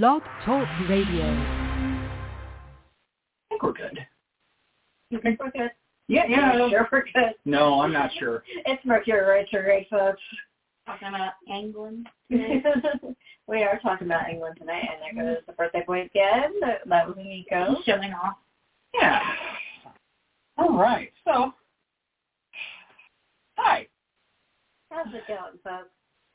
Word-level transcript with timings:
Blog 0.00 0.22
Talk 0.46 0.66
Radio. 0.88 1.22
I 1.22 2.08
think 3.50 3.62
we're 3.62 3.74
good. 3.74 3.98
You 5.10 5.20
think 5.20 5.38
we're 5.38 5.50
good? 5.50 5.70
Yeah, 6.08 6.22
yeah. 6.26 6.70
Sure 6.70 6.88
we're 6.90 7.02
good. 7.02 7.34
No, 7.44 7.82
I'm 7.82 7.92
not 7.92 8.08
sure. 8.18 8.42
It's 8.64 8.82
Mercury 8.86 9.22
retrograde, 9.22 9.88
folks. 9.90 10.22
Talking 10.86 11.08
about 11.08 11.32
England. 11.46 12.08
we 12.30 13.62
are 13.64 13.78
talking 13.82 14.06
about 14.06 14.30
England 14.30 14.56
tonight, 14.58 14.88
and 14.94 15.18
there 15.18 15.34
goes 15.34 15.42
the 15.46 15.52
birthday 15.52 15.84
boy 15.86 16.00
again. 16.06 16.54
That, 16.62 16.78
that 16.86 17.06
was 17.06 17.18
Nico. 17.18 17.74
He's 17.74 17.84
showing 17.84 18.14
off. 18.14 18.36
Yeah. 18.94 19.20
All 20.56 20.74
right. 20.74 21.12
So, 21.26 21.52
hi. 23.58 23.86
How's 24.90 25.12
it 25.12 25.28
going, 25.28 25.58
folks? 25.62 25.90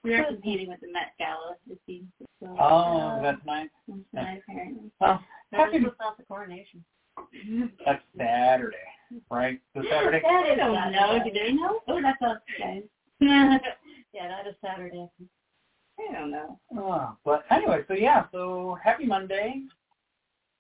We 0.07 0.13
are 0.15 0.23
competing 0.25 0.69
with 0.69 0.79
the 0.79 0.91
Met 0.91 1.11
Gala. 1.19 1.55
It 1.69 1.77
seems. 1.85 2.05
So, 2.41 2.47
uh, 2.57 2.61
Oh, 2.61 3.19
that's 3.21 3.43
nice. 3.45 3.67
that's 3.87 3.99
tonight, 4.11 4.41
apparently. 4.47 4.89
Well, 5.01 5.19
oh, 5.21 5.25
That 5.51 5.59
happy. 5.59 5.79
was 5.79 5.91
without 5.91 6.17
the 6.17 6.23
coronation. 6.23 6.83
That's 7.85 8.01
Saturday, 8.17 8.77
right? 9.31 9.59
This 9.75 9.85
Saturday. 9.89 10.21
That 10.23 10.29
I 10.29 10.55
don't 10.55 10.75
Saturday. 10.75 10.95
know. 10.95 11.23
Do 11.25 11.31
they 11.33 11.51
know? 11.51 11.79
Oh, 11.87 12.01
that's 12.01 12.21
us, 12.21 12.37
guys. 12.59 12.83
Yeah, 14.13 14.27
that 14.29 14.47
is 14.47 14.55
Saturday. 14.65 15.09
I 15.99 16.13
don't 16.13 16.31
know. 16.31 16.57
Oh, 16.75 17.17
but 17.25 17.43
anyway, 17.51 17.81
so 17.87 17.93
yeah, 17.95 18.25
so 18.31 18.77
happy 18.83 19.05
Monday. 19.05 19.61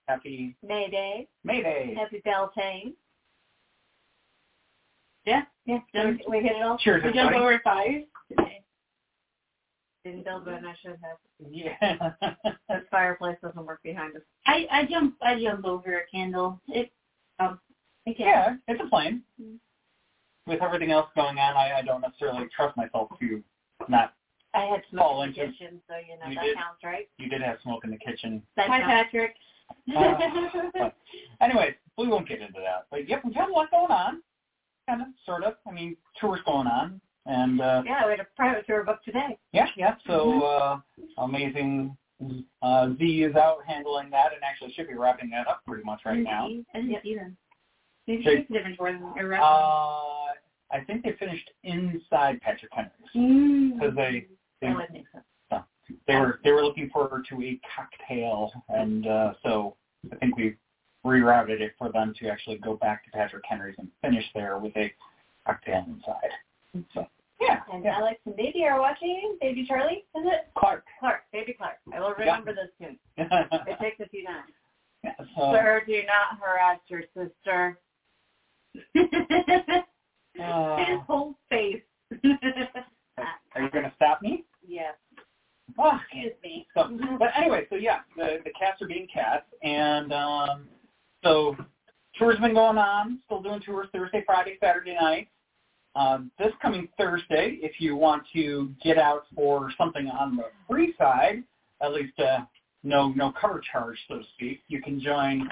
Happy 0.07 0.55
May 0.63 0.89
Day. 0.89 1.27
May 1.43 1.61
Day. 1.63 1.95
Happy 1.97 2.21
Beltane. 2.25 2.93
Yeah. 5.25 5.43
Yeah, 5.65 5.79
Done. 5.93 6.19
we 6.29 6.39
hit 6.39 6.53
it 6.55 6.61
all. 6.63 6.77
Cheers, 6.77 7.03
We 7.03 7.11
jump 7.13 7.31
everybody. 7.31 7.39
over 7.55 7.61
fires 7.63 8.03
today. 8.29 8.61
Didn't 10.07 10.23
build 10.25 10.45
one. 10.45 10.65
I 10.65 10.73
should 10.81 10.97
have. 11.01 11.17
Yeah. 11.51 12.11
This 12.69 12.83
fireplace 12.91 13.37
doesn't 13.41 13.65
work 13.65 13.81
behind 13.83 14.15
us. 14.15 14.21
I 14.45 14.65
I 14.71 14.85
jump 14.85 15.15
I 15.21 15.39
jump 15.41 15.65
over 15.65 15.97
a 15.99 16.05
candle. 16.09 16.61
It 16.67 16.91
um 17.39 17.59
can. 18.05 18.15
yeah, 18.17 18.55
it's 18.67 18.81
a 18.85 18.89
flame. 18.89 19.23
Mm. 19.41 19.55
With 20.45 20.61
everything 20.61 20.91
else 20.91 21.07
going 21.15 21.37
on, 21.37 21.55
I, 21.57 21.79
I 21.79 21.81
don't 21.81 22.01
necessarily 22.01 22.47
trust 22.55 22.77
myself 22.77 23.09
to 23.19 23.43
not. 23.89 24.13
I 24.53 24.61
had 24.65 24.81
smoke 24.89 25.23
in 25.25 25.33
the 25.33 25.41
into- 25.41 25.51
kitchen, 25.57 25.81
so 25.87 25.95
you 25.97 26.17
know 26.19 26.29
You 26.29 26.35
that 26.35 26.43
did. 26.43 26.55
counts, 26.55 26.83
right? 26.83 27.09
You 27.17 27.27
did 27.29 27.41
have 27.41 27.57
smoke 27.63 27.83
in 27.83 27.91
the 27.91 27.97
kitchen. 27.97 28.41
That 28.55 28.67
Hi 28.69 28.79
counts. 28.79 28.93
Patrick. 29.11 29.35
Uh, 29.93 30.15
but 30.73 30.95
anyway, 31.41 31.75
we 31.97 32.07
won't 32.07 32.25
get 32.27 32.39
into 32.39 32.59
that. 32.59 32.85
But 32.89 33.09
yep, 33.09 33.21
we've 33.25 33.35
had 33.35 33.49
a 33.49 33.51
lot 33.51 33.69
going 33.69 33.91
on. 33.91 34.21
Kind 34.87 35.01
of, 35.01 35.07
sort 35.25 35.43
of. 35.43 35.55
I 35.67 35.71
mean, 35.73 35.97
tours 36.21 36.39
going 36.45 36.67
on, 36.67 37.01
and 37.27 37.61
uh, 37.61 37.83
Yeah, 37.85 38.05
we 38.05 38.11
had 38.11 38.19
a 38.19 38.27
private 38.35 38.65
tour 38.65 38.83
booked 38.83 39.05
today. 39.05 39.37
yeah, 39.51 39.67
yeah. 39.75 39.95
So 40.07 40.41
uh, 40.43 40.79
amazing. 41.17 41.95
Uh, 42.63 42.89
Z 42.97 43.23
is 43.23 43.35
out 43.35 43.59
handling 43.67 44.09
that, 44.09 44.33
and 44.33 44.41
actually 44.43 44.73
should 44.73 44.87
be 44.87 44.95
wrapping 44.95 45.29
that 45.29 45.47
up 45.47 45.61
pretty 45.67 45.83
much 45.83 46.01
right 46.03 46.17
now. 46.23 46.49
I 46.73 46.81
didn't. 46.81 47.37
Maybe 48.07 48.23
different 48.49 48.77
for 48.77 48.91
them. 48.91 49.13
Uh, 49.39 50.33
I 50.71 50.83
think 50.85 51.03
they 51.03 51.13
finished 51.19 51.49
inside 51.63 52.41
Patrick 52.41 52.71
Henry's 52.73 52.91
mm. 53.15 53.79
because 53.79 53.95
they 53.95 54.27
they, 54.61 54.73
think 54.91 55.05
so. 55.51 55.63
they 56.07 56.15
were 56.15 56.39
they 56.43 56.51
were 56.51 56.63
looking 56.63 56.89
forward 56.89 57.25
to 57.29 57.41
a 57.41 57.59
cocktail, 57.75 58.51
and 58.69 59.07
uh, 59.07 59.33
so 59.43 59.75
I 60.11 60.15
think 60.15 60.37
we 60.37 60.55
rerouted 61.05 61.61
it 61.61 61.73
for 61.77 61.91
them 61.91 62.13
to 62.19 62.29
actually 62.29 62.57
go 62.57 62.75
back 62.75 63.05
to 63.05 63.11
Patrick 63.11 63.43
Henry's 63.47 63.75
and 63.77 63.89
finish 64.01 64.25
there 64.33 64.57
with 64.57 64.75
a 64.75 64.91
cocktail 65.45 65.85
inside. 65.87 66.85
So 66.93 67.07
yeah, 67.41 67.59
And 67.71 67.83
yeah. 67.83 67.97
Alex 67.97 68.19
and 68.25 68.35
Baby 68.35 68.65
are 68.65 68.79
watching. 68.79 69.37
Baby 69.41 69.65
Charlie, 69.67 70.05
is 70.15 70.25
it? 70.25 70.47
Clark. 70.57 70.83
Clark. 70.99 71.21
Baby 71.31 71.53
Clark. 71.53 71.77
I 71.93 71.99
will 71.99 72.13
remember 72.17 72.53
this 72.53 72.69
soon. 72.81 72.97
It 73.17 73.77
takes 73.81 73.99
a 73.99 74.07
few 74.09 74.25
times. 74.25 74.51
yeah, 75.03 75.11
so, 75.35 75.51
Sir, 75.53 75.83
do 75.85 76.01
not 76.07 76.39
harass 76.41 76.79
your 76.87 77.03
sister. 77.15 77.79
uh, 80.43 80.77
His 80.85 80.99
whole 81.07 81.35
face. 81.49 81.81
are 83.55 83.61
you 83.61 83.69
going 83.71 83.83
to 83.85 83.91
stop 83.95 84.21
me? 84.21 84.43
yes. 84.67 84.93
Oh, 85.77 85.97
Excuse 86.01 86.31
me. 86.43 86.65
So, 86.73 86.89
but 87.19 87.29
anyway, 87.37 87.65
so 87.69 87.75
yeah, 87.75 87.99
the 88.15 88.37
the 88.45 88.51
cats 88.51 88.81
are 88.81 88.87
being 88.87 89.05
cats, 89.13 89.43
and 89.61 90.11
um, 90.13 90.67
so 91.23 91.55
tours 92.17 92.39
been 92.39 92.53
going 92.53 92.77
on. 92.77 93.19
Still 93.25 93.41
doing 93.41 93.59
tours 93.59 93.87
Thursday, 93.93 94.23
Friday, 94.25 94.57
Saturday 94.61 94.95
night. 94.99 95.27
Um, 95.97 96.31
this 96.37 96.51
coming 96.61 96.87
Thursday, 96.97 97.57
if 97.61 97.79
you 97.81 97.95
want 97.95 98.23
to 98.33 98.71
get 98.83 98.99
out 98.99 99.23
for 99.35 99.71
something 99.77 100.07
on 100.09 100.35
the 100.35 100.43
free 100.69 100.93
side, 100.97 101.43
at 101.81 101.91
least 101.91 102.19
uh, 102.19 102.41
no 102.83 103.09
no 103.09 103.31
cover 103.31 103.61
charge, 103.71 103.97
so 104.07 104.19
to 104.19 104.23
speak, 104.35 104.61
you 104.67 104.79
can 104.81 104.99
join. 105.01 105.49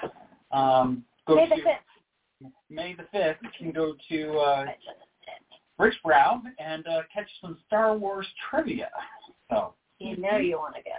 Um, 0.52 1.04
go 1.28 1.36
May 1.36 1.50
the 1.50 1.56
to 1.56 1.62
fifth. 1.64 2.52
May 2.70 2.94
the 2.94 3.06
fifth. 3.12 3.38
You 3.42 3.50
can 3.58 3.72
go 3.72 3.96
to 4.10 4.38
uh, 4.38 4.66
Rich 5.80 5.96
Brow 6.04 6.42
and 6.60 6.86
uh, 6.88 7.02
catch 7.12 7.28
some 7.42 7.58
Star 7.66 7.98
Wars 7.98 8.28
trivia. 8.50 8.90
So 9.50 9.74
You 9.98 10.18
know 10.18 10.38
you 10.38 10.58
want 10.58 10.76
to 10.76 10.82
go. 10.84 10.90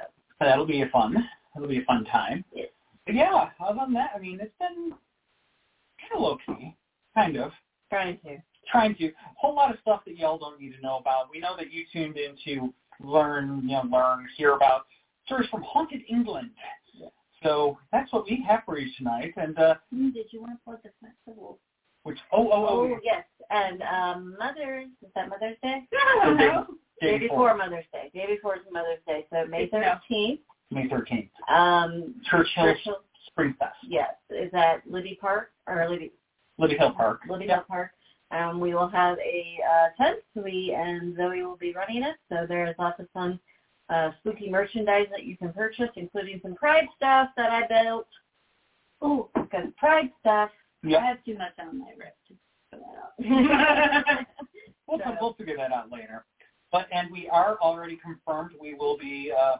that'll 0.41 0.67
be 0.67 0.83
a 0.83 0.89
fun. 0.89 1.15
That'll 1.55 1.69
be 1.69 1.79
a 1.79 1.85
fun 1.85 2.05
time. 2.07 2.45
Yes. 2.53 2.69
But 3.07 3.15
yeah, 3.15 3.51
other 3.61 3.81
than 3.85 3.95
that, 3.95 4.11
I 4.17 4.19
mean, 4.19 4.41
it's 4.41 4.53
been 4.59 4.91
kind 4.91 6.13
of 6.17 6.21
low 6.21 6.37
key, 6.45 6.75
kind 7.15 7.37
of 7.37 7.53
Trying 7.91 8.19
to. 8.25 8.43
Trying 8.71 8.95
to. 8.97 9.07
A 9.09 9.13
whole 9.37 9.55
lot 9.55 9.73
of 9.73 9.81
stuff 9.81 10.03
that 10.07 10.17
y'all 10.17 10.39
don't 10.39 10.61
need 10.61 10.75
to 10.77 10.81
know 10.83 10.97
about. 10.99 11.31
We 11.31 11.41
know 11.41 11.57
that 11.57 11.73
you 11.73 11.85
tuned 11.93 12.17
in 12.17 12.37
to 12.45 12.73
learn, 13.01 13.63
you 13.65 13.73
know, 13.77 13.83
learn, 13.91 14.27
hear 14.37 14.55
about 14.55 14.87
stories 15.27 15.49
from 15.51 15.63
haunted 15.63 16.03
England. 16.09 16.51
Yes. 16.99 17.11
So 17.43 17.79
that's 17.93 18.13
what 18.13 18.25
we 18.25 18.45
have 18.49 18.63
for 18.65 18.79
you 18.79 18.91
tonight. 18.97 19.35
And 19.37 19.59
uh, 19.59 19.75
Did 19.93 20.27
you 20.31 20.41
want 20.41 20.53
to 20.55 20.65
plug 20.65 20.79
the 20.83 20.91
festival? 21.01 21.59
which 22.03 22.19
oh 22.33 22.49
oh 22.53 22.67
oh, 22.69 22.95
Oh, 22.95 22.99
yes. 23.03 23.25
And 23.51 23.83
um, 23.83 24.37
Mother's, 24.39 24.87
is 25.03 25.11
that 25.17 25.29
Mother's 25.29 25.57
Day? 25.63 25.83
I 25.93 26.21
don't 26.25 26.37
day 27.01 27.13
Day 27.13 27.19
before 27.19 27.53
before 27.53 27.57
Mother's 27.57 27.85
Day. 27.93 28.11
Day 28.15 28.27
before 28.35 28.55
is 28.57 28.63
Mother's 28.73 29.01
Day. 29.07 29.27
So 29.31 29.45
May 29.47 29.67
Good 29.67 29.73
to 29.73 29.81
know. 29.81 29.95
13th. 30.11 30.39
May 30.71 30.89
thirteenth, 30.89 31.31
Um, 31.49 32.15
Churchill 32.29 32.65
Churchill, 32.65 32.97
Spring 33.29 33.55
Fest, 33.59 33.77
yes, 33.87 34.15
is 34.31 34.51
at 34.53 34.83
Liddy 34.91 35.17
Park 35.21 35.51
or 35.69 35.89
Liddy 35.89 36.11
Libby 36.59 36.77
Hill 36.77 36.93
Park. 36.93 37.21
Liddy 37.29 37.45
Yeah. 37.47 37.57
Hill 37.57 37.65
Park. 37.69 37.91
Um, 38.31 38.59
we 38.61 38.75
will 38.75 38.89
have 38.89 39.19
a 39.19 39.59
uh, 39.73 40.03
tent. 40.03 40.19
We 40.35 40.75
and 40.77 41.17
Zoe 41.17 41.43
will 41.43 41.57
be 41.57 41.73
running 41.73 42.03
it. 42.03 42.17
So 42.29 42.45
there 42.49 42.67
is 42.67 42.75
lots 42.79 42.99
of 43.01 43.09
fun, 43.15 43.39
uh, 43.89 44.11
spooky 44.21 44.51
merchandise 44.51 45.07
that 45.13 45.25
you 45.25 45.37
can 45.37 45.53
purchase, 45.53 45.91
including 45.97 46.41
some 46.43 46.55
Pride 46.55 46.87
stuff 46.97 47.29
that 47.37 47.51
I 47.51 47.67
built. 47.85 48.09
Oh, 49.01 49.29
because 49.35 49.67
Pride 49.77 50.11
stuff. 50.21 50.51
I 50.85 51.05
have 51.05 51.25
too 51.25 51.37
much 51.39 51.53
on 51.59 51.79
my 51.79 51.91
wrist 51.99 52.17
to 52.29 52.35
put 52.73 52.81
that 52.81 54.17
out. 54.17 54.27
We'll, 54.89 55.01
So- 55.01 55.17
we'll 55.21 55.35
figure 55.35 55.57
that 55.57 55.73
out 55.73 55.91
later. 55.91 56.25
But 56.71 56.87
and 56.93 57.11
we 57.11 57.29
are 57.29 57.59
already 57.61 57.97
confirmed 57.97 58.53
we 58.61 58.75
will 58.75 58.97
be 58.99 59.33
uh, 59.37 59.57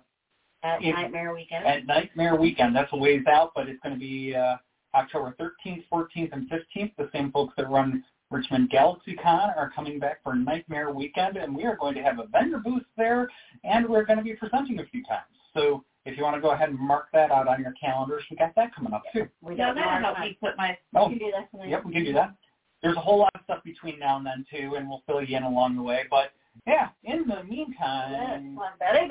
At 0.63 0.83
If- 0.83 0.95
Nightmare 0.95 1.35
Weekend. 1.35 1.67
at 1.67 1.85
Nightmare 1.87 2.37
Weekend. 2.37 2.75
That's 2.77 2.93
a 2.93 2.97
ways 2.97 3.23
out, 3.29 3.51
but 3.55 3.69
it's 3.69 3.81
going 3.83 3.95
to 3.95 3.99
be 3.99 4.35
uh, 4.37 4.57
October 4.95 5.35
13th, 5.41 5.85
14th, 5.93 6.33
and 6.33 6.49
15th. 6.51 6.93
The 6.97 7.09
same 7.13 7.31
folks 7.33 7.55
that 7.57 7.69
run 7.69 8.05
Richmond 8.31 8.71
GalaxyCon 8.71 9.57
are 9.57 9.71
coming 9.75 9.99
back 9.99 10.23
for 10.23 10.35
Nightmare 10.35 10.91
Weekend, 10.91 11.37
and 11.37 11.55
we 11.55 11.65
are 11.65 11.77
going 11.77 11.95
to 11.95 12.03
have 12.03 12.19
a 12.19 12.27
vendor 12.27 12.59
booth 12.59 12.83
there, 12.97 13.29
and 13.65 13.89
we're 13.89 14.05
going 14.05 14.19
to 14.19 14.25
be 14.25 14.35
presenting 14.35 14.81
a 14.81 14.87
few 14.87 15.05
times. 15.05 15.27
So 15.55 15.85
if 16.05 16.17
you 16.17 16.25
want 16.25 16.35
to 16.37 16.41
go 16.41 16.51
ahead 16.51 16.69
and 16.69 16.79
mark 16.79 17.07
that 17.13 17.31
out 17.31 17.47
on 17.47 17.61
your 17.61 17.73
calendars, 17.81 18.25
we 18.31 18.37
got 18.37 18.55
that 18.57 18.75
coming 18.75 18.93
up 18.93 19.03
too. 19.13 19.29
we 19.41 19.55
No, 19.55 19.73
that'll 19.75 19.89
our 19.89 20.01
help 20.01 20.19
me 20.19 20.37
put 20.41 20.57
my 20.57 20.77
Oh, 20.95 21.09
We 21.09 21.19
can 21.19 21.27
do 21.27 21.33
that 21.37 21.51
tonight. 21.51 21.71
Yep, 21.71 21.85
we 21.85 21.93
can 21.93 22.05
do 22.05 22.13
that. 22.15 22.35
There's 22.83 22.97
a 22.97 23.01
whole 23.01 23.19
lot 23.19 23.33
of 23.35 23.41
stuff 23.45 23.65
between 23.65 23.99
now 23.99 24.17
and 24.17 24.27
then 24.27 24.45
too, 24.51 24.75
and 24.75 24.89
we'll 24.89 25.03
fill 25.07 25.23
you 25.23 25.37
in 25.37 25.45
along 25.45 25.77
the 25.77 25.83
way. 25.83 26.05
But 26.11 26.33
yeah, 26.67 26.89
in 27.05 27.27
the 27.27 27.45
meantime, 27.45 28.57
one 28.57 28.73
Betty. 28.79 29.09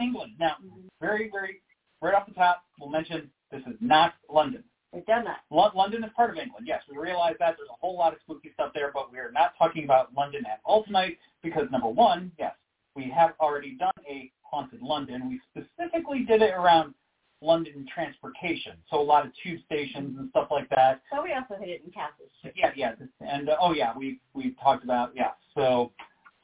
England. 0.00 0.32
Now, 0.38 0.56
very, 1.00 1.30
very, 1.30 1.60
right 2.00 2.14
off 2.14 2.26
the 2.26 2.34
top, 2.34 2.62
we'll 2.80 2.90
mention 2.90 3.30
this 3.50 3.62
is 3.66 3.76
not 3.80 4.14
London. 4.32 4.64
We've 4.94 5.06
done 5.06 5.24
that. 5.24 5.40
London 5.50 6.04
is 6.04 6.10
part 6.14 6.30
of 6.30 6.36
England. 6.36 6.66
Yes, 6.68 6.82
we 6.88 6.96
realize 6.96 7.34
that. 7.40 7.56
There's 7.58 7.68
a 7.68 7.80
whole 7.80 7.98
lot 7.98 8.12
of 8.12 8.20
spooky 8.20 8.52
stuff 8.54 8.70
there, 8.74 8.92
but 8.94 9.10
we 9.10 9.18
are 9.18 9.32
not 9.32 9.54
talking 9.58 9.84
about 9.84 10.14
London 10.16 10.44
at 10.46 10.60
all 10.64 10.84
tonight 10.84 11.18
because 11.42 11.64
number 11.72 11.88
one, 11.88 12.30
yes, 12.38 12.54
we 12.94 13.10
have 13.10 13.32
already 13.40 13.74
done 13.74 13.92
a 14.08 14.30
haunted 14.42 14.82
London. 14.82 15.28
We 15.28 15.40
specifically 15.50 16.20
did 16.20 16.42
it 16.42 16.54
around 16.54 16.94
London 17.40 17.86
transportation, 17.92 18.74
so 18.88 19.00
a 19.00 19.02
lot 19.02 19.26
of 19.26 19.32
tube 19.42 19.60
stations 19.66 20.16
and 20.18 20.30
stuff 20.30 20.48
like 20.50 20.68
that. 20.70 21.02
So 21.12 21.22
we 21.22 21.32
also 21.32 21.60
hit 21.60 21.68
it 21.68 21.82
in 21.84 21.90
castles. 21.90 22.30
Yeah, 22.54 22.70
yeah, 22.76 22.94
and 23.20 23.48
uh, 23.48 23.56
oh 23.60 23.72
yeah, 23.72 23.92
we 23.96 24.20
we 24.32 24.54
talked 24.62 24.84
about 24.84 25.10
yeah. 25.14 25.32
So 25.54 25.90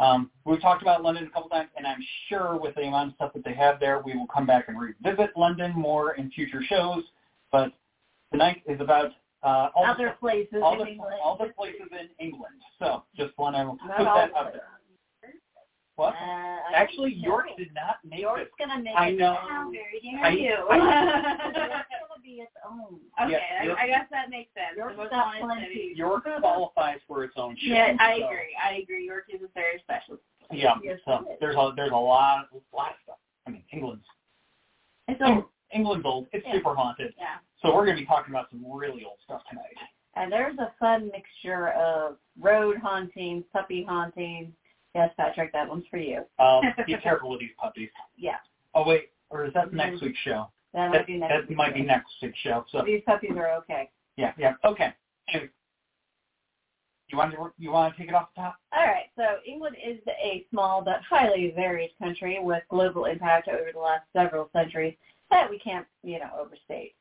um, 0.00 0.30
we've 0.44 0.60
talked 0.60 0.82
about 0.82 1.02
London 1.02 1.24
a 1.24 1.30
couple 1.30 1.48
times, 1.50 1.68
and 1.76 1.86
I'm 1.86 2.04
sure 2.28 2.58
with 2.60 2.74
the 2.74 2.82
amount 2.82 3.10
of 3.10 3.14
stuff 3.14 3.32
that 3.34 3.44
they 3.44 3.54
have 3.54 3.78
there, 3.78 4.02
we 4.04 4.16
will 4.16 4.26
come 4.26 4.44
back 4.44 4.66
and 4.68 4.76
revisit 4.78 5.36
London 5.36 5.72
more 5.74 6.14
in 6.14 6.30
future 6.32 6.62
shows. 6.68 7.04
But 7.52 7.72
tonight 8.32 8.62
is 8.66 8.80
about 8.80 9.10
uh, 9.42 9.68
all 9.74 9.84
the 9.84 9.90
Other 9.90 10.16
places 10.20 10.60
all 10.62 10.74
in 10.74 10.78
the 10.80 10.86
England. 10.92 11.14
all 11.22 11.36
the 11.38 11.52
places 11.56 11.88
in 11.92 12.08
England. 12.24 12.54
So 12.78 13.04
just 13.16 13.36
want 13.38 13.56
to 13.56 13.64
Not 13.64 13.96
put 13.98 14.06
all 14.06 14.16
that 14.16 14.30
the 14.32 14.36
out 14.38 14.44
places. 14.44 14.60
there. 15.22 15.32
What? 15.96 16.14
Uh, 16.14 16.16
I 16.16 16.72
Actually, 16.74 17.10
don't 17.12 17.20
York 17.20 17.46
know. 17.50 17.56
did 17.58 17.74
not 17.74 17.96
make 18.04 18.20
York's 18.20 18.42
it. 18.42 18.50
gonna 18.58 18.82
make 18.82 18.94
I 18.96 19.08
it. 19.08 19.18
know. 19.18 19.34
How 19.48 19.70
very 19.70 20.00
dare 20.00 20.24
I- 20.24 20.28
you? 20.30 20.48
York's 20.50 20.70
gonna 20.72 22.22
be 22.22 22.30
its 22.40 22.52
own. 22.68 23.00
okay, 23.22 23.32
Yeah, 23.32 23.64
York- 23.64 23.78
I, 23.78 23.84
I 23.84 23.86
guess 23.86 24.06
that 24.10 24.30
makes 24.30 24.50
sense. 24.54 24.76
York's 24.76 24.92
The 24.96 25.02
most 25.02 25.10
got 25.10 25.34
plenty. 25.40 25.92
York 25.94 26.24
qualifies 26.40 27.00
for 27.06 27.24
its 27.24 27.34
own 27.36 27.56
show. 27.56 27.66
Yeah, 27.74 27.96
I 28.00 28.18
so, 28.20 28.26
agree. 28.26 28.56
I 28.62 28.74
agree. 28.82 29.04
York 29.06 29.24
is 29.32 29.40
a 29.42 29.48
very 29.54 29.78
special. 29.80 30.18
Yeah, 30.52 30.74
Yes, 30.82 30.98
so 31.04 31.36
there's 31.40 31.54
a 31.56 31.72
there's 31.76 31.92
a 31.92 31.94
lot 31.94 32.46
lot 32.72 32.90
of 32.90 32.96
stuff. 33.04 33.18
I 33.46 33.50
mean, 33.50 33.62
England's 33.72 34.04
It's 35.08 35.20
old. 35.24 35.44
England's 35.72 36.04
old. 36.06 36.26
It's 36.32 36.44
Yeah. 36.46 36.54
super 36.54 36.74
haunted. 36.74 37.14
Yeah. 37.18 37.36
So 37.62 37.74
we're 37.74 37.84
going 37.84 37.96
to 37.96 38.02
be 38.02 38.06
talking 38.06 38.32
about 38.32 38.46
some 38.50 38.64
really 38.66 39.04
old 39.04 39.18
stuff 39.24 39.42
tonight. 39.48 39.74
And 40.16 40.32
there's 40.32 40.58
a 40.58 40.72
fun 40.80 41.10
mixture 41.12 41.68
of 41.70 42.16
road 42.40 42.76
haunting, 42.82 43.44
puppy 43.52 43.84
haunting. 43.88 44.52
Yes, 44.94 45.10
Patrick, 45.16 45.52
that 45.52 45.68
one's 45.68 45.84
for 45.90 45.98
you. 45.98 46.24
Um, 46.38 46.62
be 46.86 46.96
careful 46.96 47.30
with 47.30 47.40
these 47.40 47.50
puppies. 47.60 47.90
Yeah, 48.16 48.36
Oh 48.74 48.84
wait, 48.86 49.10
or 49.30 49.44
is 49.46 49.52
that 49.54 49.68
Mhm. 49.68 49.74
next 49.74 50.00
week's 50.02 50.18
show? 50.20 50.50
that 50.72 50.90
That, 50.90 50.90
might 50.98 51.06
be 51.06 51.16
next. 51.18 51.32
that 51.32 51.48
week. 51.48 51.56
might 51.56 51.74
be 51.74 51.82
next 51.82 52.12
week's 52.22 52.38
show. 52.38 52.64
So 52.70 52.82
These 52.82 53.02
puppies 53.04 53.32
are 53.36 53.50
okay. 53.56 53.90
yeah, 54.16 54.32
yeah, 54.38 54.54
okay. 54.64 54.92
Anyway, 55.28 55.50
you 57.08 57.18
want 57.18 57.32
to 57.32 57.52
you 57.58 57.70
want 57.72 57.94
to 57.94 58.00
take 58.00 58.08
it 58.08 58.14
off 58.14 58.28
the 58.34 58.42
top? 58.42 58.56
All 58.72 58.84
right, 58.86 59.10
so 59.16 59.38
England 59.46 59.76
is 59.84 59.98
a 60.08 60.44
small 60.50 60.82
but 60.82 61.02
highly 61.02 61.50
varied 61.54 61.90
country 61.98 62.38
with 62.40 62.62
global 62.68 63.04
impact 63.06 63.48
over 63.48 63.70
the 63.72 63.78
last 63.78 64.04
several 64.12 64.48
centuries 64.52 64.96
that 65.30 65.48
we 65.50 65.58
can't, 65.58 65.86
you 66.02 66.18
know, 66.18 66.30
overstate. 66.38 66.94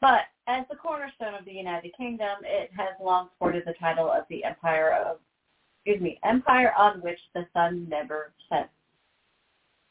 But 0.00 0.22
as 0.46 0.64
the 0.70 0.76
cornerstone 0.76 1.34
of 1.34 1.44
the 1.44 1.52
United 1.52 1.94
Kingdom, 1.96 2.38
it 2.42 2.70
has 2.76 2.94
long 3.02 3.28
sported 3.36 3.64
the 3.66 3.74
title 3.74 4.10
of 4.10 4.24
the 4.28 4.44
empire 4.44 4.92
of, 4.92 5.18
excuse 5.84 6.02
me, 6.02 6.18
empire 6.24 6.72
on 6.76 7.00
which 7.00 7.18
the 7.34 7.46
sun 7.52 7.86
never 7.88 8.32
sets. 8.48 8.70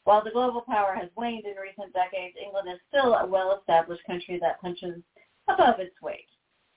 While 0.04 0.24
the 0.24 0.30
global 0.30 0.62
power 0.62 0.94
has 0.94 1.08
waned 1.16 1.44
in 1.44 1.54
recent 1.56 1.92
decades, 1.92 2.36
England 2.42 2.68
is 2.72 2.80
still 2.88 3.14
a 3.14 3.26
well-established 3.26 4.04
country 4.04 4.38
that 4.40 4.60
punches 4.60 5.00
above 5.48 5.78
its 5.78 5.94
weight. 6.02 6.26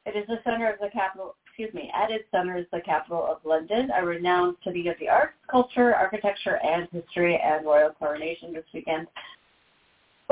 It 0.06 0.16
is 0.18 0.28
the 0.28 0.42
center 0.44 0.70
of 0.70 0.80
the 0.80 0.90
capital, 0.90 1.36
excuse 1.48 1.74
me, 1.74 1.90
at 1.96 2.12
its 2.12 2.26
center 2.30 2.58
is 2.58 2.66
the 2.72 2.82
capital 2.82 3.26
of 3.26 3.38
London, 3.46 3.90
a 3.96 4.06
renowned 4.06 4.58
city 4.64 4.88
of 4.90 5.00
the 5.00 5.08
arts, 5.08 5.34
culture, 5.50 5.96
architecture, 5.96 6.58
and 6.58 6.88
history, 6.92 7.38
and 7.38 7.66
royal 7.66 7.92
coronation 7.92 8.54
this 8.54 8.66
weekend. 8.74 9.08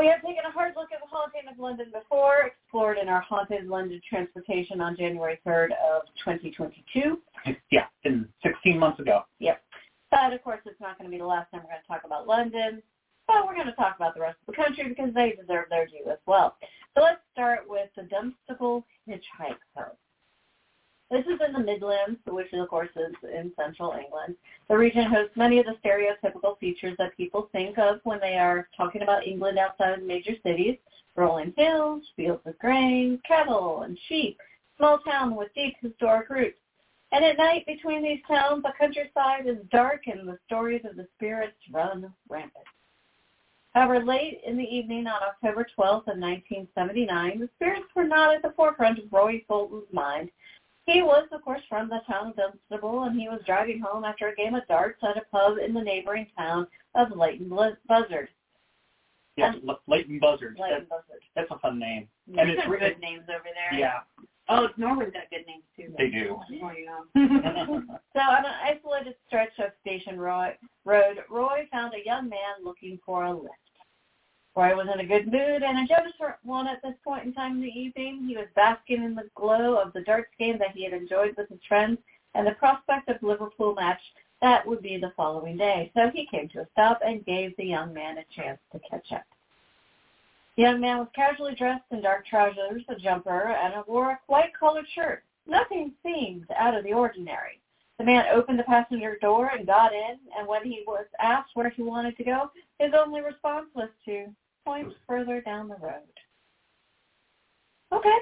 We 0.02 0.08
have 0.08 0.24
taken 0.24 0.44
a 0.48 0.52
hard 0.52 0.74
look 0.76 0.92
at 0.92 1.00
the 1.00 1.06
haunting 1.06 1.44
of 1.48 1.60
London 1.60 1.92
before, 1.94 2.48
explored 2.48 2.98
in 2.98 3.08
our 3.08 3.22
Haunted 3.22 3.68
London 3.68 4.02
Transportation 4.10 4.82
on 4.82 4.98
January 4.98 5.40
3rd 5.46 5.74
of 5.74 6.02
2022. 6.26 7.22
Yeah, 7.70 7.86
in 8.04 8.28
16 8.42 8.80
months 8.80 9.00
ago. 9.00 9.26
Yep. 9.38 9.62
But 10.10 10.34
of 10.34 10.44
course, 10.44 10.62
it's 10.66 10.82
not 10.82 10.98
going 10.98 11.08
to 11.08 11.16
be 11.16 11.20
the 11.20 11.28
last 11.28 11.52
time 11.52 11.62
we're 11.64 11.70
going 11.70 11.84
to 11.84 11.88
talk 11.88 12.02
about 12.04 12.26
London. 12.26 12.82
But 13.28 13.46
we're 13.46 13.54
going 13.54 13.68
to 13.68 13.74
talk 13.74 13.96
about 13.96 14.16
the 14.16 14.22
rest 14.22 14.38
of 14.42 14.56
the 14.56 14.60
country 14.64 14.90
because 14.90 15.14
they 15.14 15.38
deserve 15.40 15.66
their 15.70 15.86
due 15.86 16.10
as 16.10 16.18
well. 16.26 16.56
So 16.98 17.04
let's 17.04 17.22
start 17.32 17.70
with 17.70 17.90
the 17.96 18.02
Dunstable 18.02 18.84
Hitchhiker. 19.08 19.92
This 21.12 21.26
is 21.26 21.42
in 21.46 21.52
the 21.52 21.60
Midlands, 21.60 22.22
which 22.26 22.54
of 22.54 22.70
course 22.70 22.90
is 22.96 23.14
in 23.24 23.52
central 23.58 23.92
England. 23.92 24.38
The 24.70 24.78
region 24.78 25.12
hosts 25.12 25.36
many 25.36 25.60
of 25.60 25.66
the 25.66 25.76
stereotypical 25.84 26.58
features 26.58 26.96
that 27.00 27.18
people 27.18 27.50
think 27.52 27.78
of 27.78 28.00
when 28.06 28.22
they 28.22 28.38
are 28.38 28.70
talking 28.78 29.02
about 29.02 29.28
England 29.28 29.60
outside 29.60 30.00
of 30.00 30.04
major 30.04 30.36
cities. 30.42 30.78
Rolling 31.18 31.54
hills, 31.58 32.04
fields 32.16 32.42
of 32.46 32.58
grain, 32.60 33.20
cattle 33.28 33.82
and 33.82 34.00
sheep, 34.08 34.38
small 34.78 35.00
town 35.00 35.36
with 35.36 35.54
deep 35.54 35.76
historic 35.82 36.30
roots. 36.30 36.58
And 37.12 37.26
at 37.26 37.38
night 37.38 37.66
between 37.66 38.02
these 38.02 38.22
towns, 38.26 38.64
the 38.64 38.72
countryside 38.80 39.48
is 39.48 39.58
dark 39.70 40.04
and 40.08 40.26
the 40.26 40.40
stories 40.46 40.86
of 40.90 40.96
the 40.96 41.10
spirits 41.18 41.58
run 41.74 42.14
rampant. 42.30 42.66
However, 43.74 44.06
late 44.06 44.40
in 44.46 44.56
the 44.56 44.64
evening 44.64 45.08
on 45.08 45.22
October 45.22 45.66
12th 45.78 46.08
of 46.08 46.20
1979, 46.20 47.40
the 47.40 47.50
spirits 47.56 47.88
were 47.96 48.06
not 48.06 48.34
at 48.34 48.42
the 48.42 48.54
forefront 48.56 49.00
of 49.00 49.12
Roy 49.12 49.44
Fulton's 49.46 49.92
mind. 49.92 50.32
He 50.88 51.02
was, 51.04 51.28
of 51.32 51.44
course, 51.44 51.62
from 51.70 51.90
the 51.90 52.00
town 52.08 52.30
of 52.30 52.36
Dunstable, 52.36 53.04
and 53.04 53.20
he 53.20 53.30
was 53.30 53.42
driving 53.46 53.80
home 53.80 54.04
after 54.04 54.28
a 54.30 54.36
game 54.36 54.56
of 54.56 54.68
darts 54.68 55.00
at 55.04 55.16
a 55.18 55.22
pub 55.32 55.58
in 55.64 55.74
the 55.74 55.82
neighboring 55.82 56.28
town 56.38 56.68
of 56.96 57.12
Leighton 57.16 57.50
Buzzard. 57.88 58.30
Yeah, 59.38 59.54
Um, 59.54 59.78
Leighton 59.88 60.20
Buzzard. 60.20 60.58
Leighton 60.60 60.80
That, 60.82 60.90
Buzzard. 60.90 61.22
that's 61.36 61.52
a 61.52 61.60
fun 61.60 61.80
name. 61.80 62.08
Yeah. 62.28 62.42
And 62.42 62.50
it's 62.52 62.62
some 62.64 62.72
really 62.72 62.90
good 62.90 63.00
names 63.00 63.24
over 63.30 63.46
there. 63.54 63.80
yeah, 63.80 64.00
Oh, 64.50 64.68
Norwood's 64.76 65.14
got 65.14 65.30
good 65.30 65.46
names 65.48 65.64
too. 65.78 65.94
they 65.98 66.10
do. 66.10 66.38
Oh, 66.62 66.72
you. 66.72 66.90
So 68.14 68.20
on 68.20 68.46
an 68.46 68.52
isolated 68.66 69.16
stretch 69.28 69.58
of 69.60 69.72
Station 69.80 70.20
Roy, 70.20 70.58
Road, 70.84 71.20
Roy 71.30 71.66
found 71.72 71.94
a 71.94 72.06
young 72.06 72.28
man 72.28 72.56
looking 72.64 73.00
for 73.06 73.24
a 73.24 73.32
lift. 73.34 73.54
Roy 74.56 74.76
was 74.76 74.88
in 74.94 75.00
a 75.00 75.06
good 75.06 75.32
mood 75.32 75.64
and 75.64 75.80
a 75.80 75.88
Jonas 75.88 76.14
one 76.44 76.68
at 76.68 76.82
this 76.82 76.96
point 77.06 77.26
in 77.26 77.34
time 77.34 77.54
in 77.54 77.62
the 77.62 77.68
evening. 77.68 78.26
He 78.28 78.36
was 78.36 78.48
basking 78.56 79.04
in 79.04 79.16
the 79.16 79.30
glow 79.36 79.78
of 79.78 79.94
the 79.94 80.02
darts 80.02 80.32
game 80.38 80.58
that 80.60 80.76
he 80.76 80.84
had 80.84 80.94
enjoyed 80.94 81.36
with 81.38 81.48
his 81.50 81.60
friends 81.68 82.00
and 82.36 82.46
the 82.46 82.52
prospect 82.52 83.10
of 83.10 83.24
Liverpool 83.24 83.74
match 83.76 84.02
that 84.42 84.66
would 84.68 84.82
be 84.82 84.98
the 84.98 85.14
following 85.16 85.56
day. 85.56 85.92
So 85.94 86.10
he 86.14 86.28
came 86.30 86.50
to 86.50 86.62
a 86.62 86.68
stop 86.74 87.00
and 87.06 87.26
gave 87.26 87.56
the 87.56 87.66
young 87.66 87.94
man 87.94 88.18
a 88.18 88.26
chance 88.36 88.60
to 88.72 88.80
catch 88.90 89.12
up. 89.14 89.24
The 90.58 90.64
young 90.64 90.82
man 90.82 90.98
was 90.98 91.08
casually 91.16 91.56
dressed 91.56 91.86
in 91.92 92.02
dark 92.02 92.26
trousers, 92.26 92.84
a 92.90 92.96
jumper, 92.96 93.52
and 93.52 93.74
wore 93.88 94.12
a 94.12 94.20
white-collared 94.28 94.88
shirt. 94.94 95.24
Nothing 95.48 95.94
seemed 96.04 96.48
out 96.58 96.76
of 96.76 96.84
the 96.84 96.94
ordinary. 96.94 97.60
The 97.98 98.04
man 98.04 98.26
opened 98.34 98.60
the 98.60 98.64
passenger 98.64 99.18
door 99.22 99.52
and 99.56 99.66
got 99.66 99.94
in, 99.94 100.18
and 100.38 100.48
when 100.48 100.66
he 100.66 100.84
was 100.88 101.06
asked 101.20 101.52
where 101.54 101.70
he 101.70 101.84
wanted 101.84 102.18
to 102.18 102.24
go, 102.24 102.52
his 102.80 102.92
only 102.98 103.22
response 103.22 103.68
was 103.76 103.90
to 104.06 104.26
point 104.66 104.94
further 105.08 105.42
down 105.42 105.68
the 105.68 105.76
road. 105.76 106.02
Okay. 107.92 108.18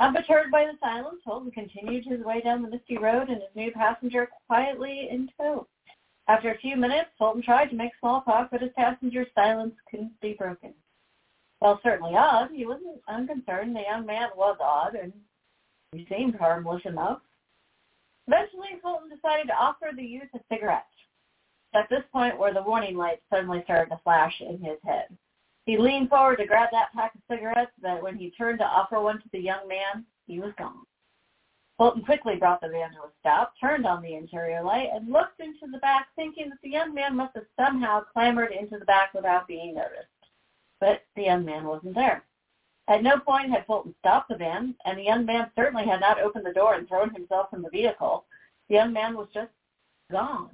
Unperturbed 0.00 0.50
by 0.50 0.64
the 0.64 0.78
silence, 0.80 1.20
Holden 1.24 1.50
continued 1.52 2.04
his 2.04 2.24
way 2.24 2.40
down 2.40 2.62
the 2.62 2.68
misty 2.68 2.98
road 2.98 3.28
and 3.28 3.40
his 3.40 3.54
new 3.54 3.70
passenger 3.72 4.28
quietly 4.46 5.08
in 5.10 5.28
tow. 5.36 5.66
After 6.28 6.50
a 6.50 6.58
few 6.58 6.76
minutes, 6.76 7.10
Holden 7.18 7.42
tried 7.42 7.70
to 7.70 7.76
make 7.76 7.92
small 8.00 8.22
talk, 8.22 8.50
but 8.50 8.62
his 8.62 8.70
passenger's 8.76 9.28
silence 9.34 9.74
couldn't 9.90 10.18
be 10.20 10.34
broken. 10.34 10.74
While 11.58 11.80
certainly 11.82 12.16
odd, 12.16 12.50
he 12.52 12.66
wasn't 12.66 13.00
unconcerned. 13.08 13.76
The 13.76 13.82
young 13.82 14.04
man 14.06 14.30
was 14.36 14.56
odd, 14.60 14.94
and 14.94 15.12
he 15.92 16.06
seemed 16.08 16.34
harmless 16.34 16.82
enough. 16.84 17.20
Eventually, 18.26 18.80
Fulton 18.82 19.08
decided 19.08 19.46
to 19.48 19.54
offer 19.54 19.90
the 19.94 20.02
youth 20.02 20.28
a 20.34 20.40
cigarette. 20.50 20.86
At 21.74 21.88
this 21.88 22.02
point 22.12 22.38
where 22.38 22.52
the 22.52 22.62
warning 22.62 22.96
lights 22.96 23.22
suddenly 23.30 23.62
started 23.64 23.90
to 23.90 24.00
flash 24.02 24.34
in 24.40 24.58
his 24.58 24.78
head. 24.84 25.16
He 25.64 25.78
leaned 25.78 26.08
forward 26.08 26.36
to 26.36 26.46
grab 26.46 26.70
that 26.72 26.92
pack 26.92 27.14
of 27.14 27.20
cigarettes, 27.30 27.72
but 27.80 28.02
when 28.02 28.16
he 28.16 28.30
turned 28.30 28.58
to 28.58 28.64
offer 28.64 29.00
one 29.00 29.20
to 29.20 29.28
the 29.32 29.40
young 29.40 29.68
man, 29.68 30.04
he 30.26 30.40
was 30.40 30.52
gone. 30.58 30.84
Fulton 31.78 32.04
quickly 32.04 32.36
brought 32.36 32.60
the 32.60 32.68
van 32.68 32.92
to 32.92 33.02
a 33.02 33.10
stop, 33.20 33.54
turned 33.60 33.86
on 33.86 34.02
the 34.02 34.14
interior 34.14 34.62
light, 34.62 34.88
and 34.92 35.10
looked 35.10 35.40
into 35.40 35.66
the 35.70 35.78
back, 35.78 36.08
thinking 36.16 36.48
that 36.48 36.58
the 36.62 36.70
young 36.70 36.92
man 36.92 37.16
must 37.16 37.34
have 37.34 37.46
somehow 37.56 38.02
clambered 38.12 38.52
into 38.52 38.78
the 38.78 38.84
back 38.84 39.14
without 39.14 39.48
being 39.48 39.74
noticed. 39.74 40.08
But 40.80 41.02
the 41.16 41.22
young 41.22 41.44
man 41.44 41.64
wasn't 41.64 41.94
there. 41.94 42.24
At 42.88 43.02
no 43.02 43.18
point 43.18 43.50
had 43.50 43.66
Fulton 43.66 43.94
stopped 44.00 44.28
the 44.28 44.36
van, 44.36 44.74
and 44.84 44.98
the 44.98 45.04
young 45.04 45.24
man 45.24 45.50
certainly 45.56 45.86
had 45.86 46.00
not 46.00 46.20
opened 46.20 46.44
the 46.44 46.52
door 46.52 46.74
and 46.74 46.88
thrown 46.88 47.14
himself 47.14 47.50
from 47.50 47.62
the 47.62 47.70
vehicle. 47.70 48.26
The 48.68 48.74
young 48.74 48.92
man 48.92 49.16
was 49.16 49.28
just 49.32 49.52
gone. 50.10 50.50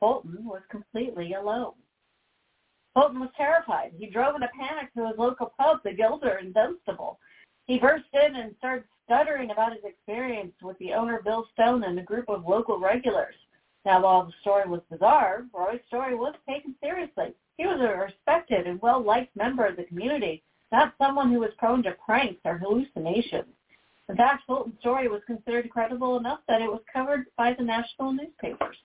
Fulton 0.00 0.44
was 0.44 0.62
completely 0.70 1.34
alone. 1.34 1.74
Fulton 2.96 3.20
was 3.20 3.28
terrified. 3.36 3.92
He 3.98 4.06
drove 4.06 4.36
in 4.36 4.42
a 4.42 4.48
panic 4.58 4.94
to 4.94 5.06
his 5.06 5.18
local 5.18 5.52
pub, 5.58 5.80
the 5.84 5.92
Gilder 5.92 6.38
in 6.40 6.52
Dunstable. 6.52 7.18
He 7.66 7.78
burst 7.78 8.06
in 8.14 8.36
and 8.36 8.54
started 8.56 8.84
stuttering 9.04 9.50
about 9.50 9.74
his 9.74 9.84
experience 9.84 10.54
with 10.62 10.78
the 10.78 10.94
owner, 10.94 11.20
Bill 11.22 11.46
Stone, 11.52 11.84
and 11.84 11.98
a 11.98 12.02
group 12.02 12.30
of 12.30 12.48
local 12.48 12.78
regulars. 12.78 13.34
Now, 13.84 14.02
while 14.02 14.24
the 14.24 14.32
story 14.40 14.66
was 14.66 14.80
bizarre, 14.90 15.44
Roy's 15.52 15.80
story 15.88 16.14
was 16.14 16.34
taken 16.48 16.74
seriously. 16.82 17.34
He 17.58 17.66
was 17.66 17.78
a 17.82 17.98
respected 17.98 18.66
and 18.66 18.80
well-liked 18.80 19.36
member 19.36 19.66
of 19.66 19.76
the 19.76 19.84
community, 19.84 20.42
not 20.72 20.94
someone 20.96 21.30
who 21.30 21.40
was 21.40 21.50
prone 21.58 21.82
to 21.82 21.92
pranks 22.02 22.40
or 22.46 22.56
hallucinations. 22.56 23.52
In 24.08 24.16
fact, 24.16 24.44
Fulton's 24.46 24.80
story 24.80 25.08
was 25.08 25.20
considered 25.26 25.68
credible 25.68 26.16
enough 26.16 26.40
that 26.48 26.62
it 26.62 26.70
was 26.70 26.80
covered 26.90 27.26
by 27.36 27.52
the 27.52 27.62
national 27.62 28.12
newspapers. 28.12 28.78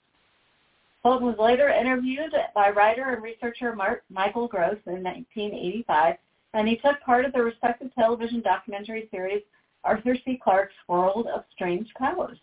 Fulton 1.03 1.25
was 1.25 1.37
later 1.39 1.69
interviewed 1.69 2.33
by 2.53 2.69
writer 2.69 3.13
and 3.13 3.23
researcher 3.23 3.75
Mark, 3.75 4.03
Michael 4.09 4.47
Goss 4.47 4.77
in 4.85 5.03
1985, 5.03 6.15
and 6.53 6.67
he 6.67 6.77
took 6.77 6.99
part 7.01 7.25
of 7.25 7.33
the 7.33 7.41
respective 7.41 7.93
television 7.95 8.41
documentary 8.41 9.07
series 9.09 9.41
Arthur 9.83 10.15
C. 10.23 10.39
Clarke's 10.41 10.75
World 10.87 11.25
of 11.27 11.43
Strange 11.51 11.91
Powers. 11.95 12.37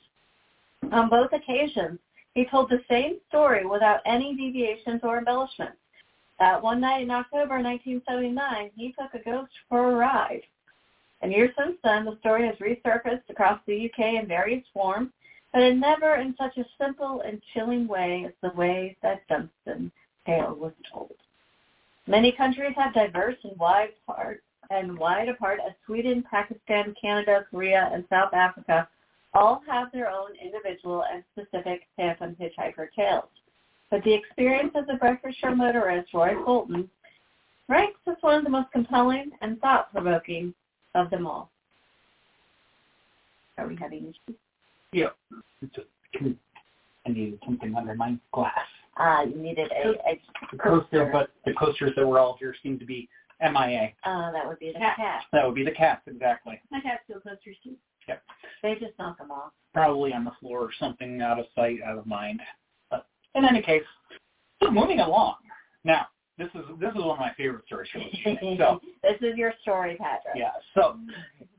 On 0.91 1.09
both 1.09 1.33
occasions, 1.33 2.01
he 2.35 2.45
told 2.45 2.69
the 2.69 2.83
same 2.89 3.19
story 3.29 3.65
without 3.65 4.01
any 4.07 4.35
deviations 4.35 5.01
or 5.05 5.19
embellishments. 5.19 5.79
That 6.41 6.63
one 6.63 6.81
night 6.81 7.03
in 7.03 7.11
October 7.11 7.61
1979, 7.61 8.71
he 8.75 8.93
took 8.93 9.15
a 9.15 9.25
ghost 9.25 9.53
for 9.69 9.91
a 9.91 9.95
ride. 9.95 10.43
And 11.21 11.33
years 11.33 11.51
since 11.57 11.77
then, 11.83 12.05
the 12.05 12.19
story 12.21 12.47
has 12.47 12.57
resurfaced 12.57 13.29
across 13.29 13.61
the 13.67 13.91
UK 13.91 14.21
in 14.21 14.27
various 14.27 14.65
forms, 14.73 15.11
but 15.53 15.75
never 15.75 16.17
in 16.17 16.35
such 16.37 16.57
a 16.59 16.67
simple 16.81 17.23
and 17.23 17.41
chilling 17.53 17.87
way 17.89 18.25
as 18.27 18.33
the 18.43 18.57
way 18.57 18.97
that 19.03 19.27
Dunstan 19.29 19.91
tale 20.27 20.55
was 20.55 20.73
told. 20.93 21.15
Many 22.07 22.33
countries 22.33 22.75
have 22.77 22.95
diverse 22.95 23.37
and 23.45 23.59
wide 23.59 23.91
apart 24.07 24.43
and 24.71 24.99
wide 24.99 25.29
apart 25.29 25.61
as 25.67 25.73
Sweden, 25.87 26.25
Pakistan, 26.31 26.95
Canada, 27.01 27.47
Korea, 27.51 27.91
and 27.93 28.05
South 28.11 28.35
Africa 28.35 28.89
all 29.35 29.63
have 29.67 29.91
their 29.93 30.11
own 30.11 30.31
individual 30.43 31.05
and 31.13 31.23
specific 31.33 31.83
phantom 31.97 32.37
hitchhiker 32.41 32.89
tales. 32.95 33.29
But 33.91 34.03
the 34.05 34.13
experience 34.13 34.73
of 34.75 34.87
the 34.87 34.95
Bedfordshire 34.95 35.55
motorist 35.55 36.13
Roy 36.13 36.35
Fulton 36.45 36.89
ranks 37.69 38.01
as 38.07 38.17
one 38.21 38.39
of 38.39 38.45
the 38.45 38.51
most 38.51 38.71
compelling 38.73 39.31
and 39.41 39.59
thought-provoking 39.61 40.55
of 40.95 41.11
them 41.11 41.27
all. 41.27 41.51
Are 43.57 43.67
we 43.67 43.77
having 43.77 44.03
issues? 44.05 44.37
Yeah. 44.93 45.09
I 47.07 47.11
needed 47.11 47.39
something 47.45 47.75
under 47.75 47.95
my 47.95 48.17
glass. 48.33 48.53
Ah, 48.97 49.23
you 49.23 49.37
needed 49.37 49.71
a, 49.73 49.91
a 50.09 50.21
The 50.53 50.59
coaster, 50.59 51.09
but 51.13 51.31
the 51.47 51.53
coasters 51.55 51.93
that 51.97 52.07
were 52.07 52.19
all 52.19 52.37
here 52.39 52.55
seem 52.63 52.79
to 52.79 52.85
be 52.85 53.09
MIA. 53.41 53.93
uh, 54.05 54.33
that 54.33 54.47
would 54.47 54.59
be 54.59 54.73
the 54.73 54.79
Cat. 54.79 54.97
cat. 54.97 55.23
That 55.33 55.47
would 55.47 55.55
be 55.55 55.65
the 55.65 55.71
cats, 55.71 56.03
exactly. 56.07 56.61
I 56.73 56.79
have 56.89 56.99
steel 57.05 57.21
coasters 57.21 57.57
too. 57.63 57.77
Yep. 58.09 58.23
They 58.63 58.73
just 58.75 58.99
knock 58.99 59.19
them 59.19 59.31
off. 59.31 59.53
Probably 59.73 60.13
on 60.13 60.25
the 60.25 60.33
floor 60.41 60.61
or 60.61 60.71
something, 60.81 61.21
out 61.23 61.39
of 61.39 61.47
sight, 61.55 61.77
out 61.87 61.99
of 61.99 62.07
mind. 62.07 62.41
But 62.91 63.07
in 63.37 63.45
any 63.45 63.63
case, 63.63 63.83
so 64.63 64.71
moving 64.71 64.99
along. 65.01 65.37
Now, 65.85 66.07
this 66.39 66.49
is 66.55 66.63
this 66.81 66.91
is 66.91 67.03
one 67.03 67.11
of 67.11 67.19
my 67.19 67.33
favorite 67.37 67.65
stories. 67.67 67.91
So 68.59 68.81
this 69.03 69.17
is 69.21 69.37
your 69.37 69.53
story, 69.63 69.97
Patrick. 69.97 70.35
Yeah. 70.37 70.53
So, 70.75 70.97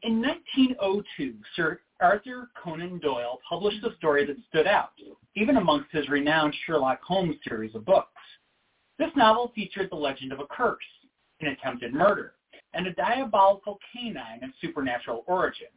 in 0.03 0.21
1902, 0.21 1.35
Sir 1.55 1.79
Arthur 2.01 2.49
Conan 2.61 2.99
Doyle 2.99 3.39
published 3.47 3.83
a 3.83 3.95
story 3.97 4.25
that 4.25 4.37
stood 4.47 4.67
out, 4.67 4.91
even 5.35 5.57
amongst 5.57 5.91
his 5.91 6.07
renowned 6.07 6.55
Sherlock 6.65 7.01
Holmes 7.03 7.35
series 7.47 7.75
of 7.75 7.85
books. 7.85 8.09
This 8.97 9.09
novel 9.15 9.51
featured 9.53 9.89
the 9.91 9.95
legend 9.95 10.31
of 10.31 10.39
a 10.39 10.45
curse, 10.45 10.77
an 11.41 11.47
attempted 11.47 11.93
murder, 11.93 12.33
and 12.73 12.87
a 12.87 12.93
diabolical 12.93 13.79
canine 13.93 14.43
of 14.43 14.49
supernatural 14.61 15.23
origin. 15.27 15.67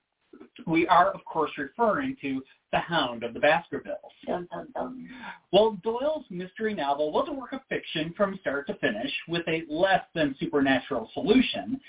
We 0.67 0.87
are, 0.87 1.11
of 1.11 1.25
course, 1.25 1.51
referring 1.59 2.17
to 2.23 2.43
The 2.73 2.79
Hound 2.79 3.25
of 3.25 3.35
the 3.35 3.41
Baskervilles. 3.41 4.13
Dun, 4.27 4.49
dun, 4.53 4.69
dun. 4.75 5.09
Well, 5.53 5.79
Doyle's 5.83 6.25
mystery 6.31 6.75
novel 6.75 7.13
was 7.13 7.29
a 7.29 7.33
work 7.33 7.53
of 7.53 7.61
fiction 7.69 8.15
from 8.17 8.39
start 8.41 8.67
to 8.69 8.75
finish 8.75 9.11
with 9.29 9.47
a 9.49 9.63
less 9.69 10.05
than 10.15 10.37
supernatural 10.39 11.11
solution. 11.13 11.81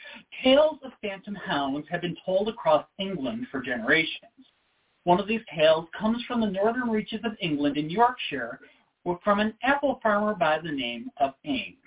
Tales 0.44 0.80
of 0.84 0.92
phantom 1.02 1.36
hounds 1.36 1.88
have 1.90 2.02
been 2.02 2.18
told 2.26 2.50
across 2.50 2.86
England 3.00 3.48
for 3.52 3.62
generations. 3.62 4.32
One 5.04 5.20
of 5.20 5.28
these 5.28 5.42
tales 5.54 5.88
comes 5.98 6.24
from 6.28 6.42
the 6.42 6.50
northern 6.50 6.90
reaches 6.90 7.20
of 7.24 7.34
England 7.42 7.78
in 7.78 7.90
Yorkshire 7.90 8.60
from 9.24 9.40
an 9.40 9.54
apple 9.64 10.00
farmer 10.02 10.34
by 10.34 10.60
the 10.60 10.72
name 10.72 11.10
of 11.18 11.34
Ames. 11.46 11.78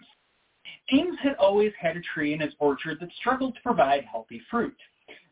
Ames 0.93 1.17
had 1.23 1.35
always 1.37 1.73
had 1.81 1.97
a 1.97 2.01
tree 2.15 2.35
in 2.35 2.41
his 2.41 2.53
orchard 2.59 2.99
that 3.01 3.09
struggled 3.19 3.55
to 3.55 3.61
provide 3.63 4.05
healthy 4.05 4.41
fruit. 4.51 4.77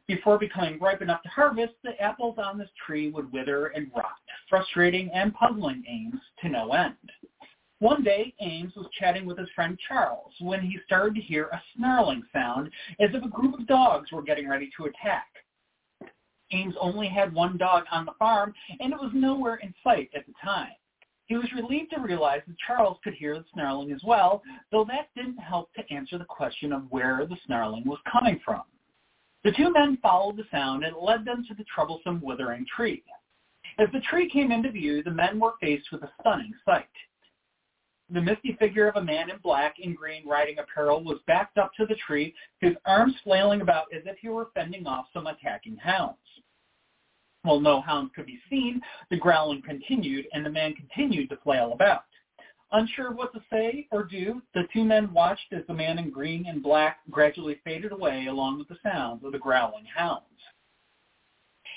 Before 0.06 0.38
becoming 0.38 0.78
ripe 0.78 1.00
enough 1.00 1.22
to 1.22 1.30
harvest, 1.30 1.74
the 1.82 1.98
apples 1.98 2.36
on 2.38 2.58
this 2.58 2.68
tree 2.86 3.10
would 3.10 3.32
wither 3.32 3.68
and 3.68 3.90
rot, 3.96 4.18
frustrating 4.50 5.10
and 5.14 5.32
puzzling 5.34 5.82
Ames 5.88 6.20
to 6.42 6.50
no 6.50 6.72
end. 6.74 6.94
One 7.78 8.04
day, 8.04 8.34
Ames 8.40 8.74
was 8.76 8.86
chatting 8.98 9.24
with 9.24 9.38
his 9.38 9.48
friend 9.54 9.78
Charles 9.88 10.34
when 10.40 10.60
he 10.60 10.78
started 10.84 11.14
to 11.14 11.22
hear 11.22 11.46
a 11.46 11.62
snarling 11.74 12.22
sound 12.32 12.70
as 13.00 13.10
if 13.14 13.24
a 13.24 13.28
group 13.28 13.58
of 13.58 13.66
dogs 13.66 14.12
were 14.12 14.22
getting 14.22 14.48
ready 14.48 14.70
to 14.76 14.84
attack. 14.84 15.26
Ames 16.52 16.74
only 16.78 17.08
had 17.08 17.32
one 17.32 17.56
dog 17.56 17.84
on 17.90 18.04
the 18.04 18.12
farm, 18.18 18.54
and 18.80 18.92
it 18.92 19.00
was 19.00 19.10
nowhere 19.14 19.56
in 19.56 19.74
sight 19.82 20.10
at 20.14 20.26
the 20.26 20.34
time. 20.42 20.72
He 21.26 21.36
was 21.36 21.50
relieved 21.54 21.92
to 21.92 22.00
realize 22.00 22.42
that 22.46 22.58
Charles 22.66 22.98
could 23.02 23.14
hear 23.14 23.38
the 23.38 23.44
snarling 23.54 23.90
as 23.90 24.02
well, 24.04 24.42
though 24.70 24.84
that 24.84 25.08
didn't 25.16 25.38
help 25.38 25.72
to 25.74 25.94
answer 25.94 26.18
the 26.18 26.26
question 26.26 26.74
of 26.74 26.90
where 26.90 27.24
the 27.26 27.38
snarling 27.46 27.84
was 27.86 27.98
coming 28.12 28.38
from. 28.44 28.62
The 29.44 29.52
two 29.52 29.70
men 29.70 29.98
followed 30.02 30.38
the 30.38 30.46
sound 30.50 30.84
and 30.84 30.96
it 30.96 31.02
led 31.02 31.24
them 31.24 31.44
to 31.48 31.54
the 31.54 31.64
troublesome 31.64 32.20
withering 32.22 32.64
tree. 32.74 33.04
As 33.78 33.88
the 33.92 34.00
tree 34.00 34.28
came 34.28 34.50
into 34.50 34.70
view, 34.70 35.02
the 35.02 35.10
men 35.10 35.38
were 35.38 35.54
faced 35.60 35.92
with 35.92 36.02
a 36.02 36.10
stunning 36.20 36.54
sight. 36.64 36.88
The 38.10 38.20
misty 38.20 38.56
figure 38.58 38.88
of 38.88 38.96
a 38.96 39.04
man 39.04 39.30
in 39.30 39.36
black 39.38 39.76
and 39.82 39.96
green 39.96 40.26
riding 40.26 40.58
apparel 40.58 41.02
was 41.04 41.20
backed 41.26 41.58
up 41.58 41.72
to 41.74 41.86
the 41.86 41.96
tree, 42.06 42.34
his 42.60 42.74
arms 42.86 43.14
flailing 43.22 43.60
about 43.60 43.92
as 43.92 44.02
if 44.06 44.16
he 44.18 44.28
were 44.28 44.50
fending 44.54 44.86
off 44.86 45.06
some 45.12 45.26
attacking 45.26 45.76
hounds. 45.76 46.18
While 47.42 47.60
no 47.60 47.82
hounds 47.82 48.12
could 48.14 48.26
be 48.26 48.40
seen, 48.48 48.80
the 49.10 49.18
growling 49.18 49.60
continued, 49.62 50.26
and 50.32 50.44
the 50.44 50.50
man 50.50 50.74
continued 50.74 51.28
to 51.30 51.36
flail 51.38 51.72
about. 51.72 52.04
Unsure 52.74 53.12
what 53.12 53.32
to 53.32 53.40
say 53.52 53.86
or 53.92 54.02
do, 54.02 54.42
the 54.52 54.64
two 54.72 54.82
men 54.82 55.12
watched 55.14 55.52
as 55.52 55.62
the 55.68 55.74
man 55.74 55.96
in 55.96 56.10
green 56.10 56.46
and 56.46 56.60
black 56.60 56.98
gradually 57.08 57.60
faded 57.62 57.92
away 57.92 58.26
along 58.26 58.58
with 58.58 58.66
the 58.66 58.76
sounds 58.82 59.24
of 59.24 59.30
the 59.30 59.38
growling 59.38 59.84
hounds. 59.84 60.24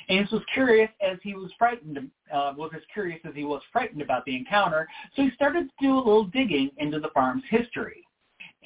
Ames 0.09 0.31
was 0.31 0.41
curious 0.55 0.89
as 0.99 1.19
he 1.21 1.35
was 1.35 1.51
frightened, 1.59 2.09
uh, 2.33 2.53
was 2.57 2.71
as 2.75 2.81
curious 2.91 3.19
as 3.25 3.35
he 3.35 3.43
was 3.43 3.61
frightened 3.71 4.01
about 4.01 4.25
the 4.25 4.35
encounter, 4.35 4.87
so 5.15 5.21
he 5.21 5.29
started 5.35 5.67
to 5.67 5.85
do 5.85 5.93
a 5.93 5.97
little 5.97 6.25
digging 6.25 6.71
into 6.77 6.99
the 6.99 7.09
farm's 7.13 7.43
history. 7.47 8.06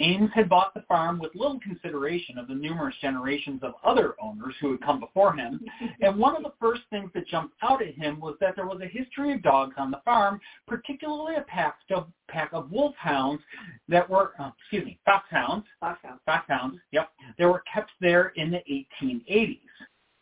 Ames 0.01 0.31
had 0.33 0.49
bought 0.49 0.73
the 0.73 0.81
farm 0.81 1.19
with 1.19 1.35
little 1.35 1.59
consideration 1.59 2.37
of 2.37 2.47
the 2.47 2.55
numerous 2.55 2.95
generations 3.01 3.61
of 3.63 3.73
other 3.83 4.15
owners 4.21 4.55
who 4.59 4.71
had 4.71 4.81
come 4.81 4.99
before 4.99 5.33
him, 5.33 5.63
and 6.01 6.17
one 6.17 6.35
of 6.35 6.43
the 6.43 6.53
first 6.59 6.81
things 6.89 7.11
that 7.13 7.27
jumped 7.27 7.55
out 7.61 7.81
at 7.81 7.93
him 7.93 8.19
was 8.19 8.35
that 8.39 8.55
there 8.55 8.65
was 8.65 8.81
a 8.81 8.87
history 8.87 9.33
of 9.33 9.43
dogs 9.43 9.75
on 9.77 9.91
the 9.91 10.01
farm, 10.03 10.39
particularly 10.67 11.35
a 11.35 11.41
pack 11.41 11.77
of, 11.91 12.07
pack 12.27 12.49
of 12.53 12.71
wolfhounds 12.71 13.43
that 13.87 14.09
were, 14.09 14.31
uh, 14.39 14.49
excuse 14.59 14.85
me, 14.85 14.99
foxhounds, 15.05 15.65
Foxhound. 15.79 16.19
foxhounds, 16.25 16.79
yep, 16.91 17.11
they 17.37 17.45
were 17.45 17.63
kept 17.71 17.91
there 17.99 18.29
in 18.35 18.51
the 18.51 18.63
1880s. 19.03 19.59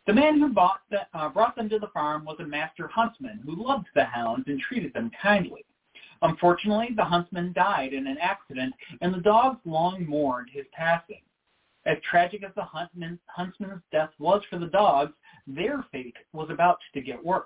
The 0.07 0.13
man 0.13 0.39
who 0.39 0.49
bought 0.49 0.81
the, 0.89 1.01
uh, 1.13 1.29
brought 1.29 1.55
them 1.55 1.69
to 1.69 1.79
the 1.79 1.89
farm 1.89 2.25
was 2.25 2.37
a 2.39 2.45
master 2.45 2.87
huntsman 2.87 3.39
who 3.45 3.63
loved 3.63 3.87
the 3.93 4.05
hounds 4.05 4.45
and 4.47 4.59
treated 4.59 4.93
them 4.93 5.11
kindly. 5.21 5.63
Unfortunately, 6.21 6.89
the 6.95 7.03
huntsman 7.03 7.53
died 7.53 7.93
in 7.93 8.07
an 8.07 8.17
accident, 8.19 8.73
and 9.01 9.13
the 9.13 9.21
dogs 9.21 9.59
long 9.65 10.05
mourned 10.05 10.49
his 10.51 10.65
passing. 10.73 11.21
As 11.85 11.97
tragic 12.09 12.43
as 12.43 12.53
the 12.55 12.63
huntsman's 12.63 13.81
death 13.91 14.11
was 14.19 14.41
for 14.49 14.59
the 14.59 14.67
dogs, 14.67 15.13
their 15.47 15.85
fate 15.91 16.17
was 16.33 16.49
about 16.49 16.79
to 16.93 17.01
get 17.01 17.23
worse. 17.23 17.45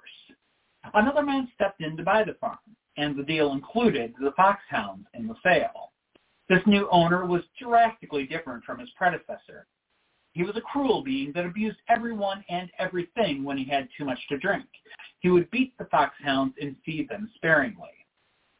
Another 0.94 1.22
man 1.24 1.50
stepped 1.53 1.82
in 1.82 1.96
to 1.98 2.03
buy 2.03 2.24
the 2.24 2.34
farm, 2.36 2.58
and 2.98 3.15
the 3.15 3.24
deal 3.24 3.53
included 3.53 4.13
the 4.20 4.34
foxhounds 4.36 5.08
in 5.13 5.27
the 5.27 5.36
sale. 5.44 5.92
This 6.50 6.65
new 6.65 6.89
owner 6.92 7.25
was 7.25 7.44
drastically 7.62 8.25
different 8.25 8.63
from 8.63 8.80
his 8.80 8.89
predecessor. 8.98 9.68
He 10.34 10.44
was 10.44 10.58
a 10.58 10.62
cruel 10.62 11.03
being 11.03 11.32
that 11.34 11.46
abused 11.46 11.77
everyone 11.89 12.44
and 12.50 12.72
everything 12.80 13.44
when 13.44 13.58
he 13.58 13.65
had 13.65 13.88
too 13.96 14.03
much 14.03 14.20
to 14.30 14.38
drink. 14.39 14.65
He 15.20 15.30
would 15.30 15.50
beat 15.51 15.77
the 15.77 15.86
foxhounds 15.86 16.56
and 16.60 16.75
feed 16.84 17.08
them 17.08 17.30
sparingly. 17.36 18.02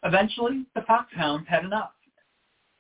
Eventually, 0.03 0.65
the 0.75 0.81
foxhounds 0.81 1.48
had 1.48 1.63
enough. 1.63 1.91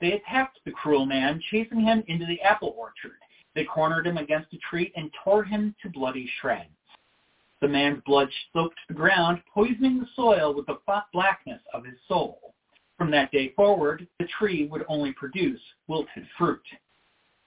They 0.01 0.13
attacked 0.13 0.59
the 0.65 0.71
cruel 0.71 1.05
man, 1.05 1.41
chasing 1.49 1.81
him 1.81 2.03
into 2.07 2.25
the 2.25 2.41
apple 2.41 2.75
orchard. 2.77 3.17
They 3.55 3.63
cornered 3.63 4.07
him 4.07 4.17
against 4.17 4.53
a 4.53 4.57
tree 4.57 4.91
and 4.95 5.11
tore 5.23 5.43
him 5.43 5.75
to 5.81 5.89
bloody 5.89 6.29
shreds. 6.41 6.69
The 7.61 7.67
man's 7.69 8.01
blood 8.05 8.29
soaked 8.51 8.79
the 8.87 8.93
ground, 8.93 9.41
poisoning 9.53 9.99
the 9.99 10.07
soil 10.15 10.53
with 10.53 10.65
the 10.65 10.79
blackness 11.13 11.61
of 11.73 11.85
his 11.85 11.95
soul. 12.07 12.53
From 12.97 13.09
that 13.11 13.31
day 13.31 13.53
forward, 13.55 14.07
the 14.19 14.27
tree 14.37 14.67
would 14.67 14.83
only 14.89 15.13
produce 15.13 15.61
wilted 15.87 16.27
fruit. 16.37 16.65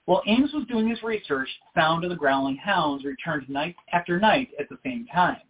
While 0.07 0.23
Ames 0.27 0.53
was 0.55 0.67
doing 0.69 0.89
his 0.89 1.03
research, 1.03 1.49
the 1.75 1.81
sound 1.81 2.05
of 2.05 2.11
the 2.11 2.17
growling 2.17 2.57
hounds 2.57 3.05
returned 3.05 3.49
night 3.49 3.77
after 3.93 4.19
night 4.19 4.49
at 4.59 4.69
the 4.69 4.79
same 4.85 5.07
time. 5.13 5.43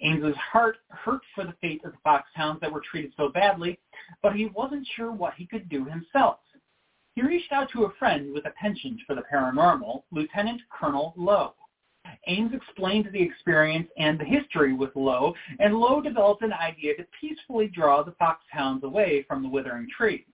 Ames's 0.00 0.36
heart 0.36 0.78
hurt 0.88 1.22
for 1.34 1.44
the 1.44 1.54
fate 1.60 1.84
of 1.84 1.92
the 1.92 1.98
foxhounds 2.02 2.60
that 2.60 2.72
were 2.72 2.80
treated 2.80 3.12
so 3.16 3.28
badly, 3.28 3.78
but 4.22 4.34
he 4.34 4.46
wasn't 4.46 4.86
sure 4.96 5.12
what 5.12 5.34
he 5.34 5.46
could 5.46 5.68
do 5.68 5.84
himself. 5.84 6.38
He 7.14 7.22
reached 7.22 7.50
out 7.50 7.70
to 7.70 7.84
a 7.84 7.92
friend 7.98 8.32
with 8.34 8.44
a 8.44 8.50
penchant 8.50 9.00
for 9.06 9.14
the 9.14 9.24
paranormal, 9.32 10.02
Lieutenant 10.10 10.60
Colonel 10.70 11.14
Lowe. 11.16 11.54
Ames 12.26 12.52
explained 12.52 13.08
the 13.10 13.22
experience 13.22 13.88
and 13.96 14.18
the 14.18 14.24
history 14.24 14.74
with 14.74 14.94
Lowe, 14.94 15.34
and 15.58 15.78
Lowe 15.78 16.00
developed 16.00 16.42
an 16.42 16.52
idea 16.52 16.94
to 16.96 17.06
peacefully 17.18 17.68
draw 17.68 18.02
the 18.02 18.12
foxhounds 18.12 18.84
away 18.84 19.22
from 19.26 19.42
the 19.42 19.48
withering 19.48 19.88
tree. 19.96 20.26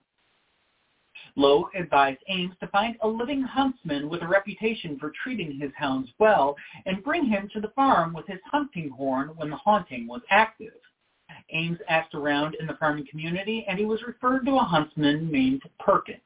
Lowe 1.35 1.69
advised 1.73 2.19
Ames 2.27 2.55
to 2.59 2.67
find 2.67 2.95
a 3.01 3.07
living 3.07 3.41
huntsman 3.41 4.07
with 4.07 4.21
a 4.21 4.27
reputation 4.27 4.99
for 4.99 5.11
treating 5.23 5.59
his 5.59 5.71
hounds 5.75 6.11
well 6.19 6.55
and 6.85 7.03
bring 7.03 7.25
him 7.25 7.49
to 7.49 7.59
the 7.59 7.69
farm 7.69 8.13
with 8.13 8.27
his 8.27 8.39
hunting 8.45 8.89
horn 8.89 9.29
when 9.35 9.49
the 9.49 9.55
haunting 9.55 10.05
was 10.07 10.21
active. 10.29 10.73
Ames 11.49 11.79
asked 11.89 12.13
around 12.13 12.55
in 12.55 12.67
the 12.67 12.75
farming 12.75 13.07
community 13.09 13.65
and 13.67 13.79
he 13.79 13.85
was 13.85 14.03
referred 14.03 14.45
to 14.45 14.57
a 14.57 14.63
huntsman 14.63 15.31
named 15.31 15.63
Perkins. 15.79 16.21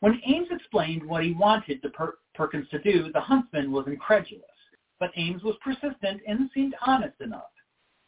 When 0.00 0.20
Ames 0.24 0.48
explained 0.50 1.04
what 1.04 1.22
he 1.22 1.32
wanted 1.32 1.80
per- 1.92 2.18
Perkins 2.34 2.68
to 2.70 2.80
do, 2.80 3.12
the 3.12 3.20
huntsman 3.20 3.70
was 3.70 3.86
incredulous, 3.86 4.44
but 4.98 5.12
Ames 5.16 5.42
was 5.42 5.56
persistent 5.62 6.20
and 6.26 6.50
seemed 6.52 6.74
honest 6.84 7.20
enough. 7.20 7.52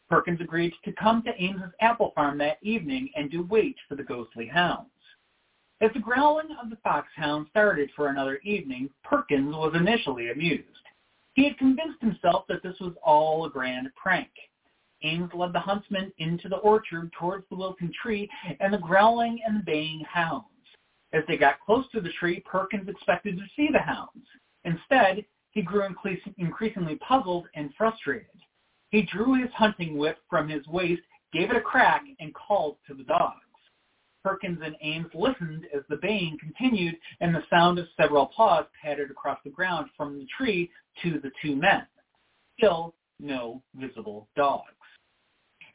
Perkins 0.09 0.41
agreed 0.41 0.73
to 0.83 0.91
come 0.91 1.23
to 1.23 1.41
Ames's 1.41 1.73
apple 1.79 2.11
farm 2.11 2.37
that 2.39 2.57
evening 2.61 3.09
and 3.15 3.31
do 3.31 3.43
wait 3.43 3.77
for 3.87 3.95
the 3.95 4.03
ghostly 4.03 4.47
hounds. 4.47 4.89
As 5.81 5.91
the 5.93 5.99
growling 5.99 6.49
of 6.61 6.69
the 6.69 6.75
foxhound 6.83 7.47
started 7.51 7.89
for 7.95 8.09
another 8.09 8.39
evening, 8.43 8.89
Perkins 9.03 9.55
was 9.55 9.73
initially 9.75 10.29
amused. 10.29 10.65
He 11.35 11.45
had 11.45 11.57
convinced 11.57 12.01
himself 12.01 12.45
that 12.49 12.61
this 12.63 12.77
was 12.81 12.93
all 13.01 13.45
a 13.45 13.49
grand 13.49 13.89
prank. 13.95 14.29
Ames 15.03 15.31
led 15.33 15.53
the 15.53 15.59
huntsman 15.59 16.11
into 16.17 16.49
the 16.49 16.57
orchard 16.57 17.13
towards 17.13 17.47
the 17.49 17.55
wilting 17.55 17.93
tree 17.93 18.29
and 18.59 18.73
the 18.73 18.77
growling 18.79 19.39
and 19.45 19.63
baying 19.63 20.01
hounds. 20.01 20.45
As 21.13 21.23
they 21.27 21.37
got 21.37 21.61
close 21.65 21.89
to 21.91 22.01
the 22.01 22.11
tree, 22.19 22.41
Perkins 22.41 22.89
expected 22.89 23.37
to 23.37 23.45
see 23.55 23.69
the 23.71 23.79
hounds. 23.79 24.27
Instead, 24.65 25.23
he 25.51 25.61
grew 25.61 25.87
increasingly 26.37 26.95
puzzled 26.97 27.47
and 27.55 27.73
frustrated. 27.77 28.27
He 28.89 29.03
drew 29.03 29.35
his 29.35 29.51
hunting 29.53 29.97
whip 29.97 30.17
from 30.29 30.49
his 30.49 30.67
waist, 30.67 31.01
gave 31.31 31.49
it 31.49 31.55
a 31.55 31.61
crack, 31.61 32.03
and 32.19 32.33
called 32.35 32.75
to 32.87 32.93
the 32.93 33.03
dogs. 33.03 33.45
Perkins 34.23 34.59
and 34.63 34.75
Ames 34.81 35.11
listened 35.13 35.65
as 35.73 35.81
the 35.89 35.97
baying 35.97 36.37
continued 36.39 36.95
and 37.21 37.33
the 37.33 37.43
sound 37.49 37.79
of 37.79 37.87
several 37.95 38.27
paws 38.27 38.65
pattered 38.81 39.11
across 39.11 39.39
the 39.43 39.49
ground 39.49 39.89
from 39.95 40.17
the 40.17 40.27
tree 40.37 40.69
to 41.03 41.19
the 41.19 41.31
two 41.41 41.55
men. 41.55 41.85
Still 42.57 42.95
no 43.19 43.61
visible 43.75 44.27
dogs. 44.35 44.73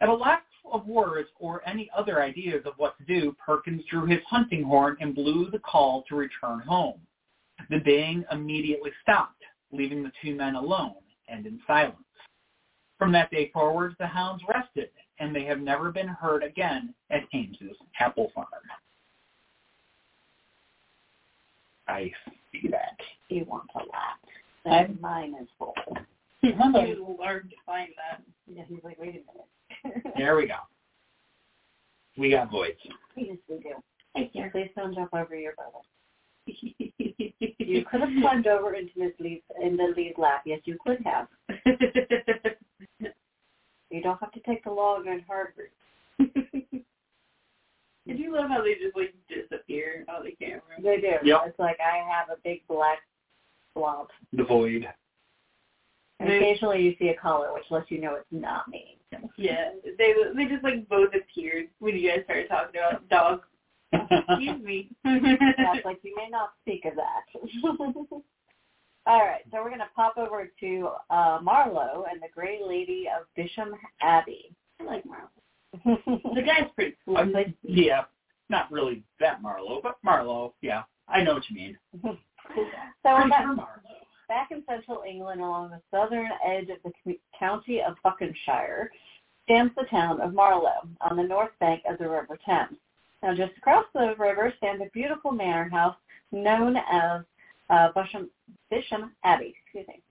At 0.00 0.08
a 0.08 0.14
lack 0.14 0.44
of 0.70 0.86
words 0.86 1.28
or 1.38 1.66
any 1.66 1.90
other 1.96 2.22
ideas 2.22 2.62
of 2.66 2.74
what 2.76 2.96
to 2.98 3.04
do, 3.04 3.36
Perkins 3.44 3.82
drew 3.90 4.06
his 4.06 4.20
hunting 4.28 4.62
horn 4.62 4.96
and 5.00 5.14
blew 5.14 5.50
the 5.50 5.58
call 5.58 6.02
to 6.08 6.16
return 6.16 6.60
home. 6.60 7.00
The 7.70 7.80
baying 7.84 8.24
immediately 8.30 8.90
stopped, 9.02 9.42
leaving 9.72 10.02
the 10.02 10.12
two 10.22 10.34
men 10.34 10.54
alone 10.54 10.96
and 11.28 11.46
in 11.46 11.60
silence. 11.66 11.96
From 12.98 13.12
that 13.12 13.30
day 13.30 13.50
forward, 13.52 13.94
the 13.98 14.06
hounds 14.06 14.42
rested, 14.48 14.90
and 15.18 15.34
they 15.34 15.44
have 15.44 15.60
never 15.60 15.90
been 15.92 16.08
heard 16.08 16.42
again 16.42 16.94
at 17.10 17.22
Ames's 17.32 17.76
apple 18.00 18.30
farm. 18.34 18.46
I 21.86 22.10
see 22.52 22.68
that. 22.70 22.98
You 23.28 23.44
want 23.44 23.68
to 23.72 23.78
laugh. 23.78 24.18
And 24.64 25.00
mine 25.00 25.34
is 25.40 25.48
full. 25.58 25.74
You 26.42 26.52
learned 27.20 27.50
to 27.50 27.56
find 27.66 27.90
that. 27.96 28.22
Yeah, 28.46 28.62
he's 28.68 28.82
like, 28.82 28.98
wait 28.98 29.10
a 29.10 29.92
minute. 29.92 30.14
there 30.16 30.36
we 30.36 30.46
go. 30.46 30.56
We 32.16 32.30
got 32.30 32.50
voids. 32.50 32.78
Yes, 33.16 33.36
we 33.48 33.58
do. 33.58 33.74
Thank 34.14 34.30
you. 34.34 34.48
Please 34.52 34.70
don't 34.76 34.94
jump 34.94 35.12
over 35.12 35.34
your 35.36 35.54
brother. 35.54 35.78
you 36.46 37.84
could 37.90 38.00
have 38.00 38.10
climbed 38.20 38.46
over 38.46 38.74
into 38.74 38.92
Miss 38.96 39.12
Lee's 39.18 39.40
into 39.60 39.92
Lee's 39.96 40.14
lap. 40.18 40.42
Yes, 40.44 40.60
you 40.64 40.76
could 40.84 40.98
have. 41.04 41.26
you 43.94 44.02
don't 44.02 44.18
have 44.20 44.32
to 44.32 44.40
take 44.40 44.64
the 44.64 44.70
long 44.70 45.08
on 45.08 45.24
hard 45.26 45.52
route. 45.56 46.30
Did 48.06 48.18
you 48.18 48.34
love 48.34 48.50
how 48.50 48.62
they 48.62 48.74
just 48.74 48.96
like 48.96 49.14
disappear 49.28 50.04
out 50.08 50.20
of 50.20 50.26
the 50.26 50.32
camera? 50.32 50.60
They 50.82 51.00
do. 51.00 51.12
Yep. 51.22 51.40
It's 51.46 51.58
like 51.58 51.78
I 51.80 51.96
have 51.98 52.28
a 52.28 52.40
big 52.44 52.66
black 52.68 52.98
blob. 53.74 54.08
The 54.32 54.44
void. 54.44 54.86
And 56.20 56.30
occasionally 56.30 56.82
you 56.82 56.94
see 56.98 57.08
a 57.08 57.16
collar, 57.16 57.52
which 57.54 57.64
lets 57.70 57.90
you 57.90 58.00
know 58.00 58.14
it's 58.14 58.26
not 58.30 58.68
me. 58.68 58.98
Yeah, 59.36 59.70
they 59.84 60.14
they 60.36 60.46
just 60.46 60.64
like 60.64 60.88
both 60.88 61.10
appeared 61.14 61.68
when 61.78 61.96
you 61.96 62.10
guys 62.10 62.24
started 62.24 62.48
talking 62.48 62.80
about 62.80 63.08
dogs. 63.08 63.42
Excuse 63.92 64.62
me. 64.62 64.90
That's 65.04 65.84
like 65.84 66.00
you 66.02 66.14
may 66.16 66.28
not 66.30 66.50
speak 66.62 66.84
of 66.84 66.94
that. 66.96 68.22
All 69.06 69.20
right, 69.20 69.42
so 69.50 69.58
we're 69.58 69.68
going 69.68 69.80
to 69.80 69.88
pop 69.94 70.16
over 70.16 70.50
to 70.60 70.88
uh, 71.10 71.38
Marlow 71.42 72.06
and 72.10 72.22
the 72.22 72.28
Grey 72.34 72.60
Lady 72.66 73.06
of 73.06 73.26
Bisham 73.36 73.74
Abbey. 74.00 74.54
I 74.80 74.84
like 74.84 75.04
Marlowe. 75.04 76.00
the 76.34 76.42
guy's 76.42 76.70
pretty 76.74 76.96
cool. 77.04 77.18
Um, 77.18 77.34
yeah, 77.62 78.04
not 78.48 78.72
really 78.72 79.02
that 79.20 79.42
Marlowe, 79.42 79.80
but 79.82 79.96
Marlowe. 80.02 80.54
Yeah, 80.62 80.84
I 81.06 81.22
know 81.22 81.34
what 81.34 81.42
you 81.50 81.56
mean. 81.56 81.78
so 82.02 82.18
we're 83.04 83.28
back, 83.28 83.46
back 84.28 84.48
in 84.50 84.62
central 84.66 85.02
England 85.06 85.42
along 85.42 85.70
the 85.70 85.80
southern 85.90 86.30
edge 86.46 86.68
of 86.70 86.92
the 87.04 87.18
county 87.38 87.82
of 87.82 87.96
Buckinghamshire 88.02 88.90
stands 89.44 89.74
the 89.76 89.84
town 89.90 90.20
of 90.22 90.32
Marlow 90.32 90.88
on 91.02 91.16
the 91.16 91.22
north 91.22 91.50
bank 91.60 91.82
of 91.88 91.98
the 91.98 92.08
River 92.08 92.38
Thames. 92.46 92.78
Now 93.22 93.34
just 93.34 93.56
across 93.58 93.84
the 93.94 94.14
river 94.18 94.52
stands 94.58 94.82
a 94.82 94.90
beautiful 94.92 95.30
manor 95.30 95.68
house 95.68 95.96
known 96.32 96.76
as 96.76 97.22
uh, 97.70 97.88
Bisham, 97.94 98.30
Bisham 98.70 99.12
Abbey. 99.24 99.54
Excuse 99.64 99.86
me. 99.88 100.02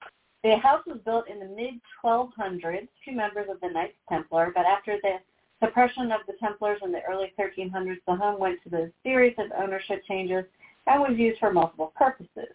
The 0.44 0.58
house 0.58 0.84
was 0.86 0.98
built 1.06 1.30
in 1.30 1.40
the 1.40 1.56
mid-1200s, 1.56 2.88
two 3.06 3.14
members 3.14 3.48
of 3.50 3.62
the 3.62 3.70
Knights 3.70 3.96
Templar, 4.10 4.52
but 4.54 4.66
after 4.66 4.98
the 5.02 5.20
suppression 5.64 6.12
of 6.12 6.22
the 6.28 6.34
Templars 6.40 6.80
in 6.84 6.92
the 6.92 7.02
early 7.10 7.32
1300s, 7.40 8.00
the 8.08 8.16
home 8.16 8.40
went 8.40 8.60
through 8.64 8.84
a 8.84 8.92
series 9.04 9.36
of 9.38 9.52
ownership 9.58 10.04
changes 10.06 10.44
and 10.88 11.02
was 11.02 11.18
used 11.18 11.40
for 11.40 11.54
multiple 11.54 11.94
purposes. 11.96 12.54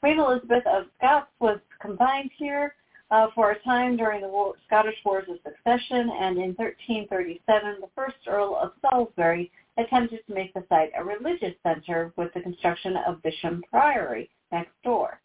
Queen 0.00 0.18
Elizabeth 0.18 0.66
of 0.66 0.86
Scots 0.98 1.30
was 1.38 1.60
confined 1.80 2.30
here 2.36 2.74
uh, 3.12 3.28
for 3.34 3.52
a 3.52 3.62
time 3.62 3.96
during 3.96 4.20
the 4.20 4.28
war, 4.28 4.54
Scottish 4.66 4.96
Wars 5.04 5.26
of 5.28 5.36
Succession, 5.44 6.10
and 6.18 6.38
in 6.38 6.54
1337, 6.54 7.76
the 7.80 7.86
first 7.94 8.16
Earl 8.26 8.58
of 8.60 8.72
Salisbury 8.80 9.52
attempted 9.78 10.26
to 10.26 10.34
make 10.34 10.52
the 10.54 10.64
site 10.68 10.92
a 10.96 11.04
religious 11.04 11.54
center 11.62 12.12
with 12.16 12.32
the 12.34 12.40
construction 12.40 12.96
of 13.06 13.22
Bisham 13.22 13.62
Priory 13.70 14.30
next 14.50 14.72
door. 14.84 15.20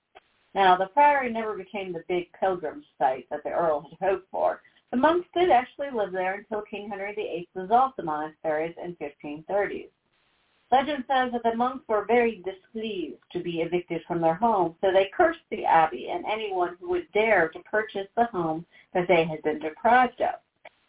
Now, 0.56 0.76
the 0.76 0.88
priory 0.88 1.32
never 1.32 1.56
became 1.56 1.94
the 1.94 2.04
big 2.08 2.32
pilgrim 2.40 2.84
site 2.98 3.28
that 3.30 3.44
the 3.44 3.52
Earl 3.52 3.88
had 3.90 4.10
hoped 4.10 4.28
for. 4.32 4.62
The 4.92 4.98
monks 4.98 5.28
did 5.36 5.52
actually 5.52 5.92
live 5.92 6.12
there 6.14 6.36
until 6.36 6.62
King 6.62 6.90
Henry 6.90 7.14
VIII 7.14 7.50
dissolved 7.56 7.96
the 7.98 8.04
monasteries 8.04 8.76
in 8.84 8.96
1530s. 8.96 9.90
Legend 10.72 11.06
says 11.08 11.32
that 11.32 11.44
the 11.44 11.56
monks 11.56 11.88
were 11.88 12.06
very 12.06 12.44
displeased 12.44 13.22
to 13.32 13.40
be 13.40 13.62
evicted 13.62 14.02
from 14.06 14.20
their 14.22 14.36
home, 14.36 14.76
so 14.82 14.92
they 14.92 15.10
cursed 15.16 15.40
the 15.50 15.64
abbey 15.64 16.10
and 16.10 16.26
anyone 16.26 16.76
who 16.80 16.90
would 16.90 17.12
dare 17.14 17.50
to 17.50 17.60
purchase 17.60 18.08
the 18.16 18.26
home 18.26 18.66
that 18.94 19.08
they 19.08 19.24
had 19.24 19.42
been 19.44 19.60
deprived 19.60 20.22
of. 20.22 20.36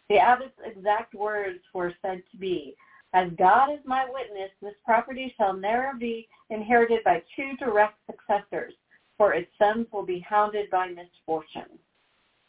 The 0.08 0.18
abbot's 0.18 0.58
exact 0.64 1.14
words 1.14 1.60
were 1.74 1.94
said 2.02 2.22
to 2.30 2.36
be, 2.38 2.74
as 3.14 3.30
God 3.38 3.72
is 3.72 3.80
my 3.84 4.04
witness, 4.04 4.50
this 4.60 4.74
property 4.84 5.34
shall 5.36 5.54
never 5.54 5.92
be 5.98 6.28
inherited 6.50 7.02
by 7.04 7.22
two 7.34 7.56
direct 7.58 7.98
successors, 8.06 8.74
for 9.16 9.32
its 9.32 9.50
sons 9.58 9.86
will 9.92 10.04
be 10.04 10.20
hounded 10.20 10.70
by 10.70 10.88
misfortune. 10.88 11.78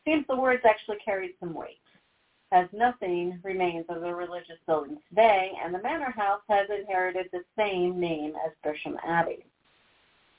Seems 0.06 0.26
the 0.28 0.36
words 0.36 0.64
actually 0.66 0.98
carried 1.04 1.36
some 1.40 1.54
weight, 1.54 1.80
as 2.52 2.68
nothing 2.74 3.40
remains 3.44 3.86
of 3.90 4.02
the 4.02 4.14
religious 4.14 4.58
building 4.68 4.98
today, 5.08 5.52
and 5.64 5.74
the 5.74 5.82
manor 5.82 6.12
house 6.12 6.42
has 6.50 6.68
inherited 6.70 7.30
the 7.32 7.44
same 7.58 8.00
name 8.00 8.34
as 8.46 8.52
Bisham 8.64 8.98
Abbey. 9.06 9.46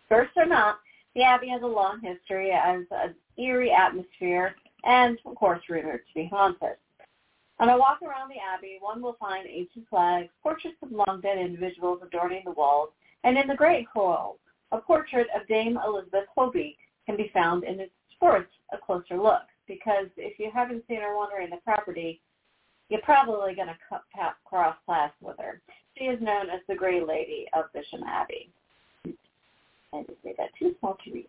First 0.09 0.33
or 0.37 0.47
not, 0.47 0.81
the 1.15 1.23
Abbey 1.23 1.49
has 1.49 1.63
a 1.63 1.67
long 1.67 2.01
history 2.01 2.51
as 2.53 2.83
an 2.91 3.15
eerie 3.39 3.73
atmosphere 3.73 4.55
and, 4.85 5.19
of 5.25 5.35
course, 5.35 5.63
rumored 5.69 6.03
to 6.07 6.15
be 6.15 6.27
haunted. 6.27 6.77
On 7.61 7.69
a 7.69 7.77
walk 7.77 8.01
around 8.01 8.31
the 8.31 8.41
Abbey, 8.41 8.79
one 8.81 9.03
will 9.03 9.17
find 9.21 9.47
ancient 9.47 9.87
flags, 9.91 10.31
portraits 10.43 10.79
of 10.83 10.93
long-dead 10.93 11.37
individuals 11.37 12.01
adorning 12.03 12.41
the 12.47 12.53
walls, 12.53 12.89
and 13.23 13.37
in 13.37 13.47
the 13.47 13.55
Great 13.55 13.87
Hall, 13.89 14.39
a 14.73 14.79
portrait 14.79 15.27
of 15.37 15.47
Dame 15.47 15.79
Elizabeth 15.87 16.25
Hoby 16.35 16.77
can 17.05 17.19
be 17.19 17.31
found 17.35 17.65
and 17.65 17.79
it's 17.79 17.93
worth 18.19 18.47
a 18.73 18.79
closer 18.79 19.19
look 19.19 19.43
because 19.69 20.07
if 20.17 20.39
you 20.39 20.51
haven't 20.53 20.85
seen 20.89 21.03
her 21.03 21.15
wandering 21.15 21.51
the 21.51 21.59
property, 21.59 22.21
you're 22.89 23.03
probably 23.03 23.55
going 23.55 23.69
to 23.69 23.77
cross 24.47 24.77
paths 24.87 25.15
with 25.21 25.37
her. 25.39 25.61
She 25.99 26.05
is 26.05 26.21
known 26.23 26.49
as 26.49 26.61
the 26.67 26.75
Grey 26.75 27.05
Lady 27.05 27.47
of 27.53 27.67
Bisham 27.75 28.05
Abbey. 28.05 28.49
I 29.93 30.03
just 30.09 30.25
made 30.25 30.37
that 30.39 30.51
too 30.59 30.75
small 30.81 30.97
to 31.05 31.13
read. 31.13 31.27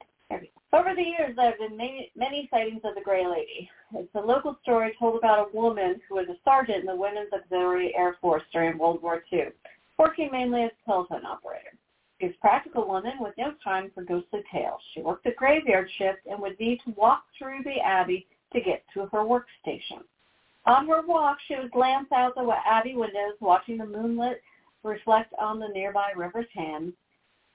Over 0.73 0.95
the 0.95 1.03
years, 1.03 1.35
there 1.35 1.51
have 1.51 1.59
been 1.59 1.75
many, 1.75 2.11
many 2.15 2.47
sightings 2.49 2.81
of 2.85 2.95
the 2.95 3.01
Grey 3.01 3.27
Lady. 3.27 3.69
It's 3.93 4.15
a 4.15 4.21
local 4.21 4.57
story 4.61 4.95
told 4.97 5.17
about 5.17 5.49
a 5.49 5.55
woman 5.55 5.99
who 6.07 6.15
was 6.15 6.27
a 6.29 6.37
sergeant 6.45 6.79
in 6.79 6.85
the 6.85 6.95
Women's 6.95 7.33
Auxiliary 7.33 7.93
Air 7.95 8.15
Force 8.21 8.43
during 8.53 8.77
World 8.77 9.01
War 9.01 9.23
II, 9.33 9.47
working 9.99 10.29
mainly 10.31 10.63
as 10.63 10.71
a 10.71 10.85
telephone 10.89 11.25
operator. 11.25 11.73
She 12.19 12.27
was 12.27 12.35
a 12.37 12.41
practical 12.41 12.87
woman 12.87 13.13
with 13.19 13.33
no 13.37 13.53
time 13.63 13.91
for 13.93 14.03
ghostly 14.03 14.43
tales. 14.49 14.79
She 14.93 15.01
worked 15.01 15.25
a 15.25 15.31
graveyard 15.31 15.89
shift 15.97 16.19
and 16.29 16.39
would 16.39 16.59
need 16.59 16.79
to 16.85 16.91
walk 16.91 17.25
through 17.37 17.63
the 17.63 17.79
Abbey 17.81 18.27
to 18.53 18.61
get 18.61 18.83
to 18.93 19.07
her 19.07 19.25
workstation. 19.25 20.03
On 20.65 20.87
her 20.87 21.01
walk, 21.05 21.37
she 21.47 21.55
would 21.55 21.71
glance 21.71 22.11
out 22.13 22.35
the 22.35 22.49
Abbey 22.65 22.95
windows, 22.95 23.35
watching 23.41 23.77
the 23.77 23.85
moonlit 23.85 24.41
reflect 24.83 25.33
on 25.37 25.59
the 25.59 25.67
nearby 25.67 26.11
River 26.15 26.45
Thames 26.55 26.93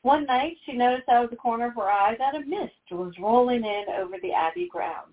one 0.07 0.25
night, 0.25 0.57
she 0.65 0.73
noticed 0.73 1.09
out 1.09 1.25
of 1.25 1.31
the 1.31 1.37
corner 1.37 1.67
of 1.67 1.75
her 1.75 1.91
eye 1.91 2.15
that 2.21 2.37
a 2.37 2.47
mist 2.47 2.73
was 2.93 3.13
rolling 3.19 3.65
in 3.65 3.85
over 3.99 4.15
the 4.23 4.33
Abbey 4.33 4.69
grounds. 4.69 5.13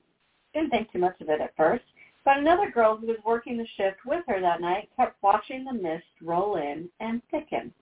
Didn't 0.53 0.69
think 0.69 0.91
too 0.91 0.99
much 0.99 1.19
of 1.19 1.29
it 1.29 1.41
at 1.41 1.56
first, 1.58 1.84
but 2.23 2.38
another 2.38 2.69
girl 2.69 2.95
who 2.95 3.08
was 3.08 3.17
working 3.25 3.58
the 3.58 3.65
shift 3.75 4.06
with 4.06 4.23
her 4.27 4.39
that 4.39 4.62
night 4.62 4.89
kept 4.95 5.21
watching 5.23 5.65
the 5.65 5.73
mist 5.73 6.06
roll 6.21 6.58
in 6.58 6.88
and 6.99 7.23
thicken. 7.32 7.73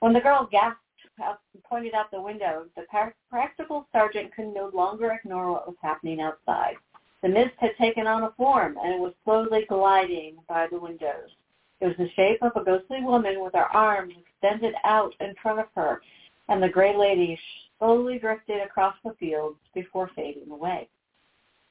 When 0.00 0.12
the 0.12 0.20
girl 0.20 0.46
gasped 0.50 0.78
and 1.18 1.64
pointed 1.64 1.94
out 1.94 2.10
the 2.10 2.20
window, 2.20 2.66
the 2.76 2.84
practical 3.30 3.86
sergeant 3.90 4.34
could 4.34 4.52
no 4.52 4.70
longer 4.74 5.12
ignore 5.12 5.52
what 5.52 5.66
was 5.66 5.76
happening 5.80 6.20
outside. 6.20 6.74
The 7.22 7.30
mist 7.30 7.54
had 7.56 7.76
taken 7.78 8.06
on 8.06 8.24
a 8.24 8.32
form, 8.32 8.76
and 8.76 8.92
it 8.92 9.00
was 9.00 9.14
slowly 9.24 9.64
gliding 9.70 10.36
by 10.46 10.66
the 10.66 10.78
windows. 10.78 11.30
It 11.80 11.86
was 11.86 11.96
the 11.96 12.10
shape 12.10 12.42
of 12.42 12.56
a 12.56 12.64
ghostly 12.64 13.02
woman 13.02 13.40
with 13.40 13.54
her 13.54 13.64
arms 13.64 14.14
extended 14.18 14.74
out 14.84 15.14
in 15.20 15.34
front 15.42 15.60
of 15.60 15.66
her, 15.74 16.02
and 16.48 16.62
the 16.62 16.68
gray 16.68 16.96
lady 16.96 17.38
slowly 17.78 18.18
drifted 18.18 18.60
across 18.60 18.94
the 19.04 19.14
fields 19.14 19.58
before 19.74 20.10
fading 20.14 20.50
away. 20.50 20.88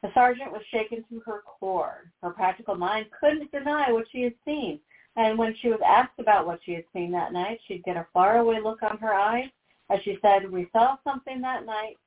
The 0.01 0.11
sergeant 0.13 0.51
was 0.51 0.61
shaken 0.71 1.03
to 1.09 1.19
her 1.21 1.41
core. 1.45 2.11
Her 2.23 2.31
practical 2.31 2.75
mind 2.75 3.07
couldn't 3.19 3.51
deny 3.51 3.91
what 3.91 4.07
she 4.11 4.21
had 4.21 4.33
seen, 4.45 4.79
and 5.15 5.37
when 5.37 5.55
she 5.61 5.69
was 5.69 5.81
asked 5.85 6.19
about 6.19 6.47
what 6.47 6.59
she 6.65 6.73
had 6.73 6.85
seen 6.93 7.11
that 7.11 7.33
night, 7.33 7.59
she'd 7.67 7.83
get 7.83 7.97
a 7.97 8.07
faraway 8.13 8.59
look 8.61 8.81
on 8.81 8.97
her 8.99 9.13
eyes 9.13 9.49
as 9.89 9.99
she 10.03 10.17
said, 10.21 10.49
we 10.49 10.69
saw 10.71 10.97
something 11.03 11.41
that 11.41 11.65
night, 11.65 11.97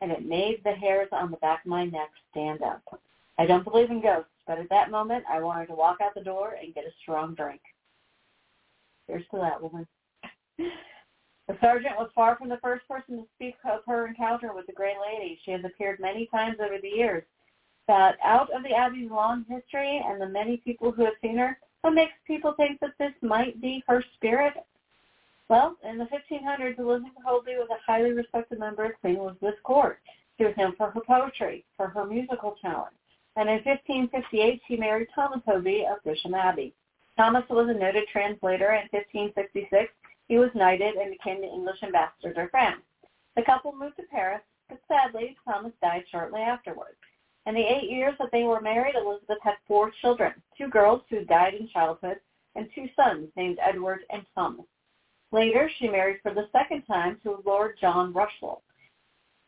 and 0.00 0.12
it 0.12 0.24
made 0.24 0.62
the 0.64 0.72
hairs 0.72 1.08
on 1.12 1.30
the 1.30 1.36
back 1.38 1.64
of 1.64 1.70
my 1.70 1.84
neck 1.84 2.10
stand 2.30 2.62
up. 2.62 2.82
I 3.38 3.46
don't 3.46 3.64
believe 3.64 3.90
in 3.90 4.00
ghosts, 4.00 4.30
but 4.46 4.58
at 4.58 4.68
that 4.70 4.90
moment, 4.90 5.24
I 5.28 5.40
wanted 5.40 5.66
to 5.66 5.74
walk 5.74 5.98
out 6.00 6.14
the 6.14 6.24
door 6.24 6.56
and 6.60 6.74
get 6.74 6.84
a 6.84 6.92
strong 7.00 7.34
drink. 7.34 7.60
Here's 9.06 9.26
to 9.30 9.38
that 9.38 9.62
woman. 9.62 9.86
The 11.48 11.58
sergeant 11.60 11.96
was 11.98 12.10
far 12.14 12.36
from 12.36 12.48
the 12.48 12.60
first 12.62 12.86
person 12.88 13.16
to 13.18 13.26
speak 13.34 13.56
of 13.64 13.80
her 13.86 14.06
encounter 14.06 14.52
with 14.54 14.66
the 14.66 14.72
Gray 14.72 14.94
Lady. 15.00 15.38
She 15.44 15.50
has 15.50 15.64
appeared 15.64 16.00
many 16.00 16.26
times 16.26 16.56
over 16.60 16.78
the 16.80 16.88
years. 16.88 17.24
But 17.86 18.16
out 18.24 18.50
of 18.50 18.62
the 18.62 18.74
Abbey's 18.74 19.10
long 19.10 19.44
history 19.48 20.02
and 20.06 20.20
the 20.20 20.28
many 20.28 20.58
people 20.58 20.92
who 20.92 21.04
have 21.04 21.14
seen 21.20 21.36
her, 21.38 21.58
what 21.80 21.94
makes 21.94 22.12
people 22.26 22.54
think 22.56 22.78
that 22.80 22.94
this 22.98 23.12
might 23.22 23.60
be 23.60 23.82
her 23.88 24.04
spirit? 24.14 24.54
Well, 25.48 25.76
in 25.84 25.98
the 25.98 26.06
1500s, 26.06 26.78
Elizabeth 26.78 27.12
Hoby 27.26 27.58
was 27.58 27.68
a 27.70 27.82
highly 27.84 28.12
respected 28.12 28.60
member 28.60 28.84
of 28.84 29.00
Queen 29.00 29.16
Elizabeth's 29.16 29.60
court. 29.64 29.98
She 30.38 30.44
was 30.44 30.56
known 30.56 30.74
for 30.76 30.90
her 30.90 31.00
poetry, 31.00 31.64
for 31.76 31.88
her 31.88 32.06
musical 32.06 32.56
talent. 32.62 32.94
And 33.36 33.48
in 33.48 33.64
1558, 33.64 34.60
she 34.68 34.76
married 34.76 35.08
Thomas 35.14 35.40
Hoby 35.46 35.90
of 35.90 36.02
Bisham 36.04 36.34
Abbey. 36.34 36.74
Thomas 37.16 37.44
was 37.48 37.68
a 37.68 37.74
noted 37.74 38.04
translator. 38.12 38.70
and 38.70 38.88
In 38.92 38.98
1566, 38.98 39.92
he 40.28 40.38
was 40.38 40.50
knighted 40.54 40.94
and 40.96 41.10
became 41.10 41.40
the 41.40 41.48
English 41.48 41.82
ambassador 41.82 42.34
to 42.34 42.48
France. 42.48 42.82
The 43.36 43.42
couple 43.42 43.72
moved 43.74 43.96
to 43.96 44.02
Paris, 44.10 44.42
but 44.68 44.80
sadly, 44.86 45.36
Thomas 45.44 45.72
died 45.82 46.04
shortly 46.10 46.40
afterwards. 46.40 46.96
In 47.46 47.54
the 47.54 47.60
eight 47.60 47.90
years 47.90 48.14
that 48.18 48.30
they 48.30 48.44
were 48.44 48.60
married, 48.60 48.94
Elizabeth 48.94 49.38
had 49.42 49.56
four 49.66 49.90
children, 50.00 50.32
two 50.56 50.68
girls 50.68 51.02
who 51.08 51.24
died 51.24 51.54
in 51.54 51.68
childhood, 51.68 52.20
and 52.54 52.68
two 52.74 52.88
sons 52.94 53.28
named 53.36 53.58
Edward 53.60 54.00
and 54.10 54.24
Thomas. 54.34 54.66
Later, 55.32 55.70
she 55.78 55.88
married 55.88 56.20
for 56.22 56.34
the 56.34 56.48
second 56.52 56.82
time 56.82 57.18
to 57.22 57.42
Lord 57.44 57.78
John 57.80 58.12
Russell. 58.12 58.62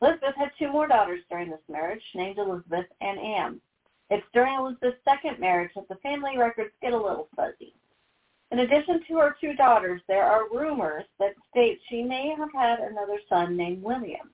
Elizabeth 0.01 0.35
had 0.37 0.51
two 0.59 0.73
more 0.73 0.89
daughters 0.89 1.21
during 1.31 1.51
this 1.51 1.61
marriage, 1.69 2.03
named 2.15 2.39
Elizabeth 2.39 2.87
and 3.01 3.19
Anne. 3.19 3.61
It's 4.11 4.27
during 4.33 4.55
Elizabeth's 4.55 5.03
second 5.05 5.39
marriage 5.41 5.73
that 5.75 5.89
the 5.89 5.97
family 5.97 6.37
records 6.37 6.73
get 6.83 6.93
a 6.93 6.97
little 6.97 7.29
fuzzy. 7.35 7.75
In 8.51 8.61
addition 8.61 9.03
to 9.09 9.19
her 9.19 9.37
two 9.41 9.55
daughters, 9.55 10.01
there 10.07 10.25
are 10.25 10.49
rumors 10.51 11.05
that 11.19 11.35
state 11.51 11.81
she 11.89 12.03
may 12.03 12.35
have 12.37 12.53
had 12.53 12.81
another 12.81 13.19
son 13.29 13.57
named 13.57 13.83
William. 13.83 14.31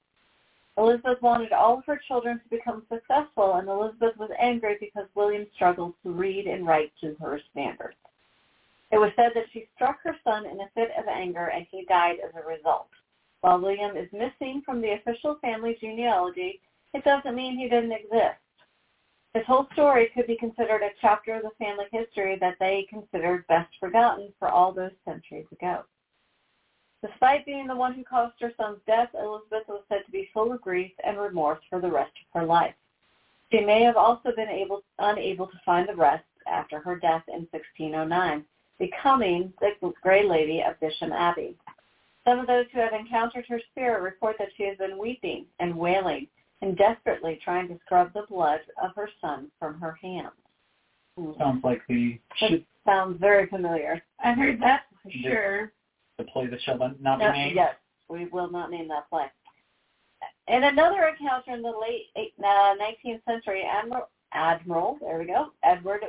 Elizabeth 0.76 1.20
wanted 1.22 1.52
all 1.52 1.78
of 1.78 1.84
her 1.86 2.00
children 2.08 2.40
to 2.40 2.56
become 2.56 2.86
successful, 2.92 3.54
and 3.54 3.68
Elizabeth 3.68 4.16
was 4.18 4.30
angry 4.38 4.76
because 4.80 5.06
William 5.14 5.46
struggled 5.54 5.94
to 6.02 6.10
read 6.10 6.46
and 6.46 6.66
write 6.66 6.92
to 7.00 7.16
her 7.20 7.40
standards. 7.50 7.96
It 8.90 8.98
was 8.98 9.12
said 9.14 9.32
that 9.34 9.46
she 9.52 9.68
struck 9.74 10.02
her 10.02 10.16
son 10.24 10.46
in 10.46 10.60
a 10.60 10.68
fit 10.74 10.90
of 10.98 11.06
anger, 11.06 11.46
and 11.46 11.66
he 11.70 11.84
died 11.84 12.16
as 12.24 12.34
a 12.34 12.46
result. 12.46 12.88
While 13.40 13.60
William 13.60 13.96
is 13.96 14.12
missing 14.12 14.62
from 14.64 14.80
the 14.80 14.92
official 14.92 15.36
family 15.36 15.76
genealogy, 15.80 16.60
it 16.92 17.04
doesn't 17.04 17.34
mean 17.34 17.56
he 17.56 17.68
didn't 17.68 17.92
exist. 17.92 18.38
This 19.32 19.46
whole 19.46 19.68
story 19.74 20.10
could 20.12 20.26
be 20.26 20.36
considered 20.36 20.82
a 20.82 20.90
chapter 21.00 21.34
of 21.34 21.42
the 21.42 21.50
family 21.50 21.84
history 21.92 22.36
that 22.40 22.56
they 22.58 22.86
considered 22.90 23.46
best 23.46 23.70
forgotten 23.78 24.32
for 24.40 24.48
all 24.48 24.72
those 24.72 24.90
centuries 25.04 25.46
ago. 25.52 25.84
Despite 27.06 27.46
being 27.46 27.68
the 27.68 27.76
one 27.76 27.94
who 27.94 28.02
caused 28.02 28.40
her 28.40 28.52
son's 28.56 28.80
death, 28.88 29.08
Elizabeth 29.14 29.68
was 29.68 29.84
said 29.88 30.04
to 30.04 30.10
be 30.10 30.28
full 30.34 30.52
of 30.52 30.60
grief 30.60 30.90
and 31.04 31.16
remorse 31.16 31.60
for 31.70 31.80
the 31.80 31.90
rest 31.90 32.12
of 32.20 32.40
her 32.40 32.46
life. 32.46 32.74
She 33.52 33.60
may 33.60 33.82
have 33.82 33.96
also 33.96 34.32
been 34.34 34.48
able, 34.48 34.82
unable 34.98 35.46
to 35.46 35.60
find 35.64 35.88
the 35.88 35.94
rest 35.94 36.24
after 36.48 36.80
her 36.80 36.96
death 36.96 37.22
in 37.28 37.46
1609, 37.52 38.44
becoming 38.78 39.52
the 39.60 39.92
Grey 40.02 40.24
Lady 40.24 40.60
of 40.60 40.78
Bisham 40.80 41.12
Abbey. 41.12 41.56
Some 42.24 42.40
of 42.40 42.48
those 42.48 42.66
who 42.72 42.80
have 42.80 42.92
encountered 42.92 43.46
her 43.46 43.60
spirit 43.70 44.02
report 44.02 44.36
that 44.38 44.50
she 44.56 44.64
has 44.64 44.76
been 44.76 44.98
weeping 44.98 45.46
and 45.60 45.78
wailing 45.78 46.26
and 46.62 46.76
desperately 46.76 47.38
trying 47.42 47.68
to 47.68 47.78
scrub 47.84 48.12
the 48.12 48.26
blood 48.28 48.60
of 48.82 48.90
her 48.96 49.08
son 49.20 49.50
from 49.58 49.80
her 49.80 49.98
hands. 50.02 50.28
Sounds 51.38 51.62
like 51.64 51.80
the 51.88 52.18
That 52.40 52.62
sounds 52.86 53.18
very 53.20 53.46
familiar. 53.48 54.02
I've 54.22 54.36
heard 54.38 54.60
that 54.60 54.84
for 55.02 55.08
The- 55.08 55.22
sure. 55.22 55.72
the 56.18 56.24
play 56.24 56.46
that 56.46 56.60
shall 56.62 56.78
not 56.78 56.98
be 57.18 57.24
No, 57.24 57.32
named. 57.32 57.54
yes, 57.56 57.76
we 58.08 58.26
will 58.26 58.50
not 58.50 58.70
name 58.70 58.88
that 58.88 59.08
play. 59.10 59.30
In 60.48 60.64
another 60.64 61.06
encounter 61.08 61.52
in 61.52 61.62
the 61.62 61.70
late 61.70 62.10
uh, 62.16 62.74
19th 62.76 63.22
century, 63.24 63.62
Admiral, 63.64 64.08
Admiral, 64.32 64.98
there 65.00 65.18
we 65.18 65.26
go, 65.26 65.52
Edward 65.62 66.04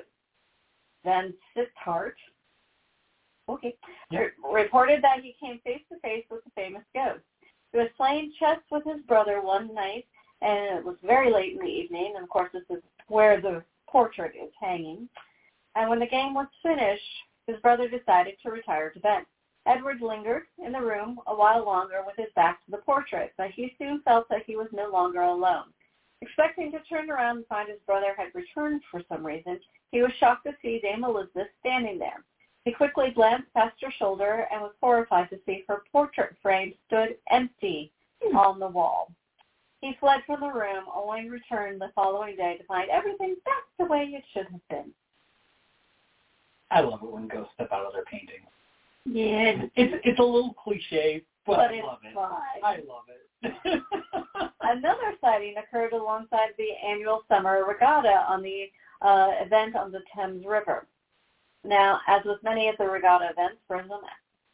Van 1.04 1.34
Sittart, 1.56 2.14
okay, 3.50 3.76
Yep. 4.12 4.34
re- 4.44 4.64
reported 4.64 5.02
that 5.04 5.22
he 5.22 5.34
came 5.34 5.60
face 5.60 5.82
to 5.90 6.00
face 6.00 6.26
with 6.30 6.44
the 6.44 6.52
famous 6.52 6.84
ghost. 6.94 7.24
He 7.72 7.78
was 7.80 7.90
playing 7.98 8.34
chess 8.34 8.60
with 8.70 8.84
his 8.86 9.02
brother 9.04 9.42
one 9.42 9.74
night, 9.74 10.06
and 10.42 10.80
it 10.80 10.84
was 10.84 10.98
very 11.04 11.32
late 11.32 11.54
in 11.54 11.60
the 11.60 11.66
evening, 11.66 12.14
and 12.16 12.24
of 12.24 12.30
course 12.30 12.50
this 12.54 12.64
is 12.70 12.84
where 13.08 13.40
the 13.42 13.64
portrait 13.88 14.34
is 14.36 14.52
hanging. 14.60 15.08
And 15.76 15.90
when 15.90 16.00
the 16.00 16.08
game 16.08 16.34
was 16.34 16.48
finished, 16.64 17.04
his 17.48 17.60
brother 17.60 17.88
decided 17.88 18.36
to 18.42 18.52
retire 18.52 18.90
to 18.90 19.00
bed. 19.00 19.24
Edward 19.68 20.02
lingered 20.02 20.44
in 20.64 20.72
the 20.72 20.82
room 20.82 21.20
a 21.28 21.36
while 21.36 21.64
longer 21.64 22.02
with 22.06 22.16
his 22.18 22.34
back 22.36 22.64
to 22.66 22.72
the 22.72 22.78
portrait, 22.78 23.34
but 23.38 23.52
he 23.52 23.76
soon 23.78 24.02
felt 24.02 24.28
that 24.30 24.44
he 24.46 24.56
was 24.56 24.68
no 24.72 24.90
longer 24.90 25.22
alone. 25.22 25.66
Expecting 26.22 26.72
to 26.72 26.80
turn 26.82 27.10
around 27.10 27.38
and 27.38 27.48
find 27.48 27.70
his 27.70 27.80
brother 27.86 28.14
had 28.18 28.34
returned 28.34 28.82
for 28.90 29.02
some 29.08 29.26
reason, 29.26 29.60
he 29.92 30.02
was 30.02 30.12
shocked 30.20 30.46
to 30.46 30.56
see 30.62 30.80
Dame 30.80 31.04
Elizabeth 31.04 31.48
standing 31.60 32.00
there. 32.00 32.24
He 32.64 32.72
quickly 32.72 33.12
glanced 33.12 33.54
past 33.54 33.76
her 33.82 33.92
shoulder 33.92 34.48
and 34.52 34.62
was 34.62 34.74
horrified 34.82 35.30
to 35.32 35.40
see 35.46 35.64
her 35.68 35.84
portrait 35.92 36.36
frame 36.42 36.74
stood 36.88 37.18
empty 37.30 37.92
on 38.36 38.60
the 38.60 38.68
wall. 38.68 39.12
He 39.82 39.96
fled 40.00 40.22
from 40.28 40.42
the 40.42 40.52
room, 40.52 40.86
only 40.96 41.30
returned 41.30 41.82
the 41.82 41.92
following 41.96 42.36
day 42.36 42.58
to 42.58 42.64
find 42.66 42.90
everything 42.90 43.36
back 43.46 43.64
the 43.80 43.86
way 43.86 44.04
it 44.14 44.24
should 44.32 44.48
have 44.52 44.68
been. 44.70 44.92
I 46.70 46.82
love 46.82 47.02
it 47.04 47.12
when 47.12 47.28
ghosts 47.28 47.54
step 47.56 47.72
out 47.72 47.86
of 47.86 47.94
their 47.94 48.06
paintings. 48.06 48.48
Yeah. 49.06 49.66
It's 49.76 50.02
it's 50.06 50.20
a 50.20 50.24
little 50.24 50.54
cliche, 50.54 51.24
but, 51.46 51.58
But 51.58 51.72
I 51.72 51.82
love 51.82 52.00
it. 52.04 52.14
fun. 52.14 52.32
I 52.64 52.80
love 52.88 53.04
it. 53.10 54.52
Another 54.62 55.16
sighting 55.20 55.56
occurred 55.58 55.94
alongside 55.94 56.50
the 56.58 56.70
annual 56.88 57.24
summer 57.28 57.66
regatta 57.68 58.24
on 58.30 58.44
the 58.44 58.70
uh, 59.02 59.32
event 59.44 59.76
on 59.76 59.92
the 59.92 60.02
Thames 60.16 60.46
River. 60.46 60.86
Now, 61.64 62.00
as 62.08 62.22
with 62.26 62.42
many 62.44 62.70
of 62.70 62.78
the 62.78 62.86
regatta 62.86 63.30
events, 63.32 63.58
Bisham, 63.68 63.90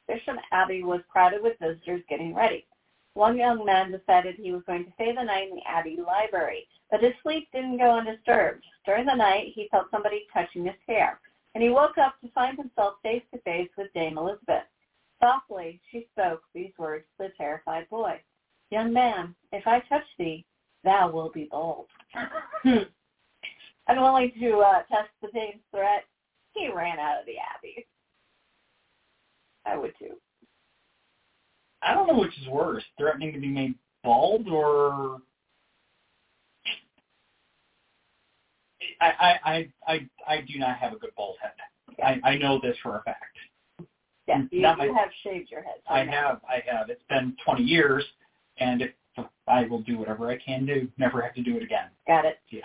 Bisham 0.08 0.38
Abbey 0.52 0.84
was 0.84 1.02
crowded 1.10 1.44
with 1.44 1.60
visitors 1.60 2.02
getting 2.10 2.34
ready. 2.34 2.66
One 3.18 3.36
young 3.36 3.66
man 3.66 3.92
decided 3.92 4.36
he 4.36 4.52
was 4.52 4.62
going 4.68 4.86
to 4.86 4.92
stay 4.94 5.12
the 5.12 5.24
night 5.24 5.50
in 5.50 5.56
the 5.56 5.68
Abbey 5.68 5.98
library, 6.00 6.68
but 6.92 7.02
his 7.02 7.14
sleep 7.24 7.48
didn't 7.52 7.80
go 7.80 7.98
undisturbed. 7.98 8.64
During 8.86 9.08
the 9.08 9.16
night, 9.16 9.54
he 9.56 9.68
felt 9.72 9.90
somebody 9.90 10.28
touching 10.32 10.66
his 10.66 10.76
hair, 10.88 11.20
and 11.56 11.64
he 11.64 11.72
woke 11.72 11.98
up 11.98 12.22
to 12.22 12.30
find 12.34 12.60
himself 12.60 12.94
face 13.02 13.24
to 13.34 13.40
face 13.40 13.72
with 13.76 13.92
Dame 13.96 14.20
Elizabeth. 14.20 14.66
Softly, 15.20 15.82
she 15.92 16.06
spoke 16.14 16.44
these 16.54 16.74
words 16.78 17.06
to 17.18 17.26
the 17.26 17.34
terrified 17.36 17.90
boy. 17.90 18.22
Young 18.70 18.94
man, 18.94 19.34
if 19.52 19.66
I 19.66 19.80
touch 19.90 20.06
thee, 20.20 20.46
thou 20.84 21.10
wilt 21.10 21.34
be 21.34 21.50
bold. 21.50 21.88
Unwilling 23.88 24.32
to 24.40 24.60
uh, 24.60 24.84
test 24.92 25.10
the 25.24 25.30
dame's 25.34 25.64
threat, 25.72 26.04
he 26.54 26.70
ran 26.72 27.00
out 27.00 27.22
of 27.22 27.26
the 27.26 27.38
abbey. 27.40 27.88
I 29.66 29.76
would 29.76 29.98
too. 29.98 30.18
I 31.82 31.94
don't 31.94 32.08
know 32.08 32.20
which 32.20 32.38
is 32.42 32.48
worse, 32.48 32.84
threatening 32.98 33.34
to 33.34 33.40
be 33.40 33.48
made 33.48 33.76
bald 34.04 34.48
or 34.50 35.22
I 39.02 39.08
I 39.20 39.40
I 39.46 39.70
I, 39.88 40.10
I 40.28 40.42
do 40.42 40.60
not 40.60 40.78
have 40.78 40.94
a 40.94 40.98
good 40.98 41.12
bald 41.16 41.36
head. 41.42 41.52
I, 42.04 42.32
I 42.32 42.38
know 42.38 42.60
this 42.62 42.78
for 42.84 42.98
a 42.98 43.04
fact. 43.04 43.24
Yeah, 44.28 44.40
mm, 44.40 44.50
you, 44.52 44.62
Not 44.62 44.78
my- 44.78 44.86
you 44.86 44.94
have 44.96 45.10
shaved 45.24 45.50
your 45.52 45.62
head. 45.64 45.76
so 45.88 45.94
I 45.94 46.06
have 46.06 46.42
I 46.48 46.62
have. 46.72 46.90
It's 46.90 47.04
been 47.10 47.36
20 47.46 47.64
years, 47.64 48.04
and 48.60 48.82
if 48.82 48.92
I 49.48 49.64
will 49.66 49.82
do 49.82 49.98
whatever 49.98 50.30
I 50.30 50.38
can 50.38 50.66
do. 50.66 50.88
Never 50.98 51.22
have 51.22 51.34
to 51.36 51.42
do 51.44 51.58
it 51.58 51.64
again. 51.64 51.90
Got 52.08 52.26
it. 52.26 52.40
Yeah. 52.50 52.62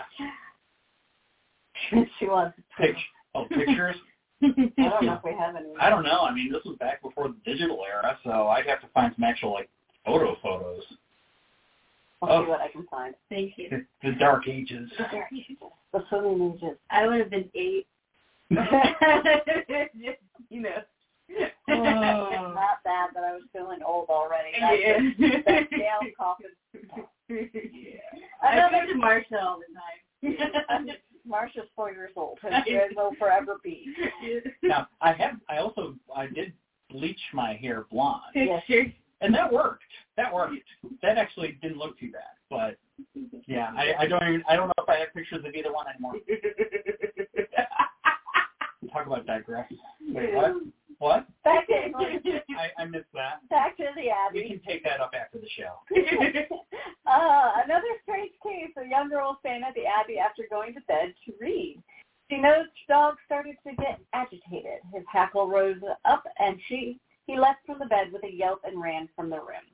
she 2.19 2.27
wants 2.27 2.57
to. 2.57 2.63
Pic- 2.77 2.95
oh, 3.33 3.45
pictures. 3.45 3.95
I 4.43 4.47
don't 4.77 5.05
know 5.05 5.13
if 5.13 5.23
we 5.23 5.31
have 5.37 5.55
any. 5.55 5.69
I 5.79 5.89
don't 5.89 6.03
know. 6.03 6.21
I 6.21 6.33
mean, 6.33 6.51
this 6.51 6.61
was 6.65 6.77
back 6.77 7.01
before 7.01 7.29
the 7.29 7.35
digital 7.45 7.83
era, 7.89 8.17
so 8.23 8.47
I'd 8.49 8.67
have 8.67 8.81
to 8.81 8.87
find 8.93 9.13
some 9.15 9.23
actual 9.23 9.53
like 9.53 9.69
photo 10.05 10.35
photos. 10.43 10.83
I'll 12.21 12.29
Oh. 12.31 12.43
see 12.45 12.49
what 12.49 12.61
I 12.61 12.67
can 12.69 12.85
find. 12.87 13.15
Thank 13.29 13.53
you. 14.13 14.19
The, 14.19 14.19
the 14.19 14.25
dark 14.25 14.47
ages. 14.47 14.89
The 15.91 16.03
swimming 16.09 16.53
ages. 16.57 16.77
I 16.89 17.07
would 17.07 17.19
have 17.19 17.29
been 17.29 17.49
eight. 17.55 17.87
Just, 18.51 18.61
you 20.49 20.61
know. 20.61 20.81
Oh. 21.69 21.73
Not 22.55 22.83
bad, 22.83 23.09
but 23.13 23.23
I 23.23 23.33
was 23.33 23.43
feeling 23.51 23.79
old 23.85 24.09
already. 24.09 24.49
Yeah. 24.53 24.97
That, 25.19 25.43
that 25.45 25.69
Dale 25.71 26.11
coffin. 26.17 26.47
I 28.41 28.57
Another 28.57 28.77
talk 28.77 28.87
to 28.87 28.95
Marsha 28.95 29.41
all 29.41 29.59
the 30.21 30.35
time. 30.35 30.87
Marsha's 31.29 31.69
four 31.75 31.91
years 31.91 32.11
old, 32.17 32.37
and 32.43 32.95
will 32.95 33.15
forever 33.17 33.57
be. 33.63 33.87
Now 34.61 34.87
I 35.01 35.13
have 35.13 35.37
I 35.49 35.57
also 35.57 35.95
I 36.13 36.27
did 36.27 36.51
bleach 36.89 37.19
my 37.33 37.53
hair 37.53 37.85
blonde. 37.89 38.21
Yes. 38.35 38.61
Sure. 38.67 38.85
And 39.21 39.33
that 39.33 39.51
worked. 39.51 39.83
That 40.17 40.33
worked. 40.33 40.55
That 41.01 41.17
actually 41.17 41.57
didn't 41.61 41.77
look 41.77 41.97
too 41.97 42.11
bad. 42.11 42.23
But 42.49 42.77
yeah, 43.47 43.71
I, 43.77 44.03
I 44.03 44.07
don't 44.07 44.21
even 44.21 44.43
I 44.49 44.57
don't 44.57 44.71
pictures 45.33 45.49
of 45.49 45.55
either 45.55 45.73
one 45.73 45.87
anymore. 45.87 46.15
Talk 48.91 49.07
about 49.07 49.25
digress. 49.25 49.71
Wait, 50.09 50.33
what? 50.35 50.53
What? 50.99 51.27
Back 51.43 51.67
to 51.67 51.73
I, 51.73 52.69
I 52.81 52.85
missed 52.85 53.05
that. 53.13 53.47
back 53.49 53.75
to 53.77 53.83
the 53.95 54.01
We 54.03 54.09
Abbey. 54.11 54.47
can 54.47 54.61
take 54.65 54.83
that 54.83 55.01
up 55.01 55.13
after 55.19 55.39
the 55.39 55.47
show. 55.57 55.79
uh, 57.07 57.51
another 57.65 57.87
strange 58.03 58.31
case. 58.43 58.71
A 58.77 58.87
young 58.87 59.09
girl 59.09 59.29
was 59.29 59.37
staying 59.39 59.63
at 59.67 59.73
the 59.73 59.85
Abbey 59.85 60.19
after 60.19 60.43
going 60.49 60.73
to 60.75 60.81
bed 60.81 61.13
to 61.25 61.33
read. 61.41 61.81
She 62.29 62.37
noticed 62.37 62.69
the 62.87 62.93
dog 62.93 63.15
started 63.25 63.55
to 63.67 63.75
get 63.75 63.99
agitated. 64.13 64.79
His 64.93 65.03
hackle 65.11 65.47
rose 65.49 65.81
up, 66.05 66.23
and 66.39 66.57
she 66.67 66.99
he 67.25 67.37
leapt 67.39 67.65
from 67.65 67.79
the 67.79 67.85
bed 67.85 68.11
with 68.13 68.23
a 68.23 68.31
yelp 68.31 68.61
and 68.63 68.81
ran 68.81 69.09
from 69.15 69.29
the 69.29 69.37
room. 69.37 69.65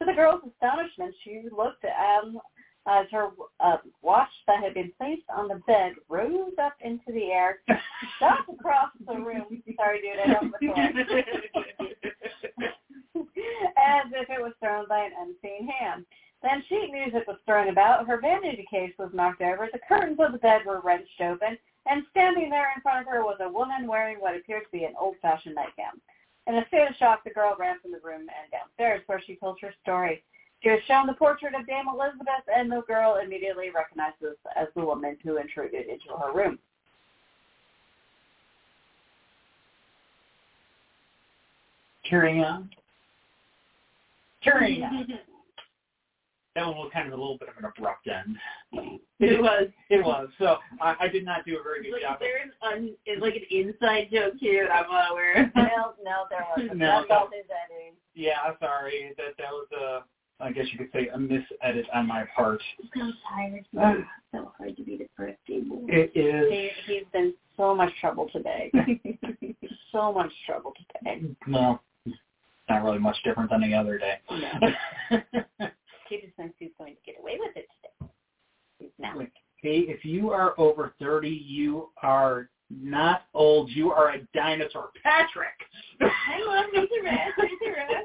To 0.00 0.04
the 0.06 0.12
girl's 0.12 0.42
astonishment, 0.52 1.14
she 1.22 1.42
looked 1.56 1.84
um, 1.84 2.40
as 2.86 3.06
her 3.12 3.28
uh, 3.60 3.76
watch 4.02 4.28
that 4.46 4.62
had 4.62 4.74
been 4.74 4.92
placed 4.98 5.22
on 5.34 5.48
the 5.48 5.60
bed 5.66 5.92
rose 6.08 6.52
up 6.62 6.74
into 6.82 7.12
the 7.12 7.30
air, 7.30 7.58
shot 8.18 8.40
across 8.52 8.90
the 9.06 9.14
room. 9.14 9.62
Sorry, 9.76 10.00
dude, 10.02 10.20
I 10.22 10.32
don't 10.32 10.52
record. 10.52 11.24
as 13.76 14.06
if 14.12 14.28
it 14.28 14.42
was 14.42 14.52
thrown 14.60 14.86
by 14.88 15.04
an 15.04 15.12
unseen 15.20 15.66
hand. 15.68 16.04
Then 16.42 16.62
sheet 16.68 16.90
music 16.92 17.26
was 17.26 17.38
thrown 17.46 17.68
about, 17.68 18.06
her 18.06 18.20
vanity 18.20 18.66
case 18.70 18.92
was 18.98 19.10
knocked 19.14 19.40
over, 19.40 19.68
the 19.72 19.78
curtains 19.88 20.18
of 20.20 20.32
the 20.32 20.38
bed 20.38 20.60
were 20.66 20.80
wrenched 20.84 21.20
open, 21.20 21.56
and 21.86 22.02
standing 22.10 22.50
there 22.50 22.70
in 22.76 22.82
front 22.82 23.00
of 23.06 23.12
her 23.12 23.22
was 23.24 23.38
a 23.40 23.48
woman 23.48 23.86
wearing 23.86 24.18
what 24.20 24.36
appeared 24.36 24.64
to 24.64 24.70
be 24.70 24.84
an 24.84 24.92
old-fashioned 25.00 25.54
nightgown. 25.54 25.98
In 26.46 26.56
a 26.56 26.66
state 26.68 26.86
of 26.90 26.96
shock, 26.96 27.24
the 27.24 27.30
girl 27.30 27.56
ran 27.58 27.80
from 27.80 27.92
the 27.92 28.00
room 28.04 28.20
and 28.28 28.52
downstairs, 28.52 29.00
where 29.06 29.22
she 29.26 29.36
told 29.36 29.58
her 29.62 29.72
story. 29.82 30.22
She 31.02 31.06
the 31.06 31.14
portrait 31.14 31.54
of 31.54 31.66
Dame 31.66 31.86
Elizabeth, 31.92 32.44
and 32.54 32.70
the 32.70 32.82
girl 32.82 33.16
immediately 33.24 33.70
recognizes 33.70 34.36
as 34.56 34.68
the 34.76 34.84
woman 34.84 35.16
who 35.24 35.38
intruded 35.38 35.86
into 35.86 36.16
her 36.18 36.32
room. 36.32 36.58
Carrying 42.08 42.42
on. 42.42 42.70
Carrying 44.42 44.82
on. 44.84 45.08
That 46.54 46.66
one 46.66 46.76
was 46.76 46.90
kind 46.92 47.08
of 47.08 47.14
a 47.14 47.16
little 47.16 47.38
bit 47.38 47.48
of 47.48 47.56
an 47.56 47.64
abrupt 47.64 48.06
end. 48.06 48.36
It 49.18 49.40
was. 49.40 49.68
It 49.90 50.04
was. 50.04 50.28
So 50.38 50.58
I, 50.80 50.94
I 51.00 51.08
did 51.08 51.24
not 51.24 51.44
do 51.44 51.58
a 51.58 51.62
very 51.62 51.82
good 51.82 51.92
Like, 51.94 52.02
job. 52.02 52.18
is 52.20 52.20
there 52.20 52.42
an 52.42 52.52
un, 52.62 52.94
is 53.06 53.20
like 53.20 53.34
an 53.34 53.42
inside 53.50 54.08
joke 54.12 54.34
here 54.38 54.68
that 54.68 54.84
I'm 54.84 54.90
not 54.90 55.10
aware 55.10 55.42
of? 55.44 55.54
no, 55.56 55.94
no, 56.04 56.24
there 56.30 56.46
wasn't. 56.56 56.76
No, 56.78 56.86
That's 57.00 57.08
no. 57.10 57.16
all 57.16 57.26
his. 57.32 57.44
Yeah, 58.14 58.34
I'm 58.46 58.54
sorry. 58.60 59.12
That 59.16 59.34
that 59.38 59.50
was 59.50 59.66
a, 59.72 60.04
I 60.40 60.52
guess 60.52 60.66
you 60.72 60.78
could 60.78 60.90
say 60.92 61.08
a 61.08 61.16
misedit 61.16 61.84
on 61.94 62.08
my 62.08 62.24
part. 62.36 62.60
so 62.94 63.10
tired. 63.28 63.64
Uh, 63.80 63.94
so 64.32 64.52
hard 64.58 64.76
to 64.76 64.82
be 64.82 64.96
the 64.96 65.06
birthday 65.16 65.60
boy. 65.60 65.86
It 65.88 66.12
is. 66.14 66.52
He, 66.86 66.92
he's 66.94 67.04
been 67.12 67.34
so 67.56 67.74
much 67.74 67.92
trouble 68.00 68.28
today. 68.32 68.70
so 69.92 70.12
much 70.12 70.32
trouble 70.46 70.72
today. 70.98 71.22
Well, 71.48 71.80
not 72.68 72.82
really 72.82 72.98
much 72.98 73.16
different 73.24 73.50
than 73.50 73.60
the 73.60 73.74
other 73.74 73.98
day. 73.98 74.18
He 76.08 76.20
just 76.20 76.36
thinks 76.36 76.54
he's 76.58 76.70
going 76.78 76.94
to 76.94 77.00
get 77.04 77.18
away 77.20 77.38
with 77.38 77.56
it 77.56 77.66
today. 77.82 78.12
He's 78.78 78.90
not. 78.98 79.16
hey, 79.62 79.78
if 79.88 80.04
you 80.04 80.30
are 80.30 80.54
over 80.58 80.94
30, 81.00 81.28
you 81.28 81.88
are 82.02 82.50
not 82.70 83.22
old. 83.32 83.70
You 83.70 83.90
are 83.90 84.10
a 84.10 84.18
dinosaur. 84.34 84.90
Patrick! 85.02 85.48
I 86.00 86.42
love 86.46 86.66
Mr. 86.74 87.04
Rat. 87.04 87.30
Mr. 87.38 87.74
Rat. 87.74 88.04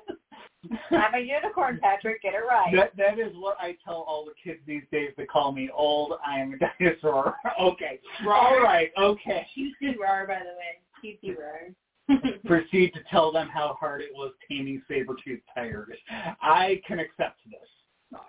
I'm 0.91 1.15
a 1.15 1.19
unicorn, 1.19 1.80
Patrick. 1.82 2.22
Get 2.22 2.34
it 2.34 2.43
right. 2.48 2.74
That 2.76 2.95
that 2.98 3.19
is 3.19 3.34
what 3.38 3.58
I 3.60 3.78
tell 3.84 4.04
all 4.08 4.26
the 4.26 4.34
kids 4.43 4.60
these 4.67 4.84
days 4.91 5.12
to 5.17 5.26
call 5.26 5.52
me 5.52 5.69
old. 5.74 6.13
I 6.26 6.39
am 6.39 6.54
a 6.54 6.58
dinosaur. 6.80 7.36
okay. 7.60 8.00
All 8.28 8.60
right. 8.62 8.89
Okay. 8.98 9.48
Cutesy 9.58 9.98
Rar, 9.98 10.28
by 10.28 10.39
the 10.39 10.56
way. 10.58 11.17
Cutesy 11.24 11.36
Rar. 11.38 12.19
Proceed 12.45 12.93
to 12.93 13.00
tell 13.10 13.32
them 13.32 13.48
how 13.48 13.78
hard 13.80 14.02
it 14.02 14.10
was 14.13 14.34
taming 14.50 14.82
saber-toothed 14.88 15.43
tigers. 15.54 15.95
I 16.41 16.82
can 16.88 16.98
accept 17.00 17.39
this. 17.45 18.19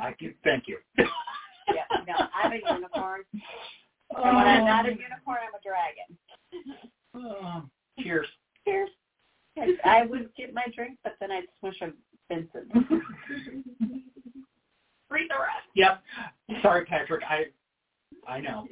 I 0.00 0.12
can. 0.12 0.34
Thank 0.44 0.64
you. 0.68 0.78
Yeah, 0.98 1.84
no, 2.06 2.26
I'm 2.34 2.52
a 2.52 2.56
unicorn. 2.56 3.22
And 3.32 3.40
when 4.36 4.46
I'm 4.46 4.64
not 4.64 4.86
a 4.86 4.90
unicorn, 4.90 5.38
I'm 5.42 5.54
a 5.54 5.62
dragon. 5.64 6.18
Oh, 7.14 7.62
cheers. 8.02 8.26
Cheers. 8.64 8.90
Yes, 9.56 9.68
I 9.84 10.06
would 10.06 10.30
get 10.36 10.54
my 10.54 10.64
drink, 10.74 10.98
but 11.04 11.14
then 11.20 11.30
I'd 11.30 11.44
smush 11.60 11.80
a 11.82 11.92
Vincent. 12.28 12.70
Read 15.10 15.28
the 15.28 15.34
rest. 15.38 15.66
Yep. 15.74 16.02
Sorry, 16.62 16.84
Patrick. 16.86 17.22
I 17.28 17.44
I 18.26 18.40
know. 18.40 18.66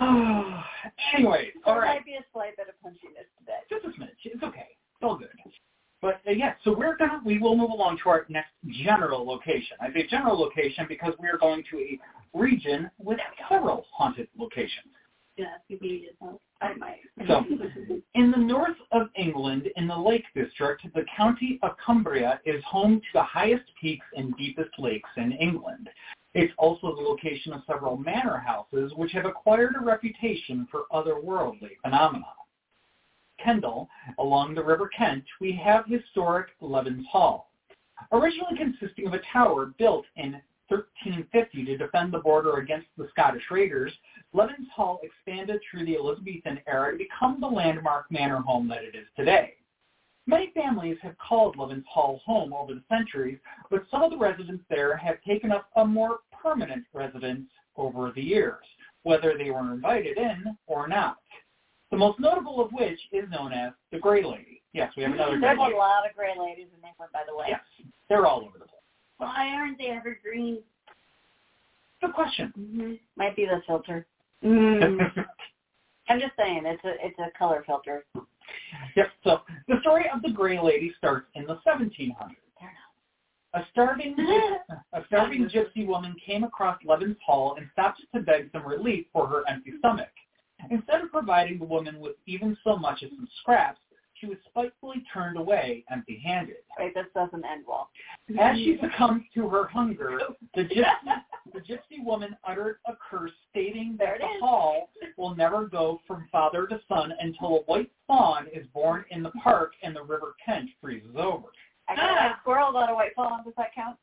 Oh, 0.00 0.60
anyway, 1.16 1.50
all 1.64 1.74
There 1.74 1.82
right. 1.82 1.96
might 1.96 2.04
be 2.04 2.14
a 2.14 2.24
slight 2.32 2.56
bit 2.56 2.68
of 2.68 2.74
punchiness 2.84 3.26
today. 3.38 3.58
Just 3.68 3.84
a 3.84 3.88
smidge. 4.00 4.08
It's 4.24 4.42
okay. 4.42 4.68
It's 4.70 5.02
all 5.02 5.16
good. 5.16 5.28
But 6.00 6.20
uh, 6.28 6.30
yeah, 6.30 6.54
so 6.62 6.72
we're 6.76 6.96
gonna 6.96 7.20
we 7.24 7.38
will 7.38 7.56
move 7.56 7.70
along 7.70 7.98
to 8.04 8.10
our 8.10 8.26
next 8.28 8.50
general 8.84 9.26
location. 9.26 9.76
I 9.80 9.92
say 9.92 10.06
general 10.08 10.38
location 10.38 10.86
because 10.88 11.14
we 11.20 11.26
are 11.28 11.38
going 11.38 11.64
to 11.72 11.78
a 11.78 11.98
region 12.38 12.88
with 12.98 13.18
several 13.50 13.86
haunted 13.92 14.28
locations. 14.38 14.86
Yeah, 15.38 15.54
you 15.68 15.78
need 15.80 16.02
it. 16.04 16.16
huh? 16.20 16.32
I 16.60 16.74
might. 16.74 16.98
So, 17.28 17.44
in 18.14 18.32
the 18.32 18.36
north 18.36 18.76
of 18.90 19.06
England, 19.16 19.68
in 19.76 19.86
the 19.86 19.96
Lake 19.96 20.24
District, 20.34 20.82
the 20.94 21.04
county 21.16 21.60
of 21.62 21.76
Cumbria 21.84 22.40
is 22.44 22.62
home 22.64 23.00
to 23.00 23.06
the 23.14 23.22
highest 23.22 23.62
peaks 23.80 24.04
and 24.16 24.36
deepest 24.36 24.70
lakes 24.78 25.08
in 25.16 25.30
England. 25.32 25.88
It's 26.34 26.52
also 26.58 26.94
the 26.96 27.02
location 27.02 27.52
of 27.52 27.62
several 27.68 27.96
manor 27.96 28.38
houses, 28.38 28.92
which 28.96 29.12
have 29.12 29.26
acquired 29.26 29.76
a 29.80 29.84
reputation 29.84 30.66
for 30.72 30.84
otherworldly 30.92 31.76
phenomena. 31.84 32.26
Kendal, 33.38 33.88
along 34.18 34.56
the 34.56 34.64
River 34.64 34.88
Kent, 34.88 35.24
we 35.40 35.52
have 35.52 35.86
historic 35.86 36.48
Levens 36.60 37.06
Hall. 37.10 37.52
Originally 38.10 38.56
consisting 38.56 39.06
of 39.06 39.14
a 39.14 39.20
tower 39.32 39.66
built 39.78 40.04
in 40.16 40.40
1350 40.68 41.64
to 41.64 41.76
defend 41.76 42.12
the 42.12 42.18
border 42.18 42.56
against 42.58 42.86
the 42.96 43.08
Scottish 43.10 43.44
raiders, 43.50 43.92
Levens 44.32 44.68
Hall 44.74 45.00
expanded 45.02 45.60
through 45.70 45.86
the 45.86 45.96
Elizabethan 45.96 46.60
era 46.66 46.92
to 46.92 46.98
become 46.98 47.40
the 47.40 47.46
landmark 47.46 48.10
manor 48.10 48.40
home 48.40 48.68
that 48.68 48.84
it 48.84 48.94
is 48.94 49.06
today. 49.16 49.54
Many 50.26 50.52
families 50.54 50.98
have 51.02 51.16
called 51.16 51.56
Levens 51.56 51.86
Hall 51.90 52.20
home 52.24 52.52
over 52.52 52.74
the 52.74 52.82
centuries, 52.90 53.38
but 53.70 53.86
some 53.90 54.02
of 54.02 54.10
the 54.10 54.18
residents 54.18 54.62
there 54.68 54.94
have 54.96 55.22
taken 55.22 55.50
up 55.50 55.70
a 55.76 55.84
more 55.84 56.18
permanent 56.42 56.84
residence 56.92 57.48
over 57.76 58.12
the 58.14 58.22
years, 58.22 58.62
whether 59.04 59.38
they 59.38 59.50
were 59.50 59.72
invited 59.72 60.18
in 60.18 60.44
or 60.66 60.86
not. 60.86 61.16
The 61.90 61.96
most 61.96 62.20
notable 62.20 62.60
of 62.62 62.70
which 62.72 63.00
is 63.12 63.24
known 63.30 63.54
as 63.54 63.72
the 63.90 63.98
Grey 63.98 64.22
Lady. 64.22 64.62
Yes, 64.74 64.92
we 64.98 65.04
have 65.04 65.12
another 65.12 65.30
Grey 65.38 65.48
There's 65.48 65.58
Lady. 65.58 65.72
a 65.72 65.78
lot 65.78 66.06
of 66.08 66.14
gray 66.14 66.34
ladies 66.38 66.68
in 66.76 66.86
England, 66.86 67.10
by 67.12 67.22
the 67.26 67.34
way. 67.34 67.46
Yes, 67.48 67.60
they're 68.10 68.26
all 68.26 68.40
over 68.40 68.58
the 68.58 68.66
place. 68.66 68.77
Why 69.18 69.50
aren't 69.54 69.78
they 69.78 69.88
evergreen? 69.88 70.60
Good 72.00 72.14
question. 72.14 72.52
Mm-hmm. 72.58 72.92
Might 73.16 73.36
be 73.36 73.44
the 73.44 73.60
filter. 73.66 74.06
Mm. 74.44 74.98
I'm 76.08 76.20
just 76.20 76.32
saying, 76.38 76.62
it's 76.64 76.82
a 76.84 76.92
it's 77.04 77.18
a 77.18 77.36
color 77.36 77.62
filter. 77.66 78.04
Yep. 78.96 79.08
So 79.24 79.40
the 79.66 79.76
story 79.82 80.06
of 80.14 80.22
the 80.22 80.30
Grey 80.30 80.60
Lady 80.60 80.92
starts 80.96 81.26
in 81.34 81.44
the 81.46 81.58
1700s. 81.66 82.14
A 83.54 83.60
starving, 83.72 84.14
a 84.92 85.00
starving 85.06 85.48
gypsy 85.48 85.86
woman 85.86 86.14
came 86.24 86.44
across 86.44 86.78
Levens 86.84 87.16
Hall 87.24 87.56
and 87.56 87.66
stopped 87.72 88.00
to 88.14 88.20
beg 88.20 88.50
some 88.52 88.66
relief 88.66 89.06
for 89.12 89.26
her 89.26 89.42
empty 89.48 89.72
stomach. 89.78 90.08
Instead 90.70 91.00
of 91.00 91.10
providing 91.10 91.58
the 91.58 91.64
woman 91.64 91.98
with 91.98 92.16
even 92.26 92.56
so 92.62 92.76
much 92.76 93.02
as 93.02 93.10
some 93.10 93.28
scraps, 93.40 93.80
she 94.20 94.26
was 94.26 94.36
spitefully 94.48 95.02
turned 95.12 95.36
away 95.36 95.84
empty-handed. 95.90 96.56
Wait, 96.78 96.94
this 96.94 97.06
doesn't 97.14 97.44
end 97.44 97.64
well. 97.66 97.90
As 98.38 98.56
she 98.56 98.78
succumbed 98.80 99.22
to 99.34 99.48
her 99.48 99.66
hunger, 99.68 100.18
the 100.54 100.62
gypsy, 100.62 101.22
the 101.52 101.60
gypsy 101.60 102.04
woman 102.04 102.36
uttered 102.44 102.78
a 102.86 102.92
curse 103.10 103.30
stating 103.50 103.96
that 103.98 104.18
the 104.18 104.24
is. 104.26 104.40
hall 104.40 104.90
will 105.16 105.34
never 105.34 105.66
go 105.66 106.00
from 106.06 106.26
father 106.30 106.66
to 106.66 106.80
son 106.88 107.12
until 107.20 107.58
a 107.58 107.60
white 107.62 107.90
fawn 108.06 108.46
is 108.52 108.66
born 108.74 109.04
in 109.10 109.22
the 109.22 109.30
park 109.30 109.72
and 109.82 109.94
the 109.94 110.02
river 110.02 110.34
Kent 110.44 110.70
freezes 110.80 111.16
over. 111.16 111.48
I 111.88 111.96
got 111.96 112.10
a 112.10 112.20
Ah. 112.20 112.38
squirrel 112.42 112.72
got 112.72 112.90
a 112.90 112.94
white 112.94 113.14
fawn. 113.14 113.44
Does 113.44 113.54
that 113.56 113.74
count? 113.74 113.96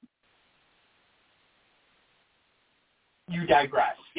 You 3.27 3.45
digress. 3.47 3.95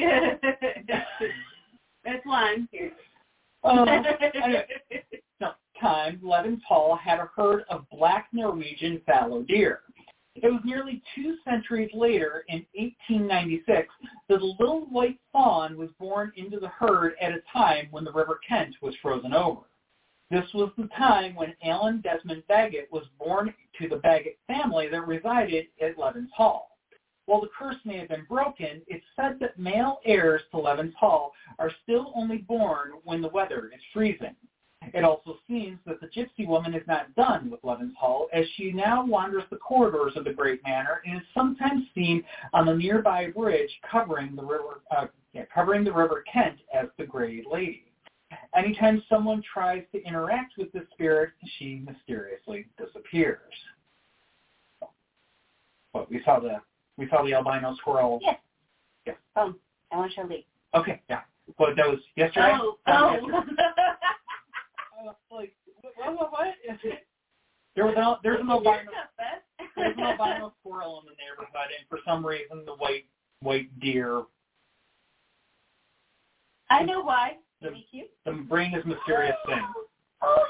That's 2.05 2.25
why 2.25 2.55
I'm. 2.57 2.69
Um, 3.65 3.89
anyway, 4.45 4.67
time, 5.81 6.21
Levens 6.23 6.63
Hall 6.67 6.97
had 6.97 7.19
a 7.19 7.31
herd 7.35 7.65
of 7.71 7.89
black 7.91 8.29
Norwegian 8.33 9.01
fallow 9.07 9.43
deer. 9.43 9.81
It 10.35 10.53
was 10.53 10.61
nearly 10.65 11.03
two 11.15 11.37
centuries 11.45 11.91
later, 11.95 12.45
in 12.49 12.67
1896, 12.75 13.89
that 14.29 14.43
a 14.43 14.55
little 14.59 14.83
white 14.91 15.19
fawn 15.33 15.79
was 15.79 15.89
born 15.99 16.31
into 16.37 16.61
the 16.61 16.69
herd 16.69 17.15
at 17.21 17.33
a 17.33 17.41
time 17.53 17.89
when 17.91 18.05
the 18.05 18.13
River 18.13 18.39
Kent 18.47 18.77
was 18.83 18.95
frozen 19.01 19.33
over. 19.33 19.63
This 20.31 20.45
was 20.53 20.73
the 20.77 20.89
time 20.89 21.35
when 21.37 21.55
Alan 21.63 22.01
Desmond 22.03 22.43
Bagot 22.51 22.91
was 22.91 23.07
born 23.19 23.55
to 23.81 23.89
the 23.89 23.97
Bagot 23.97 24.37
family 24.47 24.89
that 24.89 25.07
resided 25.07 25.69
at 25.81 25.97
Levens 25.97 26.31
Hall. 26.37 26.77
While 27.27 27.41
the 27.41 27.51
curse 27.59 27.77
may 27.85 27.99
have 27.99 28.09
been 28.09 28.27
broken, 28.29 28.83
it's 28.87 29.05
said 29.17 29.39
that 29.41 29.59
male 29.59 30.01
heirs 30.05 30.43
to 30.51 30.59
Levens 30.59 30.95
Hall 30.99 31.33
are 31.59 31.73
still 31.83 32.13
only 32.15 32.39
born 32.39 32.93
when 33.05 33.23
the 33.23 33.29
weather 33.29 33.71
is 33.75 33.81
freezing. 33.93 34.37
It 34.95 35.05
also 35.05 35.39
seems 35.49 35.79
that 35.87 36.01
the 36.01 36.07
gypsy 36.09 36.47
woman 36.47 36.75
is 36.75 36.87
not 36.87 37.15
done 37.15 37.51
with 37.51 37.61
Levens 37.65 37.95
Hall, 37.99 38.29
as 38.33 38.45
she 38.57 38.73
now 38.73 39.05
wanders 39.05 39.45
the 39.51 39.57
corridors 39.57 40.13
of 40.17 40.25
the 40.25 40.33
Great 40.33 40.63
Manor 40.65 41.03
and 41.05 41.17
is 41.17 41.27
sometimes 41.35 41.85
seen 41.95 42.23
on 42.53 42.67
the 42.67 42.75
nearby 42.75 43.31
bridge 43.31 43.71
covering 43.91 44.37
the 44.37 44.43
river, 44.45 44.83
uh, 44.97 45.07
yeah, 45.33 45.45
covering 45.53 45.83
the 45.83 45.93
River 45.93 46.25
Kent 46.31 46.59
as 46.75 46.89
the 46.99 47.05
Grey 47.05 47.43
Lady. 47.51 47.85
Anytime 48.57 49.03
someone 49.09 49.43
tries 49.43 49.85
to 49.93 50.03
interact 50.05 50.55
with 50.59 50.73
the 50.73 50.87
spirit, 50.93 51.31
she 51.59 51.83
mysteriously 51.85 52.67
disappears. 52.79 53.53
But 55.93 56.11
we 56.11 56.23
saw 56.25 56.41
the 56.41 56.61
we 56.99 57.09
saw 57.09 57.23
the 57.23 57.35
albino 57.35 57.75
squirrel. 57.77 58.19
Yes. 58.23 58.39
Yeah. 59.07 59.15
Um, 59.37 59.59
I 59.93 59.97
want 59.97 60.13
lead. 60.29 60.45
Okay, 60.75 61.01
yeah. 61.09 61.21
But 61.59 61.77
that 61.77 61.87
was 61.87 62.01
yesterday. 62.17 62.53
Oh, 62.61 62.79
oh. 62.87 63.13
yesterday. 63.13 63.63
Uh, 64.99 65.13
like 65.31 65.53
what? 65.97 66.17
What? 66.17 66.33
what? 66.33 66.55
There 67.75 67.85
was 67.85 67.95
an, 67.99 68.17
there's 68.23 68.41
an 68.41 68.51
albino 68.51 68.91
there's 69.77 69.95
an 69.97 70.03
albino 70.05 70.55
squirrel 70.61 71.01
in 71.01 71.07
the 71.07 71.17
neighborhood, 71.21 71.71
and 71.79 71.89
for 71.89 71.99
some 72.07 72.25
reason 72.25 72.65
the 72.65 72.75
white 72.75 73.05
white 73.41 73.69
deer. 73.81 74.23
I 76.71 76.83
know 76.83 77.03
why. 77.03 77.37
The, 77.61 77.71
Thank 77.71 77.87
you. 77.93 78.07
the 78.25 78.33
brain 78.33 78.75
is 78.75 78.85
mysterious 78.85 79.37
thing. 79.47 79.63
Oh, 80.23 80.43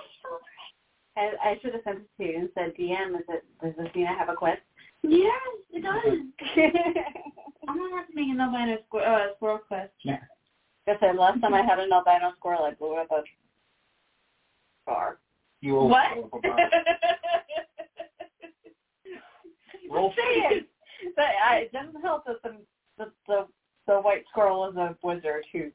I, 1.16 1.32
I 1.42 1.58
should 1.60 1.72
have 1.72 1.82
sent 1.84 1.98
it 1.98 2.08
to 2.18 2.24
you 2.24 2.38
and 2.38 2.48
said, 2.54 2.74
DM, 2.78 3.16
is 3.16 3.24
it, 3.28 3.44
does 3.62 3.72
this 3.78 3.94
mean 3.94 4.06
I 4.06 4.14
have 4.14 4.28
a 4.28 4.34
quest? 4.34 4.60
Yes, 5.02 5.32
it 5.72 5.82
does. 5.82 6.02
I'm 7.68 7.78
gonna 7.78 7.96
have 7.96 8.08
to 8.08 8.14
make 8.14 8.28
an 8.28 8.40
albino 8.40 8.78
squirrel, 8.86 9.14
uh, 9.14 9.34
squirrel 9.36 9.60
quest. 9.66 9.92
Yeah. 10.04 10.18
I 10.88 10.94
said, 11.00 11.16
last 11.16 11.40
time 11.40 11.54
I 11.54 11.62
had 11.62 11.78
an 11.78 11.92
albino 11.92 12.32
squirrel, 12.36 12.64
I 12.64 12.74
blew 12.74 12.94
up 12.94 13.10
a 13.10 13.22
car. 14.86 15.18
You 15.60 15.74
will 15.74 15.88
What? 15.88 16.30
Roll 19.90 20.12
Say 20.16 20.56
it. 20.56 20.66
But 21.14 21.26
I, 21.46 21.56
it 21.58 21.72
doesn't 21.72 22.00
help 22.02 22.24
that 22.26 22.42
the, 22.42 22.56
the, 22.98 23.12
the, 23.28 23.46
the 23.86 24.00
white 24.00 24.24
squirrel 24.30 24.68
is 24.68 24.76
a 24.76 24.96
wizard 25.02 25.44
who 25.52 25.70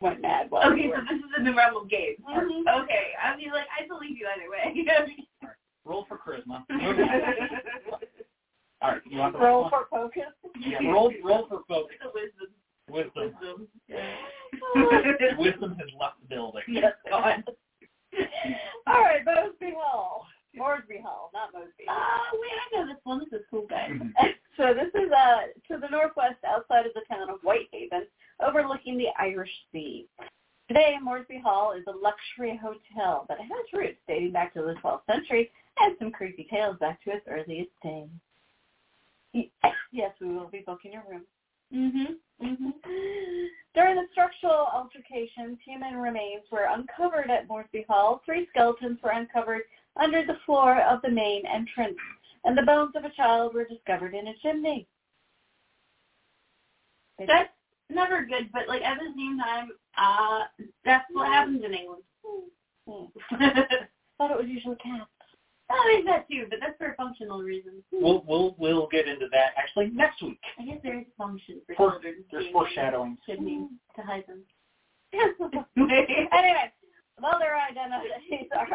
went 0.00 0.22
mad 0.22 0.50
while 0.50 0.72
we 0.72 0.80
okay, 0.80 0.88
were 0.88 0.96
so 0.96 1.14
this 1.14 1.18
is 1.18 1.30
in 1.38 1.44
the 1.44 1.52
realm 1.52 1.76
of 1.76 1.90
games. 1.90 2.18
Mhm. 2.28 2.82
Okay, 2.82 3.12
I 3.22 3.36
mean, 3.36 3.50
like, 3.50 3.66
I 3.78 3.86
believe 3.86 4.16
you 4.16 4.26
either 4.26 4.50
way. 4.50 4.86
roll 5.84 6.06
for 6.08 6.18
charisma. 6.18 6.64
All 8.82 8.90
right, 8.90 9.02
you 9.06 9.18
want 9.18 9.32
the 9.32 9.38
roll 9.38 9.62
one? 9.62 9.70
for 9.70 9.86
focus. 9.90 10.32
Yeah, 10.58 10.90
roll 10.90 11.12
roll 11.22 11.46
for 11.48 11.62
focus. 11.68 11.96
Wisdom. 12.14 12.48
Wisdom. 12.88 13.68
Wisdom. 13.88 15.38
Wisdom 15.38 15.76
has 15.78 15.88
left 15.98 16.20
the 16.22 16.28
building. 16.28 16.62
Yes, 16.68 16.92
God. 17.08 17.44
All 18.86 19.00
right, 19.00 19.24
Mosby 19.24 19.74
Hall. 19.76 20.26
Moresby 20.56 21.00
Hall, 21.02 21.30
not 21.34 21.52
Mosby. 21.52 21.84
Oh, 21.88 22.38
wait, 22.40 22.50
I 22.52 22.76
know 22.76 22.86
this 22.92 23.00
one. 23.04 23.18
This 23.20 23.40
is 23.40 23.46
cool, 23.50 23.66
guys. 23.68 23.90
Mhm. 23.90 24.12
so 24.56 24.72
this 24.74 24.88
is 24.94 25.10
uh 25.10 25.46
to 25.68 25.80
the 25.80 25.88
northwest 25.90 26.36
outside 26.46 26.86
of 26.86 26.94
the 26.94 27.02
town 27.08 27.28
of 27.28 27.40
Whitehaven, 27.42 28.06
overlooking 28.40 28.96
the 28.96 29.08
Irish 29.18 29.50
Sea. 29.72 30.06
Today, 30.68 30.94
Moresby 31.02 31.40
Hall 31.44 31.72
is 31.72 31.84
a 31.88 31.90
luxury 31.90 32.56
hotel, 32.62 33.26
that 33.28 33.38
has 33.38 33.72
roots 33.72 33.98
dating 34.08 34.32
back 34.32 34.54
to 34.54 34.62
the 34.62 34.74
12th 34.82 35.04
century 35.10 35.50
and 35.78 35.94
some 35.98 36.10
creepy 36.10 36.46
tales 36.50 36.76
back 36.78 37.02
to 37.04 37.10
its 37.10 37.26
earliest 37.28 37.70
days. 37.82 38.08
Yes, 39.92 40.10
we 40.20 40.28
will 40.28 40.48
be 40.48 40.64
booking 40.66 40.92
your 40.92 41.04
room. 41.08 41.22
Mhm. 41.74 42.16
Mm-hmm. 42.42 42.70
During 43.74 43.96
the 43.96 44.06
structural 44.12 44.68
altercations, 44.72 45.58
human 45.64 45.96
remains 45.96 46.44
were 46.50 46.68
uncovered 46.70 47.30
at 47.30 47.48
Moresby 47.48 47.84
Hall. 47.88 48.22
Three 48.24 48.46
skeletons 48.50 48.98
were 49.02 49.10
uncovered 49.10 49.62
under 49.96 50.24
the 50.24 50.38
floor 50.46 50.80
of 50.82 51.02
the 51.02 51.10
main 51.10 51.44
entrance, 51.46 51.96
and 52.44 52.56
the 52.56 52.62
bones 52.62 52.94
of 52.94 53.04
a 53.04 53.10
child 53.10 53.54
were 53.54 53.64
discovered 53.64 54.14
in 54.14 54.28
a 54.28 54.34
chimney. 54.42 54.86
That's 57.18 57.50
never 57.90 58.24
good, 58.24 58.50
but 58.52 58.68
like 58.68 58.82
at 58.82 58.98
the 58.98 59.12
same 59.16 59.38
time, 59.38 59.70
uh, 59.96 60.44
that's 60.84 61.04
what 61.12 61.28
happens 61.28 61.64
in 61.64 61.74
England. 61.74 62.02
Hmm. 62.88 63.04
I 63.30 63.64
thought 64.18 64.30
it 64.30 64.36
was 64.36 64.46
usually 64.46 64.76
cats. 64.76 65.10
Think 65.86 66.06
that 66.06 66.28
too, 66.30 66.46
but 66.50 66.58
that's 66.60 66.76
for 66.78 66.94
functional 66.96 67.40
reasons. 67.40 67.82
We'll 67.92 68.24
we'll 68.26 68.54
we'll 68.58 68.88
get 68.88 69.08
into 69.08 69.26
that 69.32 69.52
actually 69.56 69.88
next 69.88 70.22
week. 70.22 70.40
I 70.58 70.64
guess 70.64 70.78
there 70.82 70.98
is 70.98 71.06
function 71.16 71.60
for 71.66 71.74
For- 71.74 71.90
children. 71.92 72.24
There's 72.30 72.52
foreshadowing. 72.52 73.18
To 73.26 74.02
hide 74.02 74.24
them. 74.26 74.42
anyway, 75.76 76.72
while 77.20 77.38
their 77.38 77.56
identities 77.56 78.48
are 78.56 78.68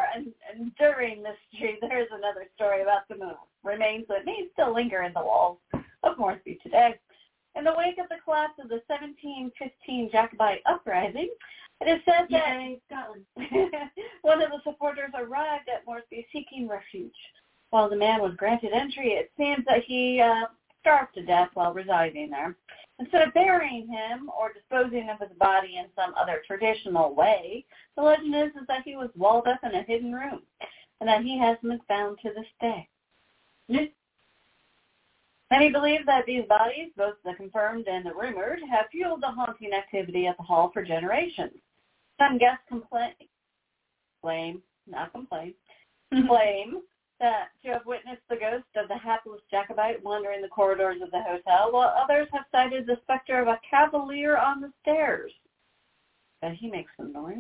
enduring 0.58 1.22
mystery, 1.22 1.78
there's 1.82 2.08
another 2.12 2.46
story 2.56 2.82
about 2.82 3.08
the 3.10 3.18
moon. 3.18 3.36
Remains 3.64 4.06
that 4.08 4.26
may 4.26 4.48
still 4.54 4.74
linger 4.74 5.04
in 5.04 5.14
the 5.14 5.20
walls 5.22 5.58
of 6.04 6.18
Moresby 6.18 6.58
today. 6.64 6.96
In 7.56 7.66
the 7.66 7.74
wake 7.76 7.98
of 7.98 8.08
the 8.10 8.16
collapse 8.24 8.54
of 8.62 8.70
the 8.70 8.82
1715 8.88 10.10
Jacobite 10.12 10.62
uprising, 10.66 11.30
it 11.82 11.88
is 11.88 12.02
said 12.06 12.28
that 12.30 12.58
one 14.22 14.42
of 14.42 14.50
the 14.50 14.60
supporters 14.64 15.12
arrived 15.18 15.70
at 15.74 15.86
Moresby 15.86 16.28
seeking 16.34 16.68
refuge. 16.68 17.14
While 17.70 17.90
the 17.90 17.96
man 17.96 18.22
was 18.22 18.34
granted 18.36 18.74
entry, 18.74 19.12
it 19.12 19.32
seems 19.38 19.64
that 19.66 19.84
he 19.86 20.20
uh, 20.20 20.48
starved 20.82 21.14
to 21.16 21.24
death 21.24 21.50
while 21.54 21.74
residing 21.74 22.32
there. 22.32 22.56
Instead 23.00 23.28
of 23.28 23.34
burying 23.34 23.88
him 23.88 24.30
or 24.38 24.52
disposing 24.52 25.10
of 25.10 25.20
his 25.20 25.38
body 25.38 25.78
in 25.78 25.86
some 25.96 26.14
other 26.16 26.42
traditional 26.46 27.16
way, 27.16 27.64
the 27.96 28.02
legend 28.02 28.36
is, 28.36 28.50
is 28.62 28.68
that 28.68 28.84
he 28.84 28.96
was 28.96 29.10
walled 29.16 29.48
up 29.48 29.60
in 29.64 29.74
a 29.74 29.84
hidden 29.84 30.12
room 30.12 30.42
and 31.00 31.08
that 31.08 31.24
he 31.24 31.40
has 31.40 31.58
been 31.62 31.80
found 31.88 32.18
to 32.22 32.30
this 32.34 32.46
day. 32.60 32.90
Many 35.52 35.72
believe 35.72 36.06
that 36.06 36.26
these 36.26 36.46
bodies, 36.46 36.92
both 36.98 37.16
the 37.24 37.34
confirmed 37.34 37.88
and 37.88 38.06
the 38.06 38.14
rumored, 38.14 38.60
have 38.70 38.86
fueled 38.92 39.22
the 39.22 39.28
haunting 39.28 39.74
activity 39.74 40.28
at 40.28 40.38
the 40.38 40.44
hall 40.44 40.70
for 40.74 40.84
generations. 40.84 41.54
Some 42.20 42.38
guests 42.38 42.64
complain, 42.68 43.14
claim, 44.22 44.62
not 44.88 45.12
complain, 45.14 45.54
mm-hmm. 46.14 46.28
blame 46.28 46.82
that 47.20 47.50
to 47.64 47.72
have 47.72 47.86
witnessed 47.86 48.22
the 48.30 48.36
ghost 48.36 48.66
of 48.76 48.88
the 48.88 48.98
hapless 48.98 49.42
Jacobite 49.52 50.04
wandering 50.04 50.42
the 50.42 50.48
corridors 50.48 51.02
of 51.02 51.12
the 51.12 51.22
hotel, 51.22 51.72
while 51.72 51.94
others 52.02 52.28
have 52.32 52.46
cited 52.52 52.86
the 52.86 52.98
specter 53.04 53.42
of 53.42 53.48
a 53.48 53.60
cavalier 53.70 54.38
on 54.38 54.62
the 54.62 54.72
stairs. 54.82 55.32
But 56.42 56.54
he 56.54 56.70
makes 56.70 56.92
some 56.98 57.12
noise. 57.12 57.38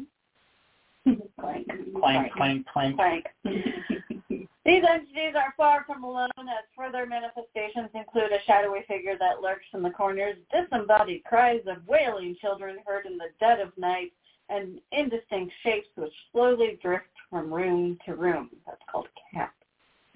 Mm-hmm. 1.08 1.42
clank, 1.42 1.68
Clank, 2.00 2.34
clank, 2.34 2.68
clank. 2.68 2.96
clank. 2.96 3.26
Mm-hmm. 3.46 4.44
These 4.66 4.84
entities 4.88 5.34
are 5.36 5.54
far 5.58 5.84
from 5.88 6.04
alone 6.04 6.30
as 6.38 6.66
further 6.78 7.06
manifestations 7.06 7.90
include 7.96 8.32
a 8.32 8.44
shadowy 8.46 8.82
figure 8.88 9.18
that 9.18 9.42
lurks 9.42 9.66
in 9.74 9.82
the 9.82 9.90
corners, 9.90 10.36
disembodied 10.52 11.24
cries 11.24 11.62
of 11.66 11.88
wailing 11.88 12.36
children 12.40 12.78
heard 12.86 13.06
in 13.06 13.18
the 13.18 13.30
dead 13.40 13.60
of 13.60 13.76
night, 13.78 14.12
and 14.50 14.80
indistinct 14.92 15.54
shapes 15.64 15.88
which 15.96 16.14
slowly 16.32 16.80
drift 16.82 17.06
from 17.30 17.54
room 17.54 17.98
to 18.06 18.16
room. 18.16 18.50
That's 18.66 18.82
called 18.92 19.08
a 19.08 19.38
cat. 19.38 19.54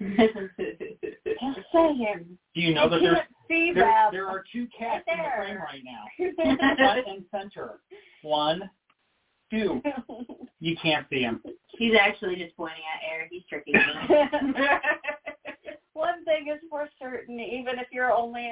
Just 0.00 1.66
saying. 1.72 2.38
Do 2.54 2.60
you 2.60 2.74
know 2.74 2.88
that 2.88 3.00
there's 3.00 3.18
see 3.48 3.72
there, 3.72 3.84
them. 3.84 4.08
there 4.12 4.26
are 4.26 4.44
two 4.52 4.66
cats 4.76 5.04
in 5.06 5.16
the 5.16 5.22
there. 5.22 5.36
frame 5.36 5.56
right 5.58 5.82
now, 5.84 6.76
front 6.76 7.06
and 7.06 7.24
center. 7.30 7.80
One, 8.22 8.68
two. 9.50 9.80
You 10.60 10.76
can't 10.82 11.06
see 11.10 11.20
him. 11.20 11.42
He's 11.78 11.94
actually 12.00 12.36
just 12.36 12.56
pointing 12.56 12.82
at 12.94 13.12
air. 13.12 13.28
He's 13.30 13.42
tricking 13.48 13.74
me. 13.74 13.82
One 15.92 16.24
thing 16.24 16.48
is 16.52 16.60
for 16.68 16.88
certain, 17.00 17.38
even 17.38 17.78
if 17.78 17.86
you're 17.92 18.12
only 18.12 18.50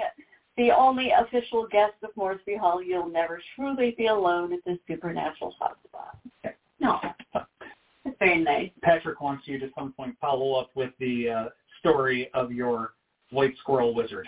the 0.56 0.70
only 0.70 1.10
official 1.10 1.66
guest 1.70 1.94
of 2.02 2.10
Moresby 2.16 2.56
Hall, 2.56 2.82
you'll 2.82 3.08
never 3.08 3.40
truly 3.56 3.94
be 3.96 4.06
alone 4.06 4.52
at 4.52 4.58
this 4.66 4.78
supernatural 4.86 5.54
hotspot. 5.60 6.52
no. 6.80 6.98
That's 8.04 8.16
very 8.18 8.38
nice. 8.42 8.70
Patrick 8.82 9.20
wants 9.20 9.46
you 9.46 9.58
to 9.60 9.66
at 9.66 9.72
some 9.78 9.92
point 9.92 10.16
follow 10.20 10.54
up 10.60 10.70
with 10.74 10.90
the 10.98 11.28
uh, 11.30 11.44
story 11.78 12.28
of 12.34 12.50
your 12.52 12.94
white 13.30 13.54
squirrel 13.60 13.94
wizard? 13.94 14.26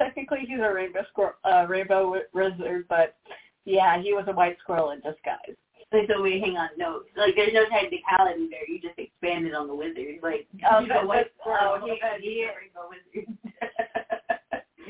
Technically, 0.00 0.40
he's 0.46 0.58
a 0.60 0.72
rainbow 0.72 1.04
squirrel, 1.10 1.34
uh, 1.44 1.66
rainbow 1.68 2.14
wizard, 2.32 2.86
but 2.88 3.16
yeah, 3.64 4.00
he 4.00 4.12
was 4.12 4.24
a 4.28 4.32
white 4.32 4.56
squirrel 4.60 4.90
in 4.90 4.98
disguise. 5.00 5.56
Like, 5.92 6.08
so 6.12 6.20
we 6.22 6.40
hang 6.40 6.56
on, 6.56 6.70
no, 6.76 7.02
like 7.16 7.34
there's 7.36 7.52
no 7.54 7.64
technicality 7.68 8.48
there. 8.50 8.68
You 8.68 8.80
just 8.80 8.98
expanded 8.98 9.54
on 9.54 9.68
the 9.68 9.74
wizard. 9.74 10.18
Like, 10.22 10.46
Oh, 10.68 10.80
he's 10.80 10.88
but- 10.88 11.04
a 11.04 11.06
white 11.06 11.26
but- 11.44 11.50
oh, 11.50 11.76
squirrel. 11.78 11.86
he- 11.86 12.28
he's 12.28 12.44
a 12.44 12.54
rainbow 12.58 12.88
wizard. 12.90 13.38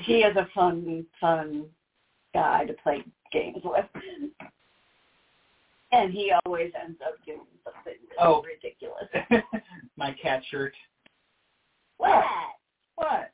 He 0.05 0.19
is 0.19 0.37
a 0.37 0.47
fun, 0.55 1.07
fun 1.21 1.65
guy 2.35 2.65
to 2.67 2.73
play 2.75 3.03
games 3.33 3.63
with. 3.65 3.85
And 5.93 6.13
he 6.13 6.33
always 6.45 6.73
ends 6.83 6.99
up 7.07 7.15
doing 7.25 7.39
something 7.63 7.95
really 8.11 8.19
Oh. 8.19 8.43
ridiculous. 8.43 9.09
My 9.97 10.13
cat 10.21 10.43
shirt. 10.51 10.75
What? 11.99 12.25
What? 12.97 13.31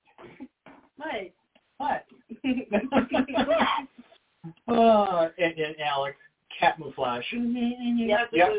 What? 0.96 1.30
What? 1.78 2.04
oh, 4.68 5.30
and, 5.38 5.58
and 5.58 5.74
Alex, 5.80 6.16
camouflage. 6.58 7.24
Yep. 7.32 8.28
Yep. 8.32 8.50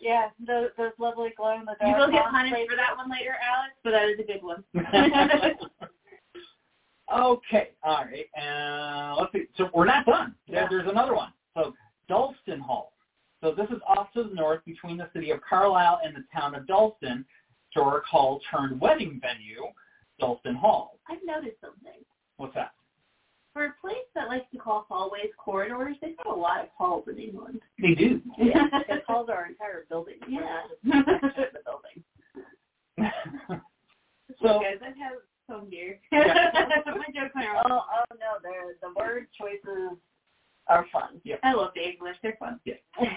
Yeah, 0.00 0.28
those, 0.46 0.68
those 0.76 0.92
lovely 0.98 1.30
glow 1.36 1.54
in 1.54 1.60
the 1.60 1.74
dark. 1.80 1.82
You 1.82 1.96
will 1.96 2.10
get 2.12 2.24
punished 2.30 2.54
for 2.68 2.76
that 2.76 2.94
one 2.96 3.10
later, 3.10 3.34
Alex, 3.42 3.72
but 3.82 3.90
that 3.92 4.08
is 4.10 4.20
a 4.20 4.22
good 4.22 4.42
one. 4.42 4.62
Okay, 7.12 7.70
all 7.82 8.04
right. 8.04 8.26
Uh, 8.40 9.16
let's 9.20 9.32
see. 9.32 9.46
So 9.56 9.70
we're 9.74 9.84
not 9.84 10.06
done. 10.06 10.34
Yeah. 10.46 10.66
There's 10.68 10.88
another 10.88 11.14
one. 11.14 11.32
So 11.54 11.74
Dalston 12.08 12.60
Hall. 12.60 12.92
So 13.42 13.54
this 13.54 13.68
is 13.70 13.80
off 13.86 14.12
to 14.14 14.24
the 14.24 14.34
north 14.34 14.64
between 14.64 14.96
the 14.96 15.08
city 15.12 15.30
of 15.30 15.40
Carlisle 15.48 16.00
and 16.04 16.16
the 16.16 16.24
town 16.32 16.54
of 16.54 16.66
Dalston. 16.66 17.24
Historic 17.68 18.04
hall 18.04 18.40
turned 18.50 18.80
wedding 18.80 19.20
venue, 19.20 19.64
Dalston 20.20 20.54
Hall. 20.54 20.98
I've 21.08 21.18
noticed 21.24 21.60
something. 21.60 22.00
What's 22.36 22.54
that? 22.54 22.72
For 23.52 23.66
a 23.66 23.74
place 23.80 24.06
that 24.14 24.28
likes 24.28 24.46
to 24.52 24.58
call 24.58 24.86
hallways 24.88 25.30
corridors, 25.36 25.96
they've 26.00 26.16
got 26.16 26.26
a 26.26 26.38
lot 26.38 26.60
of 26.60 26.68
halls 26.76 27.04
in 27.08 27.18
England. 27.18 27.60
They 27.80 27.94
do. 27.94 28.20
Yeah, 28.38 28.66
it 28.88 29.06
calls 29.06 29.28
our 29.28 29.46
entire 29.46 29.86
building. 29.88 30.16
Yeah. 30.28 30.62
The 30.84 31.60
building. 31.64 32.02
so 34.42 34.60
guys, 34.60 34.78
I 34.82 34.86
have 34.86 35.18
some 35.48 35.68
here. 35.70 35.98
My 36.12 37.06
jokes 37.14 37.34
are 37.36 37.62
Oh, 37.70 37.82
oh 37.90 38.14
no, 38.18 38.38
they're, 38.42 38.74
the 38.82 38.94
word 38.98 39.26
choices 39.38 39.98
are 40.68 40.86
fun. 40.92 41.20
I 41.42 41.52
love 41.52 41.72
the 41.74 41.86
English. 41.86 42.16
They're 42.22 42.36
fun. 42.38 42.58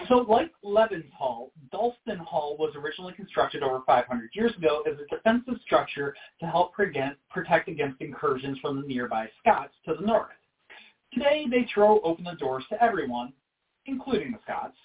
So 0.10 0.18
like 0.18 0.52
Levens 0.64 1.12
Hall, 1.18 1.52
Dalston 1.72 2.18
Hall 2.18 2.58
was 2.58 2.74
originally 2.76 3.14
constructed 3.14 3.64
over 3.64 3.82
500 3.86 4.30
years 4.34 4.56
ago 4.58 4.84
as 4.90 4.98
a 5.00 5.16
defensive 5.16 5.62
structure 5.66 6.14
to 6.40 6.46
help 6.46 6.74
prevent, 6.74 7.16
protect 7.30 7.70
against 7.70 8.02
incursions 8.02 8.58
from 8.60 8.82
the 8.82 8.88
nearby 8.88 9.30
Scots 9.40 9.74
to 9.86 9.96
the 9.96 10.06
north. 10.06 10.32
Today, 11.14 11.46
they 11.50 11.68
throw 11.74 12.02
open 12.02 12.26
the 12.26 12.34
doors 12.34 12.66
to 12.70 12.84
everyone, 12.84 13.32
including 13.86 14.34
the 14.34 14.40
Scots, 14.44 14.76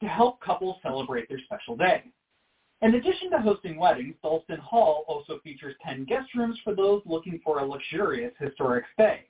to 0.00 0.06
help 0.06 0.40
couples 0.40 0.76
celebrate 0.82 1.28
their 1.28 1.40
special 1.46 1.76
day. 1.76 2.04
In 2.82 2.96
addition 2.96 3.30
to 3.30 3.38
hosting 3.38 3.76
weddings, 3.78 4.16
Dalston 4.22 4.58
Hall 4.58 5.04
also 5.06 5.38
features 5.44 5.76
10 5.86 6.04
guest 6.04 6.34
rooms 6.34 6.58
for 6.64 6.74
those 6.74 7.00
looking 7.06 7.40
for 7.44 7.60
a 7.60 7.64
luxurious 7.64 8.32
historic 8.40 8.84
stay. 8.94 9.20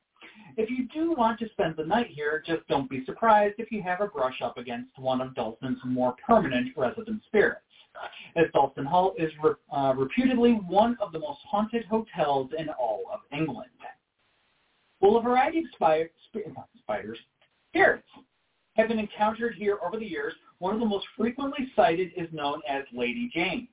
If 0.57 0.71
you 0.71 0.89
do 0.89 1.13
want 1.13 1.39
to 1.41 1.51
spend 1.51 1.77
the 1.77 1.85
night 1.85 2.07
here, 2.09 2.43
just 2.47 2.67
don't 2.69 2.89
be 2.89 3.05
surprised 3.05 3.57
if 3.59 3.71
you 3.71 3.83
have 3.83 4.01
a 4.01 4.07
brush 4.07 4.41
up 4.43 4.57
against 4.57 4.99
one 4.99 5.21
of 5.21 5.35
Dalston's 5.35 5.79
more 5.85 6.17
permanent 6.27 6.75
resident 6.79 7.23
spirits, 7.27 7.61
as 8.37 8.47
Dalston 8.55 8.87
Hall 8.87 9.13
is 9.19 9.31
re- 9.43 9.53
uh, 9.71 9.93
reputedly 9.99 10.53
one 10.53 10.97
of 10.99 11.13
the 11.13 11.19
most 11.19 11.41
haunted 11.47 11.85
hotels 11.85 12.51
in 12.57 12.71
all 12.71 13.03
of 13.13 13.21
England. 13.37 13.69
Well, 15.01 15.19
a 15.19 15.23
variety 15.23 15.59
of 15.59 15.65
spy- 15.75 16.09
sp- 16.33 16.49
spiders, 16.79 17.19
spirits, 17.69 18.09
have 18.77 18.89
been 18.89 18.99
encountered 18.99 19.55
here 19.55 19.79
over 19.85 19.99
the 19.99 20.07
years. 20.07 20.33
One 20.63 20.75
of 20.75 20.79
the 20.79 20.87
most 20.87 21.09
frequently 21.17 21.73
cited 21.75 22.13
is 22.17 22.33
known 22.33 22.63
as 22.69 22.85
Lady 22.93 23.29
Jane. 23.35 23.67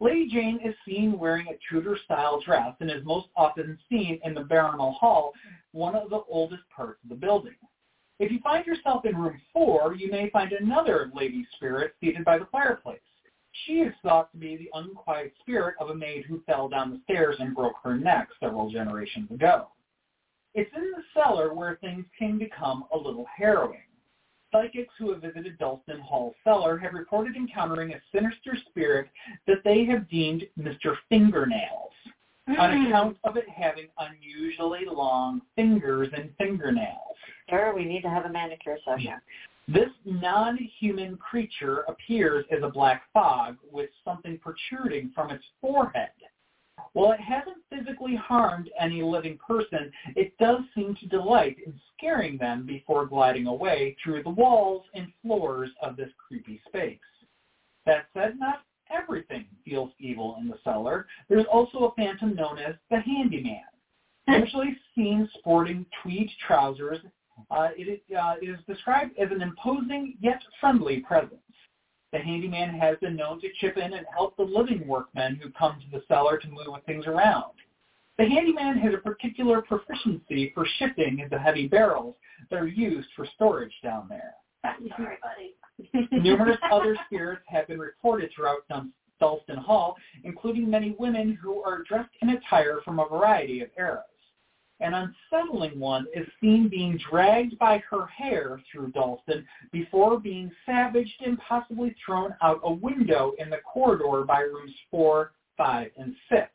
Lady 0.00 0.30
Jane 0.30 0.58
is 0.64 0.74
seen 0.88 1.18
wearing 1.18 1.46
a 1.48 1.58
Tudor-style 1.68 2.40
dress 2.40 2.74
and 2.80 2.90
is 2.90 3.04
most 3.04 3.26
often 3.36 3.78
seen 3.90 4.18
in 4.24 4.32
the 4.32 4.40
Baronial 4.40 4.92
Hall, 4.92 5.34
one 5.72 5.94
of 5.94 6.08
the 6.08 6.22
oldest 6.30 6.62
parts 6.74 6.98
of 7.02 7.10
the 7.10 7.14
building. 7.14 7.52
If 8.18 8.32
you 8.32 8.38
find 8.42 8.64
yourself 8.64 9.04
in 9.04 9.14
room 9.14 9.42
four, 9.52 9.94
you 9.94 10.10
may 10.10 10.30
find 10.30 10.52
another 10.52 11.12
lady 11.14 11.46
spirit 11.54 11.96
seated 12.00 12.24
by 12.24 12.38
the 12.38 12.48
fireplace. 12.50 13.00
She 13.66 13.80
is 13.80 13.92
thought 14.02 14.32
to 14.32 14.38
be 14.38 14.56
the 14.56 14.70
unquiet 14.72 15.34
spirit 15.38 15.74
of 15.80 15.90
a 15.90 15.94
maid 15.94 16.24
who 16.24 16.40
fell 16.46 16.66
down 16.66 16.92
the 16.92 17.00
stairs 17.04 17.36
and 17.40 17.54
broke 17.54 17.76
her 17.84 17.94
neck 17.94 18.28
several 18.40 18.70
generations 18.70 19.30
ago. 19.30 19.68
It's 20.54 20.74
in 20.74 20.92
the 20.92 21.02
cellar 21.12 21.52
where 21.52 21.76
things 21.82 22.06
can 22.18 22.38
become 22.38 22.84
a 22.90 22.96
little 22.96 23.26
harrowing. 23.36 23.80
Psychics 24.52 24.92
who 24.98 25.12
have 25.12 25.22
visited 25.22 25.58
Dalston 25.58 26.00
Hall 26.00 26.34
cellar 26.44 26.76
have 26.78 26.92
reported 26.92 27.36
encountering 27.36 27.94
a 27.94 28.00
sinister 28.14 28.56
spirit 28.68 29.08
that 29.46 29.64
they 29.64 29.84
have 29.86 30.08
deemed 30.10 30.44
Mr. 30.58 30.96
Fingernails 31.08 31.92
Hmm. 32.48 32.58
on 32.58 32.86
account 32.86 33.18
of 33.22 33.36
it 33.36 33.48
having 33.48 33.86
unusually 33.98 34.84
long 34.84 35.42
fingers 35.54 36.08
and 36.12 36.34
fingernails. 36.36 37.16
Sir, 37.48 37.72
we 37.74 37.84
need 37.84 38.02
to 38.02 38.10
have 38.10 38.24
a 38.24 38.28
manicure 38.28 38.78
session. 38.84 39.20
This 39.68 39.90
non-human 40.04 41.18
creature 41.18 41.82
appears 41.82 42.44
as 42.50 42.64
a 42.64 42.68
black 42.68 43.04
fog 43.12 43.58
with 43.70 43.90
something 44.04 44.38
protruding 44.38 45.10
from 45.14 45.30
its 45.30 45.44
forehead. 45.60 46.10
While 46.92 47.12
it 47.12 47.20
hasn't 47.20 47.58
physically 47.70 48.16
harmed 48.16 48.70
any 48.78 49.02
living 49.02 49.38
person, 49.38 49.92
it 50.16 50.36
does 50.38 50.60
seem 50.74 50.94
to 50.96 51.06
delight 51.06 51.56
in 51.64 51.78
scaring 51.96 52.36
them 52.38 52.66
before 52.66 53.06
gliding 53.06 53.46
away 53.46 53.96
through 54.02 54.22
the 54.22 54.30
walls 54.30 54.84
and 54.94 55.12
floors 55.22 55.70
of 55.82 55.96
this 55.96 56.10
creepy 56.26 56.60
space. 56.68 56.98
That 57.86 58.06
said, 58.14 58.38
not 58.38 58.62
everything 58.90 59.46
feels 59.64 59.90
evil 59.98 60.36
in 60.40 60.48
the 60.48 60.58
cellar. 60.64 61.06
There's 61.28 61.46
also 61.50 61.84
a 61.84 61.94
phantom 61.94 62.34
known 62.34 62.58
as 62.58 62.74
the 62.90 63.00
Handyman. 63.00 63.62
Usually 64.28 64.76
seen 64.94 65.28
sporting 65.38 65.84
tweed 66.02 66.30
trousers, 66.46 66.98
uh, 67.50 67.54
uh, 67.54 67.68
it 67.76 68.48
is 68.48 68.58
described 68.68 69.18
as 69.18 69.30
an 69.30 69.42
imposing 69.42 70.14
yet 70.20 70.40
friendly 70.60 71.00
presence. 71.00 71.41
The 72.12 72.18
handyman 72.18 72.78
has 72.78 72.98
been 72.98 73.16
known 73.16 73.40
to 73.40 73.48
chip 73.58 73.78
in 73.78 73.94
and 73.94 74.06
help 74.12 74.36
the 74.36 74.42
living 74.42 74.86
workmen 74.86 75.40
who 75.42 75.50
come 75.50 75.80
to 75.80 75.98
the 75.98 76.04
cellar 76.08 76.36
to 76.38 76.48
move 76.48 76.66
things 76.86 77.06
around. 77.06 77.52
The 78.18 78.28
handyman 78.28 78.78
has 78.78 78.92
a 78.92 78.98
particular 78.98 79.62
proficiency 79.62 80.52
for 80.54 80.66
shifting 80.78 81.26
the 81.30 81.38
heavy 81.38 81.66
barrels 81.66 82.14
that 82.50 82.60
are 82.60 82.66
used 82.66 83.08
for 83.16 83.26
storage 83.34 83.72
down 83.82 84.08
there. 84.08 84.34
Sorry, 84.96 85.16
buddy. 85.22 86.08
Numerous 86.22 86.58
other 86.70 86.96
spirits 87.06 87.42
have 87.48 87.66
been 87.66 87.78
reported 87.78 88.30
throughout 88.34 88.68
Dalston 89.18 89.56
Hall, 89.56 89.96
including 90.24 90.68
many 90.68 90.94
women 90.98 91.38
who 91.42 91.62
are 91.62 91.82
dressed 91.82 92.14
in 92.20 92.28
attire 92.30 92.80
from 92.84 93.00
a 93.00 93.08
variety 93.08 93.62
of 93.62 93.70
eras. 93.78 94.04
An 94.82 94.94
unsettling 94.94 95.78
one 95.78 96.06
is 96.12 96.26
seen 96.40 96.68
being 96.68 96.98
dragged 97.08 97.56
by 97.58 97.78
her 97.88 98.04
hair 98.06 98.60
through 98.70 98.90
Dalston 98.90 99.46
before 99.70 100.18
being 100.18 100.50
savaged 100.66 101.22
and 101.24 101.38
possibly 101.38 101.94
thrown 102.04 102.34
out 102.42 102.60
a 102.64 102.72
window 102.72 103.32
in 103.38 103.48
the 103.48 103.58
corridor 103.58 104.24
by 104.24 104.40
rooms 104.40 104.74
4, 104.90 105.32
5, 105.56 105.90
and 105.96 106.16
6. 106.28 106.48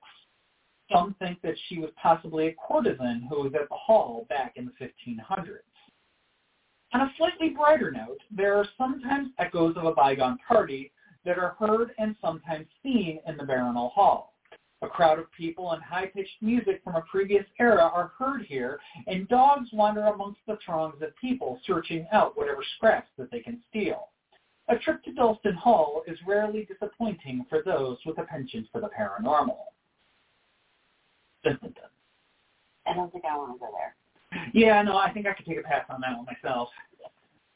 Some 0.92 1.16
think 1.20 1.42
that 1.42 1.56
she 1.68 1.80
was 1.80 1.90
possibly 2.02 2.48
a 2.48 2.54
courtesan 2.56 3.26
who 3.30 3.44
was 3.44 3.54
at 3.56 3.70
the 3.70 3.76
hall 3.76 4.26
back 4.28 4.58
in 4.58 4.66
the 4.66 4.86
1500s. 4.86 5.60
On 6.94 7.02
a 7.02 7.14
slightly 7.18 7.50
brighter 7.50 7.92
note, 7.92 8.20
there 8.30 8.56
are 8.56 8.68
sometimes 8.78 9.30
echoes 9.40 9.78
of 9.78 9.86
a 9.86 9.94
bygone 9.94 10.38
party 10.46 10.92
that 11.24 11.40
are 11.40 11.56
heard 11.60 11.92
and 11.98 12.16
sometimes 12.22 12.68
seen 12.84 13.20
in 13.26 13.38
the 13.38 13.46
Baronial 13.46 13.90
Hall. 13.90 14.37
A 14.84 14.88
crowd 14.88 15.18
of 15.18 15.32
people 15.32 15.72
and 15.72 15.82
high-pitched 15.82 16.42
music 16.42 16.82
from 16.84 16.96
a 16.96 17.02
previous 17.02 17.46
era 17.60 17.82
are 17.82 18.12
heard 18.18 18.44
here, 18.44 18.80
and 19.08 19.28
dogs 19.28 19.70
wander 19.74 20.04
amongst 20.04 20.40
the 20.46 20.58
throngs 20.64 21.02
of 21.02 21.16
people 21.20 21.60
searching 21.66 22.06
out 22.12 22.38
whatever 22.38 22.64
scraps 22.76 23.10
that 23.18 23.32
they 23.32 23.40
can 23.40 23.60
steal. 23.70 24.10
A 24.70 24.78
trip 24.78 25.04
to 25.06 25.14
Dalston 25.14 25.56
Hall 25.56 26.04
is 26.06 26.18
rarely 26.28 26.66
disappointing 26.66 27.46
for 27.50 27.64
those 27.64 27.98
with 28.06 28.20
a 28.20 28.24
penchant 28.24 28.68
for 28.72 28.82
the 28.82 28.90
paranormal. 28.90 29.58
Dun, 31.44 31.58
dun, 31.62 31.74
dun. 31.74 31.90
I 32.86 32.94
don't 32.94 33.12
think 33.12 33.26
I 33.26 33.36
want 33.36 33.54
to 33.54 33.60
go 33.60 33.72
there. 33.72 33.96
Yeah, 34.54 34.82
no, 34.84 34.98
I 34.98 35.12
think 35.12 35.26
I 35.26 35.34
could 35.34 35.46
take 35.46 35.58
a 35.58 35.64
pass 35.64 35.86
on 35.90 36.02
that 36.02 36.16
one 36.16 36.26
myself. 36.26 36.70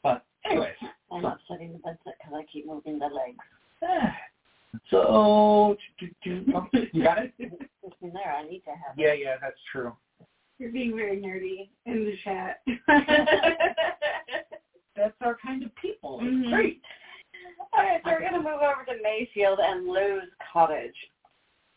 But 0.02 0.24
anyways, 0.44 0.74
I'm 1.12 1.24
upsetting 1.24 1.72
the 1.72 1.78
bed 1.78 1.98
set 2.02 2.14
because 2.18 2.34
I 2.34 2.44
keep 2.52 2.66
moving 2.66 2.98
the 2.98 3.06
legs. 3.06 3.38
Ah, 3.84 4.14
so 4.90 5.76
you 6.24 6.44
got 7.02 7.18
it? 7.18 7.32
It's 7.38 7.96
in 8.00 8.12
there. 8.12 8.34
I 8.36 8.42
need 8.48 8.60
to 8.60 8.70
have 8.70 8.96
Yeah, 8.96 9.12
it. 9.12 9.20
yeah, 9.22 9.36
that's 9.40 9.60
true. 9.70 9.94
You're 10.58 10.70
being 10.72 10.94
very 10.96 11.16
nerdy 11.20 11.70
in 11.86 12.04
the 12.04 12.16
chat. 12.22 12.60
That's 14.94 15.14
our 15.22 15.36
kind 15.44 15.62
of 15.64 15.74
people. 15.76 16.18
It's 16.20 16.28
Mhm. 16.28 16.50
great. 16.50 16.82
All 17.72 17.82
right, 17.82 18.00
so 18.04 18.10
we're 18.12 18.20
going 18.20 18.32
to 18.34 18.38
move 18.38 18.60
over 18.60 18.84
to 18.86 19.02
Mayfield 19.02 19.58
and 19.58 19.86
Lowe's 19.86 20.28
Cottage. 20.52 20.94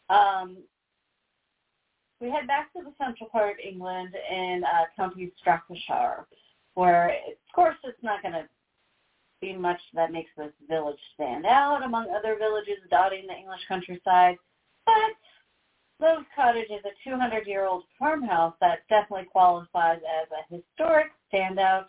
Um, 0.10 0.58
we 2.20 2.30
head 2.30 2.46
back 2.48 2.72
to 2.74 2.82
the 2.84 2.94
central 2.98 3.30
part 3.30 3.52
of 3.52 3.60
England 3.60 4.16
in 4.30 4.64
uh, 4.66 4.86
County 4.96 5.32
Staffordshire, 5.42 6.28
where, 6.76 7.10
of 7.10 7.54
course, 7.54 7.78
it's 7.86 8.04
not 8.04 8.22
going 8.22 8.34
to 8.34 8.48
be 9.42 9.54
much 9.54 9.80
that 9.94 10.12
makes 10.12 10.32
this 10.38 10.52
village 10.70 11.00
stand 11.14 11.46
out 11.46 11.84
among 11.84 12.08
other 12.10 12.38
villages 12.38 12.78
dotting 12.90 13.28
the 13.28 13.34
English 13.34 13.62
countryside, 13.68 14.36
but 14.86 14.94
Lowe's 16.00 16.26
Cottage 16.36 16.70
is 16.70 16.84
a 16.86 17.10
200-year-old 17.10 17.84
farmhouse 17.98 18.54
that 18.60 18.80
definitely 18.90 19.28
qualifies 19.32 20.00
as 20.00 20.28
a 20.32 20.56
historic 20.56 21.08
standout 21.32 21.86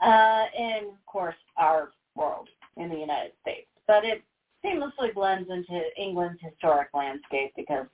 uh, 0.00 0.44
in, 0.56 0.88
of 0.88 1.06
course, 1.06 1.36
our 1.56 1.90
world 2.16 2.48
in 2.76 2.88
the 2.88 2.96
United 2.96 3.32
States. 3.42 3.68
But 3.86 4.04
it 4.04 4.22
seamlessly 4.64 5.14
blends 5.14 5.48
into 5.50 5.80
England's 5.96 6.40
historic 6.42 6.88
landscape 6.92 7.52
because 7.56 7.86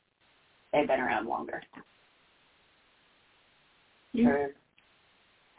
they've 0.72 0.88
been 0.88 1.00
around 1.00 1.26
longer. 1.26 1.62
True. 4.14 4.48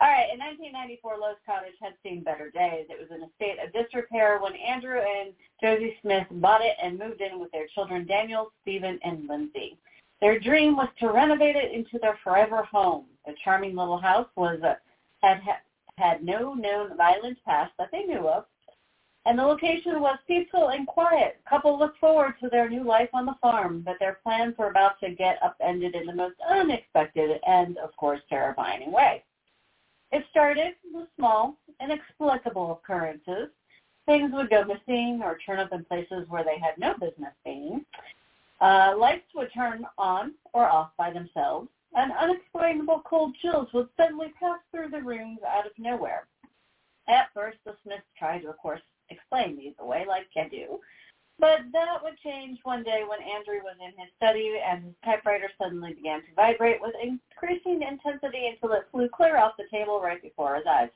All 0.01 0.09
right, 0.09 0.27
in 0.33 0.39
1994, 0.39 1.17
Lowe's 1.17 1.37
Cottage 1.45 1.75
had 1.81 1.93
seen 2.03 2.21
better 2.21 2.49
days. 2.49 2.85
It 2.89 2.99
was 2.99 3.15
in 3.15 3.23
a 3.23 3.31
state 3.37 3.57
of 3.63 3.71
disrepair 3.71 4.39
when 4.39 4.53
Andrew 4.55 4.99
and 4.99 5.31
Josie 5.61 5.95
Smith 6.01 6.27
bought 6.31 6.61
it 6.61 6.75
and 6.83 6.99
moved 6.99 7.21
in 7.21 7.39
with 7.39 7.49
their 7.51 7.67
children 7.67 8.05
Daniel, 8.05 8.51
Stephen, 8.61 8.99
and 9.03 9.27
Lindsay. 9.29 9.77
Their 10.19 10.39
dream 10.39 10.75
was 10.75 10.89
to 10.99 11.11
renovate 11.11 11.55
it 11.55 11.71
into 11.71 11.97
their 11.99 12.19
forever 12.23 12.63
home. 12.63 13.05
The 13.25 13.35
charming 13.43 13.75
little 13.75 13.97
house 13.97 14.27
was 14.35 14.59
a, 14.63 14.77
had 15.21 15.41
had 15.97 16.23
no 16.23 16.53
known 16.53 16.97
violent 16.97 17.37
past 17.45 17.71
that 17.77 17.89
they 17.91 18.03
knew 18.03 18.27
of, 18.27 18.45
and 19.25 19.39
the 19.39 19.43
location 19.43 20.01
was 20.01 20.19
peaceful 20.27 20.69
and 20.69 20.85
quiet. 20.85 21.39
Couple 21.49 21.79
looked 21.79 21.99
forward 21.99 22.35
to 22.41 22.49
their 22.49 22.69
new 22.69 22.83
life 22.83 23.09
on 23.13 23.25
the 23.25 23.35
farm, 23.41 23.81
but 23.81 23.95
their 23.99 24.19
plans 24.23 24.57
were 24.57 24.69
about 24.69 24.99
to 24.99 25.11
get 25.11 25.39
upended 25.43 25.95
in 25.95 26.05
the 26.05 26.13
most 26.13 26.35
unexpected 26.47 27.39
and, 27.47 27.77
of 27.77 27.95
course, 27.95 28.19
terrifying 28.29 28.91
way. 28.91 29.23
It 30.16 30.24
started 30.32 30.76
with 30.93 31.09
small, 31.18 31.57
inexplicable 31.82 32.72
occurrences. 32.72 33.49
Things 34.05 34.32
would 34.32 34.49
go 34.49 34.63
missing 34.63 35.20
or 35.22 35.38
turn 35.45 35.59
up 35.59 35.74
in 35.74 35.84
places 35.84 36.26
where 36.30 36.45
they 36.45 36.57
had 36.57 36.78
no 36.78 36.93
business 36.93 37.34
being. 37.43 37.86
Uh, 38.61 38.95
lights 38.97 39.28
would 39.36 39.51
turn 39.53 39.86
on 39.97 40.36
or 40.53 40.70
off 40.70 40.91
by 40.97 41.11
themselves, 41.11 41.68
and 41.97 42.13
unexplainable 42.13 43.01
cold 43.03 43.36
chills 43.41 43.68
would 43.74 43.89
suddenly 43.97 44.32
pass 44.39 44.59
through 44.72 44.88
the 44.88 45.01
rooms 45.01 45.39
out 45.45 45.66
of 45.66 45.74
nowhere. 45.78 46.28
At 47.09 47.28
first, 47.34 47.57
the 47.66 47.76
Smiths 47.84 48.03
tried 48.18 48.43
to, 48.43 48.51
of 48.51 48.57
course, 48.57 48.82
explain 49.09 49.57
these 49.57 49.74
away 49.80 50.05
like 50.07 50.28
I 50.38 50.47
do, 50.47 50.80
but 51.39 51.59
that 51.73 52.01
would 52.01 52.17
change 52.23 52.59
one 52.63 52.83
day 52.83 53.03
when 53.07 53.19
Andrew 53.21 53.59
was 53.63 53.75
in 53.79 53.91
his 53.99 54.09
study 54.17 54.59
and 54.65 54.83
his 54.83 54.93
typewriter 55.03 55.49
suddenly 55.61 55.93
began 55.93 56.21
to 56.21 56.36
vibrate 56.36 56.81
with 56.81 56.95
increasing 57.01 57.81
intensity 57.81 58.47
until 58.47 58.75
it 58.75 58.88
flew 58.91 59.09
clear 59.09 59.38
off 59.38 59.57
the 59.57 59.65
table 59.71 59.99
right 59.99 60.21
before 60.21 60.55
his 60.55 60.65
eyes. 60.69 60.89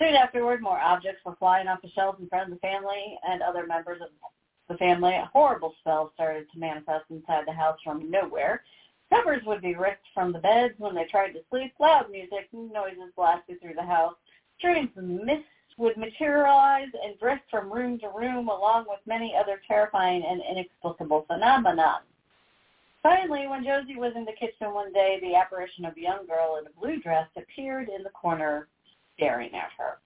Soon 0.00 0.14
afterward, 0.14 0.62
more 0.62 0.78
objects 0.78 1.24
were 1.24 1.36
flying 1.36 1.66
off 1.66 1.82
the 1.82 1.90
shelves 1.90 2.20
in 2.20 2.28
front 2.28 2.50
of 2.50 2.54
the 2.54 2.60
family 2.60 3.18
and 3.28 3.42
other 3.42 3.66
members 3.66 4.00
of 4.00 4.08
the 4.68 4.76
family. 4.76 5.14
A 5.14 5.30
horrible 5.32 5.74
spell 5.80 6.12
started 6.14 6.46
to 6.52 6.58
manifest 6.58 7.04
inside 7.10 7.44
the 7.46 7.52
house 7.52 7.78
from 7.82 8.10
nowhere. 8.10 8.62
Covers 9.12 9.42
would 9.44 9.60
be 9.60 9.74
ripped 9.74 10.06
from 10.14 10.32
the 10.32 10.38
beds 10.38 10.74
when 10.78 10.94
they 10.94 11.04
tried 11.04 11.32
to 11.32 11.40
sleep. 11.50 11.74
Loud 11.80 12.10
music 12.10 12.48
noises 12.52 13.12
blasted 13.16 13.60
through 13.60 13.74
the 13.74 13.82
house. 13.82 14.14
Streams 14.58 14.90
of 14.96 15.04
mist 15.04 15.44
would 15.78 15.96
materialize 15.96 16.88
and 17.04 17.18
drift 17.18 17.42
from 17.50 17.72
room 17.72 17.98
to 18.00 18.08
room 18.08 18.48
along 18.48 18.84
with 18.88 18.98
many 19.06 19.34
other 19.38 19.60
terrifying 19.66 20.24
and 20.28 20.42
inexplicable 20.50 21.24
phenomena. 21.28 22.00
Finally, 23.02 23.46
when 23.46 23.64
Josie 23.64 23.96
was 23.96 24.12
in 24.16 24.24
the 24.24 24.32
kitchen 24.32 24.74
one 24.74 24.92
day, 24.92 25.18
the 25.22 25.36
apparition 25.36 25.84
of 25.84 25.96
a 25.96 26.00
young 26.00 26.26
girl 26.26 26.58
in 26.60 26.66
a 26.66 26.80
blue 26.80 27.00
dress 27.00 27.28
appeared 27.36 27.88
in 27.88 28.02
the 28.02 28.10
corner 28.10 28.66
staring 29.14 29.54
at 29.54 29.70
her. 29.78 29.98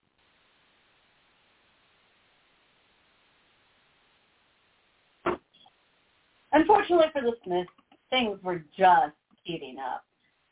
Unfortunately 6.53 7.07
for 7.15 7.23
the 7.23 7.33
Smiths, 7.45 7.71
things 8.11 8.39
were 8.43 8.63
just 8.77 9.15
heating 9.43 9.79
up. 9.79 10.05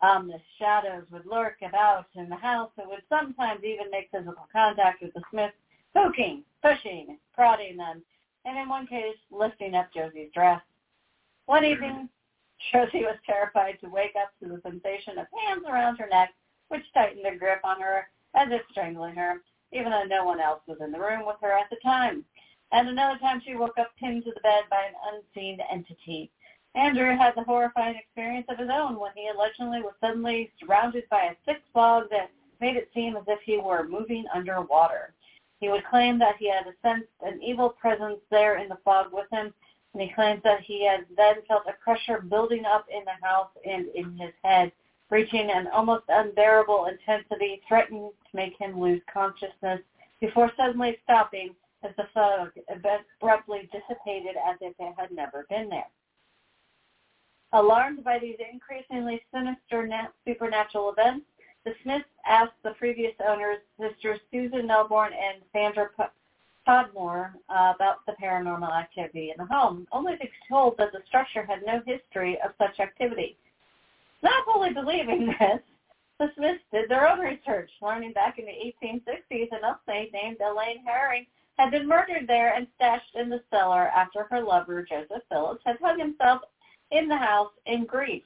Um, 0.03 0.29
the 0.29 0.41
shadows 0.59 1.05
would 1.11 1.27
lurk 1.27 1.59
about 1.67 2.07
in 2.15 2.29
the 2.29 2.37
house 2.37 2.71
and 2.79 2.89
would 2.89 3.03
sometimes 3.09 3.63
even 3.65 3.91
make 3.91 4.11
physical 4.11 4.49
contact 4.51 5.03
with 5.03 5.13
the 5.13 5.23
Smiths, 5.31 5.55
poking, 5.95 6.43
pushing, 6.63 7.19
prodding 7.35 7.77
them, 7.77 8.03
and 8.45 8.59
in 8.59 8.69
one 8.69 8.87
case, 8.87 9.17
lifting 9.31 9.75
up 9.75 9.93
Josie's 9.95 10.33
dress. 10.33 10.63
One 11.47 11.65
evening, 11.65 12.09
Josie 12.73 13.05
was 13.05 13.17
terrified 13.27 13.79
to 13.81 13.89
wake 13.89 14.15
up 14.21 14.33
to 14.41 14.49
the 14.49 14.61
sensation 14.63 15.19
of 15.19 15.27
hands 15.47 15.65
around 15.69 15.97
her 15.97 16.09
neck, 16.09 16.31
which 16.69 16.85
tightened 16.95 17.25
their 17.25 17.39
grip 17.39 17.61
on 17.65 17.81
her 17.81 18.09
as 18.35 18.49
if 18.51 18.63
strangling 18.71 19.17
her, 19.17 19.43
even 19.73 19.91
though 19.91 20.05
no 20.05 20.25
one 20.25 20.41
else 20.41 20.61
was 20.67 20.79
in 20.81 20.93
the 20.93 21.01
room 21.01 21.27
with 21.27 21.37
her 21.43 21.53
at 21.53 21.69
the 21.71 21.77
time. 21.83 22.25
And 22.73 22.89
another 22.89 23.19
time 23.19 23.43
she 23.45 23.57
woke 23.57 23.79
up 23.79 23.91
pinned 23.99 24.25
to 24.25 24.33
the 24.33 24.41
bed 24.41 24.65
by 24.71 24.83
an 24.87 24.95
unseen 25.13 25.59
entity. 25.71 26.31
Andrew 26.75 27.17
had 27.17 27.37
a 27.37 27.43
horrifying 27.43 27.97
experience 27.97 28.47
of 28.49 28.59
his 28.59 28.71
own 28.71 28.99
when 28.99 29.11
he 29.17 29.29
allegedly 29.29 29.83
was 29.83 29.95
suddenly 30.01 30.53
surrounded 30.61 31.09
by 31.09 31.25
a 31.25 31.35
thick 31.45 31.63
fog 31.73 32.09
that 32.11 32.31
made 32.61 32.77
it 32.77 32.91
seem 32.95 33.17
as 33.17 33.25
if 33.27 33.41
he 33.43 33.59
were 33.59 33.89
moving 33.89 34.25
underwater. 34.33 35.13
He 35.59 35.69
would 35.69 35.85
claim 35.85 36.19
that 36.21 36.37
he 36.37 36.49
had 36.49 36.73
sensed 36.81 37.09
an 37.23 37.43
evil 37.43 37.71
presence 37.71 38.21
there 38.31 38.57
in 38.59 38.69
the 38.69 38.79
fog 38.85 39.13
with 39.13 39.29
him, 39.31 39.53
and 39.93 40.03
he 40.03 40.13
claims 40.13 40.43
that 40.45 40.61
he 40.61 40.87
had 40.87 41.07
then 41.17 41.43
felt 41.49 41.67
a 41.67 41.73
pressure 41.73 42.21
building 42.21 42.65
up 42.65 42.87
in 42.89 43.05
the 43.05 43.27
house 43.27 43.51
and 43.65 43.89
in 43.89 44.17
his 44.17 44.33
head, 44.45 44.71
reaching 45.11 45.51
an 45.51 45.67
almost 45.69 46.05
unbearable 46.09 46.87
intensity, 46.87 47.61
threatening 47.67 48.13
to 48.31 48.37
make 48.37 48.57
him 48.59 48.81
lose 48.81 49.03
consciousness 49.13 49.81
before 50.21 50.53
suddenly 50.57 50.99
stopping 51.03 51.55
as 51.83 51.97
the 51.97 52.07
fog 52.15 52.53
abruptly 52.69 53.69
dissipated 53.73 54.37
as 54.47 54.57
if 54.61 54.75
it 54.79 54.95
had 54.97 55.11
never 55.11 55.47
been 55.51 55.69
there. 55.69 55.89
Alarmed 57.53 58.05
by 58.05 58.19
these 58.19 58.37
increasingly 58.53 59.25
sinister 59.33 59.89
supernatural 60.25 60.91
events, 60.91 61.27
the 61.65 61.75
Smiths 61.83 62.09
asked 62.25 62.63
the 62.63 62.75
previous 62.75 63.15
owners, 63.27 63.59
sisters 63.79 64.21
Susan 64.31 64.67
Melbourne 64.67 65.13
and 65.13 65.43
Sandra 65.53 65.91
Podmore, 66.65 67.35
uh, 67.49 67.73
about 67.75 68.07
the 68.07 68.13
paranormal 68.23 68.73
activity 68.73 69.31
in 69.31 69.37
the 69.39 69.53
home, 69.53 69.87
only 69.91 70.13
to 70.13 70.25
be 70.25 70.31
told 70.49 70.77
that 70.79 70.93
the 70.93 71.03
structure 71.09 71.45
had 71.45 71.67
no 71.67 71.83
history 71.85 72.41
of 72.43 72.53
such 72.57 72.79
activity. 72.79 73.37
Not 74.23 74.45
fully 74.45 74.73
believing 74.73 75.27
this, 75.41 75.61
the 76.19 76.31
Smiths 76.37 76.63
did 76.71 76.89
their 76.89 77.09
own 77.09 77.19
research, 77.19 77.71
learning 77.83 78.13
back 78.13 78.39
in 78.39 78.47
the 78.47 78.75
1860s 78.85 79.51
an 79.51 79.65
upstate 79.65 80.13
named 80.13 80.37
Elaine 80.41 80.85
Herring 80.85 81.27
had 81.59 81.73
been 81.73 81.89
murdered 81.89 82.27
there 82.27 82.55
and 82.55 82.67
stashed 82.77 83.15
in 83.17 83.29
the 83.29 83.43
cellar 83.51 83.89
after 83.89 84.25
her 84.25 84.41
lover, 84.41 84.83
Joseph 84.83 85.23
Phillips, 85.29 85.63
had 85.67 85.79
hung 85.81 85.99
himself 85.99 86.43
in 86.91 87.09
the 87.09 87.17
house 87.17 87.53
in 87.67 87.85
grief. 87.85 88.25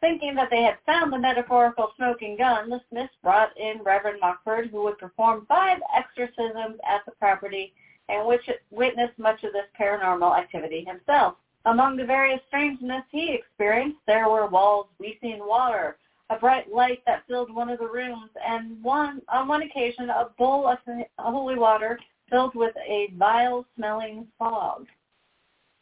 Thinking 0.00 0.34
that 0.34 0.50
they 0.50 0.62
had 0.62 0.76
found 0.84 1.12
the 1.12 1.18
metaphorical 1.18 1.92
smoking 1.96 2.36
gun, 2.36 2.68
the 2.68 2.80
Smiths 2.90 3.14
brought 3.22 3.56
in 3.56 3.82
Reverend 3.82 4.20
Mockford, 4.20 4.68
who 4.70 4.82
would 4.82 4.98
perform 4.98 5.46
five 5.46 5.78
exorcisms 5.96 6.78
at 6.86 7.04
the 7.06 7.12
property 7.18 7.72
and 8.08 8.26
which 8.26 8.48
witnessed 8.70 9.18
much 9.18 9.42
of 9.44 9.52
this 9.52 9.66
paranormal 9.78 10.38
activity 10.38 10.84
himself. 10.84 11.36
Among 11.64 11.96
the 11.96 12.04
various 12.04 12.40
strangeness 12.48 13.04
he 13.10 13.32
experienced, 13.32 14.00
there 14.06 14.28
were 14.28 14.46
walls 14.46 14.88
weeping 14.98 15.38
water, 15.40 15.96
a 16.28 16.38
bright 16.38 16.70
light 16.70 17.02
that 17.06 17.26
filled 17.26 17.54
one 17.54 17.70
of 17.70 17.78
the 17.78 17.88
rooms, 17.88 18.30
and 18.46 18.82
one 18.82 19.22
on 19.28 19.48
one 19.48 19.62
occasion 19.62 20.10
a 20.10 20.28
bowl 20.36 20.66
of 20.66 20.78
holy 21.18 21.56
water 21.56 21.98
filled 22.28 22.54
with 22.54 22.74
a 22.86 23.08
vile-smelling 23.16 24.26
fog. 24.38 24.86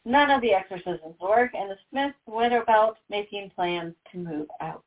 None 0.05 0.31
of 0.31 0.41
the 0.41 0.53
exorcisms 0.53 1.15
worked, 1.21 1.55
and 1.55 1.69
the 1.69 1.77
Smiths 1.89 2.17
went 2.25 2.53
about 2.53 2.97
making 3.09 3.51
plans 3.55 3.93
to 4.11 4.17
move 4.17 4.47
out. 4.59 4.83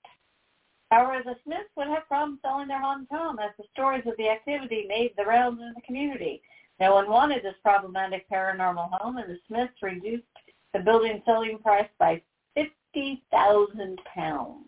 However, 0.91 1.23
the 1.25 1.37
Smiths 1.45 1.71
would 1.77 1.89
have 1.89 2.07
problems 2.07 2.41
selling 2.43 2.69
their 2.69 2.81
haunted 2.81 3.09
home 3.11 3.39
as 3.39 3.51
the 3.57 3.65
stories 3.73 4.05
of 4.07 4.17
the 4.19 4.29
activity 4.29 4.85
made 4.87 5.15
the 5.17 5.25
rounds 5.25 5.61
in 5.61 5.73
the 5.75 5.81
community. 5.81 6.43
No 6.79 6.95
one 6.95 7.09
wanted 7.09 7.43
this 7.43 7.55
problematic 7.63 8.29
paranormal 8.31 8.91
home, 8.93 9.17
and 9.17 9.31
the 9.31 9.39
Smiths 9.49 9.83
reduced 9.83 10.25
the 10.75 10.81
building 10.81 11.23
selling 11.25 11.59
price 11.59 11.89
by 11.99 12.21
fifty 12.55 13.23
thousand 13.31 13.99
pounds. 14.15 14.65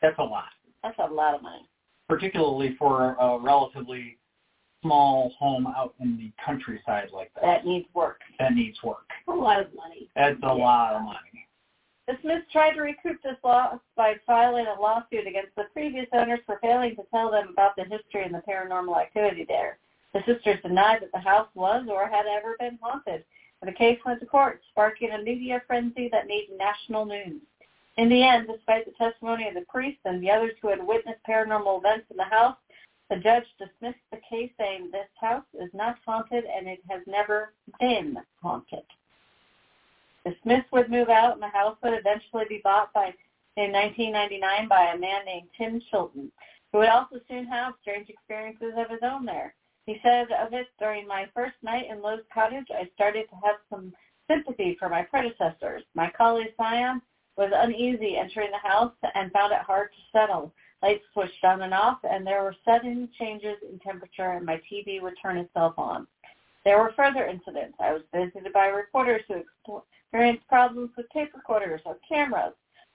That's 0.00 0.18
a 0.18 0.24
lot. 0.24 0.48
That's 0.82 0.98
a 0.98 1.12
lot 1.12 1.34
of 1.34 1.42
money. 1.42 1.68
Particularly 2.08 2.74
for 2.78 3.14
a 3.20 3.38
relatively 3.38 4.16
small 4.82 5.32
home 5.38 5.66
out 5.66 5.94
in 6.00 6.16
the 6.16 6.30
countryside 6.44 7.08
like 7.12 7.32
that. 7.34 7.42
That 7.42 7.66
needs 7.66 7.86
work. 7.94 8.20
That 8.38 8.54
needs 8.54 8.82
work. 8.82 9.06
A 9.28 9.32
lot 9.32 9.60
of 9.60 9.74
money. 9.74 10.08
That's 10.14 10.36
a 10.42 10.46
yeah. 10.46 10.52
lot 10.52 10.94
of 10.94 11.02
money. 11.02 11.18
The 12.06 12.16
Smiths 12.22 12.50
tried 12.50 12.72
to 12.72 12.80
recoup 12.80 13.22
this 13.22 13.36
loss 13.44 13.78
by 13.94 14.14
filing 14.26 14.66
a 14.66 14.80
lawsuit 14.80 15.26
against 15.26 15.54
the 15.56 15.64
previous 15.74 16.06
owners 16.14 16.40
for 16.46 16.58
failing 16.62 16.96
to 16.96 17.02
tell 17.10 17.30
them 17.30 17.48
about 17.52 17.76
the 17.76 17.84
history 17.84 18.24
and 18.24 18.34
the 18.34 18.42
paranormal 18.48 18.98
activity 18.98 19.44
there. 19.46 19.78
The 20.14 20.20
sisters 20.20 20.58
denied 20.62 21.02
that 21.02 21.12
the 21.12 21.18
house 21.18 21.48
was 21.54 21.86
or 21.90 22.08
had 22.08 22.24
ever 22.26 22.56
been 22.58 22.78
haunted, 22.80 23.24
and 23.60 23.68
the 23.68 23.76
case 23.76 23.98
went 24.06 24.20
to 24.20 24.26
court, 24.26 24.62
sparking 24.70 25.10
a 25.10 25.22
media 25.22 25.60
frenzy 25.66 26.08
that 26.10 26.26
made 26.26 26.48
national 26.56 27.04
news. 27.04 27.42
In 27.98 28.08
the 28.08 28.22
end, 28.22 28.46
despite 28.46 28.86
the 28.86 28.92
testimony 28.92 29.48
of 29.48 29.54
the 29.54 29.66
priest 29.68 29.98
and 30.06 30.22
the 30.22 30.30
others 30.30 30.54
who 30.62 30.68
had 30.68 30.86
witnessed 30.86 31.20
paranormal 31.28 31.80
events 31.80 32.06
in 32.10 32.16
the 32.16 32.24
house, 32.24 32.56
the 33.10 33.16
judge 33.16 33.44
dismissed 33.58 34.04
the 34.10 34.20
case 34.28 34.50
saying 34.58 34.90
this 34.90 35.08
house 35.20 35.44
is 35.54 35.70
not 35.72 35.96
haunted 36.04 36.44
and 36.44 36.68
it 36.68 36.80
has 36.88 37.00
never 37.06 37.54
been 37.80 38.18
haunted. 38.42 38.84
The 40.24 40.34
Smiths 40.42 40.70
would 40.72 40.90
move 40.90 41.08
out 41.08 41.32
and 41.32 41.42
the 41.42 41.48
house 41.48 41.76
would 41.82 41.94
eventually 41.94 42.44
be 42.48 42.60
bought 42.62 42.92
by 42.92 43.14
in 43.56 43.72
1999 43.72 44.68
by 44.68 44.92
a 44.92 44.98
man 44.98 45.24
named 45.24 45.48
Tim 45.56 45.80
Chilton, 45.90 46.30
who 46.70 46.78
would 46.78 46.88
also 46.88 47.20
soon 47.28 47.46
have 47.46 47.74
strange 47.82 48.08
experiences 48.08 48.74
of 48.76 48.90
his 48.90 49.00
own 49.02 49.24
there. 49.24 49.54
He 49.86 49.98
said 50.02 50.30
of 50.30 50.52
it, 50.52 50.68
during 50.78 51.06
my 51.08 51.28
first 51.34 51.56
night 51.62 51.86
in 51.90 52.02
Lowe's 52.02 52.20
Cottage, 52.32 52.68
I 52.70 52.88
started 52.94 53.28
to 53.30 53.36
have 53.44 53.56
some 53.70 53.92
sympathy 54.28 54.76
for 54.78 54.88
my 54.88 55.02
predecessors. 55.02 55.82
My 55.94 56.10
colleague 56.10 56.52
Siam 56.56 57.02
was 57.36 57.50
uneasy 57.54 58.16
entering 58.16 58.50
the 58.50 58.68
house 58.68 58.92
and 59.14 59.32
found 59.32 59.52
it 59.52 59.60
hard 59.60 59.88
to 59.92 60.18
settle. 60.18 60.52
Lights 60.82 61.04
switched 61.12 61.44
on 61.44 61.62
and 61.62 61.74
off, 61.74 61.98
and 62.04 62.26
there 62.26 62.42
were 62.42 62.54
sudden 62.64 63.08
changes 63.18 63.56
in 63.68 63.78
temperature, 63.80 64.32
and 64.32 64.46
my 64.46 64.60
TV 64.70 65.02
would 65.02 65.14
turn 65.20 65.36
itself 65.36 65.74
on. 65.76 66.06
There 66.64 66.78
were 66.78 66.92
further 66.96 67.26
incidents. 67.26 67.76
I 67.80 67.92
was 67.92 68.02
visited 68.14 68.52
by 68.52 68.66
reporters 68.66 69.22
who 69.26 69.42
experienced 70.08 70.46
problems 70.48 70.90
with 70.96 71.08
tape 71.10 71.34
recorders 71.34 71.80
or 71.84 71.96
cameras. 72.08 72.54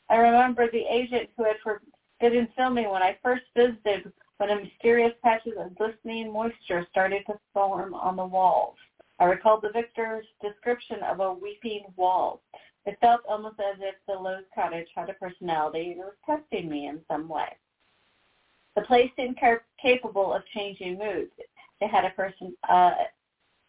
I 0.09 0.15
remember 0.15 0.69
the 0.69 0.85
agent 0.89 1.29
who 1.35 1.43
had 1.43 1.57
forbidden 1.63 2.47
filming 2.55 2.89
when 2.89 3.01
I 3.01 3.17
first 3.23 3.43
visited 3.55 4.11
when 4.37 4.49
a 4.49 4.61
mysterious 4.61 5.13
patches 5.23 5.53
of 5.57 5.75
glistening 5.77 6.31
moisture 6.31 6.87
started 6.89 7.23
to 7.27 7.39
form 7.53 7.93
on 7.93 8.15
the 8.15 8.25
walls. 8.25 8.75
I 9.19 9.25
recalled 9.25 9.61
the 9.61 9.69
victor's 9.69 10.25
description 10.41 11.01
of 11.03 11.19
a 11.19 11.33
weeping 11.33 11.85
wall. 11.95 12.41
It 12.85 12.97
felt 12.99 13.21
almost 13.27 13.59
as 13.59 13.77
if 13.79 13.95
the 14.07 14.13
Lowe's 14.13 14.43
cottage 14.53 14.89
had 14.95 15.09
a 15.09 15.13
personality 15.13 15.91
and 15.91 15.99
was 15.99 16.15
testing 16.25 16.69
me 16.69 16.87
in 16.87 16.99
some 17.07 17.27
way. 17.29 17.55
The 18.75 18.81
place 18.83 19.11
seemed 19.15 19.39
capable 19.81 20.33
of 20.33 20.43
changing 20.53 20.97
moods. 20.97 21.31
It 21.81 21.89
had 21.89 22.05
a 22.05 22.09
person, 22.11 22.55
uh, 22.67 22.93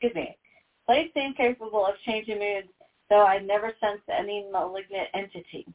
excuse 0.00 0.14
me, 0.14 0.36
place 0.86 1.10
seemed 1.14 1.36
capable 1.36 1.84
of 1.84 1.94
changing 2.06 2.38
moods, 2.38 2.68
though 3.10 3.24
I 3.26 3.38
never 3.38 3.74
sensed 3.80 4.08
any 4.08 4.46
malignant 4.50 5.08
entity. 5.14 5.66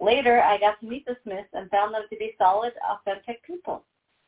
Later, 0.00 0.40
I 0.40 0.58
got 0.58 0.78
to 0.80 0.86
meet 0.86 1.04
the 1.04 1.16
Smiths 1.24 1.48
and 1.52 1.70
found 1.70 1.94
them 1.94 2.04
to 2.08 2.16
be 2.16 2.34
solid, 2.38 2.72
authentic 2.88 3.42
people. 3.42 3.84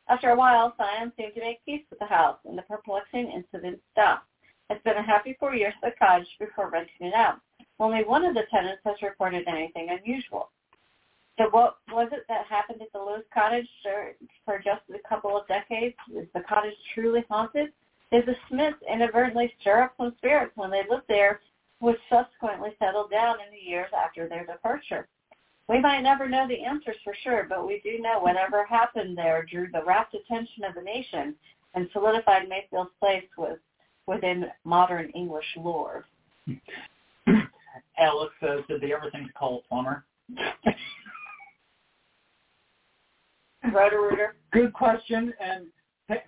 After 0.08 0.30
a 0.30 0.36
while, 0.36 0.74
Siam 0.76 1.12
seemed 1.16 1.34
to 1.34 1.40
make 1.40 1.64
peace 1.64 1.84
with 1.88 1.98
the 1.98 2.06
house, 2.06 2.38
and 2.44 2.58
the 2.58 2.62
perplexing 2.62 3.30
incident 3.30 3.80
stopped. 3.92 4.26
It's 4.70 4.82
been 4.82 4.96
a 4.96 5.02
happy 5.02 5.36
four 5.38 5.54
years 5.54 5.74
at 5.82 5.92
the 5.92 5.98
cottage 5.98 6.28
before 6.38 6.70
renting 6.70 7.08
it 7.08 7.14
out. 7.14 7.40
Only 7.78 8.04
one 8.04 8.24
of 8.24 8.34
the 8.34 8.46
tenants 8.50 8.82
has 8.84 9.00
reported 9.02 9.46
anything 9.46 9.90
unusual. 9.90 10.50
So 11.38 11.48
what 11.50 11.76
was 11.92 12.08
it 12.12 12.24
that 12.28 12.46
happened 12.46 12.80
at 12.80 12.92
the 12.92 12.98
Lewis 12.98 13.22
cottage 13.32 13.68
for 14.44 14.58
just 14.58 14.82
a 14.94 15.08
couple 15.08 15.36
of 15.36 15.46
decades? 15.48 15.94
Is 16.14 16.26
the 16.34 16.40
cottage 16.48 16.74
truly 16.94 17.24
haunted? 17.28 17.72
Did 18.10 18.24
the 18.26 18.36
Smiths 18.48 18.78
inadvertently 18.90 19.52
stir 19.60 19.82
up 19.82 19.94
some 19.96 20.14
spirits 20.16 20.52
when 20.56 20.70
they 20.70 20.82
lived 20.88 21.08
there, 21.08 21.40
which 21.80 21.98
subsequently 22.10 22.70
settled 22.78 23.10
down 23.10 23.36
in 23.40 23.52
the 23.52 23.70
years 23.70 23.90
after 23.92 24.28
their 24.28 24.46
departure? 24.46 25.08
We 25.68 25.80
might 25.80 26.02
never 26.02 26.28
know 26.28 26.46
the 26.46 26.62
answers 26.64 26.96
for 27.02 27.14
sure, 27.22 27.44
but 27.48 27.66
we 27.66 27.80
do 27.82 27.98
know 27.98 28.20
whatever 28.20 28.64
happened 28.64 29.18
there 29.18 29.44
drew 29.44 29.68
the 29.70 29.82
rapt 29.84 30.14
attention 30.14 30.64
of 30.64 30.74
the 30.74 30.82
nation 30.82 31.34
and 31.74 31.88
solidified 31.92 32.48
Mayfield's 32.48 32.92
place 33.00 33.24
with, 33.36 33.58
within 34.06 34.46
modern 34.64 35.10
English 35.10 35.44
lore. 35.56 36.06
Alex 37.98 38.32
says, 38.40 38.60
did 38.68 38.80
they 38.80 38.94
ever 38.94 39.10
think 39.10 39.26
to 39.26 39.32
call 39.32 39.58
a 39.64 39.68
plumber? 39.68 40.04
Roto-Rooter. 43.72 44.36
Good 44.52 44.72
question, 44.72 45.32
and 45.40 45.66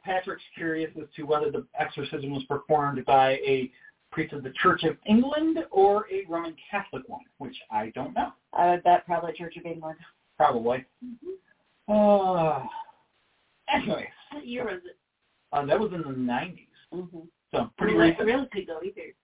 Patrick's 0.05 0.43
curious 0.57 0.91
as 1.01 1.09
to 1.17 1.23
whether 1.23 1.51
the 1.51 1.67
exorcism 1.79 2.31
was 2.31 2.43
performed 2.45 3.05
by 3.05 3.33
a 3.47 3.71
priest 4.11 4.33
of 4.33 4.43
the 4.43 4.53
Church 4.63 4.85
of 4.85 4.97
England 5.07 5.59
or 5.71 6.07
a 6.11 6.25
Roman 6.29 6.57
Catholic 6.71 7.09
one, 7.09 7.21
which 7.39 7.57
I 7.71 7.91
don't 7.95 8.15
know. 8.15 8.33
I 8.53 8.71
would 8.71 8.83
bet 8.83 9.07
probably 9.07 9.33
Church 9.35 9.57
of 9.57 9.67
England. 9.67 9.99
Probably. 10.37 10.85
Mm-hmm. 11.05 11.93
Uh, 11.93 12.67
anyways. 13.73 14.07
What 14.33 14.47
year 14.47 14.65
was 14.65 14.81
it? 14.85 14.97
Uh, 15.53 15.65
that 15.67 15.79
was 15.79 15.93
in 15.93 16.03
the 16.03 16.09
90s. 16.09 16.67
Mm-hmm. 16.93 17.19
So 17.53 17.71
pretty 17.79 17.95
well, 17.95 18.09
recent. 18.09 18.27
Really 18.27 18.49
could 18.53 18.67
go 18.67 18.81
either. 18.85 19.15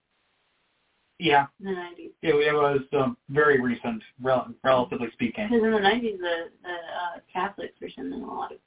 Yeah. 1.18 1.46
In 1.60 1.66
the 1.66 1.72
90s. 1.72 2.10
It, 2.22 2.34
it 2.34 2.52
was 2.52 2.80
um, 2.92 3.16
very 3.28 3.60
recent, 3.60 4.02
rel- 4.22 4.52
relatively 4.62 5.08
speaking. 5.12 5.48
Because 5.48 5.64
in 5.64 5.70
the 5.70 5.78
90s, 5.78 6.18
the, 6.18 6.50
the 6.62 6.68
uh, 6.68 7.20
Catholics 7.32 7.74
were 7.80 7.90
sending 7.94 8.22
a 8.22 8.26
lot 8.26 8.52
of 8.52 8.58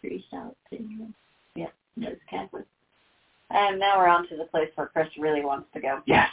priests 0.00 0.28
out 0.34 0.56
to 0.70 0.76
England. 0.76 1.14
Yeah, 1.54 1.66
those 1.96 2.16
Catholics. 2.30 2.66
And 3.50 3.78
now 3.78 3.98
we're 3.98 4.08
on 4.08 4.28
to 4.28 4.36
the 4.36 4.44
place 4.44 4.68
where 4.76 4.86
Chris 4.86 5.08
really 5.18 5.44
wants 5.44 5.68
to 5.74 5.80
go. 5.80 6.00
Yes. 6.06 6.30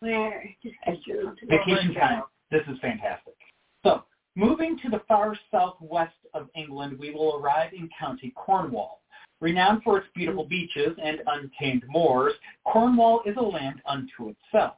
Where? 0.00 0.48
Just 0.62 0.76
Chris 0.84 0.98
really 1.06 1.24
wants 1.24 1.40
to 1.40 1.46
go. 1.46 1.56
Vacation 1.56 1.94
time. 1.94 2.22
This 2.50 2.62
is 2.68 2.78
fantastic. 2.80 3.34
So, 3.82 4.04
moving 4.36 4.78
to 4.84 4.88
the 4.88 5.02
far 5.06 5.36
southwest 5.50 6.14
of 6.32 6.48
England, 6.54 6.98
we 6.98 7.10
will 7.10 7.36
arrive 7.36 7.72
in 7.72 7.88
County 7.98 8.32
Cornwall. 8.36 9.00
Renowned 9.40 9.82
for 9.82 9.98
its 9.98 10.06
beautiful 10.14 10.44
beaches 10.44 10.96
and 11.02 11.18
untamed 11.26 11.84
moors, 11.88 12.32
Cornwall 12.64 13.20
is 13.26 13.36
a 13.36 13.42
land 13.42 13.82
unto 13.86 14.30
itself. 14.30 14.76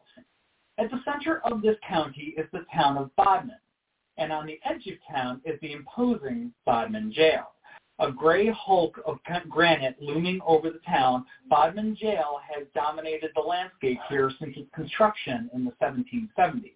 At 0.79 0.91
the 0.91 1.01
center 1.05 1.41
of 1.45 1.63
this 1.63 1.77
county 1.89 2.35
is 2.37 2.47
the 2.53 2.67
town 2.75 2.99
of 2.99 3.15
Bodmin, 3.17 3.57
and 4.19 4.31
on 4.31 4.47
the 4.47 4.61
edge 4.65 4.87
of 4.87 4.99
town 5.11 5.41
is 5.45 5.59
the 5.61 5.73
imposing 5.73 6.53
Bodmin 6.67 7.13
Jail. 7.13 7.53
A 7.99 8.13
gray 8.13 8.51
hulk 8.51 9.01
of 9.07 9.19
granite 9.49 9.97
looming 10.03 10.39
over 10.47 10.71
the 10.71 10.81
town, 10.87 11.25
Bodmin 11.49 11.97
Jail 11.97 12.41
has 12.47 12.67
dominated 12.75 13.31
the 13.35 13.41
landscape 13.41 13.99
here 14.11 14.31
since 14.39 14.55
its 14.55 14.69
construction 14.75 15.49
in 15.55 15.65
the 15.65 15.73
1770s. 15.83 16.73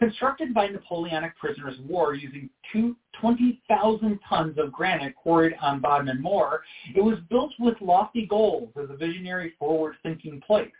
Constructed 0.00 0.54
by 0.54 0.68
Napoleonic 0.68 1.36
prisoners 1.36 1.78
of 1.78 1.84
war 1.84 2.14
using 2.14 2.48
20,000 3.20 4.18
tons 4.26 4.58
of 4.58 4.72
granite 4.72 5.14
quarried 5.14 5.54
on 5.60 5.80
Bodmin 5.80 6.22
Moor, 6.22 6.62
it 6.96 7.04
was 7.04 7.18
built 7.28 7.52
with 7.60 7.80
lofty 7.82 8.26
goals 8.26 8.70
as 8.82 8.88
a 8.88 8.96
visionary 8.96 9.52
forward-thinking 9.58 10.40
place. 10.46 10.72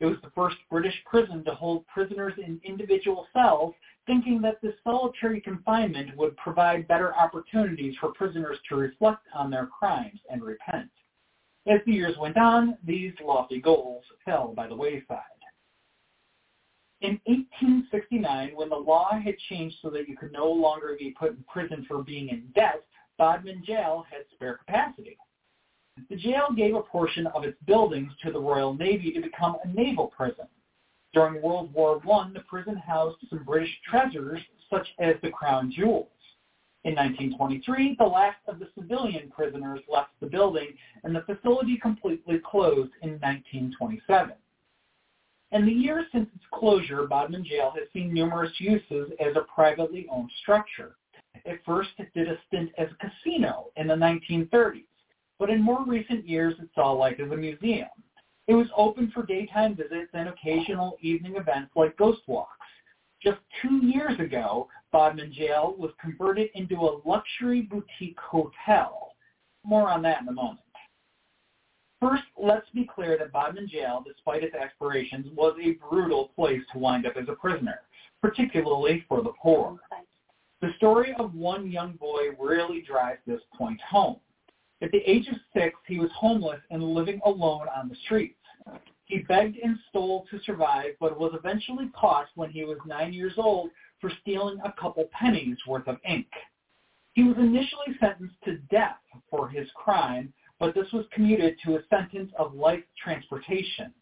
It 0.00 0.06
was 0.06 0.16
the 0.22 0.30
first 0.30 0.56
British 0.70 0.94
prison 1.04 1.44
to 1.44 1.54
hold 1.54 1.86
prisoners 1.86 2.32
in 2.38 2.60
individual 2.64 3.26
cells, 3.34 3.74
thinking 4.06 4.40
that 4.40 4.60
this 4.62 4.74
solitary 4.82 5.40
confinement 5.42 6.16
would 6.16 6.36
provide 6.38 6.88
better 6.88 7.14
opportunities 7.14 7.94
for 8.00 8.12
prisoners 8.12 8.58
to 8.68 8.76
reflect 8.76 9.26
on 9.34 9.50
their 9.50 9.66
crimes 9.66 10.18
and 10.30 10.42
repent. 10.42 10.90
As 11.66 11.80
the 11.84 11.92
years 11.92 12.16
went 12.18 12.38
on, 12.38 12.78
these 12.82 13.12
lofty 13.22 13.60
goals 13.60 14.04
fell 14.24 14.54
by 14.56 14.66
the 14.66 14.76
wayside. 14.76 15.20
In 17.02 17.20
1869, 17.24 18.52
when 18.54 18.68
the 18.68 18.76
law 18.76 19.10
had 19.12 19.36
changed 19.48 19.76
so 19.80 19.90
that 19.90 20.08
you 20.08 20.16
could 20.16 20.32
no 20.32 20.50
longer 20.50 20.96
be 20.98 21.14
put 21.18 21.30
in 21.30 21.44
prison 21.44 21.84
for 21.86 22.02
being 22.02 22.28
in 22.28 22.48
debt, 22.54 22.84
Bodmin 23.18 23.62
Jail 23.64 24.04
had 24.10 24.22
spare 24.32 24.56
capacity. 24.56 25.18
The 26.08 26.16
jail 26.16 26.48
gave 26.56 26.74
a 26.74 26.82
portion 26.82 27.26
of 27.28 27.44
its 27.44 27.58
buildings 27.66 28.12
to 28.22 28.32
the 28.32 28.40
Royal 28.40 28.74
Navy 28.74 29.12
to 29.12 29.20
become 29.20 29.56
a 29.64 29.68
naval 29.68 30.08
prison. 30.08 30.46
During 31.12 31.42
World 31.42 31.72
War 31.72 32.00
I, 32.12 32.30
the 32.32 32.40
prison 32.40 32.76
housed 32.76 33.18
some 33.28 33.42
British 33.44 33.70
treasures, 33.88 34.40
such 34.70 34.88
as 35.00 35.16
the 35.22 35.30
crown 35.30 35.72
jewels. 35.72 36.08
In 36.84 36.94
1923, 36.94 37.96
the 37.98 38.04
last 38.04 38.38
of 38.46 38.58
the 38.58 38.68
civilian 38.74 39.30
prisoners 39.30 39.80
left 39.88 40.10
the 40.20 40.26
building, 40.26 40.68
and 41.04 41.14
the 41.14 41.22
facility 41.22 41.76
completely 41.76 42.38
closed 42.38 42.92
in 43.02 43.18
1927. 43.20 44.34
In 45.52 45.66
the 45.66 45.72
years 45.72 46.06
since 46.12 46.28
its 46.34 46.44
closure, 46.54 47.06
Bodmin 47.06 47.44
Jail 47.44 47.72
has 47.76 47.88
seen 47.92 48.14
numerous 48.14 48.52
uses 48.58 49.10
as 49.18 49.36
a 49.36 49.46
privately 49.52 50.06
owned 50.10 50.30
structure. 50.42 50.96
It 51.44 51.60
first 51.66 51.90
it 51.98 52.14
did 52.14 52.28
a 52.28 52.38
stint 52.46 52.70
as 52.78 52.88
a 52.90 53.08
casino 53.08 53.66
in 53.76 53.88
the 53.88 53.94
1930s, 53.94 54.84
but 55.40 55.50
in 55.50 55.60
more 55.60 55.84
recent 55.86 56.28
years 56.28 56.54
it 56.60 56.68
saw 56.74 56.92
life 56.92 57.18
as 57.18 57.32
a 57.32 57.36
museum. 57.36 57.88
It 58.46 58.54
was 58.54 58.66
open 58.76 59.10
for 59.12 59.24
daytime 59.24 59.74
visits 59.74 60.10
and 60.12 60.28
occasional 60.28 60.98
evening 61.00 61.36
events 61.36 61.72
like 61.74 61.96
ghost 61.96 62.20
walks. 62.28 62.50
Just 63.22 63.38
two 63.62 63.84
years 63.84 64.18
ago, 64.20 64.68
Bodmin 64.92 65.32
Jail 65.32 65.74
was 65.78 65.92
converted 66.00 66.50
into 66.54 66.76
a 66.76 67.00
luxury 67.06 67.62
boutique 67.62 68.18
hotel. 68.18 69.14
More 69.64 69.90
on 69.90 70.02
that 70.02 70.20
in 70.20 70.28
a 70.28 70.32
moment. 70.32 70.60
First, 72.00 72.24
let's 72.38 72.68
be 72.74 72.88
clear 72.92 73.18
that 73.18 73.32
Bodmin 73.32 73.68
Jail, 73.68 74.02
despite 74.06 74.42
its 74.42 74.54
aspirations, 74.54 75.26
was 75.34 75.54
a 75.62 75.78
brutal 75.88 76.30
place 76.34 76.62
to 76.72 76.78
wind 76.78 77.06
up 77.06 77.16
as 77.16 77.28
a 77.28 77.34
prisoner, 77.34 77.80
particularly 78.22 79.04
for 79.08 79.22
the 79.22 79.32
poor. 79.40 79.78
The 80.60 80.72
story 80.76 81.14
of 81.18 81.34
one 81.34 81.70
young 81.70 81.92
boy 81.92 82.30
really 82.38 82.82
drives 82.82 83.20
this 83.26 83.40
point 83.56 83.80
home. 83.82 84.16
At 84.82 84.92
the 84.92 85.10
age 85.10 85.28
of 85.28 85.36
six, 85.52 85.78
he 85.86 85.98
was 85.98 86.10
homeless 86.12 86.60
and 86.70 86.82
living 86.82 87.20
alone 87.24 87.66
on 87.76 87.88
the 87.88 87.96
streets. 88.06 88.38
He 89.04 89.18
begged 89.18 89.58
and 89.58 89.76
stole 89.88 90.26
to 90.30 90.40
survive, 90.40 90.92
but 91.00 91.18
was 91.18 91.32
eventually 91.34 91.88
caught 91.88 92.28
when 92.34 92.50
he 92.50 92.64
was 92.64 92.78
nine 92.86 93.12
years 93.12 93.34
old 93.36 93.70
for 94.00 94.10
stealing 94.22 94.60
a 94.64 94.72
couple 94.72 95.08
pennies 95.12 95.58
worth 95.66 95.86
of 95.88 95.98
ink. 96.08 96.28
He 97.14 97.24
was 97.24 97.36
initially 97.36 97.96
sentenced 97.98 98.40
to 98.44 98.58
death 98.70 99.00
for 99.28 99.48
his 99.48 99.68
crime, 99.74 100.32
but 100.58 100.74
this 100.74 100.90
was 100.92 101.06
commuted 101.12 101.58
to 101.64 101.76
a 101.76 101.86
sentence 101.88 102.32
of 102.38 102.54
life 102.54 102.84
transportation, 103.02 103.92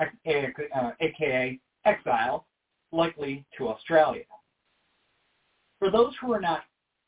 aka 0.00 1.60
exile, 1.84 2.46
likely 2.92 3.44
to 3.56 3.68
Australia. 3.68 4.24
For 5.78 5.90
those 5.90 6.12
who 6.20 6.32
are 6.32 6.40
not 6.40 6.64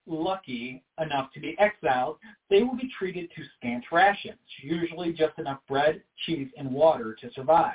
lucky 0.07 0.83
enough 1.01 1.33
to 1.33 1.41
be 1.41 1.57
exiled, 1.59 2.17
they 2.51 2.63
will 2.63 2.77
be 2.77 2.91
treated 2.99 3.31
to 3.35 3.43
scant 3.57 3.85
rations, 3.93 4.39
usually 4.63 5.13
just 5.13 5.39
enough 5.39 5.61
bread, 5.69 6.03
cheese, 6.27 6.49
and 6.57 6.71
water 6.71 7.17
to 7.21 7.33
survive. 7.33 7.75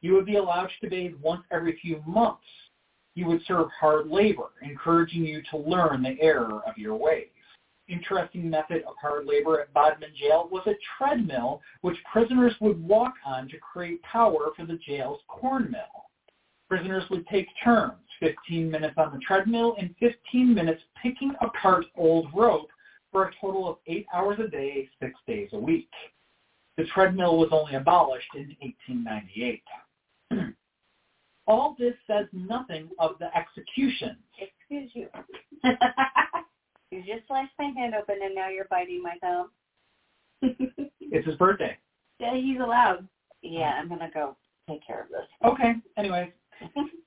You 0.00 0.14
would 0.14 0.26
be 0.26 0.36
allowed 0.36 0.70
to 0.80 0.90
bathe 0.90 1.14
once 1.20 1.42
every 1.50 1.78
few 1.80 2.02
months. 2.06 2.44
You 3.14 3.26
would 3.26 3.40
serve 3.46 3.68
hard 3.78 4.08
labor, 4.08 4.50
encouraging 4.62 5.24
you 5.24 5.42
to 5.50 5.56
learn 5.56 6.02
the 6.02 6.20
error 6.20 6.60
of 6.66 6.76
your 6.76 6.96
ways. 6.96 7.28
Interesting 7.88 8.50
method 8.50 8.82
of 8.82 8.94
hard 9.00 9.26
labor 9.26 9.60
at 9.60 9.72
Bodmin 9.72 10.10
Jail 10.16 10.48
was 10.50 10.66
a 10.66 10.74
treadmill 10.98 11.62
which 11.82 11.96
prisoners 12.12 12.54
would 12.60 12.82
walk 12.82 13.14
on 13.24 13.48
to 13.48 13.58
create 13.58 14.02
power 14.02 14.50
for 14.56 14.66
the 14.66 14.78
jail's 14.86 15.20
corn 15.28 15.70
mill. 15.70 16.10
Prisoners 16.68 17.04
would 17.10 17.26
take 17.28 17.46
turns 17.62 18.05
15 18.20 18.70
minutes 18.70 18.94
on 18.96 19.12
the 19.12 19.20
treadmill, 19.20 19.76
and 19.78 19.94
15 20.00 20.54
minutes 20.54 20.82
picking 21.02 21.32
apart 21.40 21.86
old 21.96 22.28
rope 22.34 22.68
for 23.12 23.28
a 23.28 23.30
total 23.40 23.68
of 23.68 23.76
eight 23.86 24.06
hours 24.12 24.38
a 24.44 24.48
day, 24.48 24.88
six 25.00 25.14
days 25.26 25.48
a 25.52 25.58
week. 25.58 25.88
The 26.76 26.84
treadmill 26.94 27.38
was 27.38 27.48
only 27.52 27.74
abolished 27.74 28.28
in 28.34 28.54
1898. 28.60 29.62
All 31.46 31.76
this 31.78 31.94
says 32.06 32.26
nothing 32.32 32.88
of 32.98 33.12
the 33.18 33.28
execution. 33.36 34.16
Excuse 34.38 34.90
you. 34.94 35.08
you 36.90 37.02
just 37.06 37.26
sliced 37.28 37.52
my 37.58 37.72
hand 37.76 37.94
open 37.94 38.16
and 38.22 38.34
now 38.34 38.48
you're 38.48 38.66
biting 38.68 39.02
my 39.02 39.14
thumb. 39.20 39.50
it's 41.00 41.26
his 41.26 41.36
birthday. 41.36 41.76
Yeah, 42.18 42.34
he's 42.34 42.60
allowed. 42.60 43.06
Yeah, 43.42 43.74
I'm 43.78 43.88
gonna 43.88 44.10
go 44.12 44.36
take 44.68 44.86
care 44.86 45.02
of 45.02 45.08
this. 45.08 45.26
Okay. 45.44 45.74
Anyways, 45.96 46.30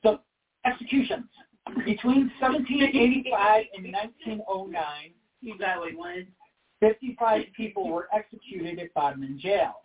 so 0.04 0.20
executions. 0.66 1.26
Between 1.86 2.32
1785 2.40 3.66
and 3.76 3.94
1909, 3.94 5.12
you 5.42 5.58
got 5.58 5.80
what 5.96 6.26
55 6.80 7.46
people 7.56 7.90
were 7.90 8.08
executed 8.14 8.80
at 8.80 8.94
Bodmin 8.94 9.40
Jail. 9.40 9.76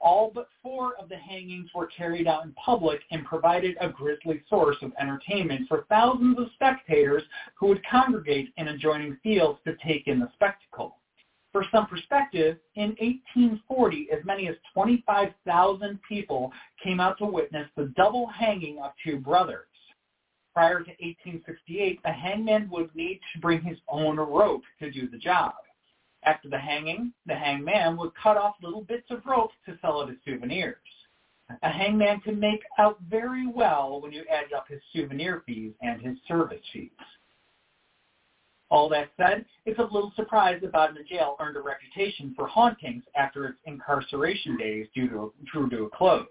All 0.00 0.30
but 0.34 0.48
four 0.62 0.94
of 1.00 1.08
the 1.08 1.16
hangings 1.16 1.70
were 1.74 1.86
carried 1.86 2.26
out 2.26 2.44
in 2.44 2.52
public 2.52 3.00
and 3.10 3.24
provided 3.24 3.76
a 3.80 3.88
grisly 3.88 4.42
source 4.48 4.76
of 4.82 4.92
entertainment 5.00 5.68
for 5.68 5.86
thousands 5.88 6.38
of 6.38 6.48
spectators 6.54 7.22
who 7.58 7.68
would 7.68 7.84
congregate 7.86 8.52
in 8.56 8.68
adjoining 8.68 9.16
fields 9.22 9.58
to 9.64 9.76
take 9.84 10.06
in 10.06 10.20
the 10.20 10.30
spectacle. 10.34 10.98
For 11.50 11.64
some 11.72 11.86
perspective, 11.86 12.58
in 12.74 12.90
1840, 13.00 14.08
as 14.12 14.24
many 14.24 14.48
as 14.48 14.56
25,000 14.74 15.98
people 16.06 16.52
came 16.82 17.00
out 17.00 17.16
to 17.18 17.24
witness 17.24 17.68
the 17.76 17.92
double 17.96 18.26
hanging 18.26 18.78
of 18.78 18.92
two 19.02 19.16
brothers 19.16 19.66
prior 20.56 20.78
to 20.78 20.88
1868, 20.88 22.00
a 22.06 22.12
hangman 22.12 22.66
would 22.70 22.88
need 22.96 23.20
to 23.34 23.40
bring 23.42 23.60
his 23.60 23.76
own 23.90 24.16
rope 24.16 24.62
to 24.80 24.90
do 24.90 25.06
the 25.06 25.18
job. 25.18 25.52
After 26.22 26.48
the 26.48 26.58
hanging, 26.58 27.12
the 27.26 27.34
hangman 27.34 27.98
would 27.98 28.12
cut 28.14 28.38
off 28.38 28.54
little 28.62 28.80
bits 28.80 29.04
of 29.10 29.20
rope 29.26 29.50
to 29.66 29.76
sell 29.82 30.00
it 30.00 30.08
as 30.08 30.16
souvenirs. 30.24 30.76
A 31.62 31.68
hangman 31.68 32.20
could 32.20 32.40
make 32.40 32.62
out 32.78 32.98
very 33.06 33.46
well 33.46 34.00
when 34.00 34.12
you 34.12 34.24
added 34.32 34.54
up 34.54 34.66
his 34.66 34.80
souvenir 34.94 35.42
fees 35.44 35.74
and 35.82 36.00
his 36.00 36.16
service 36.26 36.64
fees. 36.72 36.88
All 38.70 38.88
that 38.88 39.10
said, 39.18 39.44
it's 39.66 39.78
a 39.78 39.82
little 39.82 40.12
surprise 40.16 40.58
that 40.62 40.72
Bodmin 40.72 41.04
Jail 41.06 41.36
earned 41.38 41.58
a 41.58 41.60
reputation 41.60 42.32
for 42.34 42.46
hauntings 42.46 43.04
after 43.14 43.44
its 43.44 43.58
incarceration 43.66 44.56
days 44.56 44.86
due 44.94 45.10
to, 45.10 45.34
drew 45.52 45.68
to 45.68 45.84
a 45.84 45.90
close. 45.90 46.26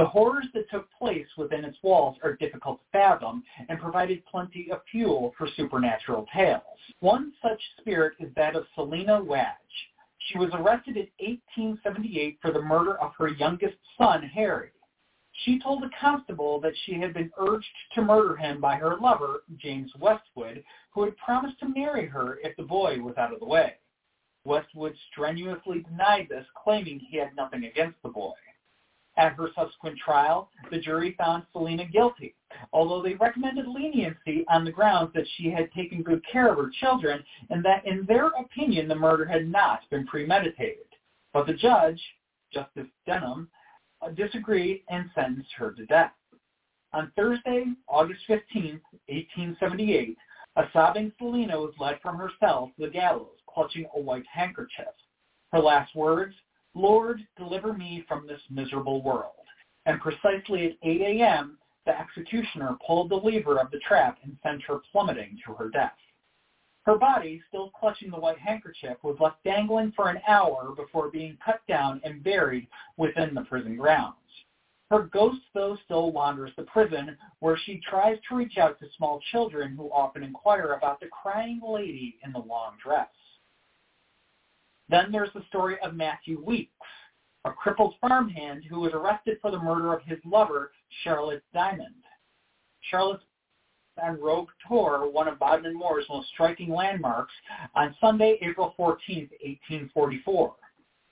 The 0.00 0.06
horrors 0.06 0.46
that 0.54 0.70
took 0.70 0.90
place 0.92 1.26
within 1.36 1.62
its 1.62 1.76
walls 1.82 2.16
are 2.22 2.34
difficult 2.36 2.78
to 2.78 2.84
fathom 2.90 3.44
and 3.68 3.78
provided 3.78 4.24
plenty 4.24 4.72
of 4.72 4.80
fuel 4.90 5.34
for 5.36 5.46
supernatural 5.46 6.26
tales. 6.32 6.62
One 7.00 7.34
such 7.42 7.60
spirit 7.78 8.14
is 8.18 8.34
that 8.34 8.56
of 8.56 8.64
Selina 8.74 9.22
Wadge. 9.22 9.90
She 10.16 10.38
was 10.38 10.48
arrested 10.54 10.96
in 10.96 11.06
1878 11.18 12.38
for 12.40 12.50
the 12.50 12.62
murder 12.62 12.98
of 12.98 13.12
her 13.18 13.28
youngest 13.28 13.76
son, 13.98 14.22
Harry. 14.22 14.70
She 15.44 15.60
told 15.60 15.84
a 15.84 15.90
constable 16.00 16.62
that 16.62 16.72
she 16.86 16.94
had 16.94 17.12
been 17.12 17.30
urged 17.36 17.66
to 17.92 18.00
murder 18.00 18.36
him 18.36 18.58
by 18.58 18.76
her 18.76 18.96
lover, 18.96 19.42
James 19.58 19.92
Westwood, 20.00 20.64
who 20.94 21.04
had 21.04 21.16
promised 21.18 21.60
to 21.60 21.68
marry 21.68 22.06
her 22.06 22.38
if 22.42 22.56
the 22.56 22.62
boy 22.62 23.02
was 23.02 23.18
out 23.18 23.34
of 23.34 23.40
the 23.40 23.44
way. 23.44 23.74
Westwood 24.44 24.96
strenuously 25.10 25.80
denied 25.80 26.28
this, 26.30 26.46
claiming 26.56 26.98
he 27.00 27.18
had 27.18 27.36
nothing 27.36 27.66
against 27.66 28.00
the 28.02 28.08
boy. 28.08 28.32
At 29.20 29.34
her 29.34 29.50
subsequent 29.54 29.98
trial, 29.98 30.48
the 30.70 30.80
jury 30.80 31.14
found 31.18 31.44
Selina 31.52 31.84
guilty, 31.84 32.34
although 32.72 33.02
they 33.02 33.16
recommended 33.16 33.68
leniency 33.68 34.46
on 34.48 34.64
the 34.64 34.72
grounds 34.72 35.12
that 35.12 35.26
she 35.36 35.50
had 35.50 35.70
taken 35.72 36.02
good 36.02 36.24
care 36.26 36.50
of 36.50 36.56
her 36.56 36.70
children 36.80 37.22
and 37.50 37.62
that 37.62 37.86
in 37.86 38.06
their 38.06 38.28
opinion 38.28 38.88
the 38.88 38.94
murder 38.94 39.26
had 39.26 39.46
not 39.46 39.80
been 39.90 40.06
premeditated. 40.06 40.86
But 41.34 41.46
the 41.46 41.52
judge, 41.52 42.00
Justice 42.50 42.86
Denman, 43.04 43.46
disagreed 44.14 44.84
and 44.88 45.10
sentenced 45.14 45.52
her 45.52 45.72
to 45.72 45.84
death. 45.84 46.14
On 46.94 47.12
Thursday, 47.14 47.66
August 47.88 48.22
15, 48.26 48.80
1878, 49.06 50.16
a 50.56 50.62
sobbing 50.72 51.12
Selina 51.18 51.60
was 51.60 51.74
led 51.78 52.00
from 52.00 52.16
her 52.16 52.30
cell 52.40 52.72
to 52.74 52.86
the 52.86 52.90
gallows, 52.90 53.36
clutching 53.46 53.86
a 53.94 54.00
white 54.00 54.26
handkerchief. 54.32 54.94
Her 55.52 55.58
last 55.58 55.94
words, 55.94 56.34
Lord, 56.74 57.20
deliver 57.36 57.72
me 57.72 58.04
from 58.08 58.26
this 58.26 58.40
miserable 58.50 59.02
world. 59.02 59.32
And 59.86 60.00
precisely 60.00 60.66
at 60.66 60.76
8 60.82 61.00
a.m., 61.00 61.58
the 61.86 61.98
executioner 61.98 62.76
pulled 62.86 63.10
the 63.10 63.16
lever 63.16 63.58
of 63.58 63.70
the 63.70 63.78
trap 63.80 64.18
and 64.22 64.36
sent 64.42 64.62
her 64.64 64.80
plummeting 64.92 65.38
to 65.46 65.54
her 65.54 65.68
death. 65.68 65.96
Her 66.84 66.96
body, 66.96 67.42
still 67.48 67.70
clutching 67.70 68.10
the 68.10 68.18
white 68.18 68.38
handkerchief, 68.38 68.96
was 69.02 69.18
left 69.20 69.42
dangling 69.44 69.92
for 69.92 70.08
an 70.08 70.20
hour 70.26 70.72
before 70.74 71.10
being 71.10 71.36
cut 71.44 71.60
down 71.68 72.00
and 72.04 72.22
buried 72.22 72.68
within 72.96 73.34
the 73.34 73.42
prison 73.42 73.76
grounds. 73.76 74.16
Her 74.90 75.02
ghost, 75.02 75.42
though, 75.54 75.76
still 75.84 76.10
wanders 76.10 76.52
the 76.56 76.64
prison, 76.64 77.16
where 77.38 77.56
she 77.56 77.80
tries 77.88 78.18
to 78.28 78.34
reach 78.34 78.58
out 78.58 78.78
to 78.80 78.86
small 78.96 79.20
children 79.30 79.76
who 79.76 79.90
often 79.92 80.24
inquire 80.24 80.72
about 80.72 81.00
the 81.00 81.06
crying 81.08 81.60
lady 81.62 82.18
in 82.24 82.32
the 82.32 82.40
long 82.40 82.76
dress. 82.82 83.08
Then 84.90 85.12
there's 85.12 85.32
the 85.34 85.44
story 85.48 85.76
of 85.84 85.94
Matthew 85.94 86.42
Weeks, 86.44 86.72
a 87.44 87.52
crippled 87.52 87.94
farmhand 88.00 88.64
who 88.68 88.80
was 88.80 88.92
arrested 88.92 89.38
for 89.40 89.50
the 89.50 89.58
murder 89.58 89.94
of 89.94 90.02
his 90.02 90.18
lover, 90.24 90.72
Charlotte 91.04 91.44
Dymond. 91.54 92.02
Charlotte's 92.90 93.22
and 94.02 94.18
Rough 94.22 94.46
Tor, 94.66 95.10
one 95.10 95.28
of 95.28 95.38
Bodmin 95.38 95.74
Moor's 95.74 96.06
most 96.08 96.28
striking 96.28 96.70
landmarks, 96.70 97.32
on 97.74 97.94
Sunday, 98.00 98.38
April 98.40 98.72
14, 98.76 99.28
1844. 99.42 100.54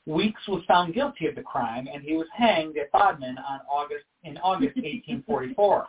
Weeks 0.07 0.41
was 0.49 0.65
found 0.67 0.95
guilty 0.95 1.27
of 1.27 1.35
the 1.35 1.43
crime, 1.43 1.87
and 1.93 2.03
he 2.03 2.15
was 2.17 2.27
hanged 2.35 2.79
at 2.79 2.91
Bodmin 2.93 3.37
on 3.37 3.61
August, 3.71 4.05
in 4.25 4.39
August 4.39 4.77
1844. 4.77 5.87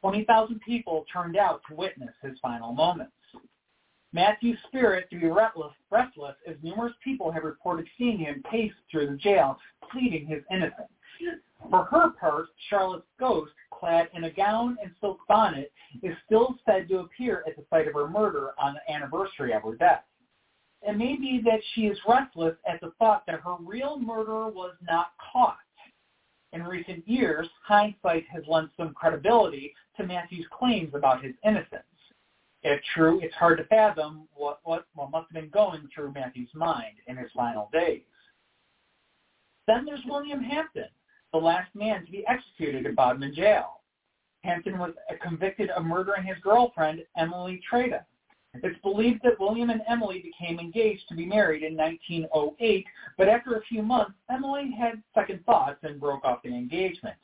20,000 0.00 0.60
people 0.60 1.04
turned 1.12 1.36
out 1.36 1.60
to 1.68 1.74
witness 1.74 2.14
his 2.22 2.38
final 2.40 2.72
moments. 2.72 3.12
Matthew's 4.14 4.58
spirit 4.68 5.10
to 5.10 5.18
be 5.18 5.26
restless, 5.26 5.72
restless 5.90 6.36
as 6.48 6.54
numerous 6.62 6.94
people 7.02 7.32
have 7.32 7.42
reported 7.42 7.86
seeing 7.98 8.18
him 8.18 8.44
pace 8.48 8.72
through 8.88 9.08
the 9.08 9.16
jail, 9.16 9.58
pleading 9.90 10.24
his 10.24 10.40
innocence. 10.52 10.88
For 11.68 11.84
her 11.86 12.10
part, 12.10 12.46
Charlotte's 12.70 13.08
ghost, 13.18 13.52
clad 13.72 14.08
in 14.14 14.22
a 14.22 14.30
gown 14.30 14.78
and 14.80 14.92
silk 15.00 15.18
bonnet, 15.28 15.72
is 16.04 16.14
still 16.26 16.54
said 16.64 16.88
to 16.88 17.00
appear 17.00 17.42
at 17.48 17.56
the 17.56 17.64
site 17.68 17.88
of 17.88 17.94
her 17.94 18.06
murder 18.06 18.52
on 18.56 18.74
the 18.74 18.92
anniversary 18.92 19.52
of 19.52 19.62
her 19.62 19.74
death. 19.74 20.04
It 20.82 20.96
may 20.96 21.16
be 21.16 21.40
that 21.44 21.60
she 21.72 21.86
is 21.86 21.98
restless 22.06 22.54
at 22.68 22.80
the 22.80 22.92
thought 23.00 23.24
that 23.26 23.40
her 23.40 23.56
real 23.58 23.98
murderer 23.98 24.48
was 24.48 24.74
not 24.86 25.08
caught. 25.32 25.58
In 26.52 26.62
recent 26.62 27.08
years, 27.08 27.48
hindsight 27.64 28.26
has 28.32 28.44
lent 28.46 28.70
some 28.76 28.94
credibility 28.94 29.74
to 29.96 30.06
Matthew's 30.06 30.46
claims 30.56 30.94
about 30.94 31.24
his 31.24 31.34
innocence. 31.44 31.82
If 32.64 32.80
true, 32.94 33.20
it's 33.22 33.34
hard 33.34 33.58
to 33.58 33.64
fathom 33.64 34.26
what, 34.34 34.60
what, 34.64 34.86
what 34.94 35.10
must 35.10 35.26
have 35.30 35.42
been 35.42 35.50
going 35.50 35.86
through 35.94 36.12
Matthew's 36.12 36.48
mind 36.54 36.96
in 37.06 37.16
his 37.16 37.30
final 37.36 37.68
days. 37.72 38.02
Then 39.66 39.84
there's 39.84 40.04
William 40.06 40.42
Hampton, 40.42 40.88
the 41.32 41.38
last 41.38 41.74
man 41.74 42.06
to 42.06 42.10
be 42.10 42.24
executed 42.26 42.86
at 42.86 42.96
Bodmin 42.96 43.34
Jail. 43.34 43.80
Hampton 44.44 44.78
was 44.78 44.92
convicted 45.22 45.70
of 45.70 45.84
murdering 45.84 46.24
his 46.24 46.38
girlfriend, 46.42 47.02
Emily 47.18 47.60
Tredrea. 47.70 48.04
It's 48.54 48.80
believed 48.82 49.20
that 49.24 49.40
William 49.40 49.70
and 49.70 49.82
Emily 49.86 50.20
became 50.22 50.58
engaged 50.58 51.08
to 51.08 51.14
be 51.14 51.26
married 51.26 51.64
in 51.64 51.76
1908, 51.76 52.86
but 53.18 53.28
after 53.28 53.56
a 53.56 53.62
few 53.62 53.82
months, 53.82 54.12
Emily 54.30 54.70
had 54.78 55.02
second 55.14 55.44
thoughts 55.44 55.78
and 55.82 56.00
broke 56.00 56.24
off 56.24 56.42
the 56.42 56.50
engagement. 56.50 57.16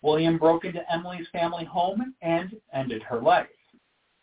William 0.00 0.38
broke 0.38 0.64
into 0.64 0.90
Emily's 0.92 1.26
family 1.30 1.64
home 1.64 2.14
and 2.22 2.56
ended 2.72 3.02
her 3.02 3.20
life. 3.20 3.46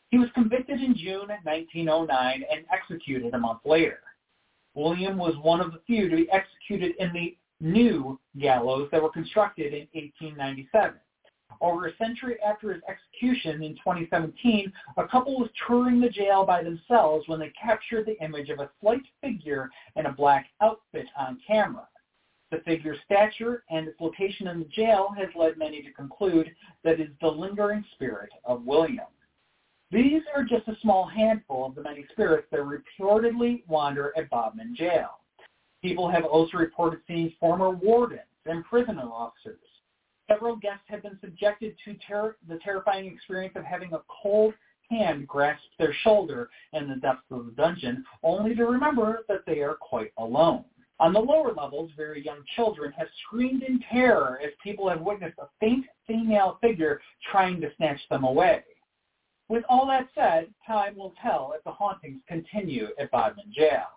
He 0.10 0.18
was 0.18 0.30
convicted 0.34 0.82
in 0.82 0.96
June 0.96 1.30
1909 1.44 2.44
and 2.52 2.66
executed 2.72 3.34
a 3.34 3.40
month 3.40 3.60
later. 3.64 4.00
William 4.74 5.18
was 5.18 5.36
one 5.42 5.62
of 5.62 5.72
the 5.72 5.82
few 5.86 6.10
to 6.10 6.16
be 6.16 6.32
executed 6.32 6.96
in 7.00 7.14
the 7.14 7.38
new 7.62 8.20
gallows 8.40 8.90
that 8.92 9.02
were 9.02 9.12
constructed 9.12 9.74
in 9.74 9.88
1897. 9.94 10.96
Over 11.62 11.88
a 11.88 11.96
century 11.98 12.38
after 12.42 12.74
his 12.74 12.82
execution 12.88 13.62
in 13.64 13.76
2017, 13.76 14.72
a 14.98 15.08
couple 15.08 15.38
was 15.38 15.50
touring 15.68 16.00
the 16.00 16.10
jail 16.10 16.46
by 16.46 16.64
themselves 16.64 17.28
when 17.28 17.40
they 17.40 17.50
captured 17.50 18.06
the 18.06 18.20
image 18.24 18.50
of 18.50 18.60
a 18.60 18.70
slight 18.80 19.02
figure 19.22 19.70
in 19.96 20.06
a 20.06 20.12
black 20.14 20.48
outfit 20.62 21.08
on 21.18 21.40
camera. 21.46 21.88
The 22.52 22.60
figure's 22.60 22.98
stature 23.06 23.64
and 23.70 23.88
its 23.88 24.00
location 24.00 24.48
in 24.48 24.60
the 24.60 24.66
jail 24.66 25.14
has 25.18 25.28
led 25.36 25.58
many 25.58 25.84
to 25.84 25.92
conclude 25.92 26.50
that 26.84 27.00
it 27.00 27.10
is 27.10 27.16
the 27.22 27.28
lingering 27.28 27.84
spirit 27.94 28.32
of 28.46 28.66
William. 28.66 29.06
These 29.92 30.22
are 30.36 30.44
just 30.44 30.68
a 30.68 30.78
small 30.82 31.08
handful 31.08 31.66
of 31.66 31.76
the 31.76 31.82
many 31.82 32.06
spirits 32.12 32.48
that 32.52 32.60
reportedly 32.60 33.68
wander 33.68 34.14
at 34.16 34.30
Bodmin 34.30 34.76
Jail. 34.76 35.20
People 35.82 36.10
have 36.10 36.26
also 36.26 36.58
reported 36.58 37.00
seeing 37.08 37.34
former 37.40 37.72
wardens 37.72 38.22
and 38.46 38.64
prisoner 38.66 39.10
officers. 39.12 39.58
Several 40.30 40.56
guests 40.56 40.84
have 40.88 41.02
been 41.02 41.18
subjected 41.22 41.76
to 41.86 41.96
ter- 41.96 42.36
the 42.48 42.60
terrifying 42.60 43.08
experience 43.08 43.56
of 43.56 43.64
having 43.64 43.94
a 43.94 44.02
cold 44.22 44.54
hand 44.92 45.28
grasp 45.28 45.64
their 45.80 45.94
shoulder 46.04 46.50
in 46.74 46.88
the 46.88 46.96
depths 46.98 47.26
of 47.32 47.46
the 47.46 47.52
dungeon, 47.54 48.04
only 48.24 48.56
to 48.56 48.66
remember 48.66 49.24
that 49.28 49.46
they 49.48 49.60
are 49.62 49.76
quite 49.76 50.12
alone. 50.18 50.66
On 51.00 51.14
the 51.14 51.20
lower 51.20 51.54
levels, 51.54 51.92
very 51.96 52.24
young 52.24 52.44
children 52.56 52.92
have 52.92 53.08
screamed 53.24 53.64
in 53.64 53.80
terror 53.92 54.40
as 54.44 54.52
people 54.62 54.90
have 54.90 55.02
witnessed 55.02 55.40
a 55.40 55.48
faint 55.60 55.86
female 56.06 56.58
figure 56.62 57.02
trying 57.32 57.62
to 57.62 57.72
snatch 57.78 58.02
them 58.10 58.24
away. 58.24 58.64
With 59.50 59.64
all 59.68 59.88
that 59.88 60.08
said, 60.14 60.54
time 60.66 60.96
will 60.96 61.14
tell 61.22 61.54
if 61.58 61.64
the 61.64 61.72
hauntings 61.72 62.22
continue 62.28 62.90
at 63.00 63.10
Bodmin 63.10 63.52
Jail. 63.52 63.88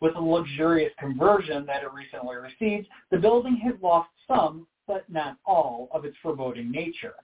With 0.00 0.14
the 0.14 0.20
luxurious 0.20 0.92
conversion 0.98 1.64
that 1.66 1.84
it 1.84 1.92
recently 1.92 2.36
received, 2.36 2.88
the 3.10 3.18
building 3.18 3.56
has 3.64 3.74
lost 3.80 4.10
some, 4.26 4.66
but 4.88 5.08
not 5.08 5.36
all, 5.46 5.88
of 5.92 6.04
its 6.04 6.16
foreboding 6.20 6.72
nature. 6.72 7.14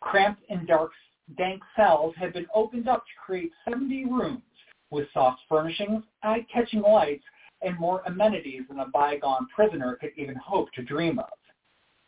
Cramped 0.00 0.42
and 0.48 0.66
dark, 0.66 0.92
dank 1.36 1.62
cells 1.76 2.14
have 2.16 2.32
been 2.32 2.46
opened 2.54 2.88
up 2.88 3.04
to 3.04 3.12
create 3.22 3.52
70 3.68 4.06
rooms 4.06 4.42
with 4.90 5.06
soft 5.12 5.42
furnishings, 5.46 6.02
eye-catching 6.22 6.80
lights, 6.80 7.24
and 7.60 7.78
more 7.78 8.02
amenities 8.06 8.62
than 8.68 8.78
a 8.78 8.88
bygone 8.88 9.46
prisoner 9.54 9.96
could 10.00 10.12
even 10.16 10.36
hope 10.36 10.72
to 10.72 10.82
dream 10.82 11.18
of. 11.18 11.28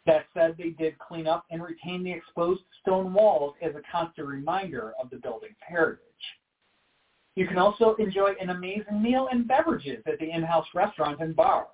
That 0.07 0.27
said, 0.35 0.57
they 0.59 0.71
did 0.71 0.99
clean 0.99 1.27
up 1.27 1.45
and 1.51 1.63
retain 1.63 2.03
the 2.03 2.13
exposed 2.13 2.63
stone 2.81 3.15
walls 3.15 3.55
as 3.63 3.75
a 3.75 3.83
constant 3.91 4.27
reminder 4.27 4.95
of 5.01 5.11
the 5.11 5.17
building's 5.17 5.57
heritage. 5.61 6.01
You 7.37 7.47
can 7.47 7.59
also 7.59 7.95
enjoy 7.95 8.35
an 8.41 8.51
amazing 8.51 9.01
meal 9.01 9.29
and 9.31 9.47
beverages 9.47 10.03
at 10.07 10.19
the 10.19 10.31
in-house 10.31 10.67
restaurant 10.75 11.21
and 11.21 11.35
bar, 11.35 11.69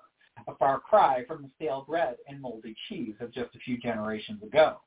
a 0.47 0.55
far 0.55 0.79
cry 0.79 1.25
from 1.25 1.41
the 1.41 1.49
stale 1.55 1.85
bread 1.87 2.15
and 2.27 2.39
moldy 2.39 2.75
cheese 2.87 3.15
of 3.19 3.33
just 3.33 3.53
a 3.55 3.59
few 3.59 3.77
generations 3.77 4.41
ago. 4.43 4.79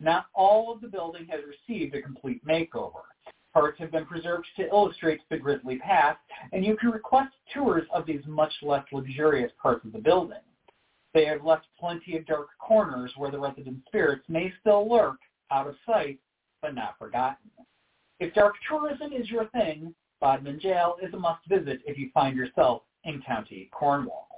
Not 0.00 0.26
all 0.34 0.72
of 0.72 0.80
the 0.80 0.88
building 0.88 1.26
has 1.30 1.40
received 1.46 1.94
a 1.94 2.02
complete 2.02 2.44
makeover. 2.44 3.02
Parts 3.52 3.78
have 3.78 3.92
been 3.92 4.06
preserved 4.06 4.46
to 4.56 4.66
illustrate 4.66 5.20
the 5.30 5.36
grisly 5.36 5.78
past, 5.78 6.18
and 6.52 6.64
you 6.64 6.76
can 6.76 6.90
request 6.90 7.34
tours 7.54 7.86
of 7.94 8.06
these 8.06 8.22
much 8.26 8.52
less 8.62 8.84
luxurious 8.90 9.52
parts 9.62 9.84
of 9.84 9.92
the 9.92 9.98
building. 9.98 10.38
They 11.14 11.26
have 11.26 11.44
left 11.44 11.66
plenty 11.78 12.16
of 12.16 12.26
dark 12.26 12.48
corners 12.58 13.12
where 13.16 13.30
the 13.30 13.38
resident 13.38 13.78
spirits 13.86 14.24
may 14.28 14.52
still 14.60 14.90
lurk, 14.90 15.18
out 15.50 15.66
of 15.66 15.74
sight, 15.86 16.18
but 16.62 16.74
not 16.74 16.96
forgotten. 16.98 17.50
If 18.20 18.32
dark 18.34 18.54
tourism 18.68 19.12
is 19.12 19.28
your 19.28 19.46
thing, 19.46 19.94
Bodmin 20.20 20.60
Jail 20.60 20.96
is 21.02 21.12
a 21.12 21.18
must-visit 21.18 21.80
if 21.84 21.98
you 21.98 22.10
find 22.14 22.36
yourself 22.36 22.82
in 23.04 23.20
County 23.22 23.68
Cornwall. 23.72 24.28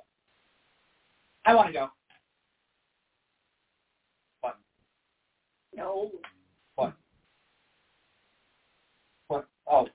I 1.45 1.55
want 1.55 1.69
to 1.69 1.73
go. 1.73 1.89
What? 4.41 4.57
No. 5.77 6.11
What? 6.77 6.95
What? 9.29 9.47
Oh, 9.71 9.89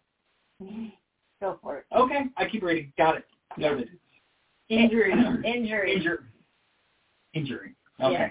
Go 1.41 1.57
for 1.61 1.77
it. 1.77 1.85
okay. 1.95 2.25
I 2.37 2.47
keep 2.47 2.63
reading. 2.63 2.93
Got 2.97 3.17
it. 3.17 3.25
Noted. 3.57 3.89
Injury. 4.69 5.11
Injury. 5.11 5.95
Injury. 5.95 6.19
Injury. 7.33 7.75
Okay. 8.01 8.13
Yeah. 8.13 8.29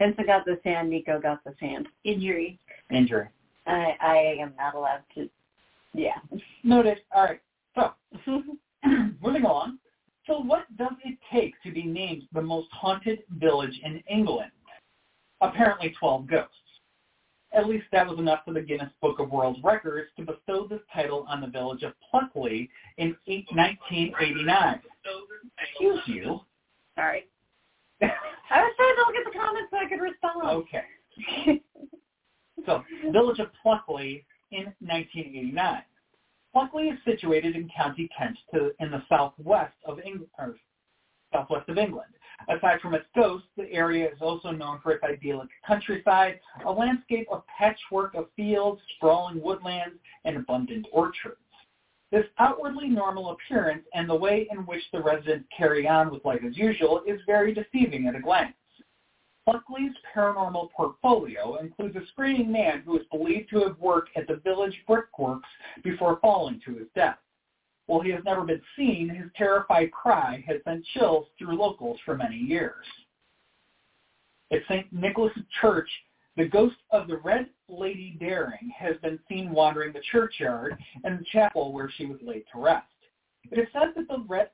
Pensa 0.00 0.26
got 0.26 0.44
the 0.44 0.58
sand, 0.62 0.90
Nico 0.90 1.20
got 1.20 1.42
the 1.44 1.54
sand. 1.60 1.86
Injury. 2.04 2.58
Injury. 2.90 3.28
I 3.66 3.96
I 4.00 4.36
am 4.40 4.52
not 4.58 4.74
allowed 4.74 5.02
to. 5.14 5.28
Yeah. 5.94 6.18
Noted. 6.62 6.98
All 7.14 7.24
right. 7.24 7.40
So, 7.74 7.92
moving 9.22 9.44
on. 9.44 9.78
So 10.26 10.40
what 10.40 10.64
does 10.76 10.92
it 11.04 11.18
take 11.32 11.54
to 11.62 11.70
be 11.70 11.84
named 11.84 12.22
the 12.32 12.42
most 12.42 12.68
haunted 12.72 13.20
village 13.38 13.78
in 13.84 14.02
England? 14.08 14.50
Apparently 15.40 15.94
12 15.98 16.26
ghosts. 16.26 16.54
At 17.52 17.68
least 17.68 17.84
that 17.92 18.08
was 18.08 18.18
enough 18.18 18.40
for 18.44 18.52
the 18.52 18.62
Guinness 18.62 18.90
Book 19.00 19.20
of 19.20 19.30
World 19.30 19.58
Records 19.62 20.08
to 20.16 20.24
bestow 20.24 20.66
this 20.66 20.80
title 20.92 21.24
on 21.28 21.40
the 21.40 21.46
village 21.46 21.82
of 21.82 21.92
Pluckley 22.12 22.68
in 22.96 23.14
1989. 23.26 24.80
Excuse 25.60 26.00
you. 26.06 26.40
Sorry. 26.96 27.26
I 28.50 28.62
was 28.62 28.72
trying 28.76 28.94
to 28.96 29.04
look 29.06 29.16
at 29.16 29.32
the 29.32 29.38
comments 29.38 29.70
so 29.70 29.76
I 29.78 29.88
could 29.88 30.00
respond. 30.00 30.66
Okay. 30.66 31.62
So, 32.66 32.82
village 33.12 33.40
of 33.40 33.48
Pluckley 33.62 34.24
in 34.50 34.64
1989. 34.80 35.82
Pluckley 36.54 36.92
is 36.92 36.98
situated 37.04 37.56
in 37.56 37.68
County 37.76 38.08
Kent 38.16 38.38
to, 38.54 38.70
in 38.80 38.90
the 38.90 39.02
southwest 39.08 39.74
of 39.84 39.98
England, 39.98 40.30
or 40.38 40.56
southwest 41.32 41.68
of 41.68 41.76
England. 41.76 42.08
Aside 42.48 42.80
from 42.80 42.94
its 42.94 43.06
ghosts, 43.14 43.48
the 43.56 43.70
area 43.70 44.06
is 44.06 44.18
also 44.20 44.50
known 44.50 44.80
for 44.82 44.92
its 44.92 45.04
idyllic 45.04 45.48
countryside, 45.66 46.40
a 46.64 46.70
landscape 46.70 47.26
of 47.30 47.42
patchwork 47.46 48.14
of 48.14 48.28
fields, 48.34 48.80
sprawling 48.96 49.42
woodlands, 49.42 49.96
and 50.24 50.36
abundant 50.36 50.86
orchards. 50.92 51.36
This 52.14 52.26
outwardly 52.38 52.86
normal 52.86 53.32
appearance 53.32 53.82
and 53.92 54.08
the 54.08 54.14
way 54.14 54.46
in 54.52 54.58
which 54.66 54.82
the 54.92 55.02
residents 55.02 55.48
carry 55.56 55.88
on 55.88 56.12
with 56.12 56.24
life 56.24 56.42
as 56.48 56.56
usual 56.56 57.02
is 57.04 57.20
very 57.26 57.52
deceiving 57.52 58.06
at 58.06 58.14
a 58.14 58.20
glance. 58.20 58.54
Pluckley's 59.44 59.96
paranormal 60.14 60.70
portfolio 60.70 61.56
includes 61.56 61.96
a 61.96 62.06
screaming 62.12 62.52
man 62.52 62.82
who 62.86 62.96
is 62.96 63.04
believed 63.10 63.50
to 63.50 63.64
have 63.64 63.80
worked 63.80 64.10
at 64.16 64.28
the 64.28 64.36
village 64.36 64.80
brickworks 64.86 65.48
before 65.82 66.20
falling 66.20 66.60
to 66.64 66.76
his 66.76 66.86
death. 66.94 67.18
While 67.86 68.02
he 68.02 68.10
has 68.10 68.22
never 68.22 68.44
been 68.44 68.62
seen, 68.76 69.08
his 69.08 69.28
terrified 69.36 69.90
cry 69.90 70.44
has 70.46 70.62
sent 70.62 70.84
chills 70.94 71.26
through 71.36 71.58
locals 71.58 71.98
for 72.04 72.16
many 72.16 72.36
years. 72.36 72.86
At 74.52 74.60
St. 74.68 74.86
Nicholas 74.92 75.32
Church, 75.60 75.90
the 76.36 76.48
ghost 76.48 76.76
of 76.90 77.06
the 77.06 77.18
Red 77.18 77.46
Lady 77.68 78.16
Dering 78.18 78.72
has 78.76 78.96
been 79.02 79.18
seen 79.28 79.50
wandering 79.50 79.92
the 79.92 80.02
churchyard 80.10 80.76
and 81.04 81.18
the 81.18 81.24
chapel 81.32 81.72
where 81.72 81.90
she 81.96 82.06
was 82.06 82.18
laid 82.22 82.44
to 82.52 82.60
rest. 82.60 82.86
It 83.50 83.58
is 83.58 83.68
said 83.72 83.92
that 83.94 84.08
the 84.08 84.24
Red, 84.26 84.48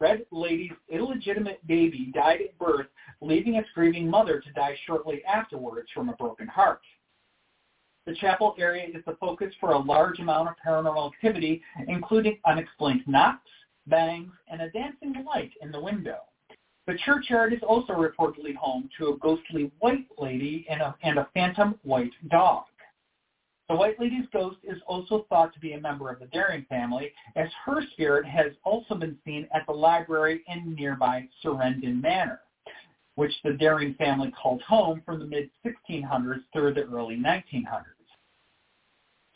Red 0.00 0.26
Lady's 0.32 0.72
illegitimate 0.88 1.64
baby 1.66 2.10
died 2.14 2.40
at 2.40 2.58
birth, 2.58 2.86
leaving 3.20 3.54
its 3.54 3.68
grieving 3.74 4.08
mother 4.08 4.40
to 4.40 4.52
die 4.52 4.76
shortly 4.86 5.22
afterwards 5.24 5.88
from 5.94 6.08
a 6.08 6.16
broken 6.16 6.48
heart. 6.48 6.80
The 8.06 8.14
chapel 8.14 8.54
area 8.58 8.86
is 8.86 9.04
the 9.04 9.16
focus 9.20 9.52
for 9.60 9.72
a 9.72 9.78
large 9.78 10.18
amount 10.18 10.48
of 10.48 10.54
paranormal 10.64 11.12
activity, 11.12 11.62
including 11.88 12.38
unexplained 12.44 13.02
knocks, 13.06 13.50
bangs, 13.86 14.32
and 14.48 14.62
a 14.62 14.70
dancing 14.70 15.24
light 15.24 15.52
in 15.60 15.70
the 15.70 15.80
window. 15.80 16.18
The 16.86 16.98
churchyard 17.04 17.52
is 17.52 17.62
also 17.66 17.94
reportedly 17.94 18.54
home 18.54 18.88
to 18.98 19.08
a 19.08 19.16
ghostly 19.18 19.72
white 19.80 20.06
lady 20.18 20.66
and 20.70 20.80
a, 20.80 20.94
and 21.02 21.18
a 21.18 21.28
phantom 21.34 21.78
white 21.82 22.12
dog. 22.30 22.64
The 23.68 23.74
White 23.74 23.98
Lady's 23.98 24.28
ghost 24.32 24.58
is 24.62 24.80
also 24.86 25.26
thought 25.28 25.52
to 25.54 25.58
be 25.58 25.72
a 25.72 25.80
member 25.80 26.08
of 26.08 26.20
the 26.20 26.26
Dering 26.26 26.64
family, 26.68 27.12
as 27.34 27.48
her 27.64 27.82
spirit 27.92 28.24
has 28.24 28.52
also 28.62 28.94
been 28.94 29.18
seen 29.24 29.48
at 29.52 29.66
the 29.66 29.72
library 29.72 30.44
in 30.46 30.76
nearby 30.76 31.26
Surrenden 31.42 32.00
Manor, 32.00 32.42
which 33.16 33.32
the 33.42 33.54
Dering 33.54 33.94
family 33.94 34.32
called 34.40 34.62
home 34.62 35.02
from 35.04 35.18
the 35.18 35.26
mid-1600s 35.26 36.44
through 36.52 36.74
the 36.74 36.84
early 36.84 37.16
1900s. 37.16 37.95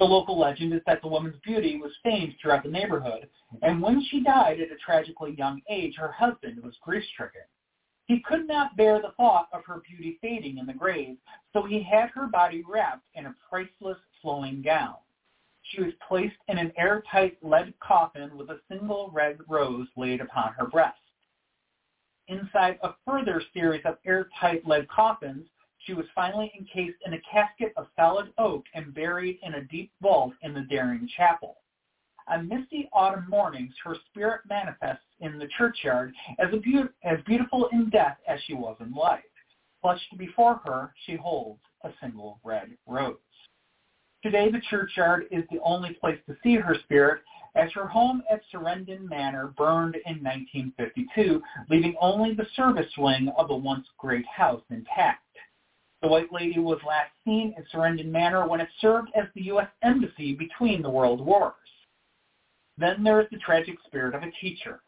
The 0.01 0.07
local 0.07 0.39
legend 0.39 0.73
is 0.73 0.81
that 0.87 1.03
the 1.03 1.09
woman's 1.09 1.39
beauty 1.45 1.77
was 1.77 1.93
famed 2.03 2.35
throughout 2.41 2.63
the 2.63 2.71
neighborhood, 2.71 3.29
and 3.61 3.83
when 3.83 4.03
she 4.03 4.23
died 4.23 4.59
at 4.59 4.73
a 4.73 4.77
tragically 4.77 5.35
young 5.37 5.61
age, 5.69 5.95
her 5.99 6.11
husband 6.11 6.63
was 6.63 6.75
grief-stricken. 6.81 7.43
He 8.07 8.21
could 8.21 8.49
not 8.49 8.79
bear 8.79 9.03
the 9.03 9.13
thought 9.19 9.49
of 9.53 9.63
her 9.67 9.83
beauty 9.87 10.19
fading 10.23 10.57
in 10.57 10.65
the 10.65 10.73
grave, 10.73 11.19
so 11.53 11.65
he 11.65 11.83
had 11.83 12.09
her 12.15 12.29
body 12.29 12.65
wrapped 12.67 13.05
in 13.15 13.27
a 13.27 13.35
priceless 13.47 13.99
flowing 14.23 14.63
gown. 14.63 14.97
She 15.65 15.83
was 15.83 15.93
placed 16.09 16.39
in 16.49 16.57
an 16.57 16.73
airtight 16.79 17.37
lead 17.43 17.75
coffin 17.79 18.39
with 18.39 18.49
a 18.49 18.61
single 18.71 19.11
red 19.13 19.37
rose 19.49 19.87
laid 19.99 20.23
upon 20.23 20.55
her 20.55 20.67
breast. 20.67 20.97
Inside 22.27 22.79
a 22.83 22.95
further 23.07 23.43
series 23.53 23.85
of 23.85 23.99
airtight 24.07 24.67
lead 24.67 24.89
coffins, 24.89 25.47
she 25.87 25.95
was 25.95 26.07
finally 26.15 26.53
encased 26.59 26.99
in 27.07 27.15
a 27.15 27.21
casket 27.21 27.73
of 27.77 27.87
solid 27.97 28.33
oak 28.39 28.65
and 28.75 28.95
buried 28.95 29.39
in 29.43 29.55
a 29.55 29.65
deep 29.65 29.91
vault 30.03 30.35
in 30.43 30.55
the 30.55 30.63
Dering 30.63 31.09
Chapel. 31.17 31.57
On 32.29 32.49
misty 32.49 32.89
autumn 32.93 33.27
mornings, 33.29 33.75
her 33.83 33.97
spirit 34.09 34.43
manifests 34.49 35.05
in 35.21 35.39
the 35.39 35.49
churchyard 35.59 36.15
as, 36.39 36.51
be- 36.63 36.85
as 37.03 37.19
beautiful 37.27 37.69
in 37.73 37.91
death 37.91 38.19
as 38.29 38.41
she 38.47 38.55
was 38.55 38.77
in 38.81 38.93
life. 38.93 39.25
Clutched 39.81 40.17
before 40.19 40.61
her, 40.65 40.93
she 41.07 41.17
holds 41.17 41.61
a 41.83 41.91
single 42.01 42.39
red 42.45 42.71
rose. 42.87 43.17
Today, 44.23 44.51
the 44.51 44.61
churchyard 44.69 45.25
is 45.31 45.45
the 45.51 45.61
only 45.65 45.95
place 45.95 46.19
to 46.27 46.37
see 46.43 46.57
her 46.57 46.75
spirit, 46.85 47.23
as 47.55 47.73
her 47.73 47.87
home 47.87 48.23
at 48.31 48.43
Surrenden 48.53 49.09
Manor 49.09 49.49
burned 49.57 49.97
in 50.07 50.23
1952, 50.23 51.43
leaving 51.71 51.97
only 52.01 52.35
the 52.35 52.47
service 52.55 52.93
wing 52.99 53.33
of 53.37 53.49
the 53.49 53.57
once 53.57 53.87
great 53.99 54.27
house 54.27 54.63
intact. 54.71 55.25
The 56.03 56.09
White 56.09 56.33
Lady 56.33 56.59
was 56.59 56.79
last 56.87 57.11
seen 57.25 57.55
in 57.57 57.65
Surrenden 57.73 58.11
Manor 58.11 58.49
when 58.49 58.61
it 58.61 58.69
served 58.81 59.11
as 59.15 59.27
the 59.35 59.43
U.S. 59.45 59.69
Embassy 59.83 60.35
between 60.35 60.81
the 60.81 60.91
World 60.91 61.21
Wars. 61.21 61.55
Then 62.79 63.05
there 63.05 63.21
is 63.21 63.27
the 63.31 63.39
tragic 63.39 63.77
spirit 63.87 64.15
of 64.15 64.23
a 64.23 64.31
teacher. 64.41 64.81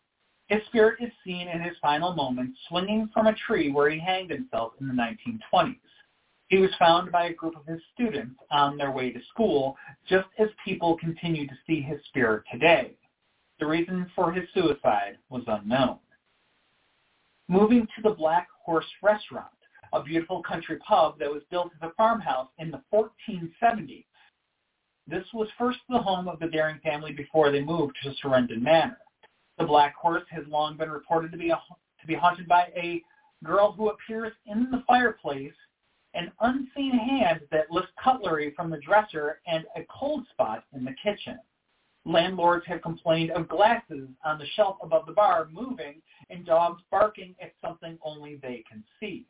His 0.46 0.64
spirit 0.66 1.02
is 1.02 1.12
seen 1.24 1.48
in 1.48 1.60
his 1.60 1.76
final 1.82 2.14
moments 2.14 2.58
swinging 2.68 3.10
from 3.12 3.26
a 3.26 3.34
tree 3.46 3.70
where 3.70 3.90
he 3.90 3.98
hanged 3.98 4.30
himself 4.30 4.72
in 4.80 4.88
the 4.88 4.94
1920s. 4.94 5.76
He 6.48 6.58
was 6.58 6.70
found 6.78 7.12
by 7.12 7.26
a 7.26 7.34
group 7.34 7.56
of 7.56 7.66
his 7.66 7.80
students 7.94 8.38
on 8.50 8.76
their 8.76 8.90
way 8.90 9.10
to 9.10 9.20
school, 9.30 9.76
just 10.08 10.28
as 10.38 10.48
people 10.64 10.96
continue 10.98 11.46
to 11.46 11.58
see 11.66 11.80
his 11.80 11.98
spirit 12.08 12.44
today. 12.50 12.92
The 13.60 13.66
reason 13.66 14.10
for 14.14 14.32
his 14.32 14.48
suicide 14.52 15.18
was 15.30 15.44
unknown. 15.46 15.98
Moving 17.48 17.86
to 17.96 18.02
the 18.02 18.14
Black 18.14 18.48
Horse 18.64 18.84
Restaurant, 19.02 19.46
a 19.92 20.02
beautiful 20.02 20.42
country 20.42 20.78
pub 20.78 21.18
that 21.18 21.30
was 21.30 21.42
built 21.50 21.70
as 21.80 21.88
a 21.88 21.94
farmhouse 21.94 22.48
in 22.58 22.70
the 22.70 22.82
1470s. 22.92 24.04
This 25.06 25.24
was 25.34 25.48
first 25.58 25.80
the 25.88 25.98
home 25.98 26.28
of 26.28 26.38
the 26.38 26.46
Dering 26.46 26.78
family 26.82 27.12
before 27.12 27.50
they 27.50 27.60
moved 27.60 27.96
to 28.02 28.14
Surrenden 28.22 28.62
Manor. 28.62 28.98
The 29.58 29.66
Black 29.66 29.94
Horse 29.96 30.24
has 30.30 30.46
long 30.48 30.76
been 30.76 30.90
reported 30.90 31.32
to 31.32 31.38
be 31.38 31.50
a, 31.50 31.56
to 31.56 32.06
be 32.06 32.14
haunted 32.14 32.48
by 32.48 32.68
a 32.76 33.02
girl 33.44 33.72
who 33.72 33.90
appears 33.90 34.32
in 34.46 34.70
the 34.70 34.82
fireplace, 34.86 35.52
an 36.14 36.30
unseen 36.40 36.92
hand 36.92 37.40
that 37.50 37.70
lifts 37.70 37.90
cutlery 38.02 38.52
from 38.54 38.70
the 38.70 38.78
dresser, 38.78 39.40
and 39.46 39.64
a 39.76 39.84
cold 39.90 40.24
spot 40.30 40.64
in 40.72 40.84
the 40.84 40.94
kitchen. 41.02 41.38
Landlords 42.04 42.66
have 42.66 42.82
complained 42.82 43.30
of 43.30 43.48
glasses 43.48 44.08
on 44.24 44.38
the 44.38 44.46
shelf 44.54 44.76
above 44.82 45.06
the 45.06 45.12
bar 45.12 45.48
moving 45.52 46.02
and 46.30 46.44
dogs 46.44 46.82
barking 46.90 47.34
at 47.40 47.52
something 47.64 47.98
only 48.04 48.36
they 48.36 48.64
can 48.68 48.82
see. 48.98 49.24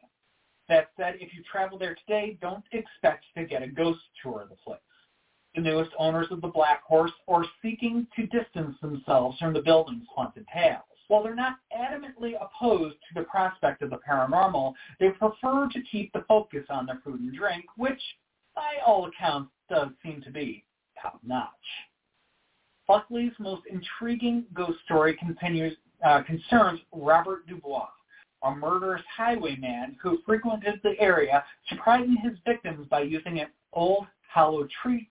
That 0.69 0.91
said, 0.97 1.17
if 1.21 1.35
you 1.35 1.43
travel 1.51 1.79
there 1.79 1.97
today, 2.07 2.39
don't 2.41 2.65
expect 2.73 3.25
to 3.37 3.45
get 3.45 3.63
a 3.63 3.69
ghost 3.69 4.01
tour 4.23 4.43
of 4.43 4.49
the 4.49 4.57
place. 4.57 4.79
The 5.55 5.61
newest 5.61 5.91
owners 5.99 6.29
of 6.31 6.41
the 6.41 6.49
Black 6.49 6.83
Horse 6.85 7.13
are 7.29 7.45
seeking 7.61 8.07
to 8.17 8.27
distance 8.27 8.77
themselves 8.81 9.39
from 9.39 9.53
the 9.53 9.61
building's 9.61 10.07
haunted 10.15 10.47
tales. 10.53 10.83
While 11.09 11.23
they're 11.25 11.35
not 11.35 11.59
adamantly 11.77 12.35
opposed 12.41 12.97
to 12.97 13.15
the 13.15 13.27
prospect 13.27 13.83
of 13.83 13.91
the 13.91 13.99
paranormal, 14.09 14.73
they 14.99 15.11
prefer 15.11 15.69
to 15.69 15.83
keep 15.91 16.11
the 16.13 16.25
focus 16.27 16.65
on 16.71 16.87
their 16.87 17.03
food 17.05 17.21
and 17.21 17.35
drink, 17.35 17.67
which, 17.77 18.01
by 18.55 18.77
all 18.87 19.07
accounts, 19.07 19.53
does 19.69 19.89
seem 20.03 20.23
to 20.23 20.31
be 20.31 20.65
top-notch. 21.01 21.51
Pluckley's 22.89 23.39
most 23.39 23.63
intriguing 23.71 24.47
ghost 24.55 24.79
story 24.85 25.15
continues, 25.17 25.77
uh, 26.05 26.23
concerns 26.23 26.81
Robert 26.93 27.47
Dubois, 27.47 27.89
a 28.43 28.55
murderous 28.55 29.03
highwayman 29.17 29.97
who 30.03 30.19
frequented 30.27 30.81
the 30.83 30.99
area, 30.99 31.45
surprising 31.69 32.17
his 32.17 32.39
victims 32.47 32.87
by 32.89 33.03
using 33.03 33.41
an 33.41 33.49
old 33.73 34.07
hollow 34.29 34.67
tree, 34.83 35.09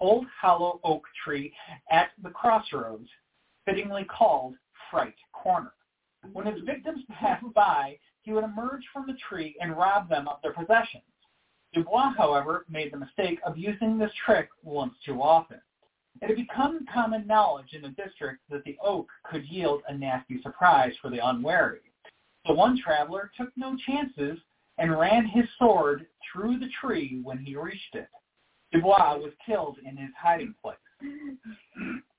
old 0.00 0.26
hollow 0.40 0.80
oak 0.84 1.04
tree 1.24 1.52
at 1.90 2.10
the 2.22 2.30
crossroads, 2.30 3.08
fittingly 3.64 4.04
called 4.04 4.54
Fright 4.90 5.14
Corner. 5.32 5.72
When 6.32 6.46
his 6.46 6.64
victims 6.64 7.04
passed 7.10 7.44
by, 7.54 7.98
he 8.22 8.32
would 8.32 8.44
emerge 8.44 8.82
from 8.92 9.06
the 9.06 9.16
tree 9.28 9.54
and 9.60 9.76
rob 9.76 10.08
them 10.08 10.28
of 10.28 10.40
their 10.42 10.52
possessions. 10.52 11.04
Dubois, 11.74 12.14
however, 12.16 12.64
made 12.68 12.92
the 12.92 12.98
mistake 12.98 13.40
of 13.44 13.58
using 13.58 13.98
this 13.98 14.12
trick 14.24 14.48
once 14.62 14.94
too 15.04 15.20
often. 15.20 15.60
It 16.22 16.28
had 16.28 16.36
become 16.36 16.86
common 16.92 17.26
knowledge 17.26 17.72
in 17.72 17.82
the 17.82 17.88
district 17.88 18.40
that 18.48 18.62
the 18.64 18.78
oak 18.80 19.08
could 19.24 19.44
yield 19.46 19.82
a 19.88 19.94
nasty 19.94 20.40
surprise 20.40 20.92
for 21.02 21.10
the 21.10 21.26
unwary. 21.26 21.80
The 22.46 22.52
one 22.52 22.78
traveler 22.82 23.30
took 23.36 23.50
no 23.56 23.76
chances 23.86 24.38
and 24.78 24.98
ran 24.98 25.26
his 25.26 25.44
sword 25.58 26.06
through 26.32 26.58
the 26.58 26.70
tree 26.80 27.20
when 27.22 27.36
he 27.38 27.54
reached 27.56 27.94
it. 27.94 28.08
Dubois 28.72 29.16
was 29.16 29.32
killed 29.46 29.78
in 29.78 29.96
his 29.96 30.10
hiding 30.20 30.54
place. 30.62 30.76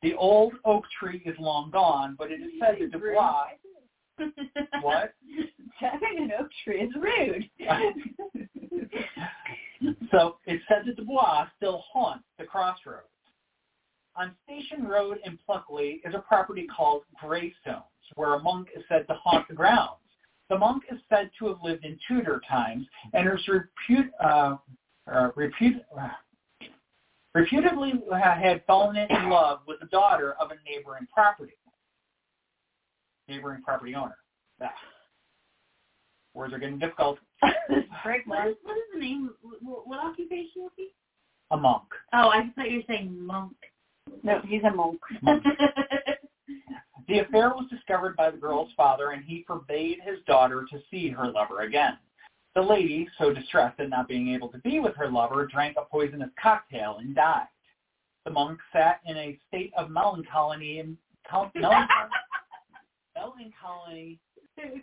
The 0.02 0.16
old 0.16 0.54
oak 0.64 0.86
tree 1.00 1.22
is 1.26 1.36
long 1.40 1.70
gone, 1.72 2.16
but 2.18 2.32
it 2.32 2.42
is 2.42 2.52
said 2.60 2.78
that 2.80 2.92
Dubois... 2.92 3.50
What? 4.82 5.14
Having 5.80 6.18
an 6.20 6.32
oak 6.40 6.50
tree 6.64 6.82
is 6.82 6.94
rude. 6.96 7.50
so 10.12 10.38
it's 10.46 10.64
said 10.70 10.84
that 10.86 10.96
Dubois 10.96 11.48
still 11.58 11.84
haunts 11.92 12.24
the 12.40 12.46
crossroads. 12.46 13.10
On 14.16 14.34
Station 14.46 14.88
Road 14.88 15.18
in 15.26 15.38
Pluckley 15.46 16.02
is 16.06 16.16
a 16.16 16.20
property 16.20 16.66
called 16.74 17.04
Greystones, 17.22 17.84
where 18.16 18.36
a 18.36 18.40
monk 18.42 18.70
is 18.76 18.84
said 18.88 19.06
to 19.08 19.16
haunt 19.16 19.50
the 19.50 19.56
grounds. 19.56 20.00
The 20.50 20.58
monk 20.58 20.84
is 20.92 21.00
said 21.10 21.32
to 21.40 21.48
have 21.48 21.58
lived 21.64 21.86
in 21.86 21.98
Tudor 22.08 22.42
times 22.48 22.86
and 23.14 23.28
is 23.28 23.48
repute, 23.48 24.12
uh, 24.24 24.58
uh, 25.12 25.30
repute, 25.36 25.82
uh, 26.00 26.10
reputedly 27.34 27.94
had 28.14 28.64
fallen 28.66 28.96
in 28.96 29.30
love 29.30 29.62
with 29.68 29.80
the 29.80 29.88
daughter 29.88 30.34
of 30.40 30.52
a 30.52 30.56
neighboring 30.70 31.08
property 31.14 31.54
neighboring 33.28 33.62
property 33.62 33.96
owner. 33.96 34.18
Ah. 34.62 34.72
Words 36.34 36.54
are 36.54 36.60
getting 36.60 36.80
difficult. 36.80 37.18
Frank, 38.04 38.28
what 38.28 38.48
is, 38.48 38.56
what 38.64 38.78
is 38.78 38.84
the 38.94 39.00
name? 39.00 39.32
What, 39.42 39.88
what 39.88 40.00
occupation 40.04 40.64
is 40.66 40.72
he? 40.76 40.90
A 41.52 41.58
monk. 41.58 41.84
Oh, 42.14 42.30
I 42.30 42.50
thought 42.56 42.70
you 42.70 42.78
were 42.78 42.84
saying 42.88 43.18
monk. 43.26 43.56
No, 44.24 44.42
he's 44.46 44.64
a 44.64 44.72
monk. 44.72 45.00
monk. 45.22 45.44
the 47.08 47.20
affair 47.20 47.50
was 47.50 47.68
discovered 47.70 48.16
by 48.16 48.32
the 48.32 48.38
girl's 48.38 48.72
father, 48.76 49.12
and 49.12 49.24
he 49.24 49.44
forbade 49.46 50.00
his 50.04 50.20
daughter 50.26 50.66
to 50.72 50.80
see 50.90 51.10
her 51.10 51.28
lover 51.28 51.62
again. 51.62 51.98
The 52.56 52.62
lady, 52.62 53.08
so 53.18 53.34
distressed 53.34 53.80
at 53.80 53.90
not 53.90 54.08
being 54.08 54.30
able 54.34 54.48
to 54.50 54.58
be 54.60 54.80
with 54.80 54.96
her 54.96 55.10
lover, 55.10 55.46
drank 55.46 55.76
a 55.78 55.84
poisonous 55.84 56.30
cocktail 56.42 56.98
and 57.00 57.14
died. 57.14 57.48
The 58.24 58.32
monk 58.32 58.60
sat 58.72 59.02
in 59.06 59.18
a 59.18 59.38
state 59.48 59.74
of 59.78 59.92
melancholy 59.92 60.80
and 60.80 60.98
melancholy, 61.32 61.88
melancholy 63.16 64.20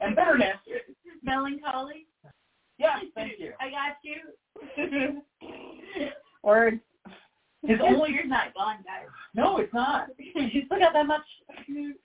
and 0.00 0.14
bitterness. 0.16 0.56
Melancholy. 1.22 2.06
Yes, 2.78 3.04
thank 3.14 3.38
you. 3.38 3.52
I 3.60 3.70
got 3.70 3.96
you. 4.02 5.22
Word. 6.42 6.80
His 7.62 7.78
only 7.80 8.10
You're 8.14 8.26
not 8.26 8.54
gone, 8.54 8.78
guys. 8.84 9.06
No, 9.34 9.56
it's 9.58 9.72
not. 9.72 10.08
Still 10.30 10.78
got 10.78 10.92
that 10.92 11.06
much? 11.06 11.22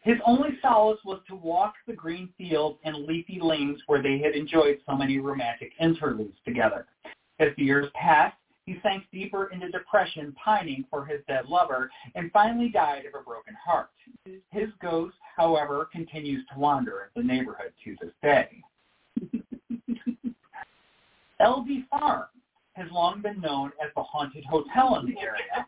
His 0.01 0.17
only 0.25 0.57
solace 0.61 0.99
was 1.03 1.19
to 1.28 1.36
walk 1.36 1.73
the 1.86 1.93
green 1.93 2.30
fields 2.38 2.80
and 2.84 3.05
leafy 3.05 3.39
lanes 3.41 3.80
where 3.88 4.01
they 4.01 4.19
had 4.19 4.34
enjoyed 4.34 4.80
so 4.88 4.95
many 4.95 5.19
romantic 5.19 5.71
interludes 5.80 6.38
together. 6.45 6.86
As 7.39 7.49
the 7.57 7.63
years 7.63 7.88
passed, 7.93 8.38
he 8.65 8.80
sank 8.84 9.05
deeper 9.13 9.47
into 9.47 9.69
depression, 9.69 10.34
pining 10.43 10.86
for 10.89 11.05
his 11.05 11.21
dead 11.28 11.45
lover, 11.47 11.89
and 12.15 12.32
finally 12.32 12.69
died 12.69 13.05
of 13.05 13.19
a 13.19 13.23
broken 13.23 13.55
heart. 13.55 13.89
His 14.51 14.69
ghost, 14.82 15.15
however, 15.36 15.88
continues 15.91 16.45
to 16.51 16.59
wander 16.59 17.09
the 17.15 17.23
neighborhood 17.23 17.71
to 17.86 17.95
this 18.01 18.11
day. 18.21 18.61
Elvey 21.41 21.88
Farm 21.89 22.25
has 22.73 22.91
long 22.91 23.21
been 23.21 23.39
known 23.39 23.71
as 23.84 23.89
the 23.95 24.03
haunted 24.03 24.43
hotel 24.45 24.97
in 24.99 25.05
the 25.05 25.19
area, 25.19 25.65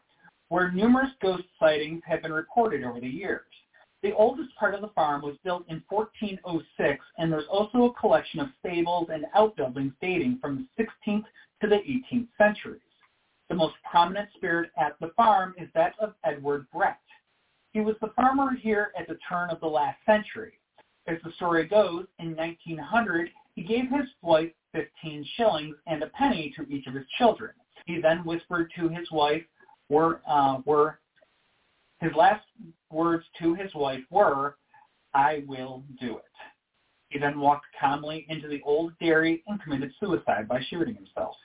where 0.49 0.71
numerous 0.71 1.11
ghost 1.21 1.45
sightings 1.59 2.01
have 2.05 2.21
been 2.21 2.33
reported 2.33 2.83
over 2.83 2.99
the 2.99 3.07
years. 3.07 3.45
The 4.01 4.13
oldest 4.13 4.55
part 4.55 4.75
of 4.75 4.81
the 4.81 4.89
farm 4.89 5.21
was 5.21 5.37
built 5.43 5.65
in 5.67 5.83
1406, 5.89 7.03
and 7.17 7.31
there's 7.31 7.47
also 7.51 7.85
a 7.85 7.93
collection 7.93 8.39
of 8.39 8.49
stables 8.59 9.09
and 9.11 9.25
outbuildings 9.35 9.93
dating 10.01 10.39
from 10.41 10.67
the 10.77 10.83
16th 10.83 11.25
to 11.61 11.67
the 11.67 11.77
18th 11.77 12.27
centuries. 12.37 12.81
The 13.49 13.55
most 13.55 13.75
prominent 13.89 14.29
spirit 14.35 14.71
at 14.77 14.95
the 14.99 15.11
farm 15.17 15.53
is 15.57 15.69
that 15.73 15.93
of 15.99 16.13
Edward 16.23 16.67
Brett. 16.73 16.99
He 17.73 17.81
was 17.81 17.95
the 18.01 18.13
farmer 18.15 18.53
here 18.53 18.91
at 18.97 19.07
the 19.07 19.17
turn 19.27 19.49
of 19.49 19.59
the 19.59 19.67
last 19.67 19.97
century. 20.05 20.53
As 21.07 21.17
the 21.23 21.31
story 21.33 21.65
goes, 21.65 22.05
in 22.19 22.35
1900, 22.35 23.29
he 23.55 23.63
gave 23.63 23.89
his 23.89 24.07
wife 24.21 24.51
15 24.73 25.25
shillings 25.35 25.75
and 25.87 26.03
a 26.03 26.07
penny 26.07 26.53
to 26.55 26.63
each 26.71 26.87
of 26.87 26.93
his 26.93 27.05
children. 27.17 27.51
He 27.85 27.99
then 27.99 28.19
whispered 28.19 28.71
to 28.77 28.87
his 28.87 29.09
wife, 29.11 29.43
were 29.89 30.21
uh, 30.27 30.59
were 30.65 30.99
his 31.99 32.11
last 32.15 32.45
words 32.91 33.25
to 33.39 33.55
his 33.55 33.73
wife 33.75 34.03
were, 34.09 34.57
"I 35.13 35.43
will 35.47 35.83
do 35.99 36.17
it." 36.17 36.23
He 37.09 37.19
then 37.19 37.39
walked 37.39 37.65
calmly 37.79 38.25
into 38.29 38.47
the 38.47 38.61
old 38.63 38.93
dairy 38.99 39.43
and 39.47 39.61
committed 39.61 39.91
suicide 39.99 40.47
by 40.47 40.61
shooting 40.69 40.95
himself. 40.95 41.35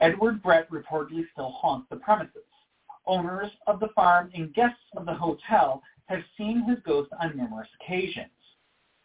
Edward 0.00 0.42
Brett 0.42 0.70
reportedly 0.70 1.24
still 1.32 1.50
haunts 1.50 1.88
the 1.90 1.96
premises. 1.96 2.42
Owners 3.06 3.50
of 3.66 3.80
the 3.80 3.88
farm 3.88 4.30
and 4.34 4.54
guests 4.54 4.84
of 4.96 5.06
the 5.06 5.14
hotel 5.14 5.82
have 6.06 6.22
seen 6.36 6.62
his 6.64 6.78
ghost 6.84 7.10
on 7.20 7.36
numerous 7.36 7.68
occasions. 7.80 8.30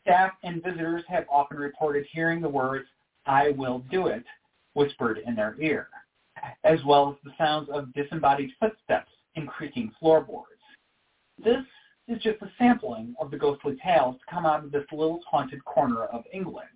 Staff 0.01 0.31
and 0.43 0.63
visitors 0.63 1.03
have 1.07 1.25
often 1.29 1.57
reported 1.57 2.05
hearing 2.11 2.41
the 2.41 2.49
words, 2.49 2.87
I 3.25 3.49
will 3.51 3.79
do 3.91 4.07
it, 4.07 4.23
whispered 4.73 5.19
in 5.25 5.35
their 5.35 5.55
ear, 5.59 5.89
as 6.63 6.79
well 6.85 7.09
as 7.09 7.15
the 7.23 7.35
sounds 7.37 7.69
of 7.73 7.93
disembodied 7.93 8.51
footsteps 8.59 9.11
and 9.35 9.47
creaking 9.47 9.91
floorboards. 9.99 10.45
This 11.43 11.63
is 12.07 12.21
just 12.21 12.41
a 12.41 12.51
sampling 12.57 13.15
of 13.19 13.31
the 13.31 13.37
ghostly 13.37 13.77
tales 13.83 14.15
to 14.15 14.33
come 14.33 14.45
out 14.45 14.63
of 14.63 14.71
this 14.71 14.85
little 14.91 15.21
haunted 15.29 15.63
corner 15.65 16.05
of 16.05 16.23
England, 16.33 16.67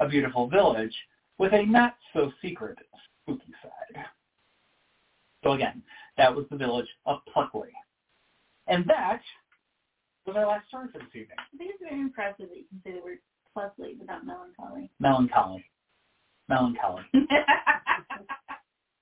a 0.00 0.08
beautiful 0.08 0.48
village 0.48 0.94
with 1.38 1.52
a 1.52 1.64
not-so-secret 1.64 2.78
spooky 3.22 3.52
side. 3.62 4.04
So 5.42 5.52
again, 5.52 5.82
that 6.16 6.34
was 6.34 6.46
the 6.50 6.56
village 6.56 6.88
of 7.06 7.18
Pluckley. 7.34 7.72
And 8.66 8.84
that 8.86 9.20
was 10.26 10.36
our 10.36 10.46
last 10.46 10.68
story 10.68 10.88
for 10.92 10.98
this 10.98 11.08
evening. 11.08 11.36
I 11.38 11.56
think 11.56 11.70
it's 11.74 11.82
very 11.82 12.00
impressive 12.00 12.48
that 12.48 12.56
you 12.56 12.64
can 12.68 12.80
say 12.84 12.98
the 12.98 13.04
word 13.04 13.18
Pluckley 13.54 13.98
without 13.98 14.24
melancholy. 14.26 14.90
Melancholy. 15.00 15.64
Melancholy. 16.48 17.02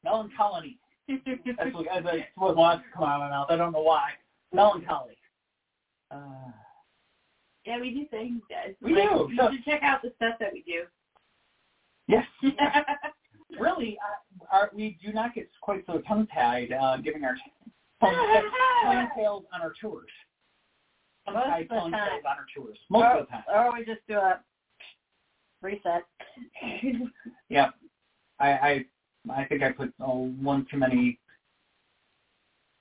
Melancholy. 0.05 0.79
That's 1.09 1.75
what, 1.75 1.87
that's 2.05 2.07
what 2.37 2.57
wants 2.57 2.85
to 2.91 2.97
come 2.99 3.05
out 3.09 3.17
of 3.17 3.21
my 3.23 3.31
mouth. 3.31 3.47
I 3.51 3.57
don't 3.57 3.73
know 3.73 3.83
why. 3.83 4.11
Melancholy. 4.53 5.17
Uh, 6.11 6.51
yeah, 7.67 7.81
we 7.81 7.91
do 7.93 8.07
things, 8.11 8.41
guys. 8.49 8.75
We 8.81 8.95
like, 8.95 9.09
do. 9.11 9.29
You 9.31 9.37
So- 9.39 9.51
should 9.53 9.65
check 9.65 9.83
out 9.83 10.03
the 10.03 10.13
stuff 10.17 10.35
that 10.41 10.53
we 10.53 10.63
do. 10.63 10.83
yes. 12.09 12.25
really, 13.61 13.99
uh, 14.03 14.45
our, 14.55 14.71
we 14.75 14.99
do 15.05 15.13
not 15.13 15.35
get 15.35 15.49
quite 15.61 15.85
so 15.87 15.99
tongue-tied 16.07 16.73
uh, 16.73 16.97
giving 16.99 17.25
our 17.25 17.37
tongue 18.01 19.09
tales 19.17 19.45
on 19.53 19.61
our 19.61 19.73
tours. 19.81 20.09
Tongue-tied 21.27 21.47
Most 21.49 21.63
of 21.63 21.69
the 21.69 21.75
tongue 21.77 21.91
time. 21.93 22.09
tales 22.11 22.23
on 22.29 22.37
our 22.37 22.47
tours. 22.55 22.79
Most 22.91 23.03
or, 23.03 23.19
of 23.21 23.27
the 23.27 23.31
time. 23.31 23.43
or 23.55 23.73
we 23.79 23.85
just 23.85 24.01
do 24.09 24.15
a 24.17 24.41
reset. 25.63 26.03
Yeah. 27.49 27.71
I 28.41 28.49
I 28.51 28.85
I 29.31 29.45
think 29.45 29.63
I 29.63 29.73
put 29.73 29.93
oh, 30.01 30.33
one 30.41 30.67
too 30.71 30.79
many 30.79 31.19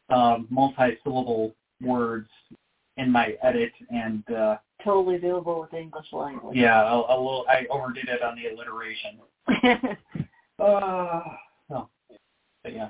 um, 0.09 0.47
multi-syllable 0.49 1.53
words 1.81 2.29
in 2.97 3.11
my 3.11 3.35
edit, 3.43 3.71
and 3.89 4.29
uh, 4.31 4.57
totally 4.83 5.17
doable 5.17 5.61
with 5.61 5.71
the 5.71 5.79
English 5.79 6.07
language. 6.11 6.55
yeah, 6.55 6.81
a, 6.81 6.95
a 6.95 7.17
little 7.17 7.45
I 7.47 7.65
overdid 7.69 8.09
it 8.09 8.21
on 8.21 8.35
the 8.35 8.47
alliteration. 8.47 9.97
Uh, 10.59 11.23
no, 11.71 11.89
but 12.63 12.73
yeah. 12.73 12.89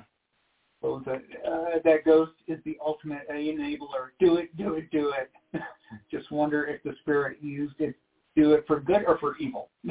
What 0.80 0.92
was 0.92 1.02
it? 1.06 1.22
Uh, 1.46 1.78
that 1.84 2.04
ghost 2.04 2.32
is 2.48 2.58
the 2.64 2.76
ultimate 2.84 3.28
enabler. 3.30 4.10
Do 4.20 4.36
it, 4.36 4.54
do 4.56 4.74
it, 4.74 4.90
do 4.90 5.12
it. 5.18 5.62
Just 6.10 6.30
wonder 6.30 6.66
if 6.66 6.82
the 6.82 6.94
spirit 7.00 7.38
used 7.40 7.76
it, 7.78 7.94
do 8.36 8.52
it 8.52 8.64
for 8.66 8.80
good 8.80 9.04
or 9.06 9.16
for 9.18 9.36
evil. 9.38 9.70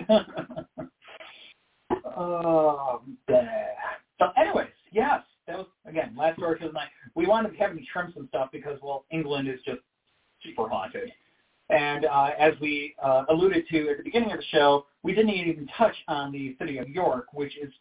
oh, 2.17 3.01
so 3.27 4.25
anyways, 4.37 4.69
yes, 4.91 5.21
that 5.47 5.57
was, 5.57 5.67
again, 5.85 6.15
last 6.17 6.37
story 6.37 6.57
for 6.59 6.67
the 6.67 6.73
night. 6.73 6.89
We 7.15 7.25
wanted 7.25 7.51
to 7.51 7.57
have 7.57 7.75
me 7.75 7.87
trim 7.91 8.11
some 8.15 8.27
stuff 8.27 8.49
because, 8.51 8.77
well, 8.81 9.05
England 9.11 9.47
is 9.47 9.59
just 9.65 9.79
super 10.43 10.67
haunted. 10.67 11.11
And 11.69 12.05
uh, 12.05 12.31
as 12.37 12.53
we 12.59 12.95
uh, 13.01 13.23
alluded 13.29 13.65
to 13.71 13.89
at 13.89 13.97
the 13.97 14.03
beginning 14.03 14.31
of 14.31 14.39
the 14.39 14.45
show, 14.51 14.85
we 15.03 15.13
didn't 15.13 15.31
even 15.31 15.67
touch 15.77 15.95
on 16.07 16.31
the 16.31 16.55
city 16.59 16.77
of 16.77 16.89
York, 16.89 17.27
which 17.33 17.57
is 17.57 17.71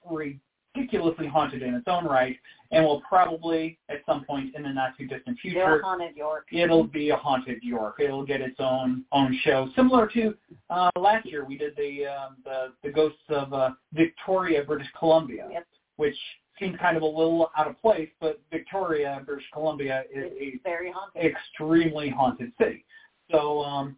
ridiculously 0.75 1.27
haunted 1.27 1.63
in 1.63 1.75
its 1.75 1.87
own 1.89 2.05
right, 2.05 2.37
and 2.71 2.85
will 2.85 3.01
probably, 3.09 3.79
at 3.89 3.99
some 4.07 4.25
point 4.25 4.55
in 4.55 4.63
the 4.63 4.69
not 4.69 4.97
too 4.97 5.07
distant 5.07 5.39
future, 5.41 5.81
haunted 5.83 6.17
York. 6.17 6.47
it'll 6.53 6.85
be 6.85 7.11
a 7.11 7.17
haunted 7.17 7.63
York. 7.63 7.97
It'll 8.01 8.25
get 8.25 8.41
its 8.41 8.57
own 8.59 9.05
own 9.13 9.37
show, 9.43 9.69
similar 9.75 10.07
to 10.09 10.35
uh, 10.71 10.91
last 10.97 11.27
year 11.27 11.45
we 11.45 11.57
did 11.59 11.75
the 11.77 12.07
um, 12.07 12.37
the 12.45 12.73
the 12.83 12.91
ghosts 12.91 13.19
of 13.29 13.53
uh, 13.53 13.71
Victoria, 13.93 14.63
British 14.65 14.89
Columbia, 14.99 15.49
Yep. 15.51 15.67
which 15.97 16.17
seemed 16.59 16.79
kind 16.79 16.97
of 16.97 17.03
a 17.03 17.07
little 17.07 17.51
out 17.57 17.67
of 17.69 17.81
place, 17.81 18.11
but 18.21 18.41
Victoria, 18.51 19.23
British 19.25 19.47
Columbia 19.53 20.05
is 20.15 20.31
a 20.39 20.61
very 20.63 20.93
haunted. 20.93 21.25
extremely 21.25 22.11
haunted 22.11 22.53
city. 22.61 22.85
So 23.31 23.63
um, 23.63 23.97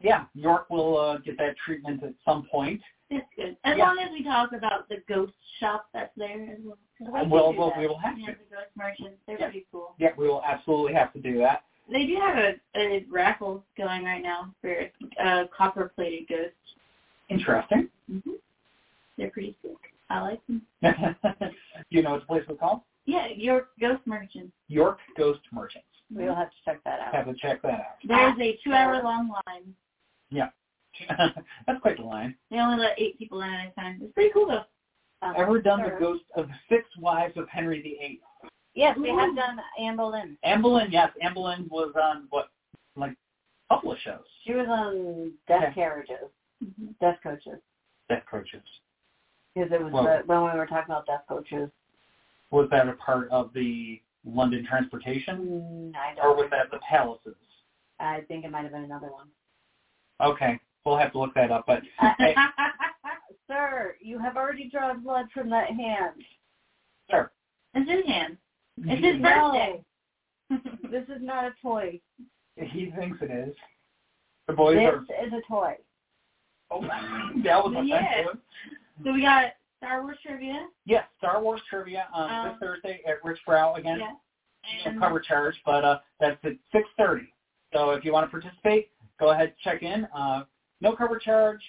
yeah, 0.00 0.24
York 0.34 0.68
will 0.70 0.98
uh, 0.98 1.18
get 1.18 1.38
that 1.38 1.56
treatment 1.64 2.02
at 2.04 2.12
some 2.24 2.46
point. 2.52 2.80
It's 3.10 3.26
good. 3.36 3.56
As 3.64 3.76
Yeah. 3.76 3.84
long 3.86 3.98
as 4.00 4.10
we 4.10 4.22
talk 4.24 4.52
about 4.52 4.88
the 4.88 4.96
ghost 5.08 5.32
shop 5.58 5.86
that's 5.92 6.14
there 6.16 6.50
as 6.50 6.58
well. 6.60 6.76
We 6.98 7.06
Well, 7.08 7.22
can 7.22 7.30
well, 7.30 7.50
do 7.52 7.58
that. 7.70 7.78
we 7.78 7.86
will 7.86 7.98
have 7.98 8.18
Yeah, 8.18 8.26
to. 8.26 8.32
the 8.38 8.44
ghost 8.56 8.70
merchants. 8.76 9.22
They're 9.26 9.38
Yeah. 9.38 9.46
pretty 9.46 9.66
cool. 9.70 9.94
Yeah, 9.98 10.12
we 10.16 10.26
will 10.28 10.42
absolutely 10.42 10.94
have 10.94 11.12
to 11.12 11.20
do 11.20 11.38
that. 11.38 11.64
They 11.88 12.04
do 12.06 12.16
have 12.16 12.36
a, 12.36 12.60
a 12.74 13.04
raffle 13.08 13.64
going 13.76 14.04
right 14.04 14.22
now 14.22 14.52
for 14.60 14.90
uh, 15.20 15.46
copper-plated 15.56 16.26
ghosts. 16.28 16.74
Interesting. 17.28 17.90
hmm 18.08 18.32
They're 19.16 19.30
pretty 19.30 19.56
sick. 19.62 19.76
I 20.10 20.20
like 20.20 20.44
them. 20.46 20.66
do 20.82 21.50
you 21.90 22.02
know 22.02 22.12
what 22.12 22.20
the 22.20 22.26
place 22.26 22.46
was 22.48 22.58
called? 22.58 22.82
Yeah, 23.04 23.28
York 23.28 23.70
ghost 23.80 24.04
merchants. 24.06 24.52
York 24.68 24.98
Ghost 25.16 25.40
Merchants. 25.52 25.86
We'll 26.10 26.34
have 26.34 26.50
to 26.50 26.56
check 26.64 26.82
that 26.84 27.00
out. 27.00 27.14
Have 27.14 27.26
to 27.26 27.34
check 27.34 27.62
that 27.62 27.80
out. 27.80 27.96
There's 28.04 28.38
a 28.40 28.58
two-hour-long 28.64 29.28
line. 29.46 29.74
That's 31.66 31.80
quite 31.80 31.96
the 31.98 32.02
line. 32.04 32.34
They 32.50 32.58
only 32.58 32.78
let 32.78 32.98
eight 32.98 33.18
people 33.18 33.42
in 33.42 33.50
at 33.50 33.68
a 33.72 33.80
time. 33.80 34.00
It's 34.02 34.12
pretty 34.12 34.30
cool 34.32 34.46
though. 34.46 34.64
Um, 35.26 35.34
Ever 35.36 35.60
done 35.60 35.82
the 35.82 35.96
ghost 35.98 36.24
of 36.36 36.48
six 36.68 36.84
wives 36.98 37.36
of 37.36 37.48
Henry 37.48 37.80
VIII? 37.80 38.20
Yes, 38.74 38.96
we 38.98 39.08
have 39.08 39.34
done 39.34 39.58
Anne 39.80 39.96
Boleyn. 39.96 40.36
Anne 40.42 40.60
Boleyn, 40.60 40.88
yes. 40.92 41.08
Anne 41.22 41.32
Boleyn 41.32 41.66
was 41.70 41.94
on, 42.00 42.26
what, 42.28 42.48
like 42.96 43.12
a 43.70 43.74
couple 43.74 43.92
of 43.92 43.98
shows. 44.04 44.20
She 44.44 44.52
was 44.52 44.66
on 44.68 45.32
death 45.48 45.62
Okay. 45.64 45.74
carriages, 45.74 46.28
Mhm. 46.62 46.98
death 47.00 47.18
coaches. 47.22 47.58
Death 48.10 48.24
coaches. 48.30 48.62
Because 49.54 49.72
it 49.72 49.82
was 49.82 49.92
Well- 49.92 50.04
the, 50.04 50.22
when 50.26 50.42
we 50.44 50.50
were 50.58 50.66
talking 50.66 50.92
about 50.92 51.06
death 51.06 51.24
coaches. 51.26 51.70
Was 52.50 52.68
that 52.70 52.86
a 52.88 52.92
part 52.94 53.28
of 53.30 53.52
the 53.54 54.00
London 54.24 54.64
transportation? 54.66 55.92
Mm, 55.94 55.96
I 55.96 56.12
Or 56.12 56.14
don't. 56.16 56.36
was 56.36 56.50
that 56.50 56.70
the 56.70 56.78
palaces? 56.80 57.34
I 57.98 58.20
think 58.28 58.44
it 58.44 58.50
might 58.50 58.62
have 58.64 58.72
been 58.72 58.84
another 58.84 59.10
one. 59.10 59.28
Okay. 60.20 60.60
We'll 60.86 60.96
have 60.96 61.10
to 61.12 61.18
look 61.18 61.34
that 61.34 61.50
up. 61.50 61.64
But 61.66 61.82
hey, 62.18 62.34
Sir, 63.48 63.96
you 64.00 64.18
have 64.20 64.36
already 64.36 64.70
drawn 64.70 65.02
blood 65.02 65.26
from 65.34 65.50
that 65.50 65.68
hand. 65.68 66.14
sir. 67.10 67.30
it's 67.74 67.90
his 67.90 68.06
hand. 68.06 68.38
It's 68.78 69.04
his 69.04 69.20
No, 69.20 69.50
birthday. 69.52 69.84
this 70.90 71.04
is 71.14 71.20
not 71.22 71.44
a 71.44 71.52
toy. 71.60 72.00
He 72.56 72.92
thinks 72.96 73.18
it 73.20 73.30
is. 73.32 73.54
The 74.46 74.52
boys 74.54 74.76
this 74.76 74.86
are. 74.86 75.26
is 75.26 75.32
a 75.32 75.40
toy. 75.52 75.74
Oh, 76.70 76.80
that 77.44 77.64
was 77.64 77.74
offensive. 77.76 78.40
so 79.04 79.12
we 79.12 79.22
got 79.22 79.52
Star 79.78 80.02
Wars 80.02 80.18
trivia. 80.24 80.66
Yes, 80.84 81.04
Star 81.18 81.42
Wars 81.42 81.60
trivia 81.68 82.06
on 82.12 82.30
Um, 82.46 82.48
this 82.52 82.58
Thursday 82.60 83.00
at 83.08 83.22
Richbrau 83.24 83.76
again. 83.76 83.98
Yeah. 83.98 84.12
No 84.84 84.90
And 84.92 85.00
cover 85.00 85.18
charge, 85.20 85.54
but 85.64 85.84
uh, 85.84 85.98
that's 86.20 86.38
at 86.44 86.52
6:30. 86.74 87.26
So 87.72 87.90
if 87.90 88.04
you 88.04 88.12
want 88.12 88.26
to 88.26 88.30
participate, 88.30 88.90
go 89.18 89.30
ahead 89.30 89.54
check 89.62 89.82
in. 89.82 90.04
Uh, 90.16 90.44
no 90.80 90.94
cover 90.94 91.18
charge. 91.18 91.60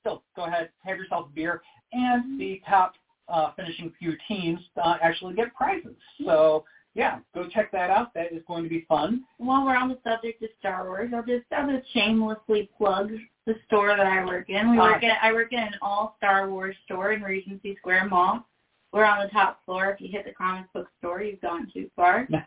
Still, 0.00 0.22
go 0.36 0.44
ahead, 0.44 0.70
have 0.84 0.96
yourself 0.96 1.28
a 1.30 1.34
beer, 1.34 1.62
and 1.92 2.40
the 2.40 2.60
top 2.68 2.94
uh, 3.28 3.52
finishing 3.56 3.92
few 3.98 4.16
teams 4.28 4.60
uh, 4.82 4.96
actually 5.02 5.34
get 5.34 5.54
prizes. 5.54 5.96
So 6.24 6.64
yeah, 6.94 7.18
go 7.34 7.46
check 7.48 7.70
that 7.72 7.90
out. 7.90 8.14
That 8.14 8.32
is 8.32 8.42
going 8.46 8.62
to 8.64 8.70
be 8.70 8.86
fun. 8.88 9.24
while 9.38 9.64
we're 9.64 9.76
on 9.76 9.88
the 9.88 9.98
subject 10.02 10.42
of 10.42 10.48
Star 10.58 10.86
Wars, 10.86 11.12
I'll 11.14 11.24
just 11.24 11.44
I'll 11.52 11.70
just 11.70 11.92
shamelessly 11.92 12.70
plug 12.76 13.10
the 13.46 13.54
store 13.66 13.88
that 13.88 14.06
I 14.06 14.24
work 14.24 14.48
in. 14.48 14.70
We 14.70 14.78
work 14.78 15.02
in 15.02 15.10
I 15.20 15.32
work 15.32 15.52
in 15.52 15.58
an 15.58 15.74
all 15.82 16.14
Star 16.18 16.48
Wars 16.48 16.76
store 16.84 17.12
in 17.12 17.22
Regency 17.22 17.76
Square 17.78 18.08
Mall. 18.08 18.46
We're 18.92 19.04
on 19.04 19.22
the 19.22 19.30
top 19.30 19.64
floor. 19.66 19.90
If 19.90 20.00
you 20.00 20.08
hit 20.10 20.24
the 20.24 20.32
comic 20.32 20.72
book 20.72 20.88
store, 20.98 21.22
you've 21.22 21.40
gone 21.40 21.70
too 21.72 21.90
far. 21.96 22.28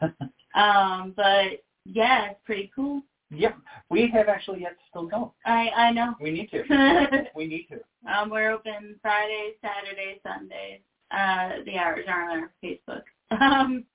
Um, 0.55 1.13
but 1.15 1.63
yeah, 1.85 2.31
it's 2.31 2.39
pretty 2.43 2.71
cool. 2.75 3.03
Yep, 3.31 3.57
we 3.89 4.09
have 4.13 4.27
actually 4.27 4.61
yet 4.61 4.71
to 4.71 4.83
still 4.89 5.07
go. 5.07 5.33
I 5.45 5.69
I 5.75 5.91
know. 5.91 6.15
We 6.21 6.31
need 6.31 6.49
to. 6.51 6.63
we 7.35 7.47
need 7.47 7.67
to. 7.69 8.11
Um, 8.11 8.29
we're 8.29 8.51
open 8.51 8.95
Fridays, 9.01 9.55
Saturdays, 9.61 10.19
Sundays. 10.23 10.79
Uh, 11.11 11.63
the 11.65 11.77
hours 11.77 12.05
aren't 12.07 12.31
on 12.31 12.39
our 12.39 12.51
Facebook. 12.63 13.03
Um, 13.31 13.85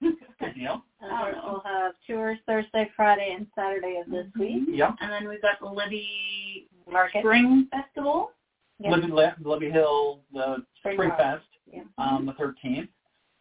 Good 0.00 0.54
deal. 0.56 0.82
And 1.00 1.12
I 1.12 1.30
don't 1.30 1.32
know. 1.32 1.42
we'll 1.64 1.72
have 1.72 1.92
tours 2.08 2.38
Thursday, 2.46 2.90
Friday, 2.96 3.34
and 3.36 3.46
Saturday 3.54 4.00
of 4.04 4.10
this 4.10 4.26
week. 4.36 4.64
Yep. 4.68 4.96
and 5.00 5.12
then 5.12 5.28
we've 5.28 5.40
got 5.40 5.60
the 5.60 5.68
Libby 5.68 6.66
Market. 6.90 7.20
Spring 7.20 7.68
Festival. 7.70 8.32
Yep. 8.80 8.92
Libby, 9.12 9.12
Libby 9.44 9.70
Hill, 9.70 10.22
the 10.32 10.56
Spring 10.78 10.96
Spring 10.96 11.10
Fest. 11.16 11.44
Yeah. 11.72 11.82
on 11.98 12.26
the 12.26 12.32
13th. 12.32 12.88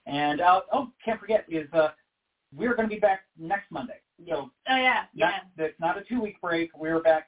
And 0.06 0.42
uh, 0.42 0.62
oh, 0.72 0.90
can't 1.04 1.20
forget 1.20 1.46
is 1.50 1.68
uh, 1.74 1.90
we're 2.56 2.76
going 2.76 2.88
to 2.90 2.94
be 2.96 3.00
back 3.00 3.22
next 3.38 3.72
Monday. 3.72 4.00
So 4.30 4.52
Oh 4.70 4.76
yeah, 4.76 5.04
yeah. 5.16 5.26
not, 5.26 5.34
that's 5.58 5.80
not 5.80 5.98
a 5.98 6.04
two 6.04 6.22
week 6.22 6.40
break. 6.42 6.70
We're 6.78 7.02
back 7.02 7.28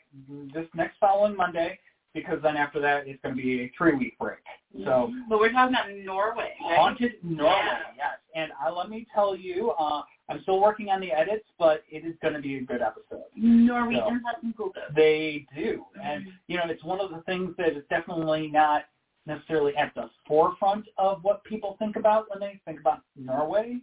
this 0.53 0.67
next 0.75 0.97
following 0.99 1.35
Monday 1.35 1.79
because 2.13 2.39
then 2.43 2.55
after 2.55 2.79
that 2.81 3.07
it's 3.07 3.19
going 3.23 3.35
to 3.35 3.41
be 3.41 3.61
a 3.63 3.71
three 3.77 3.95
week 3.95 4.17
break. 4.19 4.37
So 4.85 5.11
But 5.29 5.39
we're 5.39 5.51
talking 5.51 5.73
about 5.75 5.89
Norway, 5.89 6.51
right? 6.61 6.77
haunted 6.77 7.13
Norway, 7.23 7.51
Yeah. 7.55 7.79
yes. 7.97 8.17
And 8.35 8.51
uh, 8.65 8.71
let 8.75 8.89
me 8.89 9.07
tell 9.13 9.35
you, 9.35 9.71
uh, 9.71 10.01
I'm 10.29 10.41
still 10.43 10.59
working 10.61 10.89
on 10.89 10.99
the 11.01 11.11
edits, 11.11 11.45
but 11.59 11.83
it 11.91 12.05
is 12.05 12.13
going 12.21 12.33
to 12.35 12.39
be 12.39 12.57
a 12.57 12.61
good 12.61 12.81
episode. 12.81 13.23
Norwegians 13.35 14.21
have 14.25 14.35
some 14.41 14.53
cool 14.57 14.69
ghosts. 14.73 14.91
They 14.95 15.45
do, 15.55 15.85
and 16.03 16.25
Mhm. 16.25 16.31
you 16.47 16.57
know, 16.57 16.63
it's 16.67 16.83
one 16.83 16.99
of 16.99 17.09
the 17.11 17.21
things 17.23 17.55
that 17.57 17.69
is 17.75 17.83
definitely 17.89 18.49
not 18.51 18.85
necessarily 19.25 19.75
at 19.77 19.93
the 19.95 20.09
forefront 20.27 20.85
of 20.97 21.23
what 21.23 21.43
people 21.43 21.75
think 21.79 21.95
about 21.95 22.29
when 22.29 22.39
they 22.39 22.59
think 22.65 22.79
about 22.79 23.01
Norway. 23.15 23.79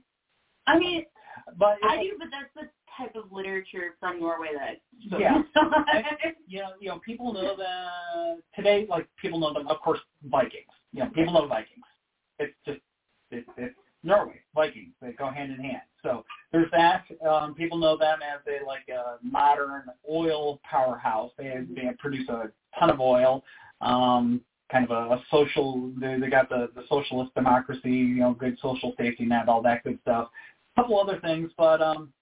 I 0.66 0.78
mean, 0.78 1.04
But 1.58 1.78
I 1.88 2.02
do, 2.02 2.12
but 2.18 2.28
that's 2.30 2.52
the 2.54 2.70
type 2.96 3.14
of 3.16 3.32
literature 3.32 3.94
from 3.98 4.20
Norway 4.20 4.48
that. 4.56 4.80
So- 5.10 5.18
yeah. 5.18 5.42
you 6.46 6.60
know, 6.60 6.70
you 6.80 6.88
know, 6.88 7.00
people 7.04 7.32
know 7.32 7.56
that 7.56 8.42
today. 8.54 8.86
Like 8.88 9.08
people 9.20 9.38
know 9.38 9.52
them, 9.52 9.68
of 9.68 9.80
course, 9.80 10.00
Vikings. 10.30 10.66
You 10.92 11.04
know, 11.04 11.10
people 11.10 11.32
know 11.32 11.46
Vikings. 11.46 11.84
It's 12.38 12.54
just 12.66 12.80
it's, 13.30 13.48
it's 13.56 13.74
Norway 14.02 14.40
Vikings. 14.54 14.92
They 15.00 15.12
go 15.12 15.30
hand 15.30 15.52
in 15.52 15.60
hand. 15.60 15.82
So 16.02 16.24
there's 16.52 16.70
that. 16.72 17.04
Um, 17.26 17.54
people 17.54 17.78
know 17.78 17.96
them 17.96 18.20
as 18.22 18.40
a 18.46 18.64
like 18.66 18.88
a 18.88 19.24
modern 19.24 19.84
oil 20.10 20.60
powerhouse. 20.68 21.30
They 21.38 21.54
they 21.74 21.90
produce 21.98 22.28
a 22.28 22.50
ton 22.78 22.90
of 22.90 23.00
oil. 23.00 23.44
Um, 23.80 24.42
kind 24.70 24.84
of 24.84 24.90
a, 24.90 25.14
a 25.14 25.24
social. 25.30 25.92
They, 26.00 26.18
they 26.18 26.28
got 26.28 26.48
the 26.48 26.70
the 26.74 26.84
socialist 26.88 27.34
democracy. 27.34 27.90
You 27.90 28.20
know, 28.20 28.32
good 28.32 28.58
social 28.60 28.94
safety 28.98 29.24
net, 29.24 29.48
all 29.48 29.62
that 29.62 29.84
good 29.84 29.98
stuff. 30.02 30.28
A 30.76 30.82
couple 30.82 31.00
other 31.00 31.18
things, 31.20 31.50
but 31.58 31.80
um, 31.82 32.12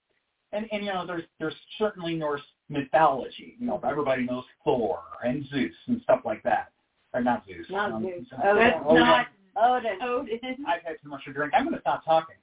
and 0.51 0.65
and 0.71 0.83
you 0.83 0.91
know 0.93 1.05
there's 1.05 1.23
there's 1.39 1.55
certainly 1.77 2.15
Norse 2.15 2.41
mythology. 2.69 3.55
You 3.59 3.67
know 3.67 3.81
everybody 3.87 4.23
knows 4.25 4.43
Thor 4.63 5.01
and 5.23 5.45
Zeus 5.49 5.73
and 5.87 6.01
stuff 6.01 6.21
like 6.25 6.43
that. 6.43 6.69
Or 7.13 7.21
not 7.21 7.43
Zeus. 7.47 7.65
Not 7.69 7.91
um, 7.91 8.03
Zeus. 8.03 8.25
uh, 8.33 8.41
Oh, 8.43 8.55
That's 8.55 8.75
yeah. 8.93 8.99
not 8.99 9.27
Odin, 9.61 9.97
Odin. 10.01 10.65
I've 10.67 10.83
had 10.83 10.97
too 11.01 11.09
much 11.09 11.25
to 11.25 11.33
drink. 11.33 11.53
I'm 11.55 11.63
going 11.63 11.75
to 11.75 11.81
stop 11.81 12.03
talking. 12.05 12.35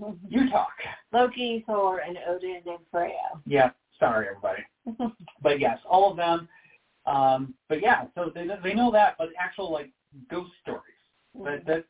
You 0.28 0.50
talk. 0.50 0.74
Loki, 1.14 1.64
Thor, 1.66 2.00
and 2.00 2.18
Odin 2.28 2.60
and 2.66 2.78
Freya. 2.90 3.12
Yeah. 3.46 3.70
Sorry, 3.98 4.26
everybody. 4.28 4.62
But 5.42 5.58
yes, 5.58 5.78
all 5.88 6.10
of 6.10 6.18
them. 6.18 6.48
Um, 7.06 7.54
but 7.70 7.80
yeah, 7.80 8.04
so 8.14 8.30
they 8.34 8.46
they 8.62 8.74
know 8.74 8.90
that, 8.92 9.14
but 9.18 9.28
actual 9.40 9.72
like 9.72 9.90
ghost 10.30 10.50
stories. 10.62 10.82
That 11.44 11.64
that's 11.66 11.84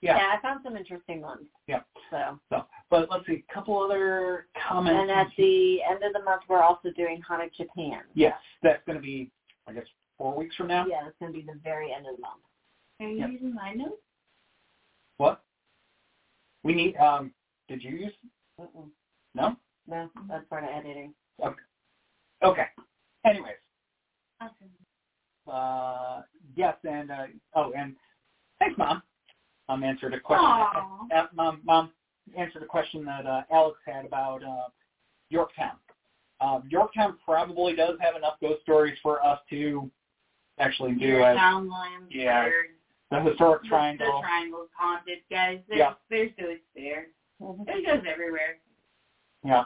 yeah. 0.00 0.16
Yeah, 0.16 0.34
I 0.38 0.40
found 0.42 0.60
some 0.64 0.76
interesting 0.76 1.20
ones. 1.20 1.46
Yeah. 1.66 1.80
So, 2.10 2.38
So, 2.50 2.64
but 2.90 3.08
let's 3.10 3.26
see, 3.26 3.44
a 3.48 3.52
couple 3.54 3.78
other 3.80 4.46
comments. 4.68 5.00
and 5.02 5.10
at 5.10 5.28
the 5.36 5.78
end 5.82 6.02
of 6.04 6.12
the 6.12 6.22
month, 6.22 6.42
we're 6.48 6.62
also 6.62 6.90
doing 6.96 7.20
Haunted 7.26 7.50
Japan. 7.56 8.02
yes, 8.14 8.34
that's 8.62 8.82
going 8.86 8.96
to 8.96 9.02
be 9.02 9.30
I 9.66 9.72
guess 9.72 9.84
four 10.16 10.34
weeks 10.36 10.56
from 10.56 10.68
now. 10.68 10.86
Yeah, 10.86 11.06
it's 11.06 11.16
going 11.20 11.32
to 11.32 11.38
be 11.38 11.44
the 11.44 11.58
very 11.62 11.92
end 11.92 12.06
of 12.06 12.16
the 12.16 12.22
month. 12.22 12.42
Are 13.00 13.06
you 13.06 13.18
Yep. 13.18 13.30
using 13.30 13.54
my 13.54 13.72
notes? 13.74 14.00
What? 15.18 15.42
We 16.64 16.74
need. 16.74 16.96
Um, 16.96 17.32
did 17.68 17.82
you 17.82 17.90
use? 17.90 18.12
Mm-mm. 18.60 18.88
No. 19.34 19.56
No, 19.86 20.10
that's 20.28 20.44
part 20.48 20.64
of 20.64 20.70
editing. 20.70 21.12
Okay. 22.42 22.66
Anyways, 23.24 23.54
Awesome. 24.40 24.70
uh, 25.50 26.22
yes, 26.56 26.76
and 26.88 27.10
uh, 27.10 27.26
oh, 27.54 27.72
and 27.76 27.96
thanks, 28.58 28.76
mom. 28.78 29.02
Mom 29.68 29.84
answered 29.84 30.14
a 30.14 30.20
question. 30.20 30.46
Aw. 30.46 31.06
Uh, 31.14 31.26
mom, 31.34 31.60
mom 31.64 31.90
answered 32.36 32.62
a 32.62 32.66
question 32.66 33.04
that 33.04 33.26
uh, 33.26 33.42
Alex 33.52 33.78
had 33.86 34.04
about 34.04 34.42
uh, 34.42 34.68
Yorktown. 35.30 35.76
Um, 36.40 36.62
Yorktown 36.70 37.16
probably 37.24 37.74
does 37.74 37.98
have 38.00 38.16
enough 38.16 38.34
ghost 38.40 38.62
stories 38.62 38.96
for 39.02 39.24
us 39.24 39.40
to 39.50 39.90
actually 40.58 40.92
do 40.94 41.18
a, 41.22 41.34
Townland. 41.34 42.06
Yeah. 42.10 42.48
the 43.10 43.20
historic 43.20 43.62
the- 43.62 43.68
triangle. 43.68 44.06
The 44.06 44.26
triangle's 44.26 44.68
haunted, 44.76 45.18
guys. 45.30 45.60
There's, 45.68 45.78
Yeah. 45.78 45.94
there's 46.08 46.30
ghosts 46.38 46.64
there. 46.74 47.06
Mhm. 47.42 47.66
There's 47.66 47.84
ghosts 47.84 48.06
everywhere. 48.10 48.58
Yeah. 49.44 49.64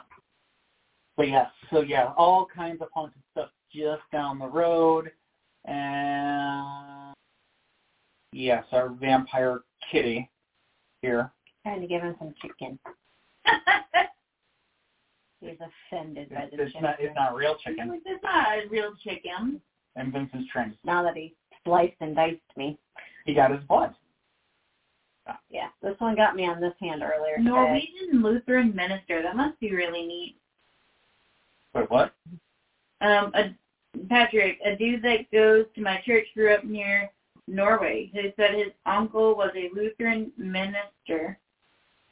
But 1.15 1.29
yeah, 1.29 1.47
so 1.69 1.81
yeah, 1.81 2.11
all 2.17 2.45
kinds 2.45 2.81
of 2.81 2.89
haunted 2.93 3.21
stuff 3.31 3.49
just 3.71 4.01
down 4.11 4.39
the 4.39 4.47
road. 4.47 5.11
And 5.65 7.13
yes, 8.31 8.65
our 8.71 8.89
vampire 8.89 9.61
kitty 9.91 10.29
here. 11.01 11.31
Trying 11.63 11.81
to 11.81 11.87
give 11.87 12.01
him 12.01 12.15
some 12.19 12.33
chicken. 12.41 12.77
He's 15.41 15.57
offended 15.91 16.29
by 16.29 16.43
It's, 16.43 16.55
the 16.55 16.61
it's 16.63 16.71
chicken. 16.71 16.83
not 16.83 16.95
it's 16.99 17.15
not 17.15 17.35
real 17.35 17.55
chicken. 17.57 18.01
It's 18.05 18.23
not 18.23 18.47
a 18.57 18.67
real 18.69 18.93
chicken. 19.03 19.61
And 19.95 20.11
Vincent's 20.13 20.49
trying 20.51 20.71
to 20.71 20.77
Now 20.85 21.03
that 21.03 21.15
he 21.15 21.35
sliced 21.65 21.95
and 21.99 22.15
diced 22.15 22.39
me. 22.55 22.77
he 23.25 23.33
got 23.33 23.51
his 23.51 23.63
blood. 23.65 23.93
Yeah, 25.49 25.67
this 25.81 25.95
one 25.99 26.15
got 26.15 26.35
me 26.35 26.45
on 26.45 26.59
this 26.59 26.73
hand 26.81 27.01
earlier 27.01 27.37
today. 27.37 27.49
Norwegian 27.49 28.21
Lutheran 28.21 28.75
minister. 28.75 29.21
That 29.21 29.35
must 29.37 29.57
be 29.59 29.73
really 29.73 30.05
neat. 30.05 30.35
Wait, 31.73 31.89
what? 31.89 32.13
Um, 32.99 33.31
a, 33.33 33.53
Patrick, 34.09 34.59
a 34.65 34.75
dude 34.75 35.01
that 35.03 35.31
goes 35.31 35.65
to 35.75 35.81
my 35.81 36.01
church 36.05 36.25
grew 36.33 36.53
up 36.53 36.63
near 36.65 37.09
Norway. 37.47 38.11
Who 38.13 38.31
said 38.35 38.55
his 38.55 38.71
uncle 38.85 39.35
was 39.35 39.51
a 39.55 39.69
Lutheran 39.73 40.31
minister. 40.37 41.39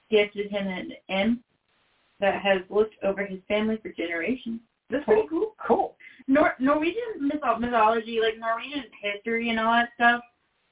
Gifted 0.09 0.51
him 0.51 0.67
an 0.67 0.91
imp 1.07 1.41
that 2.19 2.41
has 2.41 2.61
looked 2.69 2.95
over 3.03 3.25
his 3.25 3.39
family 3.47 3.77
for 3.81 3.89
generations. 3.89 4.59
That's 4.89 5.05
pretty 5.05 5.27
cool. 5.29 5.55
Cool. 5.65 5.95
Nor- 6.27 6.55
Norwegian 6.59 7.01
myth- 7.19 7.59
mythology, 7.59 8.19
like 8.19 8.37
Norwegian 8.37 8.85
history 9.01 9.49
and 9.49 9.59
all 9.59 9.71
that 9.71 9.89
stuff, 9.95 10.21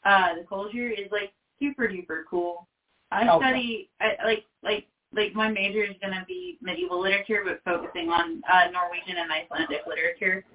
uh, 0.03 0.35
the 0.35 0.45
culture 0.47 0.89
is 0.89 1.09
like 1.11 1.31
super 1.59 1.87
duper 1.87 2.23
cool. 2.29 2.67
I 3.11 3.27
Okay. 3.27 3.45
study, 3.45 3.89
I, 3.99 4.17
like, 4.23 4.45
like, 4.61 4.87
like 5.13 5.33
my 5.33 5.49
major 5.49 5.83
is 5.83 5.95
gonna 6.01 6.23
be 6.27 6.57
medieval 6.61 6.99
literature, 6.99 7.43
but 7.43 7.63
focusing 7.63 8.09
on 8.09 8.43
uh, 8.51 8.69
Norwegian 8.71 9.17
and 9.17 9.31
Icelandic 9.31 9.87
literature. 9.87 10.45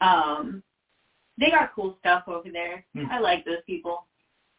Um, 0.00 0.62
they 1.38 1.50
got 1.50 1.74
cool 1.74 1.96
stuff 2.00 2.24
over 2.26 2.50
there. 2.52 2.84
Hmm. 2.94 3.04
I 3.10 3.18
like 3.20 3.44
those 3.44 3.62
people, 3.66 4.06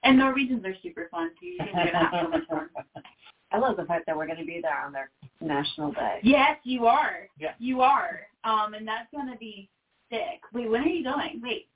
and 0.04 0.18
Norwegians 0.18 0.66
are 0.66 0.76
super 0.82 1.08
fun 1.12 1.32
too. 1.40 1.48
You're 1.48 1.68
gonna 1.68 2.10
have 2.10 2.24
so 2.24 2.30
much 2.30 2.48
fun. 2.50 2.70
I 3.52 3.58
love 3.58 3.78
the 3.78 3.86
fact 3.86 4.06
that 4.06 4.16
we're 4.16 4.28
going 4.28 4.38
to 4.38 4.46
be 4.46 4.60
there 4.62 4.80
on 4.86 4.92
their 4.92 5.10
national 5.42 5.92
day. 5.94 6.20
Yes, 6.22 6.58
you 6.64 6.86
are. 6.86 7.28
Yeah. 7.40 7.54
You 7.58 7.82
are. 7.82 8.20
Um, 8.44 8.76
and 8.76 8.88
that's 8.88 9.08
gonna 9.12 9.38
be 9.38 9.68
sick. 10.12 10.42
Wait, 10.54 10.70
when 10.70 10.84
are 10.84 10.88
you 10.88 11.04
going? 11.04 11.42
Wait, 11.44 11.68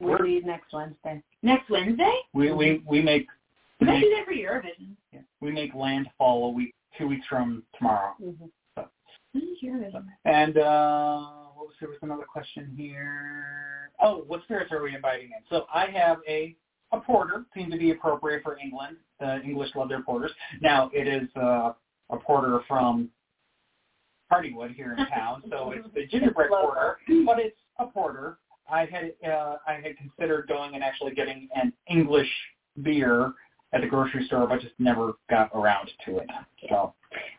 We 0.00 0.16
leave 0.18 0.44
next 0.44 0.72
Wednesday. 0.72 1.22
next 1.42 1.70
Wednesday? 1.70 2.12
we 2.34 2.50
we 2.52 2.82
we 2.86 3.00
make 3.00 3.28
We 3.80 3.86
we 3.86 3.92
might 3.92 3.92
make, 3.94 4.02
do 4.02 4.14
that 4.16 4.24
for 4.26 4.32
Eurovision. 4.32 4.96
Yeah, 5.12 5.20
we 5.40 5.52
make 5.52 5.74
landfall 5.74 6.46
a 6.46 6.50
week 6.50 6.74
two 6.98 7.06
weeks 7.08 7.26
from 7.28 7.62
tomorrow. 7.78 8.14
Mm-hmm. 8.20 8.82
When 9.32 9.42
is 9.44 9.58
Eurovision? 9.64 10.04
And 10.24 10.58
uh 10.58 11.26
what 11.62 11.68
was 11.68 11.76
there 11.78 11.88
was 11.88 11.98
another 12.02 12.24
question 12.24 12.74
here. 12.76 13.92
Oh, 14.02 14.24
what 14.26 14.42
spirits 14.42 14.72
are 14.72 14.82
we 14.82 14.96
inviting 14.96 15.26
in? 15.26 15.44
So 15.48 15.66
I 15.72 15.86
have 15.86 16.18
a 16.28 16.56
a 16.90 17.00
porter, 17.00 17.44
seemed 17.54 17.70
to 17.72 17.78
be 17.78 17.92
appropriate 17.92 18.42
for 18.42 18.58
England. 18.58 18.96
The 19.20 19.40
English 19.42 19.70
love 19.76 19.88
their 19.88 20.02
porters. 20.02 20.32
Now 20.60 20.90
it 20.92 21.06
is 21.06 21.28
uh, 21.36 21.72
a 22.10 22.16
porter 22.16 22.60
from 22.66 23.08
Hardywood 24.30 24.74
here 24.74 24.96
in 24.98 25.06
town, 25.06 25.44
so 25.48 25.72
it's 25.76 25.86
the 25.94 26.06
gingerbread 26.06 26.48
porter, 26.50 26.98
but 27.24 27.38
it's 27.38 27.56
a 27.78 27.86
porter. 27.86 28.38
I 28.68 28.86
had 28.86 29.12
uh, 29.24 29.56
I 29.66 29.74
had 29.74 29.96
considered 29.96 30.48
going 30.48 30.74
and 30.74 30.82
actually 30.82 31.14
getting 31.14 31.48
an 31.54 31.72
English 31.88 32.30
beer 32.82 33.34
at 33.72 33.82
the 33.82 33.86
grocery 33.86 34.26
store, 34.26 34.48
but 34.48 34.60
just 34.60 34.74
never 34.80 35.12
got 35.30 35.50
around 35.54 35.90
to 36.06 36.18
it. 36.18 36.28
So 36.68 36.92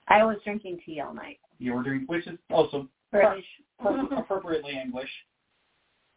I 0.07 0.23
was 0.23 0.37
drinking 0.45 0.79
tea 0.85 1.01
all 1.01 1.13
night. 1.13 1.39
you 1.59 1.73
were 1.73 1.83
drinking, 1.83 2.07
which 2.07 2.25
is 2.25 2.39
also 2.49 2.87
British. 3.13 3.45
appropriately 4.17 4.77
English. 4.79 5.09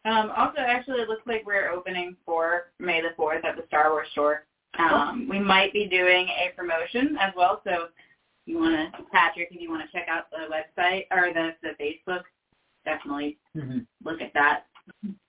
Um, 0.05 0.31
also, 0.35 0.59
actually, 0.59 1.01
it 1.01 1.09
looks 1.09 1.25
like 1.27 1.45
we're 1.45 1.69
opening 1.69 2.15
for 2.25 2.71
May 2.79 3.01
the 3.01 3.09
4th 3.21 3.43
at 3.43 3.55
the 3.57 3.63
Star 3.67 3.91
Wars 3.91 4.07
store. 4.11 4.45
Um, 4.79 5.27
we 5.29 5.39
might 5.39 5.73
be 5.73 5.87
doing 5.87 6.27
a 6.29 6.55
promotion 6.55 7.17
as 7.19 7.33
well, 7.35 7.61
so 7.63 7.85
if 7.85 7.89
you 8.45 8.57
want 8.59 8.93
to, 8.95 9.03
Patrick, 9.11 9.49
if 9.51 9.59
you 9.61 9.69
want 9.69 9.83
to 9.89 9.91
check 9.97 10.07
out 10.07 10.25
the 10.31 10.47
website 10.53 11.05
or 11.11 11.33
the, 11.33 11.51
the 11.61 11.71
Facebook, 11.83 12.21
definitely 12.85 13.37
Mm-hmm. 13.55 13.79
look 14.03 14.21
at 14.21 14.31
that. 14.35 14.65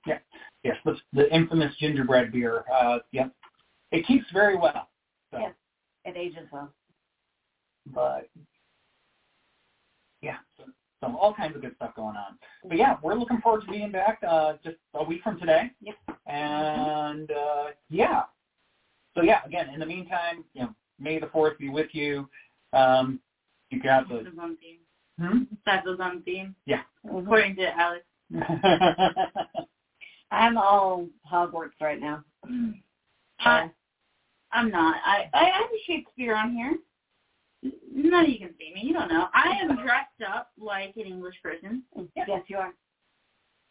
Yeah. 0.06 0.18
Yes, 0.62 0.76
the, 0.84 0.96
the 1.14 1.34
infamous 1.34 1.74
gingerbread 1.80 2.30
beer. 2.30 2.64
Uh, 2.72 2.98
yep, 3.10 3.32
it 3.90 4.06
keeps 4.06 4.26
very 4.34 4.56
well. 4.56 4.88
So, 5.32 5.38
Yeah. 5.38 5.50
It 6.04 6.16
ages 6.16 6.46
well. 6.52 6.70
but 7.86 8.28
yeah, 10.22 10.36
so, 10.58 10.64
so 11.00 11.16
all 11.16 11.34
kinds 11.34 11.54
of 11.56 11.62
good 11.62 11.74
stuff 11.76 11.94
going 11.94 12.16
on. 12.16 12.38
But 12.64 12.76
yeah, 12.78 12.96
we're 13.02 13.14
looking 13.14 13.40
forward 13.40 13.62
to 13.64 13.70
being 13.70 13.92
back 13.92 14.18
uh, 14.28 14.54
just 14.64 14.76
a 14.94 15.04
week 15.04 15.22
from 15.22 15.38
today. 15.38 15.70
Yep. 15.80 15.94
And 16.26 17.30
uh, 17.30 17.64
yeah, 17.90 18.22
so 19.14 19.22
yeah, 19.22 19.40
again, 19.46 19.70
in 19.70 19.80
the 19.80 19.86
meantime, 19.86 20.44
you 20.54 20.62
know, 20.62 20.74
May 20.98 21.18
the 21.18 21.26
Fourth 21.28 21.58
be 21.58 21.68
with 21.68 21.88
you. 21.92 22.28
Um, 22.72 23.20
you 23.70 23.80
got 23.82 24.08
That 24.08 24.24
the 24.24 24.30
was 24.30 24.38
on 24.40 24.56
theme. 24.56 24.78
hmm? 25.20 25.42
That 25.66 25.84
was 25.84 25.98
on 26.00 26.22
theme, 26.22 26.54
yeah. 26.66 26.82
according 27.04 27.56
to 27.56 27.66
Alex. 27.78 28.04
I'm 30.30 30.58
all 30.58 31.06
Hogwarts 31.30 31.70
right 31.80 32.00
now. 32.00 32.22
I, 33.40 33.70
I'm 34.52 34.70
not. 34.70 34.96
I, 35.04 35.28
I 35.32 35.44
have 35.44 35.70
a 35.72 35.80
Shakespeare 35.86 36.34
on 36.34 36.52
here. 36.54 36.74
None 37.62 38.24
of 38.24 38.28
you 38.28 38.38
can 38.38 38.54
see 38.58 38.72
me. 38.74 38.82
You 38.84 38.92
don't 38.92 39.08
know. 39.08 39.26
I 39.34 39.58
am 39.60 39.76
dressed 39.84 40.22
up 40.28 40.50
like 40.58 40.94
an 40.96 41.02
English 41.02 41.34
person. 41.42 41.82
Yes, 42.16 42.42
you 42.46 42.56
are. 42.56 42.72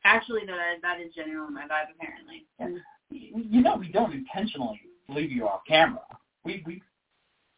Actually, 0.03 0.45
that 0.45 0.81
that 0.81 0.99
is 1.01 1.13
generally 1.13 1.53
my 1.53 1.63
vibe, 1.63 1.93
apparently. 1.95 2.45
Yes. 2.59 2.71
you 3.09 3.61
know 3.61 3.75
we 3.77 3.91
don't 3.91 4.13
intentionally 4.13 4.79
leave 5.09 5.31
you 5.31 5.47
off 5.47 5.61
camera. 5.67 6.01
We 6.43 6.63
we 6.65 6.81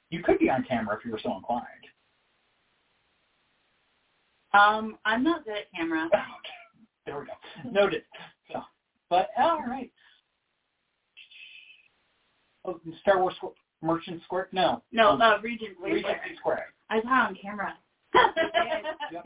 you 0.09 0.23
could 0.23 0.39
be 0.39 0.49
on 0.49 0.63
camera 0.63 0.95
if 0.97 1.05
you 1.05 1.11
were 1.11 1.19
so 1.21 1.35
inclined. 1.35 1.65
Um, 4.53 4.97
I'm 5.05 5.23
not 5.23 5.45
good 5.45 5.57
at 5.57 5.71
camera. 5.75 6.05
okay. 6.07 6.19
there 7.05 7.19
we 7.19 7.25
go. 7.25 7.71
Noted. 7.71 8.03
So, 8.51 8.61
but 9.09 9.29
all 9.37 9.61
right. 9.61 9.91
Oh, 12.65 12.79
Star 13.01 13.19
Wars 13.21 13.35
Squ- 13.41 13.53
Merchant 13.81 14.21
Square? 14.23 14.49
No. 14.51 14.81
No, 14.91 15.11
Um, 15.11 15.21
uh, 15.21 15.39
Regent 15.41 15.77
Regency 15.81 16.35
Square. 16.37 16.67
I 16.89 17.01
saw 17.01 17.25
it 17.25 17.27
on 17.29 17.37
camera. 17.41 17.77
Yep. 19.11 19.23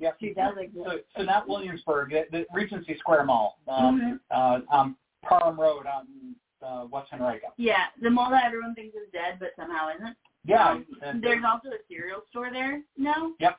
Yep. 0.00 0.16
She 0.20 0.32
does 0.34 0.54
exist. 0.58 0.86
So, 0.86 0.98
so 1.16 1.22
not 1.22 1.48
Williamsburg, 1.48 2.10
the, 2.10 2.24
the 2.30 2.46
Regency 2.54 2.96
Square 2.98 3.24
Mall, 3.24 3.58
um, 3.68 4.00
Mhm. 4.00 4.20
uh, 4.30 4.60
on 4.74 4.96
Parham 5.22 5.58
Road 5.60 5.86
on 5.86 6.34
uh, 6.62 6.86
West 6.90 7.12
Henrico. 7.12 7.48
Yeah, 7.56 7.86
the 8.00 8.10
mall 8.10 8.30
that 8.30 8.44
everyone 8.44 8.74
thinks 8.74 8.96
is 8.96 9.10
dead, 9.12 9.36
but 9.38 9.50
somehow 9.56 9.88
isn't. 9.94 10.16
Yeah. 10.44 10.70
Um, 10.70 10.86
and- 11.02 11.22
there's 11.22 11.44
also 11.44 11.68
a 11.68 11.78
cereal 11.88 12.22
store 12.30 12.50
there 12.50 12.82
now. 12.96 13.32
Yep. 13.38 13.58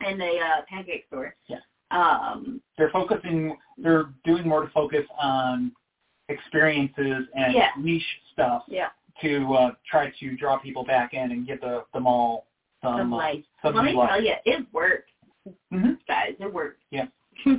And 0.00 0.22
a 0.22 0.38
uh, 0.38 0.62
pancake 0.68 1.06
store. 1.08 1.34
Yeah. 1.46 1.58
Um, 1.90 2.60
they're 2.76 2.90
focusing 2.90 3.56
they're 3.76 4.10
doing 4.24 4.46
more 4.46 4.62
to 4.62 4.70
focus 4.70 5.04
on 5.18 5.72
experiences 6.28 7.26
and 7.34 7.54
Yeah. 7.54 7.68
niche 7.78 8.02
stuff 8.32 8.62
Yeah. 8.68 8.88
To 9.22 9.54
uh, 9.54 9.70
try 9.90 10.10
to 10.20 10.36
draw 10.36 10.58
people 10.58 10.84
back 10.84 11.14
in 11.14 11.32
and 11.32 11.46
give 11.46 11.60
the 11.60 11.84
the 11.94 12.00
mall 12.00 12.46
some 12.82 12.98
Some 12.98 13.12
uh, 13.12 13.16
life. 13.16 13.44
some 13.62 13.74
let 13.74 13.84
me 13.84 13.92
life. 13.92 14.08
tell 14.10 14.22
you, 14.22 14.34
it 14.44 14.66
worked, 14.72 15.10
Mhm. 15.72 15.98
guys. 16.06 16.34
It 16.38 16.52
worked. 16.52 16.82
Yeah. 16.90 17.06
Yeah. 17.44 17.54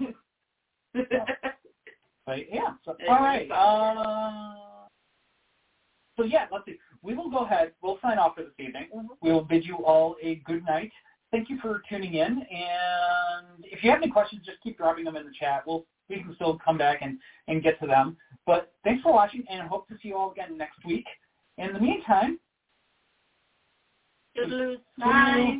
But 2.25 2.51
yeah, 2.53 2.73
so, 2.85 2.95
all 3.09 3.21
right. 3.23 3.49
Uh, 3.49 4.87
so 6.15 6.23
yeah, 6.25 6.45
let's 6.51 6.63
see. 6.65 6.77
We 7.01 7.15
will 7.15 7.29
go 7.31 7.39
ahead. 7.39 7.71
We'll 7.81 7.97
sign 8.03 8.19
off 8.19 8.35
for 8.35 8.43
this 8.43 8.51
evening. 8.59 8.87
We 9.21 9.31
will 9.31 9.41
bid 9.43 9.65
you 9.65 9.77
all 9.77 10.15
a 10.21 10.35
good 10.45 10.63
night. 10.65 10.91
Thank 11.31 11.49
you 11.49 11.57
for 11.59 11.81
tuning 11.89 12.13
in. 12.13 12.43
And 12.51 13.63
if 13.63 13.83
you 13.83 13.89
have 13.89 14.01
any 14.03 14.11
questions, 14.11 14.43
just 14.45 14.61
keep 14.61 14.77
dropping 14.77 15.05
them 15.05 15.15
in 15.15 15.25
the 15.25 15.31
chat. 15.39 15.63
We'll 15.65 15.85
we 16.07 16.17
can 16.21 16.35
still 16.35 16.59
come 16.63 16.77
back 16.77 16.99
and 17.01 17.17
and 17.47 17.63
get 17.63 17.79
to 17.81 17.87
them. 17.87 18.15
But 18.45 18.73
thanks 18.83 19.01
for 19.01 19.11
watching, 19.11 19.43
and 19.49 19.67
hope 19.67 19.87
to 19.87 19.95
see 20.01 20.09
you 20.09 20.17
all 20.17 20.31
again 20.31 20.55
next 20.55 20.85
week. 20.85 21.05
In 21.59 21.73
the 21.73 21.79
meantime, 21.79 22.39
Toodaloo. 24.37 24.77
Bye. 24.97 25.57